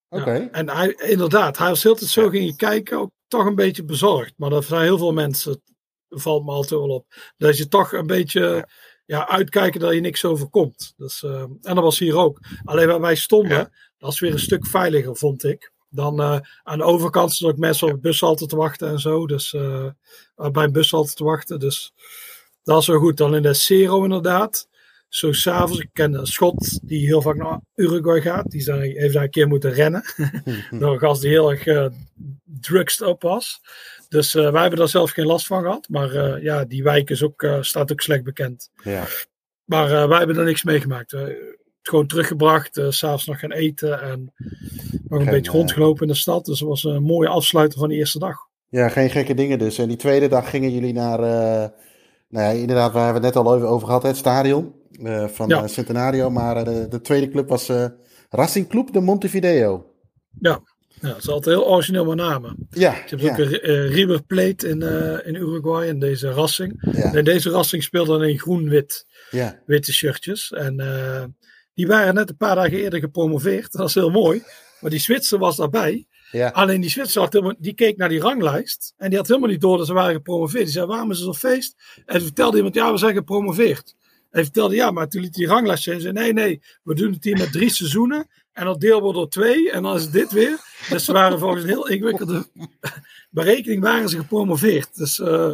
oké. 0.09 0.49
En 0.51 0.69
hij, 0.69 0.87
inderdaad, 0.93 1.57
hij 1.57 1.69
was 1.69 1.83
heel 1.83 1.95
tijd 1.95 2.09
zo 2.09 2.29
ging 2.29 2.45
je 2.45 2.55
kijken, 2.55 2.97
ook 2.99 3.11
toch 3.27 3.45
een 3.45 3.55
beetje 3.55 3.83
bezorgd. 3.83 4.33
Maar 4.37 4.49
dat 4.49 4.65
zijn 4.65 4.81
heel 4.81 4.97
veel 4.97 5.13
mensen, 5.13 5.61
valt 6.09 6.45
me 6.45 6.51
altijd 6.51 6.79
wel 6.79 6.89
op. 6.89 7.05
Dat 7.37 7.57
je 7.57 7.67
toch 7.67 7.91
een 7.93 8.07
beetje 8.07 8.69
ja. 9.05 9.27
uitkijken 9.27 9.79
dat 9.79 9.93
je 9.93 9.99
niks 9.99 10.25
overkomt. 10.25 10.93
Dus, 10.97 11.23
eh, 11.23 11.41
en 11.41 11.59
dat 11.61 11.77
was 11.77 11.99
hier 11.99 12.15
ook. 12.17 12.39
Alleen 12.63 12.87
waar 12.87 13.01
wij 13.01 13.15
stonden, 13.15 13.57
Ja. 13.57 13.69
dat 13.97 14.11
is 14.13 14.19
weer 14.19 14.31
een 14.31 14.39
stuk 14.39 14.67
veiliger, 14.67 15.15
vond 15.15 15.43
ik. 15.43 15.71
Dan 15.95 16.21
eh, 16.21 16.39
aan 16.63 16.77
de 16.77 16.83
overkant 16.83 17.31
stonden 17.33 17.55
ook 17.55 17.63
mensen 17.63 17.87
op 17.87 17.93
de 17.93 17.99
bushalte 17.99 18.45
te 18.45 18.55
wachten 18.55 18.87
en 18.87 18.99
zo. 18.99 19.27
Dus 19.27 19.53
eh, 19.53 19.85
bij 20.35 20.63
een 20.63 20.71
bushalte 20.71 21.13
te 21.13 21.23
wachten. 21.23 21.59
Dus 21.59 21.93
dat 22.63 22.81
is 22.81 22.87
wel 22.87 22.99
goed. 22.99 23.17
Dan 23.17 23.35
in 23.35 23.41
de 23.41 23.53
Cero 23.53 24.03
inderdaad. 24.03 24.67
Zo 25.09 25.31
s'avonds, 25.31 25.79
ik 25.79 25.89
ken 25.93 26.13
een 26.13 26.25
schot 26.25 26.79
die 26.87 27.05
heel 27.05 27.21
vaak 27.21 27.35
naar 27.35 27.59
Uruguay 27.75 28.21
gaat. 28.21 28.51
Die 28.51 28.61
zei, 28.61 28.99
heeft 28.99 29.13
daar 29.13 29.23
een 29.23 29.29
keer 29.29 29.47
moeten 29.47 29.73
rennen. 29.73 30.03
Door 30.79 30.93
een 30.93 30.99
gast 30.99 31.21
die 31.21 31.29
heel 31.29 31.51
erg 31.51 31.65
eh 31.65 31.87
drugsed 32.61 33.07
op 33.07 33.21
was. 33.21 33.61
Dus 34.09 34.35
eh, 34.35 34.51
wij 34.51 34.61
hebben 34.61 34.79
daar 34.79 34.87
zelf 34.87 35.11
geen 35.11 35.25
last 35.25 35.47
van 35.47 35.61
gehad. 35.61 35.87
Maar 35.89 36.11
eh, 36.11 36.43
ja, 36.43 36.65
die 36.65 36.83
wijk 36.83 37.09
is 37.09 37.23
ook, 37.23 37.43
eh, 37.43 37.61
staat 37.61 37.91
ook 37.91 38.01
slecht 38.01 38.23
bekend. 38.23 38.69
Ja. 38.83 39.05
Maar 39.65 39.91
eh, 39.91 40.07
wij 40.07 40.17
hebben 40.17 40.37
er 40.37 40.43
niks 40.43 40.63
meegemaakt. 40.63 41.15
Eh, 41.85 41.91
gewoon 41.91 42.07
teruggebracht. 42.07 42.79
s 42.89 42.97
s'avonds 42.97 43.25
nog 43.25 43.39
gaan 43.39 43.51
eten. 43.51 44.01
En 44.01 44.33
nog 45.07 45.19
een 45.19 45.25
Geen, 45.25 45.33
beetje 45.33 45.51
eh, 45.51 45.57
rondgelopen 45.57 46.01
in 46.01 46.07
de 46.13 46.19
stad. 46.19 46.45
Dus 46.45 46.59
het 46.59 46.69
was 46.69 46.83
een 46.83 47.03
mooie 47.03 47.27
afsluiter 47.29 47.79
van 47.79 47.89
de 47.89 47.95
eerste 47.95 48.19
dag. 48.19 48.37
ja, 48.69 48.89
geen 48.89 49.09
gekke 49.09 49.33
dingen 49.33 49.59
dus. 49.59 49.77
En 49.77 49.87
die 49.87 49.97
tweede 49.97 50.27
dag 50.27 50.49
gingen 50.49 50.71
jullie 50.71 50.93
naar, 50.93 51.19
eh, 51.19 51.69
nou 52.29 52.45
ja, 52.45 52.49
inderdaad, 52.49 52.91
waar 52.93 53.07
we 53.07 53.13
het 53.13 53.21
net 53.23 53.35
al 53.35 53.53
over 53.53 53.87
gehad, 53.87 54.03
het 54.03 54.17
stadion 54.17 54.73
eh, 55.03 55.27
van 55.27 55.47
Ja. 55.49 55.61
eh, 55.63 55.67
Centenario. 55.67 56.29
Maar 56.29 56.57
eh, 56.57 56.63
de, 56.65 56.87
de 56.87 57.01
tweede 57.01 57.29
club 57.29 57.49
was 57.49 57.69
eh 57.69 57.85
Racing 58.29 58.67
Club 58.69 58.93
de 58.93 58.99
Montevideo. 58.99 59.93
Ja, 60.39 60.61
het 60.99 61.17
is 61.17 61.29
altijd 61.29 61.55
heel 61.55 61.67
origineel 61.67 62.05
met 62.05 62.15
namen. 62.17 62.67
Ja, 62.69 62.91
Je 62.91 62.97
hebt 63.15 63.21
ja, 63.21 63.31
ook 63.31 63.37
een 63.37 63.59
eh, 63.59 63.93
River 63.93 64.23
Plate 64.23 64.67
in, 64.67 64.81
eh, 64.81 65.27
in 65.27 65.35
Uruguay. 65.35 65.87
En 65.87 65.99
deze 65.99 66.31
Racing. 66.31 66.77
ja, 66.91 67.13
En 67.13 67.23
deze 67.23 67.49
Racing 67.49 67.83
speelde 67.83 68.11
dan 68.11 68.23
in 68.23 68.39
groen-wit. 68.39 69.05
ja. 69.31 69.59
witte 69.65 69.93
shirtjes. 69.93 70.51
En 70.51 70.79
eh, 70.79 71.23
die 71.75 71.87
waren 71.87 72.13
net 72.13 72.29
een 72.29 72.37
paar 72.37 72.55
dagen 72.55 72.77
eerder 72.77 72.99
gepromoveerd. 72.99 73.71
Dat 73.71 73.81
was 73.81 73.93
heel 73.93 74.09
mooi. 74.09 74.43
Maar 74.79 74.89
die 74.89 74.99
Zwitser 74.99 75.39
was 75.39 75.55
daarbij. 75.55 76.07
Ja. 76.31 76.49
Alleen 76.49 76.81
die 76.81 76.89
Zwitser 76.89 77.21
had 77.21 77.33
helemaal, 77.33 77.55
die 77.59 77.73
keek 77.73 77.97
naar 77.97 78.09
die 78.09 78.19
ranglijst. 78.19 78.93
En 78.97 79.09
die 79.09 79.17
had 79.17 79.27
helemaal 79.27 79.49
niet 79.49 79.61
door 79.61 79.77
dat 79.77 79.85
ze 79.85 79.93
waren 79.93 80.13
gepromoveerd. 80.13 80.63
Die 80.63 80.73
zei, 80.73 80.85
waarom 80.85 81.11
is 81.11 81.17
er 81.17 81.23
zo'n 81.23 81.35
feest? 81.35 81.75
En 82.05 82.15
toen 82.15 82.25
vertelde 82.25 82.57
iemand, 82.57 82.75
ja, 82.75 82.91
we 82.91 82.97
zijn 82.97 83.13
gepromoveerd. 83.15 83.95
Hij 84.31 84.43
vertelde, 84.43 84.75
ja, 84.75 84.91
maar 84.91 85.09
toen 85.09 85.21
liet 85.21 85.33
die 85.33 85.47
ranglijst 85.47 85.83
zien. 85.83 86.01
Zei, 86.01 86.13
nee, 86.13 86.33
nee, 86.33 86.61
we 86.83 86.95
doen 86.95 87.11
het 87.11 87.23
hier 87.23 87.37
met 87.37 87.51
drie 87.51 87.69
seizoenen. 87.69 88.27
En 88.53 88.65
dat 88.65 88.81
deel 88.81 89.01
wordt 89.01 89.17
door 89.17 89.29
twee. 89.29 89.71
En 89.71 89.83
dan 89.83 89.95
is 89.95 90.03
het 90.03 90.11
dit 90.11 90.31
weer. 90.31 90.59
Dus 90.89 91.05
ze 91.05 91.13
waren 91.13 91.39
volgens 91.39 91.63
een 91.63 91.69
heel 91.69 91.87
ingewikkelde 91.87 92.47
berekening 93.29 93.81
waren 93.81 94.09
ze 94.09 94.17
gepromoveerd. 94.17 94.97
Dus, 94.97 95.19
uh, 95.19 95.51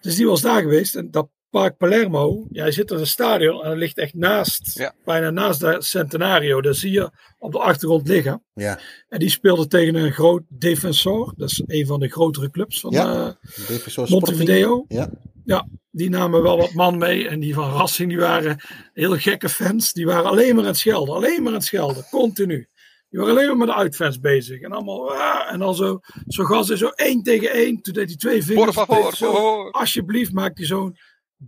dus 0.00 0.16
die 0.16 0.26
was 0.26 0.40
daar 0.40 0.60
geweest. 0.60 0.94
En 0.94 1.10
dat 1.10 1.28
Park 1.52 1.76
Palermo, 1.76 2.46
ja, 2.50 2.64
je 2.64 2.72
zit 2.72 2.90
in 2.90 2.98
een 2.98 3.06
stadion 3.06 3.62
en 3.62 3.68
dat 3.68 3.78
ligt 3.78 3.98
echt 3.98 4.14
naast, 4.14 4.78
Ja. 4.78 4.94
bijna 5.04 5.30
naast 5.30 5.60
de 5.60 5.76
Centenario. 5.78 6.60
Daar 6.60 6.74
zie 6.74 6.90
je 6.92 7.10
op 7.38 7.52
de 7.52 7.58
achtergrond 7.58 8.08
liggen. 8.08 8.42
Ja, 8.54 8.78
En 9.08 9.18
die 9.18 9.30
speelde 9.30 9.66
tegen 9.66 9.94
een 9.94 10.12
groot 10.12 10.42
defensor. 10.48 11.34
Dat 11.36 11.50
is 11.50 11.62
een 11.66 11.86
van 11.86 12.00
de 12.00 12.08
grotere 12.08 12.50
clubs 12.50 12.80
van 12.80 12.90
Ja. 12.90 13.38
Defensor 13.68 14.06
Montevideo. 14.10 14.84
Ja. 14.88 15.10
Ja, 15.44 15.68
die 15.90 16.10
namen 16.10 16.42
wel 16.42 16.56
wat 16.56 16.72
man 16.72 16.98
mee. 16.98 17.28
En 17.28 17.40
die 17.40 17.54
van 17.54 17.72
Racing, 17.72 18.08
die 18.08 18.18
waren 18.18 18.60
hele 18.92 19.18
gekke 19.20 19.48
fans. 19.48 19.92
Die 19.92 20.06
waren 20.06 20.30
alleen 20.30 20.54
maar 20.54 20.64
aan 20.64 20.70
het 20.70 20.78
schelden. 20.78 21.14
Alleen 21.14 21.38
maar 21.42 21.52
aan 21.52 21.58
het 21.58 21.64
schelden. 21.66 22.06
Continu. 22.10 22.68
Die 23.10 23.20
waren 23.20 23.34
alleen 23.36 23.46
maar 23.48 23.56
met 23.56 23.66
de 23.68 23.74
uitfans 23.74 24.20
bezig. 24.20 24.60
En 24.60 24.72
allemaal, 24.72 25.12
ah, 25.12 25.52
en 25.52 25.58
dan 25.58 25.74
zo, 25.74 26.00
zo 26.28 26.44
gas 26.44 26.66
zo 26.66 26.88
één 26.88 27.22
tegen 27.22 27.50
één. 27.50 27.80
Toen 27.82 27.92
deed 27.94 28.06
hij 28.08 28.16
twee 28.16 28.36
Por 28.38 28.44
vingers. 28.46 28.76
favor, 28.76 29.00
por 29.02 29.14
zo, 29.16 29.32
favor. 29.32 29.70
alsjeblieft, 29.70 30.32
maakt 30.32 30.58
hij 30.58 30.66
zo'n 30.66 30.96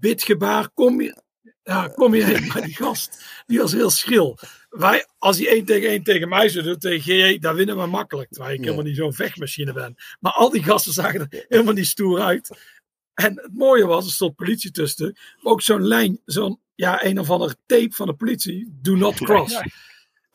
bidgebaar. 0.01 0.71
Kom 0.75 1.01
je, 1.01 1.23
ja, 1.63 1.89
kom 1.89 2.15
je 2.15 2.25
heen. 2.25 2.47
Maar 2.47 2.63
die 2.63 2.75
gast, 2.77 3.25
die 3.47 3.59
was 3.59 3.73
heel 3.73 3.91
schril. 3.91 4.39
Wij, 4.71 5.07
als 5.19 5.39
hij 5.39 5.49
één 5.49 5.65
tegen 5.65 5.89
één 5.89 6.03
tegen 6.03 6.29
mij 6.29 6.49
zou 6.49 6.65
doen, 6.65 6.79
tegen 6.79 7.03
GE, 7.03 7.39
daar 7.41 7.55
winnen 7.55 7.77
we 7.77 7.87
makkelijk. 7.87 8.31
Terwijl 8.31 8.53
ik 8.55 8.59
Ja. 8.61 8.65
helemaal 8.65 8.87
niet 8.87 8.97
zo'n 8.97 9.13
vechtmachine 9.15 9.73
ben. 9.73 9.95
Maar 10.21 10.33
al 10.33 10.51
die 10.51 10.63
gasten 10.63 10.93
zagen 10.93 11.21
er 11.21 11.45
helemaal 11.49 11.75
niet 11.75 11.87
stoer 11.87 12.21
uit. 12.21 12.59
En 13.15 13.37
het 13.37 13.55
mooie 13.55 13.87
was, 13.87 14.07
er 14.07 14.13
stond 14.13 14.35
politie 14.35 14.71
tussen. 14.71 15.17
Maar 15.41 15.53
ook 15.53 15.63
zo'n 15.63 15.87
lijn, 15.87 16.21
zo'n, 16.25 16.61
ja, 16.75 17.05
een 17.05 17.19
of 17.19 17.31
ander 17.31 17.55
tape 17.67 17.93
van 17.95 18.07
de 18.07 18.15
politie. 18.15 18.79
Do 18.83 18.95
not 18.97 19.15
cross. 19.15 19.61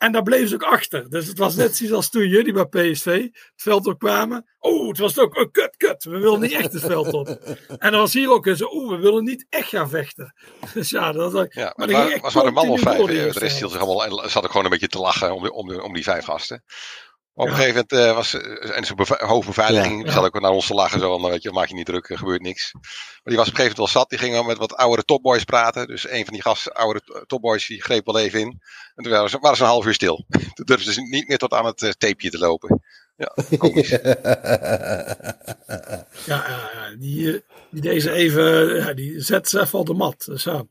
En 0.00 0.12
daar 0.12 0.22
bleven 0.22 0.48
ze 0.48 0.54
ook 0.54 0.62
achter. 0.62 1.10
Dus 1.10 1.26
het 1.26 1.38
was 1.38 1.54
net 1.54 1.76
zoals 1.76 1.92
als 1.92 2.10
toen 2.10 2.28
jullie 2.28 2.52
bij 2.52 2.64
PSV 2.64 3.22
het 3.22 3.52
veld 3.56 3.86
op 3.86 3.98
kwamen. 3.98 4.46
Oh, 4.58 4.88
het 4.88 4.98
was 4.98 5.18
ook, 5.18 5.36
oh, 5.36 5.50
kut, 5.52 5.76
kut. 5.76 6.04
We 6.04 6.18
willen 6.18 6.40
niet 6.40 6.52
echt 6.52 6.72
het 6.72 6.82
veld 6.82 7.12
op. 7.12 7.28
En 7.78 7.90
dan 7.90 8.00
was 8.00 8.12
hier 8.12 8.30
ook 8.30 8.48
zo, 8.54 8.68
oeh, 8.72 8.90
we 8.90 8.96
willen 8.96 9.24
niet 9.24 9.46
echt 9.48 9.68
gaan 9.68 9.88
vechten. 9.88 10.34
Dus 10.74 10.90
ja, 10.90 11.12
dat 11.12 11.32
was, 11.32 11.46
Ja, 11.50 11.72
maar 11.76 12.20
was 12.20 12.34
maar 12.34 12.44
een 12.44 12.52
man 12.52 12.68
of 12.68 12.80
vijf. 12.80 13.06
De 13.06 13.38
rest 13.38 13.58
hield 13.58 13.72
zich 13.72 13.80
allemaal 13.80 14.22
en 14.22 14.30
zat 14.30 14.44
ook 14.44 14.50
gewoon 14.50 14.64
een 14.64 14.70
beetje 14.70 14.88
te 14.88 14.98
lachen 14.98 15.34
om, 15.34 15.42
de, 15.42 15.52
om, 15.52 15.68
de, 15.68 15.82
om 15.82 15.92
die 15.92 16.02
vijf 16.02 16.24
gasten. 16.24 16.64
Op 17.40 17.46
een 17.48 17.54
gegeven 17.54 17.84
moment 17.88 17.92
eh, 18.08 18.14
was 18.14 18.34
eh, 18.34 18.76
en 18.76 18.84
zijn 18.84 18.96
beve- 18.96 19.24
hoofdbeveiliging, 19.26 20.04
Ja. 20.06 20.12
zat 20.12 20.24
ook 20.24 20.40
naar 20.40 20.50
ons 20.50 20.66
te 20.66 20.74
lachen. 20.74 21.00
Zo 21.00 21.28
weet 21.30 21.42
je, 21.42 21.50
maak 21.52 21.68
je 21.68 21.74
niet 21.74 21.86
druk, 21.86 22.08
er 22.10 22.18
gebeurt 22.18 22.42
niks. 22.42 22.72
Maar 22.72 22.82
die 23.24 23.36
was 23.36 23.48
op 23.48 23.52
een 23.52 23.58
gegeven 23.58 23.76
moment 23.76 23.76
wel 23.76 23.86
zat. 24.02 24.08
Die 24.10 24.18
ging 24.18 24.32
wel 24.32 24.42
met 24.42 24.58
wat 24.58 24.76
oudere 24.76 25.04
topboys 25.04 25.44
praten. 25.44 25.86
Dus 25.86 26.08
een 26.10 26.24
van 26.24 26.32
die 26.32 26.42
gasten, 26.42 26.72
oudere 26.72 27.04
to- 27.04 27.24
topboys, 27.26 27.66
die 27.66 27.82
greep 27.82 28.06
wel 28.06 28.18
even 28.18 28.40
in. 28.40 28.60
En 28.94 29.02
toen 29.02 29.12
waren 29.12 29.30
ze, 29.30 29.38
waren 29.38 29.56
ze 29.56 29.62
een 29.62 29.68
half 29.68 29.86
uur 29.86 29.94
stil. 29.94 30.26
Toen 30.54 30.64
durfden 30.64 30.92
ze 30.92 31.00
niet 31.02 31.28
meer 31.28 31.38
tot 31.38 31.52
aan 31.52 31.64
het 31.66 31.82
eh, 31.82 31.90
tapeje 31.90 32.30
te 32.30 32.38
lopen. 32.38 32.82
Ja, 33.16 33.34
komisch. 33.58 33.88
Ja, 36.26 36.44
die, 36.98 37.42
die 37.70 37.80
deze 37.82 38.12
even, 38.12 38.74
ja, 38.76 38.92
die 38.94 39.20
zet 39.20 39.48
ze 39.48 39.60
even 39.60 39.78
op 39.78 39.86
de 39.86 39.94
mat. 39.94 40.24
Dus. 40.24 40.44
Want 40.44 40.68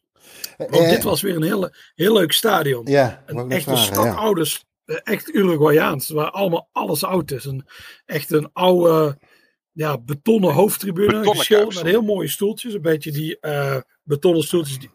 Eh, 0.57 0.89
dit 0.89 1.03
was 1.03 1.21
weer 1.21 1.35
een 1.35 1.43
heel, 1.43 1.69
heel 1.95 2.13
leuk 2.13 2.31
stadion. 2.31 2.85
Ja, 2.85 3.23
ik 3.27 3.35
Een 3.37 3.61
vragen, 3.61 4.03
ja. 4.03 4.33
Echt 5.03 5.33
Uruguayaans, 5.33 6.09
waar 6.09 6.31
allemaal 6.31 6.69
alles 6.71 7.03
oud 7.03 7.31
is. 7.31 7.45
Een, 7.45 7.65
echt 8.05 8.31
een 8.31 8.49
oude, 8.53 9.17
ja, 9.71 9.97
betonnen 9.97 10.53
hoofdtribune, 10.53 11.29
geschilderd 11.29 11.75
met 11.75 11.85
heel 11.85 12.01
mooie 12.01 12.27
stoeltjes. 12.27 12.73
Een 12.73 12.81
beetje 12.81 13.11
die 13.11 13.39
eh, 13.39 13.77
betonnen 14.03 14.43
stoeltjes 14.43 14.79
die, 14.79 14.89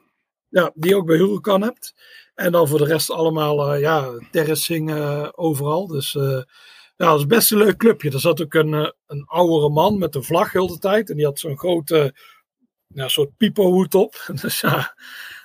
ja, 0.48 0.72
die 0.74 0.90
je 0.90 0.96
ook 0.96 1.06
bij 1.06 1.16
Huracan 1.16 1.62
hebt. 1.62 1.94
En 2.34 2.52
dan 2.52 2.68
voor 2.68 2.78
de 2.78 2.84
rest 2.84 3.10
allemaal, 3.10 3.72
eh, 3.72 3.80
ja, 3.80 4.18
terracing 4.30 4.90
eh, 4.90 5.28
overal. 5.32 5.86
Dus 5.86 6.14
eh, 6.14 6.42
ja, 6.96 7.10
dat 7.10 7.18
is 7.18 7.26
best 7.26 7.50
een 7.50 7.58
leuk 7.58 7.76
clubje. 7.76 8.10
Er 8.10 8.20
zat 8.20 8.42
ook 8.42 8.54
een, 8.54 8.74
eh, 8.74 8.90
een 9.06 9.24
oudere 9.24 9.70
man 9.70 9.98
met 9.98 10.14
een 10.14 10.24
vlag 10.24 10.52
heel 10.52 10.66
de 10.66 10.78
tijd. 10.78 11.10
En 11.10 11.16
die 11.16 11.24
had 11.24 11.38
zo'n 11.38 11.58
grote, 11.58 12.14
ja, 12.86 13.08
soort 13.08 13.36
pipohoed 13.36 13.94
op. 13.94 14.24
dus 14.40 14.60
ja, 14.60 14.96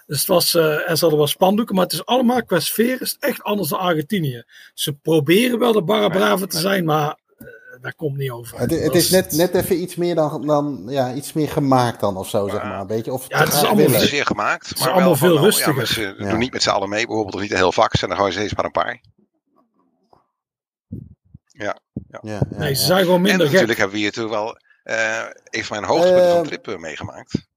dus 0.10 0.18
het 0.20 0.28
was, 0.28 0.56
eh, 0.56 0.90
en 0.90 0.96
ze 0.96 1.00
hadden 1.02 1.18
wel 1.18 1.28
spandoeken, 1.28 1.76
maar 1.76 1.84
het 1.84 1.94
is 1.94 2.06
allemaal 2.06 2.44
qua 2.44 2.60
sfeer 2.60 3.02
is 3.02 3.16
echt 3.20 3.44
anders 3.44 3.70
dan 3.70 3.80
Argentinië. 3.80 4.44
Ze 4.74 4.94
proberen 4.94 5.60
wel 5.60 5.72
de 5.74 5.82
Barra 5.84 6.08
Brava 6.10 6.46
te 6.46 6.60
zijn, 6.60 6.86
maar 6.86 7.18
eh, 7.38 7.46
daar 7.82 7.96
komt 7.96 8.18
niet 8.18 8.32
over. 8.32 8.60
Het, 8.60 8.72
is 8.96 9.10
net, 9.10 9.32
net 9.32 9.56
even 9.56 9.82
iets 9.82 9.96
meer 9.96 10.16
dan, 10.16 10.46
dan 10.48 10.86
ja, 10.88 11.14
iets 11.14 11.34
meer 11.34 11.50
gemaakt 11.50 12.00
dan 12.00 12.18
of 12.18 12.30
zo, 12.30 12.48
zeg 12.48 12.62
Ja. 12.62 12.68
maar. 12.68 12.80
Een 12.80 12.88
beetje. 12.88 13.14
Of 13.14 13.26
Ja, 13.30 13.40
het 13.40 13.48
is 13.48 13.54
allemaal 13.60 13.76
willen. 13.76 14.00
Niet 14.00 14.10
zeer 14.10 14.26
gemaakt. 14.26 14.80
Maar 14.80 14.88
allemaal 14.88 15.04
wel 15.08 15.16
van, 15.18 15.28
veel 15.30 15.40
rustiger. 15.40 15.80
Ja, 15.80 15.86
ze 15.86 16.16
Ja. 16.24 16.30
doen 16.30 16.40
niet 16.40 16.54
met 16.54 16.64
z'n 16.64 16.70
allen 16.70 16.90
mee, 16.90 17.06
bijvoorbeeld, 17.06 17.36
of 17.36 17.42
niet 17.42 17.52
een 17.52 17.58
heel 17.58 17.72
vak. 17.72 17.96
Zijn 17.96 18.12
er 18.12 18.18
gewoon 18.18 18.32
steeds 18.32 18.54
maar 18.56 18.66
een 18.66 18.72
paar. 18.72 19.02
Ja, 21.46 21.80
ja, 22.22 22.42
nee, 22.50 22.74
ze 22.76 22.82
ja. 22.82 22.88
zijn 22.88 23.00
gewoon 23.00 23.16
En 23.16 23.22
minder 23.22 23.38
natuurlijk 23.46 23.70
gek. 23.70 23.78
hebben 23.78 23.96
we 23.96 24.02
hier 24.02 24.12
toch 24.12 24.30
wel 24.30 24.58
eh 24.84 25.26
een 25.50 25.64
van 25.66 25.80
mijn 25.80 25.92
hoogtepunten 25.92 26.32
van 26.32 26.44
trip 26.44 26.80
meegemaakt. 26.80 27.48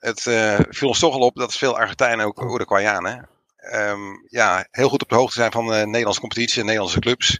Het 0.00 0.26
eh, 0.26 0.58
viel 0.68 0.88
ons 0.88 0.98
toch 0.98 1.14
al 1.14 1.20
op 1.20 1.36
dat 1.36 1.54
veel 1.54 1.78
Argentijnen, 1.78 2.26
ook 2.26 2.42
Uruguayanen, 2.42 3.28
ehm, 3.56 4.00
ja, 4.28 4.66
heel 4.70 4.88
goed 4.88 5.02
op 5.02 5.08
de 5.08 5.14
hoogte 5.14 5.34
zijn 5.34 5.52
van 5.52 5.66
de 5.66 5.86
Nederlandse 5.86 6.20
competitie 6.20 6.58
en 6.60 6.64
Nederlandse 6.64 7.00
clubs. 7.00 7.38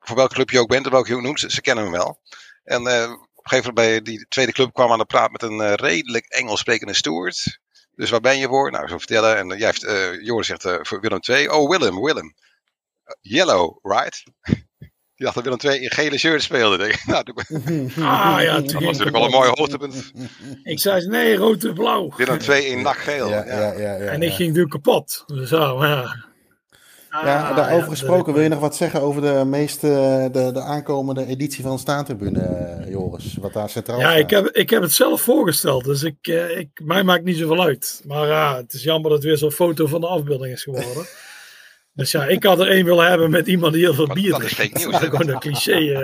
Voor 0.00 0.16
welke 0.16 0.34
club 0.34 0.50
je 0.50 0.60
ook 0.60 0.68
bent, 0.68 0.86
of 0.86 0.92
welke 0.92 1.08
je 1.08 1.14
ook 1.14 1.22
noemt, 1.22 1.40
ze, 1.40 1.50
ze 1.50 1.60
kennen 1.60 1.84
hem 1.84 1.92
wel. 1.92 2.20
En 2.64 2.86
eh, 2.86 3.10
op 3.12 3.44
een 3.44 3.50
gegeven 3.50 3.74
moment 3.74 3.74
bij 3.74 4.02
die 4.02 4.26
tweede 4.28 4.52
club 4.52 4.72
kwam 4.72 4.92
aan 4.92 4.98
de 4.98 5.04
praat 5.04 5.30
met 5.30 5.42
een 5.42 5.60
eh, 5.60 5.74
redelijk 5.74 6.26
Engels 6.26 6.60
sprekende 6.60 6.94
steward. 6.94 7.60
Dus 7.94 8.10
waar 8.10 8.20
ben 8.20 8.38
je 8.38 8.46
voor? 8.46 8.70
Nou, 8.70 8.88
zo 8.88 8.98
vertellen. 8.98 9.36
En 9.36 9.58
jij 9.58 9.66
heeft, 9.66 10.20
Joris 10.24 10.46
zegt 10.46 10.62
voor 10.62 11.00
Willem 11.00 11.18
II. 11.28 11.48
Oh, 11.48 11.70
Willem, 11.70 12.00
Willem. 12.02 12.34
Yellow, 13.20 13.78
right? 13.82 14.22
Die 15.20 15.28
dacht 15.32 15.44
dat 15.44 15.58
Willem 15.60 15.74
II 15.76 15.82
in 15.84 15.90
gele 15.90 16.18
shirt 16.18 16.42
speelde. 16.42 16.76
Denk 16.76 16.92
ik. 16.92 17.04
Nou, 17.06 17.24
Ah 18.36 18.42
ja, 18.42 18.60
dat 18.60 18.72
was 18.72 18.82
natuurlijk 18.82 19.16
wel 19.16 19.24
een 19.24 19.30
mooi 19.30 19.50
hoogtepunt. 19.54 20.12
Ik 20.62 20.78
zei, 20.80 21.06
nee, 21.06 21.36
rood 21.36 21.64
en 21.64 21.74
blauw. 21.74 22.12
Willem 22.16 22.38
II 22.48 22.64
in 22.66 22.82
nachtgeel. 22.82 23.28
Ja, 23.28 23.44
Ja, 23.46 23.54
ja, 23.54 23.72
ja, 23.72 23.94
ja, 23.96 24.10
En 24.10 24.22
ik 24.22 24.28
ja. 24.28 24.34
ging 24.34 24.48
natuurlijk 24.48 24.70
kapot. 24.74 25.24
Zo, 25.44 25.84
ja. 25.84 26.28
Ja, 27.10 27.48
Ah, 27.48 27.56
daarover 27.56 27.84
ja, 27.84 27.90
gesproken, 27.90 28.32
wil 28.32 28.42
je 28.42 28.48
nog 28.48 28.60
wat 28.60 28.76
zeggen 28.76 29.00
over 29.00 29.22
de 29.22 29.44
meest, 29.46 29.84
eh, 29.84 29.90
de, 30.32 30.50
de 30.52 30.60
aankomende 30.60 31.26
editie 31.26 31.62
van 31.62 31.72
de 31.72 31.78
Staantribune, 31.80 32.40
eh, 32.40 32.90
Joris? 32.90 33.36
Wat 33.40 33.52
daar 33.52 33.70
centraal 33.70 34.00
Ja, 34.00 34.08
staat? 34.10 34.18
ik 34.18 34.30
heb, 34.30 34.46
ik 34.46 34.70
heb 34.70 34.82
het 34.82 34.92
zelf 34.92 35.20
voorgesteld, 35.20 35.84
dus 35.84 36.02
ik, 36.02 36.16
eh, 36.20 36.58
ik, 36.58 36.68
mij 36.84 37.02
maakt 37.02 37.24
niet 37.24 37.36
zoveel 37.36 37.62
uit. 37.62 38.02
Maar 38.06 38.26
ja, 38.26 38.56
het 38.56 38.72
is 38.72 38.82
jammer 38.82 39.10
dat 39.10 39.18
het 39.18 39.26
weer 39.28 39.36
zo'n 39.36 39.50
foto 39.52 39.86
van 39.86 40.00
de 40.00 40.06
afbeelding 40.06 40.52
is 40.52 40.62
geworden. 40.62 41.06
Dus 42.00 42.10
ja, 42.10 42.24
ik 42.26 42.44
had 42.44 42.60
er 42.60 42.68
één 42.68 42.84
willen 42.84 43.08
hebben 43.08 43.30
met 43.30 43.46
iemand 43.46 43.72
die 43.72 43.82
heel 43.82 43.94
veel 43.94 44.06
bier 44.06 44.30
dat 44.38 44.42
is 44.42 44.54
drinkt. 44.54 44.78
fake 44.80 44.90
news, 44.90 45.00
hè? 45.02 45.08
Gewoon 45.10 45.28
een 45.28 45.38
cliché. 45.38 45.92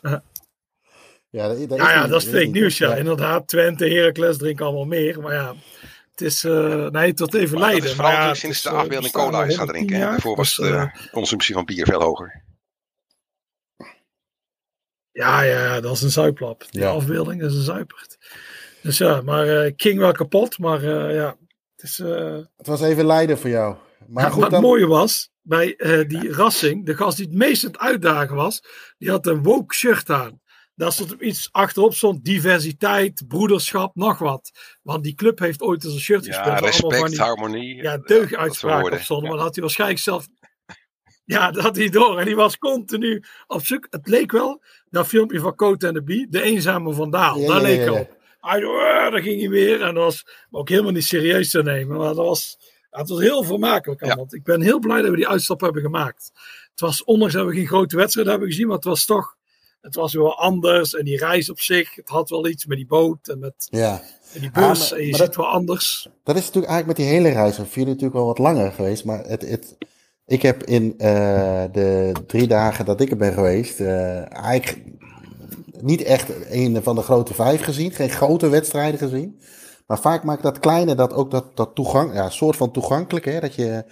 eh. 0.00 0.12
Ja, 1.30 1.48
dat, 1.48 1.68
dat 1.68 1.78
Ja, 1.78 2.06
dat 2.06 2.22
is 2.22 2.28
fake 2.28 2.44
niet- 2.44 2.52
nieuws, 2.52 2.78
ja. 2.78 2.94
Inderdaad, 2.94 3.48
Twente, 3.48 3.88
Heracles 3.88 4.36
drinken 4.36 4.64
allemaal 4.66 4.84
meer. 4.84 5.20
Maar 5.20 5.34
ja, 5.34 5.54
het 6.10 6.20
is, 6.20 6.44
eh, 6.44 6.86
nee, 6.86 7.12
tot 7.12 7.34
even 7.34 7.48
Maar 7.58 7.60
dat 7.60 7.68
leiden. 7.68 7.88
is 7.88 7.94
vooral 7.94 8.12
maar 8.12 8.22
ja, 8.26 8.34
sinds 8.34 8.56
is, 8.56 8.62
de 8.62 8.68
eh, 8.68 8.74
afbeelding 8.74 9.12
cola 9.12 9.44
is 9.44 9.56
gaan 9.56 9.66
110 9.66 9.66
drinken. 9.66 9.98
jaar, 9.98 10.10
Daarvoor 10.10 10.36
was 10.36 10.56
dus, 10.56 10.68
de 10.68 10.74
eh, 10.76 11.12
consumptie 11.12 11.54
van 11.54 11.64
bier 11.64 11.86
veel 11.86 12.00
hoger. 12.00 12.44
Ja, 15.12 15.42
ja, 15.42 15.80
dat 15.80 15.92
is 15.96 16.02
een 16.02 16.10
zuiplap. 16.10 16.64
Die 16.70 16.80
Ja. 16.80 16.90
afbeelding 16.90 17.40
dat 17.40 17.50
is 17.50 17.56
een 17.56 17.62
zuipert. 17.62 18.18
Dus 18.82 18.98
ja, 18.98 19.20
maar 19.20 19.46
eh, 19.48 19.66
ik 19.66 19.82
ging 19.82 19.98
wel 19.98 20.12
kapot. 20.12 20.58
Maar 20.58 20.82
eh, 20.82 21.14
ja, 21.14 21.36
het 21.76 21.84
is... 21.84 21.98
eh, 21.98 22.36
Het 22.56 22.66
was 22.66 22.80
even 22.82 23.06
lijden 23.06 23.38
voor 23.38 23.50
jou. 23.50 23.76
Maar 24.10 24.24
Ja, 24.24 24.30
goed, 24.30 24.42
wat 24.42 24.50
dan, 24.50 24.60
het 24.60 24.68
mooie 24.68 24.86
was, 24.86 25.30
bij 25.42 25.76
eh, 25.76 26.08
die 26.08 26.32
Rassing, 26.32 26.86
de 26.86 26.96
gast 26.96 27.16
die 27.16 27.26
het 27.26 27.34
meest 27.34 27.64
aan 27.64 27.70
het 27.70 27.80
uitdagen 27.80 28.36
was, 28.36 28.62
die 28.98 29.10
had 29.10 29.26
een 29.26 29.42
woke 29.42 29.74
shirt 29.74 30.10
aan. 30.10 30.40
Daar 30.74 30.92
stond 30.92 31.12
op 31.12 31.22
iets 31.22 31.48
achterop 31.52 31.94
stond 31.94 32.24
diversiteit, 32.24 33.24
broederschap, 33.28 33.94
nog 33.94 34.18
wat. 34.18 34.50
Want 34.82 35.04
die 35.04 35.14
club 35.14 35.38
heeft 35.38 35.62
ooit 35.62 35.84
eens 35.84 35.94
een 35.94 36.00
shirt 36.00 36.26
gespeeld. 36.26 36.46
Ja, 36.46 36.52
allemaal 36.52 36.72
van 36.72 36.90
respect, 36.90 37.10
die 37.10 37.20
harmonie. 37.20 37.74
ja, 37.74 37.94
soort 37.94 38.08
deuguitspraken 38.08 38.92
op 38.92 38.98
stonden. 38.98 39.24
Ja. 39.24 39.30
Maar 39.30 39.36
dat 39.36 39.46
had 39.46 39.54
hij 39.54 39.64
waarschijnlijk 39.64 40.00
zelf... 40.00 40.26
Ja, 41.24 41.50
dat 41.50 41.62
had 41.62 41.76
hij 41.76 41.88
door. 41.88 42.18
En 42.18 42.24
die 42.24 42.36
was 42.36 42.58
continu 42.58 43.24
op 43.46 43.66
zoek. 43.66 43.86
Het 43.90 44.08
leek 44.08 44.32
wel, 44.32 44.62
dat 44.90 45.06
filmpje 45.06 45.40
van 45.40 45.54
Coat 45.54 45.82
en 45.82 45.94
de 45.94 46.02
Bie, 46.02 46.26
de 46.28 46.42
eenzame 46.42 46.92
vandaal. 46.92 47.38
Ja, 47.38 47.46
daar 47.46 47.62
leek 47.62 47.84
ja, 47.84 47.92
op. 47.92 48.16
Hij, 48.40 48.60
uh, 48.60 49.10
daar 49.10 49.22
ging 49.22 49.40
hij 49.40 49.50
weer. 49.50 49.82
En 49.82 49.94
dat 49.94 50.04
was 50.04 50.26
ook 50.50 50.68
helemaal 50.68 50.92
niet 50.92 51.04
serieus 51.04 51.50
te 51.50 51.62
nemen. 51.62 51.96
Maar 51.96 52.06
dat 52.06 52.16
was, 52.16 52.58
ja, 52.90 52.98
het 52.98 53.08
was 53.08 53.20
heel 53.20 53.42
vermakelijk. 53.42 54.00
Ja. 54.00 54.06
allemaal. 54.06 54.26
Ik 54.30 54.44
ben 54.44 54.60
heel 54.60 54.78
blij 54.78 55.00
dat 55.02 55.10
we 55.10 55.16
die 55.16 55.28
uitstap 55.28 55.60
hebben 55.60 55.82
gemaakt. 55.82 56.30
Het 56.70 56.80
was, 56.80 57.04
ondanks 57.04 57.34
dat 57.34 57.46
we 57.46 57.52
geen 57.54 57.66
grote 57.66 57.96
wedstrijd 57.96 58.26
hebben 58.28 58.48
gezien, 58.48 58.66
maar 58.66 58.76
het 58.76 58.84
was 58.84 59.04
toch 59.04 59.38
Het 59.80 59.94
was 59.94 60.12
wel 60.14 60.38
anders. 60.38 60.94
En 60.94 61.04
die 61.04 61.16
reis 61.18 61.50
op 61.50 61.60
zich, 61.60 61.94
het 61.94 62.08
had 62.08 62.30
wel 62.30 62.46
iets 62.48 62.66
met 62.66 62.76
die 62.76 62.86
boot 62.86 63.28
en 63.28 63.38
met, 63.38 63.54
Ja. 63.70 64.02
die 64.32 64.50
bus. 64.50 64.62
Ah, 64.62 64.90
maar- 64.90 64.98
en 64.98 65.06
je 65.06 65.14
ziet 65.14 65.16
dat- 65.18 65.36
wel 65.36 65.46
anders. 65.46 66.08
Dat 66.24 66.36
is 66.36 66.44
natuurlijk 66.44 66.72
eigenlijk 66.72 66.86
met 66.86 66.96
die 66.96 67.16
hele 67.16 67.28
reis 67.28 67.56
van 67.56 67.64
jullie 67.70 67.86
natuurlijk 67.86 68.14
wel 68.14 68.26
wat 68.26 68.38
langer 68.38 68.72
geweest. 68.72 69.04
Maar 69.04 69.24
het, 69.24 69.48
het, 69.48 69.76
ik 70.26 70.42
heb 70.42 70.62
in 70.62 70.94
eh, 70.98 71.64
de 71.72 72.12
drie 72.26 72.46
dagen 72.46 72.84
dat 72.84 73.00
ik 73.00 73.10
er 73.10 73.16
ben 73.16 73.32
geweest, 73.32 73.80
eh, 73.80 74.34
eigenlijk 74.36 74.84
niet 75.80 76.02
echt 76.02 76.28
een 76.50 76.82
van 76.82 76.94
de 76.94 77.02
grote 77.02 77.34
vijf 77.34 77.62
gezien. 77.62 77.92
Geen 77.92 78.10
grote 78.10 78.48
wedstrijden 78.48 78.98
gezien. 78.98 79.40
Maar 79.90 79.98
vaak 80.00 80.22
maakt 80.22 80.42
dat 80.42 80.58
kleine, 80.58 80.94
dat 80.94 81.12
ook 81.12 81.30
dat, 81.30 81.44
dat 81.54 81.70
toegang, 81.74 82.14
ja, 82.14 82.28
soort 82.28 82.56
van 82.56 82.70
toegankelijk. 82.70 83.24
Hè, 83.24 83.40
dat, 83.40 83.54
je, 83.54 83.84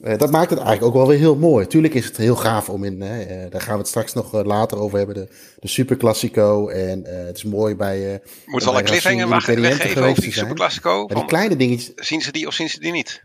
eh, 0.00 0.18
dat 0.18 0.30
maakt 0.30 0.50
het 0.50 0.58
eigenlijk 0.58 0.86
ook 0.86 0.94
wel 0.94 1.06
weer 1.06 1.18
heel 1.18 1.36
mooi. 1.36 1.66
Tuurlijk 1.66 1.94
is 1.94 2.04
het 2.04 2.16
heel 2.16 2.36
gaaf 2.36 2.68
om 2.68 2.84
in, 2.84 3.00
hè, 3.00 3.22
eh, 3.22 3.50
daar 3.50 3.60
gaan 3.60 3.72
we 3.72 3.78
het 3.78 3.88
straks 3.88 4.12
nog 4.12 4.34
eh, 4.34 4.44
later 4.44 4.78
over 4.78 4.98
hebben, 4.98 5.14
de, 5.14 5.28
de 5.58 5.68
Super 5.68 5.96
Classico. 5.96 6.68
En 6.68 7.04
eh, 7.04 7.26
het 7.26 7.36
is 7.36 7.44
mooi 7.44 7.74
bij... 7.74 8.14
eh 8.14 8.18
Moet 8.46 8.64
wel 8.64 8.72
bij 8.72 8.82
een 8.82 8.88
cliffhanger 8.88 9.28
weggeven 9.28 10.02
over 10.02 10.22
die. 10.22 10.32
Super 10.32 10.54
Classico. 10.54 11.06
die 11.06 11.24
kleine 11.24 11.56
dingetjes, 11.56 11.92
Zien 11.96 12.20
ze 12.20 12.32
die 12.32 12.46
of 12.46 12.54
zien 12.54 12.68
ze 12.68 12.80
die 12.80 12.92
niet? 12.92 13.22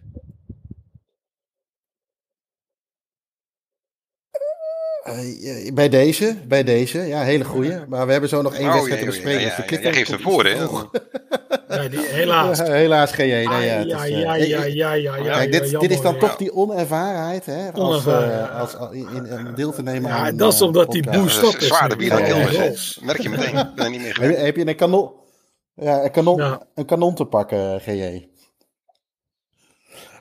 Eh, 5.04 5.74
bij 5.74 5.90
deze, 5.90 6.36
bij 6.48 6.64
deze, 6.64 7.00
ja, 7.00 7.22
hele 7.22 7.44
goeie. 7.44 7.74
Maar 7.88 8.06
we 8.06 8.12
hebben 8.12 8.30
zo 8.30 8.42
nog 8.42 8.54
één 8.56 8.68
Oh, 8.68 8.74
wedstrijd 8.74 9.00
te 9.00 9.06
bespreken. 9.06 9.42
ja, 9.42 9.56
ja, 9.68 9.80
jij 9.82 9.94
geeft 9.94 10.10
hem 10.10 10.20
voor, 10.20 10.44
hè? 10.46 10.50
Ja, 10.50 11.88
die, 11.90 12.00
helaas. 12.00 12.58
Ja, 12.58 12.64
helaas 12.84 13.12
geen 13.12 13.32
één. 13.32 13.50
nee, 13.50 13.66
ja, 13.68 13.80
ja, 13.80 14.04
ja, 14.06 14.36
ja, 14.36 14.64
ja, 14.64 14.94
ja, 14.94 15.16
ja. 15.16 15.34
Kijk, 15.34 15.52
dit, 15.52 15.70
ja, 15.70 15.80
dit 15.80 15.92
is 15.92 16.02
dan 16.02 16.18
toch 16.18 16.36
die 16.36 16.54
onervarenheid, 16.54 17.46
hè? 17.46 17.72
Als, 17.72 17.80
Onervaren, 17.84 18.32
eh, 18.32 18.38
ja. 18.38 18.46
als, 18.46 18.76
als- 18.76 18.94
in, 18.94 19.08
in, 19.16 19.48
om 19.48 19.56
deel 19.56 19.72
te 19.72 19.84
nemen 19.84 20.10
Ja, 20.10 20.18
aan 20.18 20.26
een, 20.28 20.38
dat 20.38 20.54
is 20.54 20.60
eh, 20.60 20.66
omdat 20.68 20.92
die 20.92 21.10
boost 21.12 21.44
op 21.44 21.56
is 21.56 21.68
zwaarder 21.68 21.98
bier 21.98 22.10
dan 22.10 22.20
Ja, 22.20 22.36
ja, 22.38 22.52
ja. 22.52 22.72
Merk 23.02 23.22
je 23.22 23.30
meteen. 23.30 23.70
Ben 23.76 23.92
niet 23.92 24.00
meer 24.00 24.08
Heb 24.08 24.16
gewend. 24.16 24.38
je, 24.38 24.44
heb 24.46 24.56
je 24.56 24.68
een 24.68 24.76
kanon, 24.76 25.12
ja, 25.76 26.04
een 26.04 26.12
kanon, 26.12 26.38
Ja. 26.38 26.62
een 26.76 26.86
kanon 26.86 27.16
te 27.16 27.26
pakken, 27.26 27.80
GJ? 27.82 28.30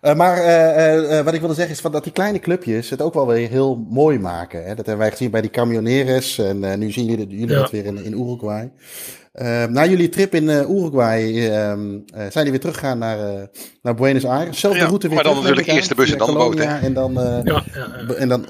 Eh, 0.01 0.15
maar 0.15 0.37
eh, 0.37 1.19
eh, 1.19 1.25
wat 1.25 1.35
ik 1.35 1.41
wilde 1.41 1.55
zeggen 1.55 1.75
is 1.75 1.81
van 1.81 1.93
dat 1.93 2.05
die 2.05 2.13
kleine 2.13 2.39
clubjes 2.39 2.91
het 2.91 3.03
ook 3.03 3.15
wel 3.15 3.27
weer 3.27 3.49
heel 3.49 3.87
mooi 3.89 4.19
maken. 4.19 4.61
Hè? 4.63 4.69
Dat 4.69 4.77
hebben 4.77 4.99
wij 4.99 5.11
gezien 5.11 5.31
bij 5.31 5.41
die 5.41 5.51
Camioneres 5.51 6.39
en 6.39 6.65
eh, 6.65 6.79
nu 6.79 6.91
zien 6.91 7.05
jullie, 7.05 7.27
jullie 7.29 7.49
Ja. 7.49 7.61
dat 7.61 7.71
weer 7.71 7.85
in, 7.85 8.05
in 8.05 8.13
Uruguay. 8.13 8.73
Eh, 9.33 9.65
na 9.65 9.85
jullie 9.87 10.09
trip 10.09 10.35
in 10.35 10.49
eh, 10.49 10.71
Uruguay 10.71 11.49
ehm, 11.49 11.95
eh, 12.07 12.19
zijn 12.19 12.31
jullie 12.33 12.51
weer 12.51 12.61
teruggegaan 12.61 12.99
naar, 12.99 13.19
eh, 13.35 13.43
naar 13.83 13.95
Buenos 13.95 14.25
Aires. 14.27 14.61
Zelfde 14.61 14.81
Ja, 14.81 14.87
route 14.87 15.07
weer 15.07 15.15
maar 15.15 15.25
dan 15.25 15.35
natuurlijk 15.35 15.67
ik 15.67 15.75
eerst 15.75 15.89
de 15.89 15.95
bus 15.95 16.13
en 16.13 16.19
dan 16.19 16.27
de 16.27 16.33
boot, 16.33 16.51
Colonia 16.55 16.81
En 16.81 16.93
dan, 16.95 17.21
eh, 17.21 17.25
Ja, 17.45 17.63
ja, 17.75 17.87
ja. 18.09 18.15
en 18.15 18.29
dan 18.29 18.47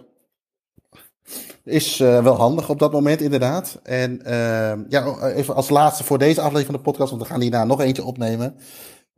is 1.65 2.01
eh, 2.01 2.23
wel 2.23 2.35
handig 2.37 2.69
op 2.69 2.79
dat 2.79 2.93
moment, 2.93 3.21
inderdaad. 3.21 3.81
En 3.83 4.25
ehm, 4.25 4.81
ja, 4.89 5.19
even 5.35 5.55
als 5.55 5.69
laatste 5.69 6.05
voor 6.05 6.19
deze 6.19 6.41
aflevering 6.41 6.67
van 6.67 6.75
de 6.75 6.91
podcast, 6.91 7.11
want 7.11 7.23
we 7.23 7.29
gaan 7.29 7.41
hierna 7.41 7.65
nog 7.65 7.81
eentje 7.81 8.05
opnemen. 8.05 8.55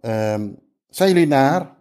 Ehm, 0.01 0.49
zijn 0.89 1.09
jullie 1.13 1.27
naar 1.27 1.81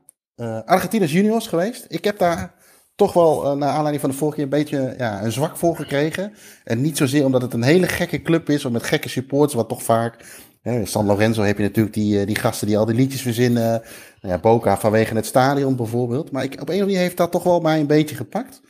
Argentinos 0.66 1.12
Juniors 1.12 1.48
geweest? 1.48 1.86
Ik 1.88 2.04
heb 2.04 2.18
daar 2.18 2.54
toch 2.96 3.14
wel, 3.14 3.46
eh, 3.46 3.54
naar 3.54 3.70
aanleiding 3.70 4.02
van 4.02 4.10
de 4.10 4.16
vorige 4.16 4.36
keer, 4.36 4.44
een 4.44 4.50
beetje 4.50 4.94
ja, 4.98 5.24
een 5.24 5.32
zwak 5.32 5.58
voor 5.58 5.76
gekregen. 5.76 6.34
En 6.64 6.82
niet 6.82 6.98
zozeer 6.98 7.26
omdat 7.26 7.42
het 7.42 7.54
een 7.54 7.64
hele 7.64 7.88
gekke 7.88 8.22
club 8.22 8.50
is, 8.50 8.66
of 8.66 8.72
met 8.72 8.84
gekke 8.84 9.10
supporters, 9.10 9.54
wat 9.54 9.70
toch 9.70 9.84
vaak... 9.84 10.16
Hè, 10.62 10.80
in 10.80 10.88
San 10.88 11.06
Lorenzo 11.06 11.44
heb 11.44 11.58
je 11.58 11.64
natuurlijk 11.64 11.96
die, 11.96 12.20
eh, 12.20 12.26
die 12.26 12.36
gasten 12.36 12.68
die 12.68 12.78
al 12.78 12.86
die 12.86 12.96
liedjes 12.96 13.22
verzinnen. 13.22 13.82
Nou 14.22 14.34
ja, 14.34 14.38
Boca 14.38 14.78
vanwege 14.78 15.16
het 15.16 15.26
stadion 15.26 15.76
bijvoorbeeld. 15.76 16.32
Maar 16.32 16.44
ik, 16.44 16.52
op 16.52 16.58
een 16.58 16.62
of 16.62 16.70
andere 16.70 16.86
manier 16.86 17.00
heeft 17.00 17.18
dat 17.18 17.32
toch 17.32 17.44
wel 17.44 17.60
mij 17.60 17.80
een 17.80 17.88
beetje 17.88 18.16
gepakt. 18.16 18.62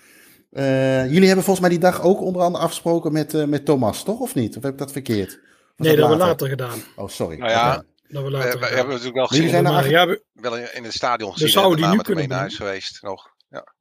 Eh, 0.51 1.11
jullie 1.11 1.25
hebben 1.25 1.43
volgens 1.43 1.59
mij 1.59 1.69
die 1.69 1.79
dag 1.79 2.01
ook 2.01 2.21
onder 2.21 2.41
andere 2.41 2.63
afgesproken 2.63 3.11
met, 3.11 3.33
eh, 3.33 3.45
met 3.45 3.65
Thomas, 3.65 4.03
toch? 4.03 4.19
Of 4.19 4.35
niet? 4.35 4.57
Of 4.57 4.63
heb 4.63 4.71
ik 4.71 4.77
dat 4.77 4.91
verkeerd? 4.91 5.29
Was 5.29 5.88
Nee, 5.88 5.95
dat 5.95 5.99
hebben 5.99 6.17
we 6.17 6.23
later 6.23 6.47
gedaan. 6.47 6.79
Oh, 6.95 7.07
sorry. 7.07 7.38
Nou 7.38 7.51
ja. 7.51 7.83
Dat 8.11 8.23
we 8.23 8.29
We, 8.29 8.35
later 8.38 8.59
we 8.59 8.65
hebben 8.65 8.88
natuurlijk 8.88 9.15
wel 9.15 9.27
gezien. 9.27 9.49
zijn 9.49 9.63
naar 9.63 9.73
Maar 9.73 9.89
ja, 9.89 10.07
we- 10.07 10.23
Wel 10.33 10.57
in 10.57 10.83
het 10.83 10.93
stadion 10.93 11.31
gezien. 11.31 11.45
Dus 11.45 11.55
zouden 11.55 11.75
en 11.77 11.81
die 11.83 11.91
nu 11.91 11.97
met 11.97 12.07
hem 12.07 12.15
mee 12.15 12.25
kunnen 12.27 12.29
naar 12.29 12.39
huis 12.39 12.55
geweest 12.55 13.01
nog. 13.01 13.29
Ja. 13.49 13.73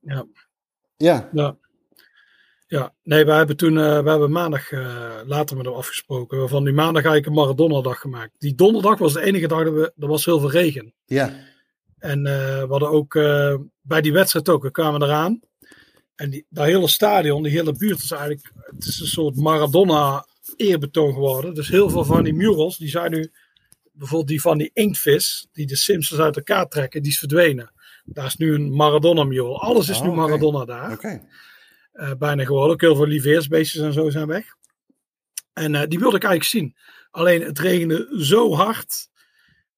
Ja, 0.00 0.26
ja. 1.32 1.56
Ja, 2.66 2.94
nee, 3.02 3.24
we 3.24 3.32
hebben 3.32 3.56
toen, 3.56 3.78
eh, 3.78 4.02
we 4.02 4.10
hebben 4.10 4.30
maandag 4.32 4.72
eh, 4.72 5.20
later 5.26 5.56
met 5.56 5.66
hem 5.66 5.74
afgesproken. 5.74 6.48
Van 6.48 6.64
die 6.64 6.72
maandag 6.72 7.04
eigenlijk 7.04 7.26
een 7.26 7.32
Maradona-dag 7.42 8.00
gemaakt. 8.00 8.32
Die 8.38 8.54
donderdag 8.54 8.98
was 8.98 9.12
de 9.12 9.20
enige 9.22 9.46
dag 9.46 9.64
dat 9.64 9.72
we, 9.72 9.92
er 9.98 10.06
was 10.08 10.24
heel 10.24 10.40
veel 10.40 10.50
regen. 10.50 10.94
ja. 11.04 11.52
En 11.98 12.26
eh, 12.26 12.60
we 12.62 12.66
hadden 12.68 12.90
ook 12.90 13.14
eh, 13.14 13.54
bij 13.80 14.00
die 14.00 14.12
wedstrijd 14.12 14.48
ook, 14.48 14.62
we 14.62 14.70
kwamen 14.70 15.02
eraan. 15.02 15.40
En 16.14 16.30
die, 16.30 16.46
dat 16.48 16.64
hele 16.66 16.88
stadion, 16.88 17.42
die 17.42 17.52
hele 17.52 17.72
buurt 17.72 18.02
is 18.02 18.10
eigenlijk, 18.10 18.52
het 18.54 18.84
is 18.84 19.00
een 19.00 19.06
soort 19.06 19.36
Maradona 19.36 20.26
eerbetoon 20.56 21.12
geworden. 21.12 21.54
Dus 21.54 21.68
heel 21.68 21.90
veel 21.90 22.04
van 22.04 22.24
die 22.24 22.34
murals, 22.34 22.78
die 22.78 22.88
zijn 22.88 23.10
nu, 23.10 23.32
bijvoorbeeld 23.92 24.28
die 24.28 24.40
van 24.40 24.58
die 24.58 24.70
inktvis, 24.72 25.46
die 25.52 25.66
de 25.66 25.76
Simpsons 25.76 26.20
uit 26.20 26.36
elkaar 26.36 26.68
trekken, 26.68 27.02
die 27.02 27.12
is 27.12 27.18
verdwenen. 27.18 27.72
Daar 28.04 28.26
is 28.26 28.36
nu 28.36 28.54
een 28.54 28.72
Maradona 28.72 29.24
mural. 29.24 29.60
Alles 29.62 29.88
is 29.88 29.96
Oh, 29.98 30.02
nu 30.02 30.08
oké. 30.08 30.20
Maradona 30.20 30.64
daar. 30.64 30.92
Oké. 30.92 31.22
Eh, 31.92 32.12
bijna 32.18 32.44
geworden. 32.44 32.72
Ook 32.72 32.80
heel 32.80 32.96
veel 32.96 33.06
lieveersbeestjes 33.06 33.82
en 33.82 33.92
zo 33.92 34.10
zijn 34.10 34.26
weg. 34.26 34.46
En 35.52 35.74
eh, 35.74 35.88
die 35.88 35.98
wilde 35.98 36.16
ik 36.16 36.24
eigenlijk 36.24 36.52
zien. 36.52 36.76
Alleen 37.10 37.42
het 37.42 37.58
regende 37.58 38.08
zo 38.18 38.54
hard. 38.54 39.08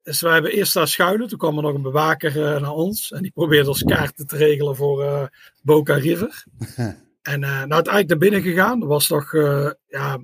Dus 0.02 0.20
wij 0.20 0.32
hebben 0.32 0.52
eerst 0.52 0.74
daar 0.74 0.88
schuilen. 0.88 1.28
Toen 1.28 1.38
kwam 1.38 1.56
er 1.56 1.62
nog 1.62 1.74
een 1.74 1.82
bewaker 1.82 2.30
eh, 2.30 2.60
naar 2.60 2.70
ons. 2.70 3.12
En 3.12 3.22
die 3.22 3.30
probeerde 3.30 3.68
ons 3.68 3.82
kaarten 3.82 4.26
te 4.26 4.36
regelen 4.36 4.76
voor 4.76 5.30
Boca 5.62 5.94
River. 5.94 6.44
en 7.22 7.40
nou, 7.40 7.70
uiteindelijk 7.70 8.08
naar 8.08 8.18
binnen 8.18 8.42
gegaan. 8.42 8.82
Er 8.82 8.88
was 8.88 9.06
toch, 9.06 9.34
eh, 9.34 9.70
ja... 9.86 10.18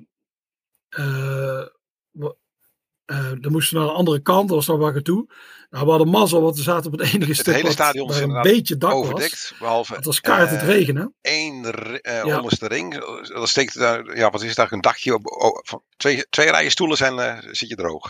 eh, 0.95 1.65
we- 2.11 2.35
eh, 3.05 3.31
dan 3.39 3.51
moesten 3.51 3.73
we 3.77 3.79
naar 3.83 3.91
de 3.91 3.97
andere 3.97 4.21
kant. 4.21 4.49
Er 4.49 4.55
was 4.55 4.67
nog 4.67 4.77
wat 4.79 4.93
gedoe. 4.93 5.31
Nou, 5.69 5.85
we 5.85 5.89
hadden 5.91 6.09
mazzel, 6.09 6.41
want 6.41 6.55
we 6.55 6.61
zaten 6.61 6.91
op 6.93 6.99
het 6.99 7.13
enige 7.13 7.33
stuk 7.33 7.53
hele 7.53 7.63
wat 7.63 7.73
stadion 7.73 8.13
een 8.13 8.41
beetje 8.41 8.77
dak 8.77 8.91
was. 8.91 8.99
Overdekt. 9.01 9.53
Behalve 9.59 9.95
Het 9.95 10.05
was 10.05 10.21
kaart 10.21 10.49
het 10.49 10.61
eh, 10.61 10.67
regenen. 10.67 11.13
eh, 11.21 12.23
Ja. 12.25 12.37
onderste 12.37 12.67
ring. 12.67 12.95
Dat 13.27 13.49
steekt 13.49 13.73
daar, 13.79 14.15
ja, 14.17 14.29
wat 14.29 14.41
is 14.41 14.47
het 14.47 14.55
daar? 14.57 14.71
Een 14.71 14.81
dakje 14.81 15.13
op. 15.13 15.61
van 15.65 15.83
twee, 15.97 16.25
twee 16.29 16.49
rijen 16.51 16.71
stoelen 16.71 16.97
zijn, 16.97 17.41
zit 17.55 17.69
je 17.69 17.75
droog. 17.75 18.09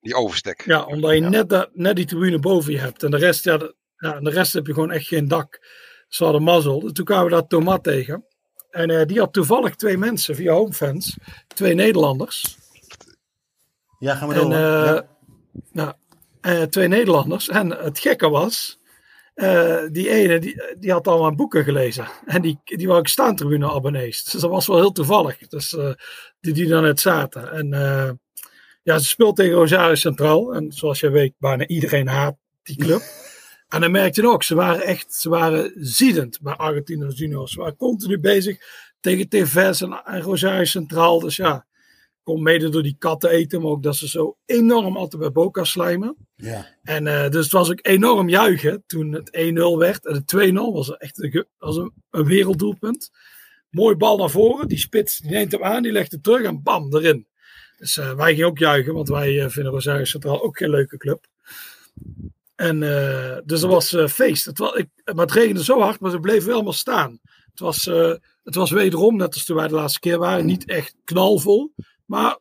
Die 0.00 0.14
overstek. 0.14 0.62
Ja, 0.64 0.82
omdat 0.84 1.10
je 1.12 1.20
Ja. 1.20 1.28
Net, 1.28 1.48
dat, 1.48 1.70
net 1.72 1.96
die 1.96 2.04
tribune 2.06 2.38
boven 2.38 2.72
je 2.72 2.78
hebt. 2.78 3.02
En 3.02 3.10
de 3.10 3.16
rest, 3.16 3.44
ja, 3.44 3.56
de, 3.56 3.74
ja, 3.96 4.20
de 4.20 4.30
rest 4.30 4.52
heb 4.52 4.66
je 4.66 4.72
gewoon 4.74 4.90
echt 4.90 5.06
geen 5.06 5.28
dak. 5.28 5.58
Ze 6.08 6.24
hadden 6.24 6.42
mazzel. 6.42 6.80
Dus 6.80 6.92
toen 6.92 7.04
kwamen 7.04 7.24
we 7.24 7.30
daar 7.30 7.46
Tomat 7.46 7.82
tegen. 7.84 8.24
En 8.76 8.90
eh, 8.90 9.06
die 9.06 9.18
had 9.18 9.32
toevallig 9.32 9.74
twee 9.74 9.98
mensen 9.98 10.34
via 10.34 10.52
Homefans. 10.52 11.16
Twee 11.46 11.74
Nederlanders. 11.74 12.56
Ja, 13.98 14.14
gaan 14.14 14.28
we 14.28 14.34
En, 14.34 14.40
door. 14.40 14.52
eh, 14.52 14.58
ja. 14.58 15.06
Nou, 15.72 15.92
eh, 16.40 16.62
twee 16.62 16.88
Nederlanders. 16.88 17.48
En 17.48 17.70
het 17.70 17.98
gekke 17.98 18.28
was... 18.28 18.78
eh, 19.34 19.82
die 19.92 20.08
ene, 20.10 20.38
die, 20.38 20.62
die 20.78 20.92
had 20.92 21.06
al 21.08 21.22
mijn 21.22 21.36
boeken 21.36 21.64
gelezen. 21.64 22.06
En 22.26 22.42
die, 22.42 22.58
die 22.64 22.86
wou 22.86 23.00
ik 23.00 23.08
staantribune 23.08 23.70
abonnees. 23.70 24.24
Dus 24.24 24.40
dat 24.40 24.50
was 24.50 24.66
wel 24.66 24.76
heel 24.76 24.92
toevallig. 24.92 25.38
Dus 25.38 25.76
eh, 25.76 25.92
die, 26.40 26.52
die 26.52 26.68
daar 26.68 26.82
net 26.82 27.00
zaten. 27.00 27.52
En 27.52 27.72
eh, 27.72 28.10
ja, 28.82 28.98
ze 28.98 29.06
speelt 29.06 29.36
tegen 29.36 29.52
Rosario 29.54 29.94
Centraal. 29.94 30.54
En 30.54 30.72
zoals 30.72 31.00
je 31.00 31.10
weet, 31.10 31.34
bijna 31.38 31.66
iedereen 31.66 32.08
haat 32.08 32.36
die 32.62 32.76
club. 32.76 33.02
En 33.68 33.80
dan 33.80 33.90
merkte 33.90 34.20
je 34.20 34.28
ook, 34.28 34.42
ze 34.42 34.54
waren 34.54 34.82
echt, 34.82 35.14
ze 35.14 35.28
waren 35.28 35.72
ziedend 35.76 36.40
bij 36.40 36.54
Argentinos 36.54 37.18
Juniors. 37.18 37.52
Ze 37.52 37.58
waren 37.58 37.76
continu 37.76 38.18
bezig 38.18 38.58
tegen 39.00 39.28
TVS 39.28 39.80
en, 39.80 40.02
en 40.04 40.20
Rosario 40.20 40.64
Centraal. 40.64 41.20
Dus 41.20 41.36
ja, 41.36 41.66
kon 42.22 42.42
mede 42.42 42.68
door 42.68 42.82
die 42.82 42.96
katten 42.98 43.30
eten, 43.30 43.60
maar 43.62 43.70
ook 43.70 43.82
dat 43.82 43.96
ze 43.96 44.08
zo 44.08 44.36
enorm 44.46 44.96
altijd 44.96 45.20
bij 45.22 45.32
Boca 45.32 45.64
slijmen. 45.64 46.16
ja. 46.36 46.66
En 46.82 47.06
eh, 47.06 47.30
dus 47.30 47.42
het 47.44 47.52
was 47.52 47.70
ook 47.70 47.78
enorm 47.82 48.28
juichen 48.28 48.82
toen 48.86 49.12
het 49.12 49.30
1-0 49.74 49.78
werd. 49.78 50.06
En 50.06 50.14
het 50.14 50.34
2-0 50.50 50.52
was 50.52 50.96
echt 50.96 51.22
een, 51.22 51.30
ge- 51.30 51.46
was 51.58 51.76
een, 51.76 51.92
een 52.10 52.24
werelddoelpunt. 52.24 53.10
Mooi 53.70 53.96
bal 53.96 54.16
naar 54.18 54.30
voren. 54.30 54.68
Die 54.68 54.78
spits 54.78 55.18
die 55.18 55.30
neemt 55.30 55.52
hem 55.52 55.64
aan, 55.64 55.82
die 55.82 55.92
legt 55.92 56.10
hem 56.12 56.20
terug 56.20 56.42
en 56.42 56.62
bam, 56.62 56.94
erin. 56.96 57.26
Dus 57.78 57.96
eh, 57.96 58.14
wij 58.14 58.32
gingen 58.32 58.46
ook 58.48 58.58
juichen, 58.58 58.94
want 58.94 59.08
wij 59.08 59.40
eh, 59.42 59.48
vinden 59.48 59.72
Rosario 59.72 60.04
Centraal 60.04 60.42
ook 60.42 60.56
geen 60.56 60.70
leuke 60.70 60.96
club. 60.96 61.26
En 62.56 62.82
eh, 62.82 63.38
dus 63.44 63.62
er 63.62 63.68
was 63.68 63.92
eh, 63.92 64.06
feest. 64.08 64.44
Het 64.44 64.58
was, 64.58 64.74
ik, 64.74 64.88
maar 65.04 65.24
het 65.24 65.34
regende 65.34 65.64
zo 65.64 65.80
hard, 65.80 66.00
maar 66.00 66.10
ze 66.10 66.20
bleven 66.20 66.46
wel 66.46 66.54
allemaal 66.54 66.72
staan. 66.72 67.20
Het 67.50 67.60
was, 67.60 67.86
eh, 67.86 68.14
het 68.44 68.54
was 68.54 68.70
wederom, 68.70 69.16
net 69.16 69.34
als 69.34 69.44
toen 69.44 69.56
wij 69.56 69.68
de 69.68 69.74
laatste 69.74 70.00
keer 70.00 70.18
waren, 70.18 70.46
niet 70.46 70.68
echt 70.68 70.94
knalvol. 71.04 71.72
Maar 72.04 72.38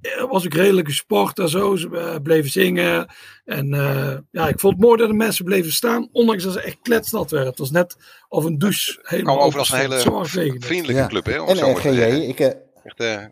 er 0.00 0.26
was 0.28 0.44
ook 0.44 0.54
redelijke 0.54 0.92
sport 0.92 1.38
en 1.38 1.48
zo. 1.48 1.76
Ze 1.76 2.18
bleven 2.22 2.50
zingen. 2.50 3.06
En 3.44 3.74
eh, 3.74 4.18
ja, 4.30 4.48
ik 4.48 4.60
vond 4.60 4.74
het 4.74 4.82
mooi 4.82 4.98
dat 4.98 5.08
de 5.08 5.14
mensen 5.14 5.44
bleven 5.44 5.72
staan, 5.72 6.08
ondanks 6.12 6.44
dat 6.44 6.52
ze 6.52 6.60
echt 6.60 6.78
kletsnat 6.82 7.30
werden. 7.30 7.50
Het 7.50 7.58
was 7.58 7.70
net 7.70 7.96
of 8.28 8.44
een 8.44 8.58
douche 8.58 8.98
helemaal 9.02 9.34
kwam 9.34 9.46
over 9.46 9.58
als 9.58 9.72
een 9.72 9.78
hele 9.78 10.58
vriendelijke 10.60 10.92
Ja. 11.02 11.06
club, 11.06 11.24
hè? 11.24 11.44
En 11.44 11.70
RGJ, 11.76 11.92
zeggen. 11.92 12.28
ik, 12.28 12.38
Echt, 12.84 13.00
eh, 13.00 13.24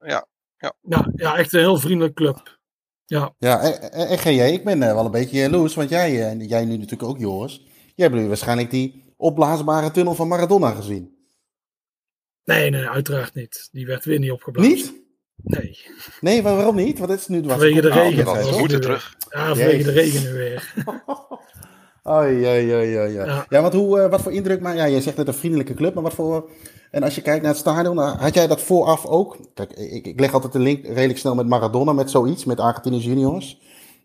Ja, 0.00 0.26
ja, 1.14 1.36
echt 1.36 1.52
een 1.52 1.60
heel 1.60 1.78
vriendelijke 1.78 2.14
club. 2.14 2.58
Ja, 3.10 3.34
ja, 3.38 3.60
en- 3.60 3.92
en- 3.92 4.52
ik 4.52 4.64
ben 4.64 4.82
eh, 4.82 4.94
wel 4.94 5.04
een 5.04 5.10
beetje 5.10 5.38
jaloers, 5.38 5.74
want 5.74 5.88
jij, 5.88 6.10
eh, 6.10 6.30
en 6.30 6.46
jij 6.46 6.64
nu 6.64 6.76
natuurlijk 6.76 7.02
ook, 7.02 7.18
Joris. 7.18 7.66
Jij 7.94 8.06
hebt 8.06 8.20
nu 8.20 8.28
waarschijnlijk 8.28 8.70
die 8.70 9.14
opblaasbare 9.16 9.90
tunnel 9.90 10.14
van 10.14 10.28
Maradona 10.28 10.70
gezien? 10.70 11.16
Nee, 12.44 12.70
nee, 12.70 12.88
uiteraard 12.88 13.34
niet. 13.34 13.68
Die 13.72 13.86
werd 13.86 14.04
weer 14.04 14.18
niet 14.18 14.30
opgeblazen. 14.30 14.72
Niet? 14.72 14.92
Nee. 15.36 15.78
Nee, 16.20 16.42
maar 16.42 16.56
waarom 16.56 16.76
niet? 16.76 16.98
Want 16.98 17.10
het 17.10 17.20
is 17.20 17.26
nu 17.26 17.42
Vanwege 17.46 17.80
de 17.80 17.90
regen. 17.90 18.28
Oh, 18.28 18.50
We 18.50 18.58
moeten 18.58 18.80
terug. 18.80 19.16
Ja, 19.30 19.46
vanwege 19.46 19.82
de 19.82 19.90
regen 19.90 20.22
nu 20.22 20.32
weer. 20.38 20.74
Oei, 22.08 22.46
oei, 22.46 22.74
oei, 22.74 22.74
oei, 22.74 22.98
oei. 22.98 23.12
Ja. 23.12 23.46
Ja, 23.48 23.60
want 23.60 23.72
hoe, 23.74 24.00
eh, 24.00 24.10
wat 24.10 24.22
voor 24.22 24.32
indruk 24.32 24.60
maak 24.60 24.76
Ja, 24.76 24.84
je 24.84 25.00
zegt 25.00 25.16
net 25.16 25.28
een 25.28 25.34
vriendelijke 25.34 25.74
club, 25.74 25.94
maar 25.94 26.02
wat 26.02 26.14
voor... 26.14 26.50
En 26.90 27.02
als 27.02 27.14
je 27.14 27.22
kijkt 27.22 27.42
naar 27.42 27.50
het 27.50 27.60
stadion, 27.60 27.94
nou, 27.96 28.16
had 28.18 28.34
jij 28.34 28.46
dat 28.46 28.60
vooraf 28.60 29.06
ook? 29.06 29.36
Kijk, 29.54 29.72
ik, 29.72 30.06
ik 30.06 30.20
leg 30.20 30.32
altijd 30.32 30.52
de 30.52 30.58
link 30.58 30.84
redelijk 30.86 31.18
snel 31.18 31.34
met 31.34 31.48
Maradona, 31.48 31.92
met 31.92 32.10
zoiets, 32.10 32.44
met 32.44 32.60
Argentinië 32.60 32.98
juniors. 32.98 33.58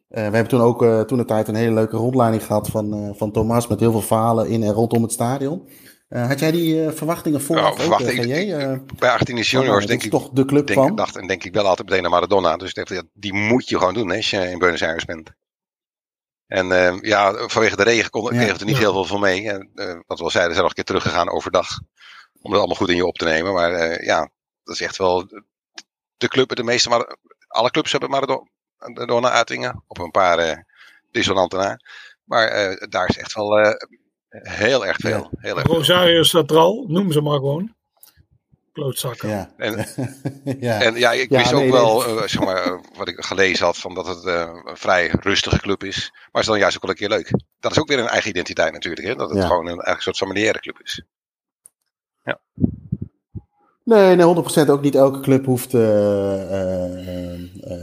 Eh, 0.09 0.15
we 0.15 0.21
hebben 0.35 0.47
toen 0.47 0.61
ook 0.61 0.83
eh, 0.83 1.01
toen 1.01 1.17
de 1.17 1.25
tijd 1.25 1.47
een 1.47 1.55
hele 1.55 1.73
leuke 1.73 1.97
rondleiding 1.97 2.43
gehad 2.45 2.67
van, 2.69 2.93
eh, 2.93 3.09
van 3.17 3.31
Thomas 3.31 3.67
met 3.67 3.79
heel 3.79 3.91
veel 3.91 4.01
verhalen 4.01 4.47
in 4.47 4.63
en 4.63 4.71
rondom 4.73 5.01
het 5.01 5.11
stadion. 5.11 5.67
Had 6.09 6.39
jij 6.39 6.51
die 6.51 6.89
verwachtingen 6.89 7.41
vooraf 7.41 7.77
Nou, 7.77 7.93
ook, 7.93 7.99
ik- 7.99 8.97
Bij 8.99 9.09
Argentinië 9.09 9.43
van, 9.43 9.61
juniors 9.61 9.85
denk 9.85 10.03
ik, 10.03 10.11
toch 10.11 10.29
de 10.29 10.45
club 10.45 10.67
denk, 10.67 10.79
van? 10.79 10.95
dacht 10.95 11.15
en 11.15 11.27
denk 11.27 11.43
ik 11.43 11.53
wel 11.53 11.67
altijd 11.67 11.89
meteen 11.89 12.05
aan 12.05 12.11
Maradona. 12.11 12.57
Dus 12.57 12.73
ik 12.73 12.87
dacht, 12.87 13.03
die 13.13 13.33
moet 13.33 13.69
je 13.69 13.77
gewoon 13.77 13.93
doen 13.93 14.09
hè, 14.09 14.15
als 14.15 14.29
je 14.29 14.49
in 14.51 14.59
Buenos 14.59 14.81
Aires 14.83 15.05
bent. 15.05 15.31
En 16.47 16.67
ja, 17.01 17.47
vanwege 17.47 17.75
de 17.75 17.83
regen 17.83 18.09
kon, 18.09 18.25
kreeg 18.27 18.51
het 18.51 18.59
er 18.59 18.65
niet 18.65 18.75
Ja. 18.75 18.81
heel 18.81 18.93
veel 18.93 19.05
van 19.05 19.19
mee. 19.19 19.49
En, 19.49 19.69
wat 20.07 20.17
we 20.17 20.23
al 20.23 20.29
zeiden, 20.29 20.53
zijn 20.53 20.65
nog 20.65 20.67
een 20.69 20.73
keer 20.73 20.83
teruggegaan 20.83 21.29
overdag. 21.31 21.67
Om 22.45 22.51
het 22.51 22.59
allemaal 22.59 22.75
goed 22.77 22.89
in 22.89 22.95
je 22.95 23.05
op 23.05 23.17
te 23.17 23.25
nemen. 23.25 23.53
Maar 23.53 23.71
eh, 23.73 24.05
ja, 24.05 24.29
dat 24.63 24.75
is 24.75 24.81
echt 24.81 24.97
wel 24.97 25.27
de 26.17 26.27
club 26.27 26.55
de 26.55 26.63
meeste... 26.63 26.89
Mar 26.89 27.17
alle 27.47 27.71
clubs 27.71 27.91
hebben 27.91 28.09
Maradona-uitingen. 28.09 29.83
Op 29.87 29.97
een 29.99 30.11
paar 30.11 30.39
eh 30.39 30.57
dissonanten 31.11 31.59
na. 31.59 31.79
Maar 32.23 32.47
eh, 32.47 32.87
daar 32.89 33.07
is 33.09 33.17
echt 33.17 33.33
wel 33.33 33.59
eh, 33.59 33.71
heel 34.29 34.85
erg 34.85 34.97
veel. 34.97 35.09
Ja. 35.09 35.29
Heel 35.39 35.55
erg 35.57 35.65
veel. 35.65 35.75
Rosario 35.75 36.23
Central, 36.23 36.85
noem 36.87 37.11
ze 37.11 37.21
maar 37.21 37.35
gewoon. 37.35 37.73
Klootzakken. 38.73 39.29
Ja. 39.29 39.53
En, 39.57 39.85
ja. 40.59 40.81
En 40.81 40.95
ja, 40.95 41.11
ik 41.11 41.29
Ja, 41.29 41.37
wist 41.37 41.51
nee, 41.51 41.65
ook 41.65 41.71
nee. 41.71 41.81
wel, 41.81 41.99
zeg 42.27 42.39
maar, 42.39 42.81
wat 42.95 43.07
ik 43.07 43.23
gelezen 43.23 43.65
had, 43.65 43.77
van 43.77 43.93
dat 43.93 44.07
het 44.07 44.25
eh, 44.25 44.49
een 44.63 44.77
vrij 44.77 45.07
rustige 45.07 45.59
club 45.59 45.83
is. 45.83 46.09
Maar 46.11 46.21
het 46.31 46.41
is 46.41 46.47
dan 46.47 46.59
juist 46.59 46.75
ook 46.75 46.81
wel 46.81 46.91
een 46.91 46.97
keer 46.97 47.09
leuk. 47.09 47.31
Dat 47.59 47.71
is 47.71 47.79
ook 47.79 47.87
weer 47.87 47.99
een 47.99 48.07
eigen 48.07 48.29
identiteit 48.29 48.73
natuurlijk, 48.73 49.07
hè? 49.07 49.15
dat 49.15 49.29
het 49.29 49.39
Ja. 49.39 49.47
gewoon 49.47 49.67
een, 49.67 49.89
een 49.89 50.01
soort 50.01 50.17
familiaire 50.17 50.59
club 50.59 50.79
is. 50.83 51.01
Nee, 53.83 54.15
nee, 54.15 54.25
100% 54.65 54.69
ook 54.69 54.81
niet 54.81 54.95
elke 54.95 55.19
club 55.19 55.45
hoeft 55.45 55.73
eh, 55.73 56.51
eh, 56.51 57.33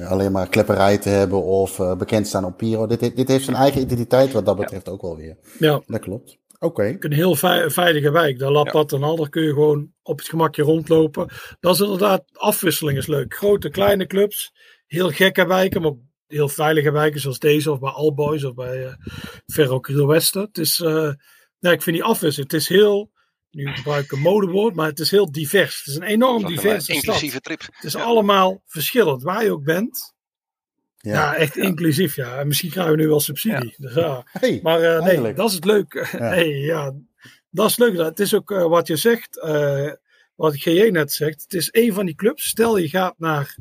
eh, 0.01 0.10
alleen 0.10 0.32
maar 0.32 0.48
klepperij 0.48 0.98
te 0.98 1.09
hebben 1.09 1.43
of 1.43 1.78
eh, 1.78 1.97
bekend 1.97 2.27
staan 2.27 2.44
op 2.44 2.56
Piro. 2.56 2.86
Dit, 2.86 3.16
dit 3.16 3.28
heeft 3.28 3.44
zijn 3.44 3.56
eigen 3.56 3.81
identiteit 3.81 4.32
wat 4.32 4.47
dat 4.47 4.56
betreft 4.56 4.89
ook 4.89 5.02
wel 5.02 5.16
weer. 5.16 5.36
Ja, 5.59 5.82
Dat 5.86 6.01
klopt. 6.01 6.39
Oké. 6.59 6.97
een 7.01 7.12
heel 7.12 7.35
vei- 7.35 7.70
veilige 7.70 8.10
wijk. 8.10 8.39
Daar 8.39 8.51
laat 8.51 8.64
Ja. 8.66 8.73
dat 8.73 8.93
en 8.93 9.02
al. 9.02 9.16
Daar 9.16 9.28
kun 9.28 9.43
je 9.43 9.52
gewoon 9.52 9.93
op 10.02 10.19
het 10.19 10.28
gemakje 10.28 10.62
rondlopen. 10.62 11.28
Dat 11.60 11.74
is 11.74 11.81
inderdaad, 11.81 12.23
afwisseling 12.32 12.98
is 12.98 13.06
leuk. 13.06 13.35
Grote, 13.35 13.70
kleine 13.70 14.06
clubs. 14.06 14.52
Heel 14.86 15.10
gekke 15.10 15.47
wijken, 15.47 15.81
maar 15.81 15.90
ook 15.90 15.98
heel 16.27 16.48
veilige 16.48 16.90
wijken 16.90 17.20
zoals 17.20 17.39
deze. 17.39 17.73
Of 17.73 17.78
bij 17.78 17.90
Alboys 17.90 18.44
of 18.44 18.55
bij 18.55 18.97
Ferro 19.47 19.81
Carril 19.81 20.06
Westen. 20.06 20.43
Het 20.43 20.59
is, 20.59 20.81
eh, 20.81 21.10
nee, 21.60 21.73
ik 21.73 21.82
vind 21.82 21.97
die 21.97 22.05
afwisseling. 22.05 22.51
Het 22.51 22.60
is 22.60 22.69
heel, 22.69 23.10
nu 23.52 23.66
gebruik 23.74 24.04
ik 24.04 24.12
een 24.12 24.20
modewoord, 24.20 24.74
maar 24.74 24.86
het 24.88 24.98
is 24.98 25.10
heel 25.10 25.32
divers. 25.32 25.78
Het 25.78 25.86
is 25.86 25.94
een 25.94 26.02
enorm 26.02 26.42
een 26.44 26.48
diverse 26.48 26.80
stad. 26.92 26.96
inclusieve 27.04 27.40
trip. 27.40 27.60
Het 27.60 27.84
is 27.84 27.92
Ja. 27.92 28.02
allemaal 28.02 28.62
verschillend. 28.66 29.22
Waar 29.22 29.44
je 29.44 29.50
ook 29.52 29.64
bent. 29.64 30.14
Ja. 30.96 31.12
Ja, 31.12 31.34
echt 31.34 31.56
inclusief. 31.56 32.16
Ja. 32.16 32.38
En 32.38 32.46
misschien 32.46 32.70
krijgen 32.70 32.92
we 32.96 33.02
nu 33.02 33.08
wel 33.08 33.20
subsidie. 33.20 33.74
Dus, 33.78 33.94
ja. 33.94 34.22
Hey, 34.30 34.60
Maar 34.62 34.80
eh, 34.82 34.98
nee, 35.00 35.08
eindelijk. 35.08 35.36
dat 35.36 35.48
is 35.48 35.54
het 35.54 35.64
leuk. 35.64 36.06
hey, 36.16 36.48
ja, 36.48 36.94
dat 37.50 37.70
is 37.70 37.76
leuk. 37.76 37.96
Het 37.96 38.20
is 38.20 38.34
ook 38.34 38.50
eh, 38.50 38.66
wat 38.66 38.86
je 38.86 38.96
zegt, 38.96 39.40
eh, 39.40 39.92
wat 40.34 40.56
GJ 40.56 40.88
net 40.88 41.12
zegt. 41.12 41.42
Het 41.42 41.54
is 41.54 41.68
een 41.70 41.92
van 41.92 42.06
die 42.06 42.14
clubs. 42.14 42.48
Stel 42.48 42.76
je 42.76 42.88
gaat 42.88 43.14
naar 43.18 43.56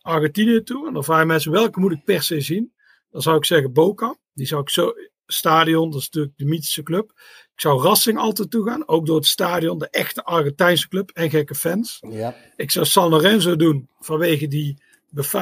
Argentinië 0.00 0.62
toe. 0.62 0.86
En 0.86 0.92
dan 0.92 1.04
vraag 1.04 1.20
je 1.20 1.26
mensen 1.26 1.52
welke 1.52 1.80
moet 1.80 1.92
ik 1.92 2.04
per 2.04 2.22
se 2.22 2.40
zien. 2.40 2.72
Dan 3.10 3.22
zou 3.22 3.36
ik 3.36 3.44
zeggen 3.44 3.72
Boca. 3.72 4.16
Die 4.32 4.46
zou 4.46 4.60
ik 4.60 4.70
zo. 4.70 4.92
Stadion, 5.26 5.90
dat 5.90 6.00
is 6.00 6.04
natuurlijk 6.06 6.36
de 6.38 6.44
mythische 6.44 6.82
club. 6.82 7.12
Ik 7.58 7.64
zou 7.64 7.82
Racing 7.82 8.18
altijd 8.18 8.50
toe 8.50 8.64
gaan. 8.66 8.88
Ook 8.88 9.06
door 9.06 9.16
het 9.16 9.26
stadion. 9.26 9.78
De 9.78 9.88
echte 9.90 10.24
Argentijnse 10.24 10.88
club. 10.88 11.10
En 11.10 11.30
gekke 11.30 11.54
fans. 11.54 11.98
Ja. 12.08 12.34
Ik 12.56 12.70
zou 12.70 12.86
San 12.86 13.10
Lorenzo 13.10 13.56
doen 13.56 13.88
vanwege 14.00 14.48
die, 14.48 14.82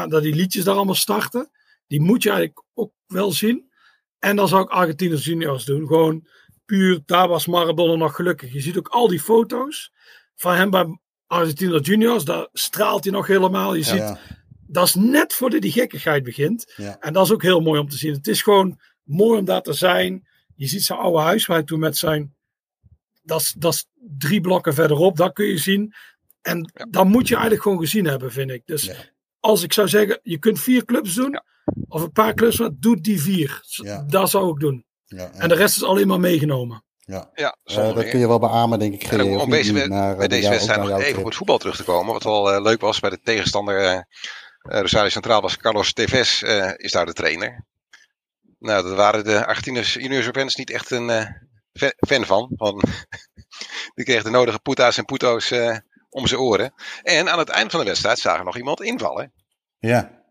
dat 0.08 0.22
die 0.22 0.34
liedjes 0.34 0.64
daar 0.64 0.74
allemaal 0.74 0.94
starten. 0.94 1.50
Die 1.86 2.00
moet 2.00 2.22
je 2.22 2.28
eigenlijk 2.30 2.62
ook 2.74 2.92
wel 3.06 3.32
zien. 3.32 3.70
En 4.18 4.36
dan 4.36 4.48
zou 4.48 4.62
ik 4.62 4.70
Argentinos 4.70 5.24
Juniors 5.24 5.64
doen. 5.64 5.86
Gewoon 5.86 6.26
puur, 6.64 7.00
daar 7.06 7.28
was 7.28 7.46
Maradona 7.46 7.94
nog 7.94 8.14
gelukkig. 8.14 8.52
Je 8.52 8.60
ziet 8.60 8.78
ook 8.78 8.88
al 8.88 9.08
die 9.08 9.20
foto's 9.20 9.92
van 10.34 10.54
hem 10.54 10.70
bij 10.70 10.98
Argentinos 11.26 11.86
Juniors. 11.86 12.24
Daar 12.24 12.48
straalt 12.52 13.04
hij 13.04 13.12
nog 13.12 13.26
helemaal. 13.26 13.74
Je 13.74 13.82
ziet, 13.82 13.96
Ja. 13.98 14.18
dat 14.66 14.86
is 14.86 14.94
net 14.94 15.32
voordat 15.32 15.60
die 15.62 15.72
gekkigheid 15.72 16.22
begint. 16.24 16.72
Ja. 16.76 16.96
En 17.00 17.12
dat 17.12 17.24
is 17.24 17.32
ook 17.32 17.42
heel 17.42 17.60
mooi 17.60 17.80
om 17.80 17.88
te 17.88 17.96
zien. 17.96 18.12
Het 18.12 18.26
is 18.28 18.42
gewoon 18.42 18.80
mooi 19.02 19.38
om 19.38 19.44
daar 19.44 19.62
te 19.62 19.72
zijn. 19.72 20.25
Je 20.56 20.66
ziet 20.66 20.82
zijn 20.84 20.98
oude 20.98 21.18
huis 21.20 21.46
waar 21.46 21.56
hij 21.56 21.66
toen 21.66 21.78
met 21.78 21.96
zijn... 21.96 22.34
Dat 23.22 23.40
is, 23.40 23.54
dat 23.58 23.74
is 23.74 23.86
drie 24.18 24.40
blokken 24.40 24.74
verderop. 24.74 25.16
Dat 25.16 25.32
kun 25.32 25.46
je 25.46 25.58
zien. 25.58 25.94
En 26.42 26.72
dat 26.90 27.04
moet 27.04 27.26
je 27.28 27.34
eigenlijk 27.34 27.62
gewoon 27.62 27.78
gezien 27.80 28.04
hebben, 28.06 28.32
vind 28.32 28.50
ik. 28.50 28.62
Dus 28.64 28.82
Ja. 28.84 28.94
als 29.40 29.62
ik 29.62 29.72
zou 29.72 29.88
zeggen, 29.88 30.20
je 30.22 30.38
kunt 30.38 30.60
vier 30.60 30.84
clubs 30.84 31.14
doen. 31.14 31.30
Ja. 31.30 31.44
Of 31.88 32.02
een 32.02 32.12
paar 32.12 32.34
clubs, 32.34 32.58
maar 32.58 32.70
doe 32.78 33.00
die 33.00 33.20
vier. 33.20 33.60
Ja. 33.62 34.02
Dat 34.08 34.30
zou 34.30 34.50
ik 34.50 34.60
doen. 34.60 34.84
Ja. 35.04 35.30
En 35.32 35.48
de 35.48 35.54
rest 35.54 35.76
is 35.76 35.82
alleen 35.84 36.06
maar 36.06 36.20
meegenomen. 36.20 36.84
ja. 36.98 37.30
Ja, 37.34 37.56
Eh, 37.64 37.94
dat 37.94 38.08
kun 38.08 38.18
je 38.18 38.28
wel 38.28 38.38
beamen, 38.38 38.78
denk 38.78 38.94
ik. 38.94 39.02
En 39.02 39.20
GJ, 39.20 39.34
om, 39.34 39.88
naar, 39.88 40.12
eh, 40.12 40.18
bij 40.18 40.28
deze 40.28 40.48
wedstrijd 40.48 40.80
nog 40.80 41.00
even 41.00 41.18
op 41.18 41.24
het 41.24 41.34
voetbal 41.34 41.58
terug 41.58 41.76
te 41.76 41.84
komen. 41.84 42.12
Wat 42.12 42.22
wel 42.22 42.52
eh, 42.52 42.62
leuk 42.62 42.80
was 42.80 43.00
bij 43.00 43.10
de 43.10 43.20
tegenstander 43.22 43.78
eh 43.78 43.94
eh, 43.94 44.80
Rosario 44.80 45.08
Centraal 45.08 45.40
was 45.40 45.56
Carlos 45.56 45.92
Tevez 45.92 46.42
eh, 46.42 46.70
is 46.76 46.92
daar 46.92 47.06
de 47.06 47.12
trainer. 47.12 47.64
Nou, 48.58 48.86
daar 48.86 48.96
waren 48.96 49.24
de 49.24 49.46
Argentinos 49.46 49.94
juniors 49.94 50.26
fans 50.26 50.54
niet 50.54 50.70
echt 50.70 50.90
een 50.90 51.10
eh, 51.10 51.26
fa- 51.72 51.92
fan 52.08 52.24
van. 52.24 52.52
van 52.56 52.82
die 53.94 54.04
kreeg 54.04 54.22
de 54.22 54.30
nodige 54.30 54.58
puta's 54.58 54.98
en 54.98 55.04
puto's 55.04 55.50
eh, 55.50 55.76
om 56.10 56.26
zijn 56.26 56.40
oren. 56.40 56.74
En 57.02 57.28
aan 57.28 57.38
het 57.38 57.48
eind 57.48 57.70
van 57.70 57.80
de 57.80 57.86
wedstrijd 57.86 58.18
zagen 58.18 58.38
we 58.38 58.44
nog 58.44 58.56
iemand 58.56 58.82
invallen. 58.82 59.32
Ja. 59.78 60.22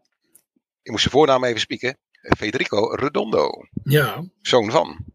Ik 0.81 0.91
moest 0.91 1.01
zijn 1.03 1.13
voornaam 1.13 1.43
even 1.43 1.59
spieken. 1.59 1.97
Federico 2.37 2.85
Redondo. 2.95 3.49
Ja, 3.83 4.23
Zoon 4.41 4.71
van. 4.71 5.05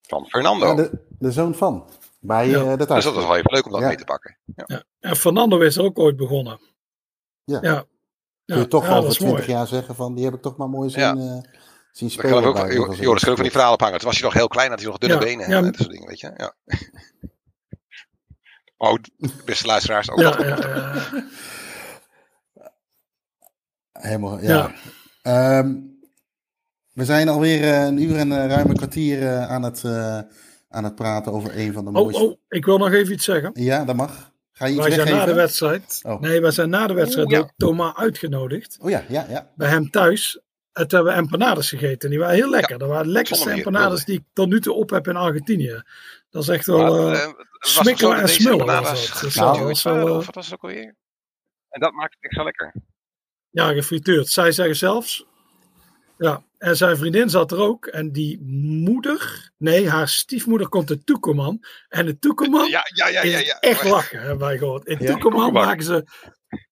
Van 0.00 0.26
Fernando. 0.28 0.66
Ja, 0.66 0.74
de, 0.74 1.04
de 1.18 1.32
zoon 1.32 1.54
van. 1.54 1.88
Bij 2.20 2.48
Ja. 2.48 2.58
eh, 2.60 2.70
de 2.70 2.86
dus 2.86 3.04
dat 3.04 3.14
was 3.14 3.26
wel 3.26 3.36
even 3.36 3.52
leuk 3.52 3.64
om 3.66 3.72
dat 3.72 3.80
Ja. 3.80 3.86
mee 3.86 3.96
te 3.96 4.04
pakken. 4.04 4.38
Ja. 4.56 4.64
ja. 4.66 4.84
En 5.00 5.16
Fernando 5.16 5.58
is 5.60 5.76
er 5.76 5.84
ook 5.84 5.98
ooit 5.98 6.16
begonnen. 6.16 6.60
Ja. 7.44 7.84
Ja. 8.50 8.56
Kun 8.56 8.62
je 8.64 8.68
toch 8.68 8.84
ja, 8.86 8.88
al 8.88 8.94
dat 8.94 9.02
voor 9.02 9.10
is 9.10 9.16
20 9.16 9.38
mooi. 9.38 9.50
jaar 9.58 9.66
zeggen 9.66 9.94
van, 9.94 10.14
die 10.14 10.24
heb 10.24 10.34
ik 10.34 10.42
toch 10.42 10.56
maar 10.56 10.68
mooi 10.68 10.90
zien, 10.90 11.00
Ja. 11.02 11.14
eh, 11.16 11.50
zien 11.92 12.10
spelen. 12.10 12.30
kan 12.30 12.44
ook, 12.44 12.54
kan 12.54 12.64
ook 13.06 13.20
van 13.20 13.34
die 13.42 13.50
verhalen 13.50 13.74
ophangen. 13.74 13.98
Toen 13.98 14.08
was 14.08 14.16
hij 14.18 14.24
nog 14.28 14.34
heel 14.36 14.48
klein, 14.48 14.70
had 14.70 14.78
hij 14.80 14.88
nog 14.88 14.98
dunne 14.98 15.14
Ja, 15.16 15.20
benen 15.22 15.48
ja. 15.50 15.56
en 15.56 15.64
dat 15.64 15.76
soort 15.76 15.90
dingen, 15.90 16.08
weet 16.08 16.20
je. 16.20 16.32
Ja. 16.36 16.54
Oh, 18.82 18.94
beste 19.44 19.66
luisteraars, 19.66 20.10
ook 20.10 20.18
Ja, 20.18 20.30
dat 20.30 20.46
ja, 20.46 20.54
goed. 20.54 20.64
ja. 21.14 21.24
Helemaal, 23.92 24.40
ja. 24.40 24.48
Ja. 24.48 24.72
Ehm, 25.22 25.74
we 26.92 27.04
zijn 27.04 27.28
alweer 27.28 27.62
eh, 27.62 27.84
een 27.84 28.02
uur 28.02 28.16
en 28.16 28.48
ruim 28.48 28.70
een 28.70 28.76
kwartier 28.76 29.22
eh, 29.22 29.48
aan, 29.50 29.62
het, 29.62 29.84
eh, 29.84 30.18
aan 30.68 30.84
het 30.84 30.94
praten 30.94 31.32
over 31.32 31.58
een 31.58 31.72
van 31.72 31.84
de 31.84 31.90
Oh, 31.90 31.96
mooiste... 31.96 32.22
oh, 32.22 32.36
ik 32.48 32.64
wil 32.64 32.78
nog 32.78 32.92
even 32.92 33.12
iets 33.12 33.24
zeggen. 33.24 33.50
Ja, 33.54 33.84
dat 33.84 33.96
mag. 33.96 34.29
Ga 34.60 34.66
je 34.66 34.74
iets 34.74 34.86
Wij 34.86 34.90
zijn 34.90 35.16
na 35.16 35.24
de 35.24 35.34
wedstrijd. 35.34 36.00
Oh. 36.02 36.20
Nee, 36.20 36.40
wij 36.40 36.50
zijn 36.50 36.70
na 36.70 36.86
de 36.86 36.94
wedstrijd 36.94 37.30
ja. 37.30 37.38
door 37.38 37.52
Thomas 37.56 37.96
uitgenodigd. 37.96 38.78
Oh 38.80 38.90
ja, 38.90 39.04
ja, 39.08 39.26
ja. 39.28 39.50
Bij 39.56 39.68
hem 39.68 39.90
thuis. 39.90 40.40
En 40.72 40.88
toen 40.88 40.98
hebben 40.98 41.12
we 41.14 41.20
empanadas 41.20 41.68
gegeten. 41.68 42.10
Die 42.10 42.18
waren 42.18 42.34
heel 42.34 42.50
lekker. 42.50 42.78
Dat 42.78 42.88
waren 42.88 43.06
de 43.06 43.12
lekkerste 43.12 43.50
empanadas 43.50 44.04
die 44.04 44.18
ik 44.18 44.24
tot 44.32 44.48
nu 44.48 44.60
toe 44.60 44.74
op 44.74 44.90
heb 44.90 45.08
in 45.08 45.16
Argentinië. 45.16 45.82
Dat 46.30 46.42
is 46.42 46.48
echt 46.48 46.66
wel... 46.66 46.78
Maar, 46.78 47.12
eh, 47.12 47.22
eh, 47.22 47.30
smikkelen 47.58 48.16
zo 48.16 48.20
dat 48.20 48.20
en 48.20 48.28
smullen 48.28 48.66
was. 48.66 49.20
Dus 49.20 49.34
dat 49.34 49.58
was 49.58 49.82
wel, 49.82 50.08
eh, 50.08 50.16
of 50.16 50.34
was 50.34 50.52
ook 50.54 50.62
alweer? 50.62 50.94
En 51.68 51.80
dat 51.80 51.92
maakt 51.92 52.14
het 52.14 52.22
extra 52.22 52.42
lekker. 52.42 52.72
Ja, 53.50 53.72
gefrituurd. 53.72 54.28
Zij 54.28 54.52
zeggen 54.52 54.76
zelfs. 54.76 55.26
Ja, 56.18 56.42
en 56.60 56.76
zijn 56.76 56.96
vriendin 56.96 57.30
zat 57.30 57.52
er 57.52 57.58
ook. 57.58 57.86
En 57.86 58.12
die 58.12 58.40
moeder, 58.84 59.50
nee, 59.56 59.88
haar 59.88 60.08
stiefmoeder 60.08 60.68
komt 60.68 60.90
uit 60.90 61.06
Tucumán. 61.06 61.60
En 61.88 62.06
de 62.06 62.18
Tucumán 62.18 62.68
Ja, 62.76 62.82
ja, 62.94 63.08
ja, 63.08 63.22
ja. 63.22 63.38
ja. 63.38 63.58
echt 63.60 63.84
lachen, 63.84 64.18
hebben 64.18 64.38
wij 64.38 64.58
gehoord. 64.58 64.86
In 64.86 64.98
Tucumán. 64.98 65.52
maken 65.52 65.84
ze, 65.84 66.04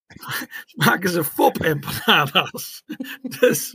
maken 0.87 1.11
ze 1.11 1.25
fop-empanadas. 1.25 2.83
dus 3.41 3.75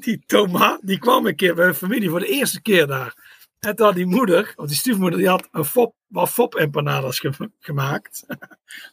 die 0.00 0.22
Thomas, 0.26 0.78
die 0.82 0.98
kwam 0.98 1.26
een 1.26 1.36
keer 1.36 1.54
bij 1.54 1.66
een 1.66 1.74
familie 1.74 2.10
voor 2.10 2.20
de 2.20 2.26
eerste 2.28 2.62
keer 2.62 2.86
daar. 2.86 3.36
En 3.58 3.76
toen 3.76 3.86
had 3.86 3.94
die 3.94 4.06
moeder, 4.06 4.52
of 4.56 4.66
die 4.66 4.76
stiefmoeder, 4.76 5.18
die 5.18 5.28
had 5.28 5.48
een 5.50 5.64
fop, 5.64 5.94
wat 6.06 6.30
fop-empanadas 6.30 7.18
ge- 7.20 7.50
gemaakt. 7.58 8.26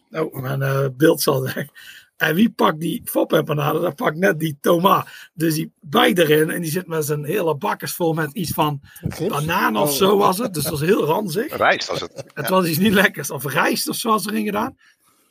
nou, 0.10 0.42
mijn 0.42 0.62
eh, 0.62 0.88
beeld 0.94 1.22
zal 1.22 1.42
zeggen. 1.42 1.70
En 2.18 2.36
wie 2.36 2.50
pakt 2.50 2.80
die 2.80 3.02
fopempanade? 3.06 3.80
Dat 3.80 3.96
pakt 3.96 4.18
net 4.18 4.40
die 4.40 4.58
Thomas. 4.62 5.30
Dus 5.34 5.54
die 5.54 5.72
bijt 5.82 6.18
erin 6.20 6.50
en 6.50 6.62
die 6.62 6.72
zit 6.72 6.88
met 6.88 7.06
zijn 7.06 7.24
hele 7.26 7.56
bakkers 7.56 7.92
vol 7.92 8.14
met 8.14 8.32
iets 8.34 8.52
van 8.52 8.82
Gips? 9.10 9.28
banaan 9.28 9.78
of 9.78 9.90
Oh. 9.90 9.96
zo 9.96 10.18
was 10.18 10.38
het. 10.38 10.54
Dus 10.54 10.64
dat 10.64 10.72
was 10.72 10.82
heel 10.82 11.04
ranzig. 11.06 11.58
Rijst 11.58 11.88
was 11.88 12.02
het. 12.02 12.24
Het 12.34 12.50
was 12.50 12.66
iets 12.68 12.78
niet 12.78 12.94
lekkers. 12.94 13.32
Of 13.32 13.46
rijst 13.46 13.90
of 13.90 13.96
zo 13.96 14.10
was 14.10 14.26
erin 14.26 14.46
gedaan. 14.46 14.78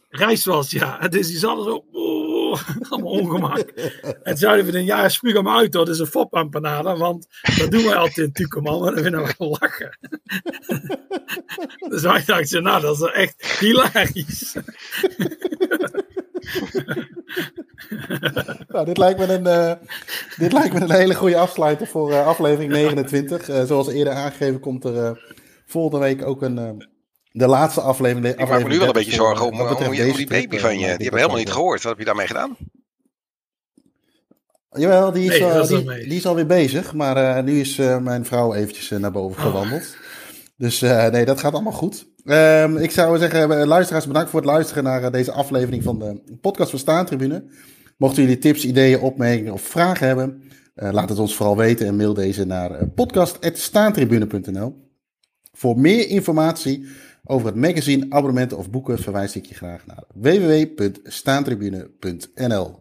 Rijst 0.09 0.45
was, 0.45 0.71
ja. 0.71 1.01
En 1.01 1.11
Dus 1.11 1.27
die 1.27 1.39
zat 1.39 1.57
er 1.59 1.65
zo, 1.65 1.85
oeh, 1.93 2.61
allemaal 2.91 3.11
ongemak. 3.13 3.59
En 4.23 4.37
zeiden 4.37 4.73
we, 4.73 4.85
ja, 4.85 5.09
spuug 5.09 5.35
hem 5.35 5.49
uit 5.49 5.75
hoor, 5.75 5.85
dat 5.85 5.95
is 5.95 6.01
een 6.01 6.07
fopempanade. 6.07 6.97
Want 6.97 7.27
dat 7.59 7.71
doen 7.71 7.85
wij 7.85 7.95
altijd 7.97 8.27
in 8.27 8.33
Tucumán, 8.33 8.81
maar 8.81 8.95
dan 8.95 9.03
vinden 9.03 9.25
we 9.25 9.35
wel 9.39 9.57
lachen. 9.61 9.99
dus 11.91 12.03
wij 12.03 12.23
dachten, 12.27 12.63
nou, 12.63 12.81
dat 12.81 13.01
is 13.01 13.11
echt 13.13 13.59
hilarisch. 13.59 14.55
Nou, 18.69 18.85
dit, 18.85 18.97
lijkt 18.99 19.19
me 19.19 19.27
een, 19.33 19.47
eh, 19.47 19.73
dit 20.37 20.53
lijkt 20.53 20.75
me 20.75 20.81
een 20.81 20.91
hele 20.91 21.15
goede 21.15 21.37
afsluiter 21.37 21.87
voor 21.87 22.13
eh, 22.13 22.27
aflevering 22.27 22.73
29. 22.73 23.49
Eh, 23.49 23.63
zoals 23.65 23.89
eerder 23.89 24.13
aangegeven 24.13 24.61
komt 24.61 24.85
er 24.85 25.05
eh, 25.05 25.11
volgende 25.67 25.99
week 26.05 26.27
ook 26.27 26.43
een, 26.43 26.59
eh, 26.59 26.71
de 27.31 27.47
laatste 27.47 27.81
aflevering. 27.81 28.27
Ik 28.27 28.39
maak 28.39 28.49
me 28.63 28.69
nu 28.69 28.79
wel 28.79 28.87
een 28.87 28.93
beetje 28.93 29.11
zorgen 29.27 29.47
om, 29.47 29.57
om, 29.87 29.91
die- 29.91 30.01
om 30.13 30.17
baby 30.29 30.59
van 30.59 30.71
je. 30.79 30.79
Die 30.79 30.89
hebben 31.03 31.15
helemaal 31.21 31.37
niet 31.39 31.53
gehoord. 31.53 31.83
Wat 31.83 31.91
heb 31.91 31.99
je 31.99 32.05
daarmee 32.07 32.27
gedaan? 32.27 32.57
Jawel, 34.71 35.13
die 35.13 35.33
is, 35.33 35.39
Nee, 35.55 35.67
die, 35.69 36.09
die 36.09 36.17
is 36.19 36.27
alweer 36.27 36.47
bezig. 36.47 36.93
Maar 36.95 37.17
eh, 37.37 37.43
nu 37.45 37.61
is 37.61 37.79
eh, 37.79 37.99
mijn 37.99 38.25
vrouw 38.25 38.55
eventjes 38.55 38.89
naar 38.91 39.11
boven 39.13 39.43
gewandeld. 39.43 39.97
Dus 40.57 40.83
eh, 40.83 41.07
nee, 41.07 41.25
dat 41.25 41.41
gaat 41.41 41.53
allemaal 41.53 41.73
goed. 41.73 42.07
Ehm, 42.25 42.77
ik 42.77 42.91
zou 42.91 43.19
zeggen, 43.19 43.61
eh, 43.61 43.67
luisteraars, 43.67 44.07
bedankt 44.07 44.31
voor 44.31 44.41
het 44.41 44.49
luisteren 44.49 44.85
naar 44.85 45.03
eh, 45.03 45.13
deze 45.13 45.33
aflevering 45.33 45.83
van 45.83 45.99
de 45.99 46.23
podcast 46.41 46.71
van 46.71 46.79
Staantribune. 46.79 47.45
Mochten 47.97 48.23
jullie 48.23 48.39
tips, 48.39 48.65
ideeën, 48.65 49.01
opmerkingen 49.01 49.53
of 49.53 49.63
vragen 49.63 50.07
hebben, 50.07 50.43
eh, 50.75 50.93
laat 50.93 51.09
het 51.09 51.19
ons 51.19 51.37
vooral 51.37 51.57
weten 51.57 51.87
en 51.87 51.97
mail 51.97 52.15
deze 52.15 52.45
naar 52.45 52.89
podcast.staantribune.nl. 52.89 54.83
Voor 55.53 55.79
meer 55.79 56.09
informatie 56.09 56.87
over 57.25 57.47
het 57.47 57.57
magazine, 57.57 58.07
abonnementen 58.09 58.59
of 58.59 58.71
boeken 58.71 58.99
verwijs 58.99 59.37
ik 59.37 59.47
je 59.47 59.55
graag 59.55 59.87
naar 59.87 60.05
www.staantribune.nl. 60.15 62.79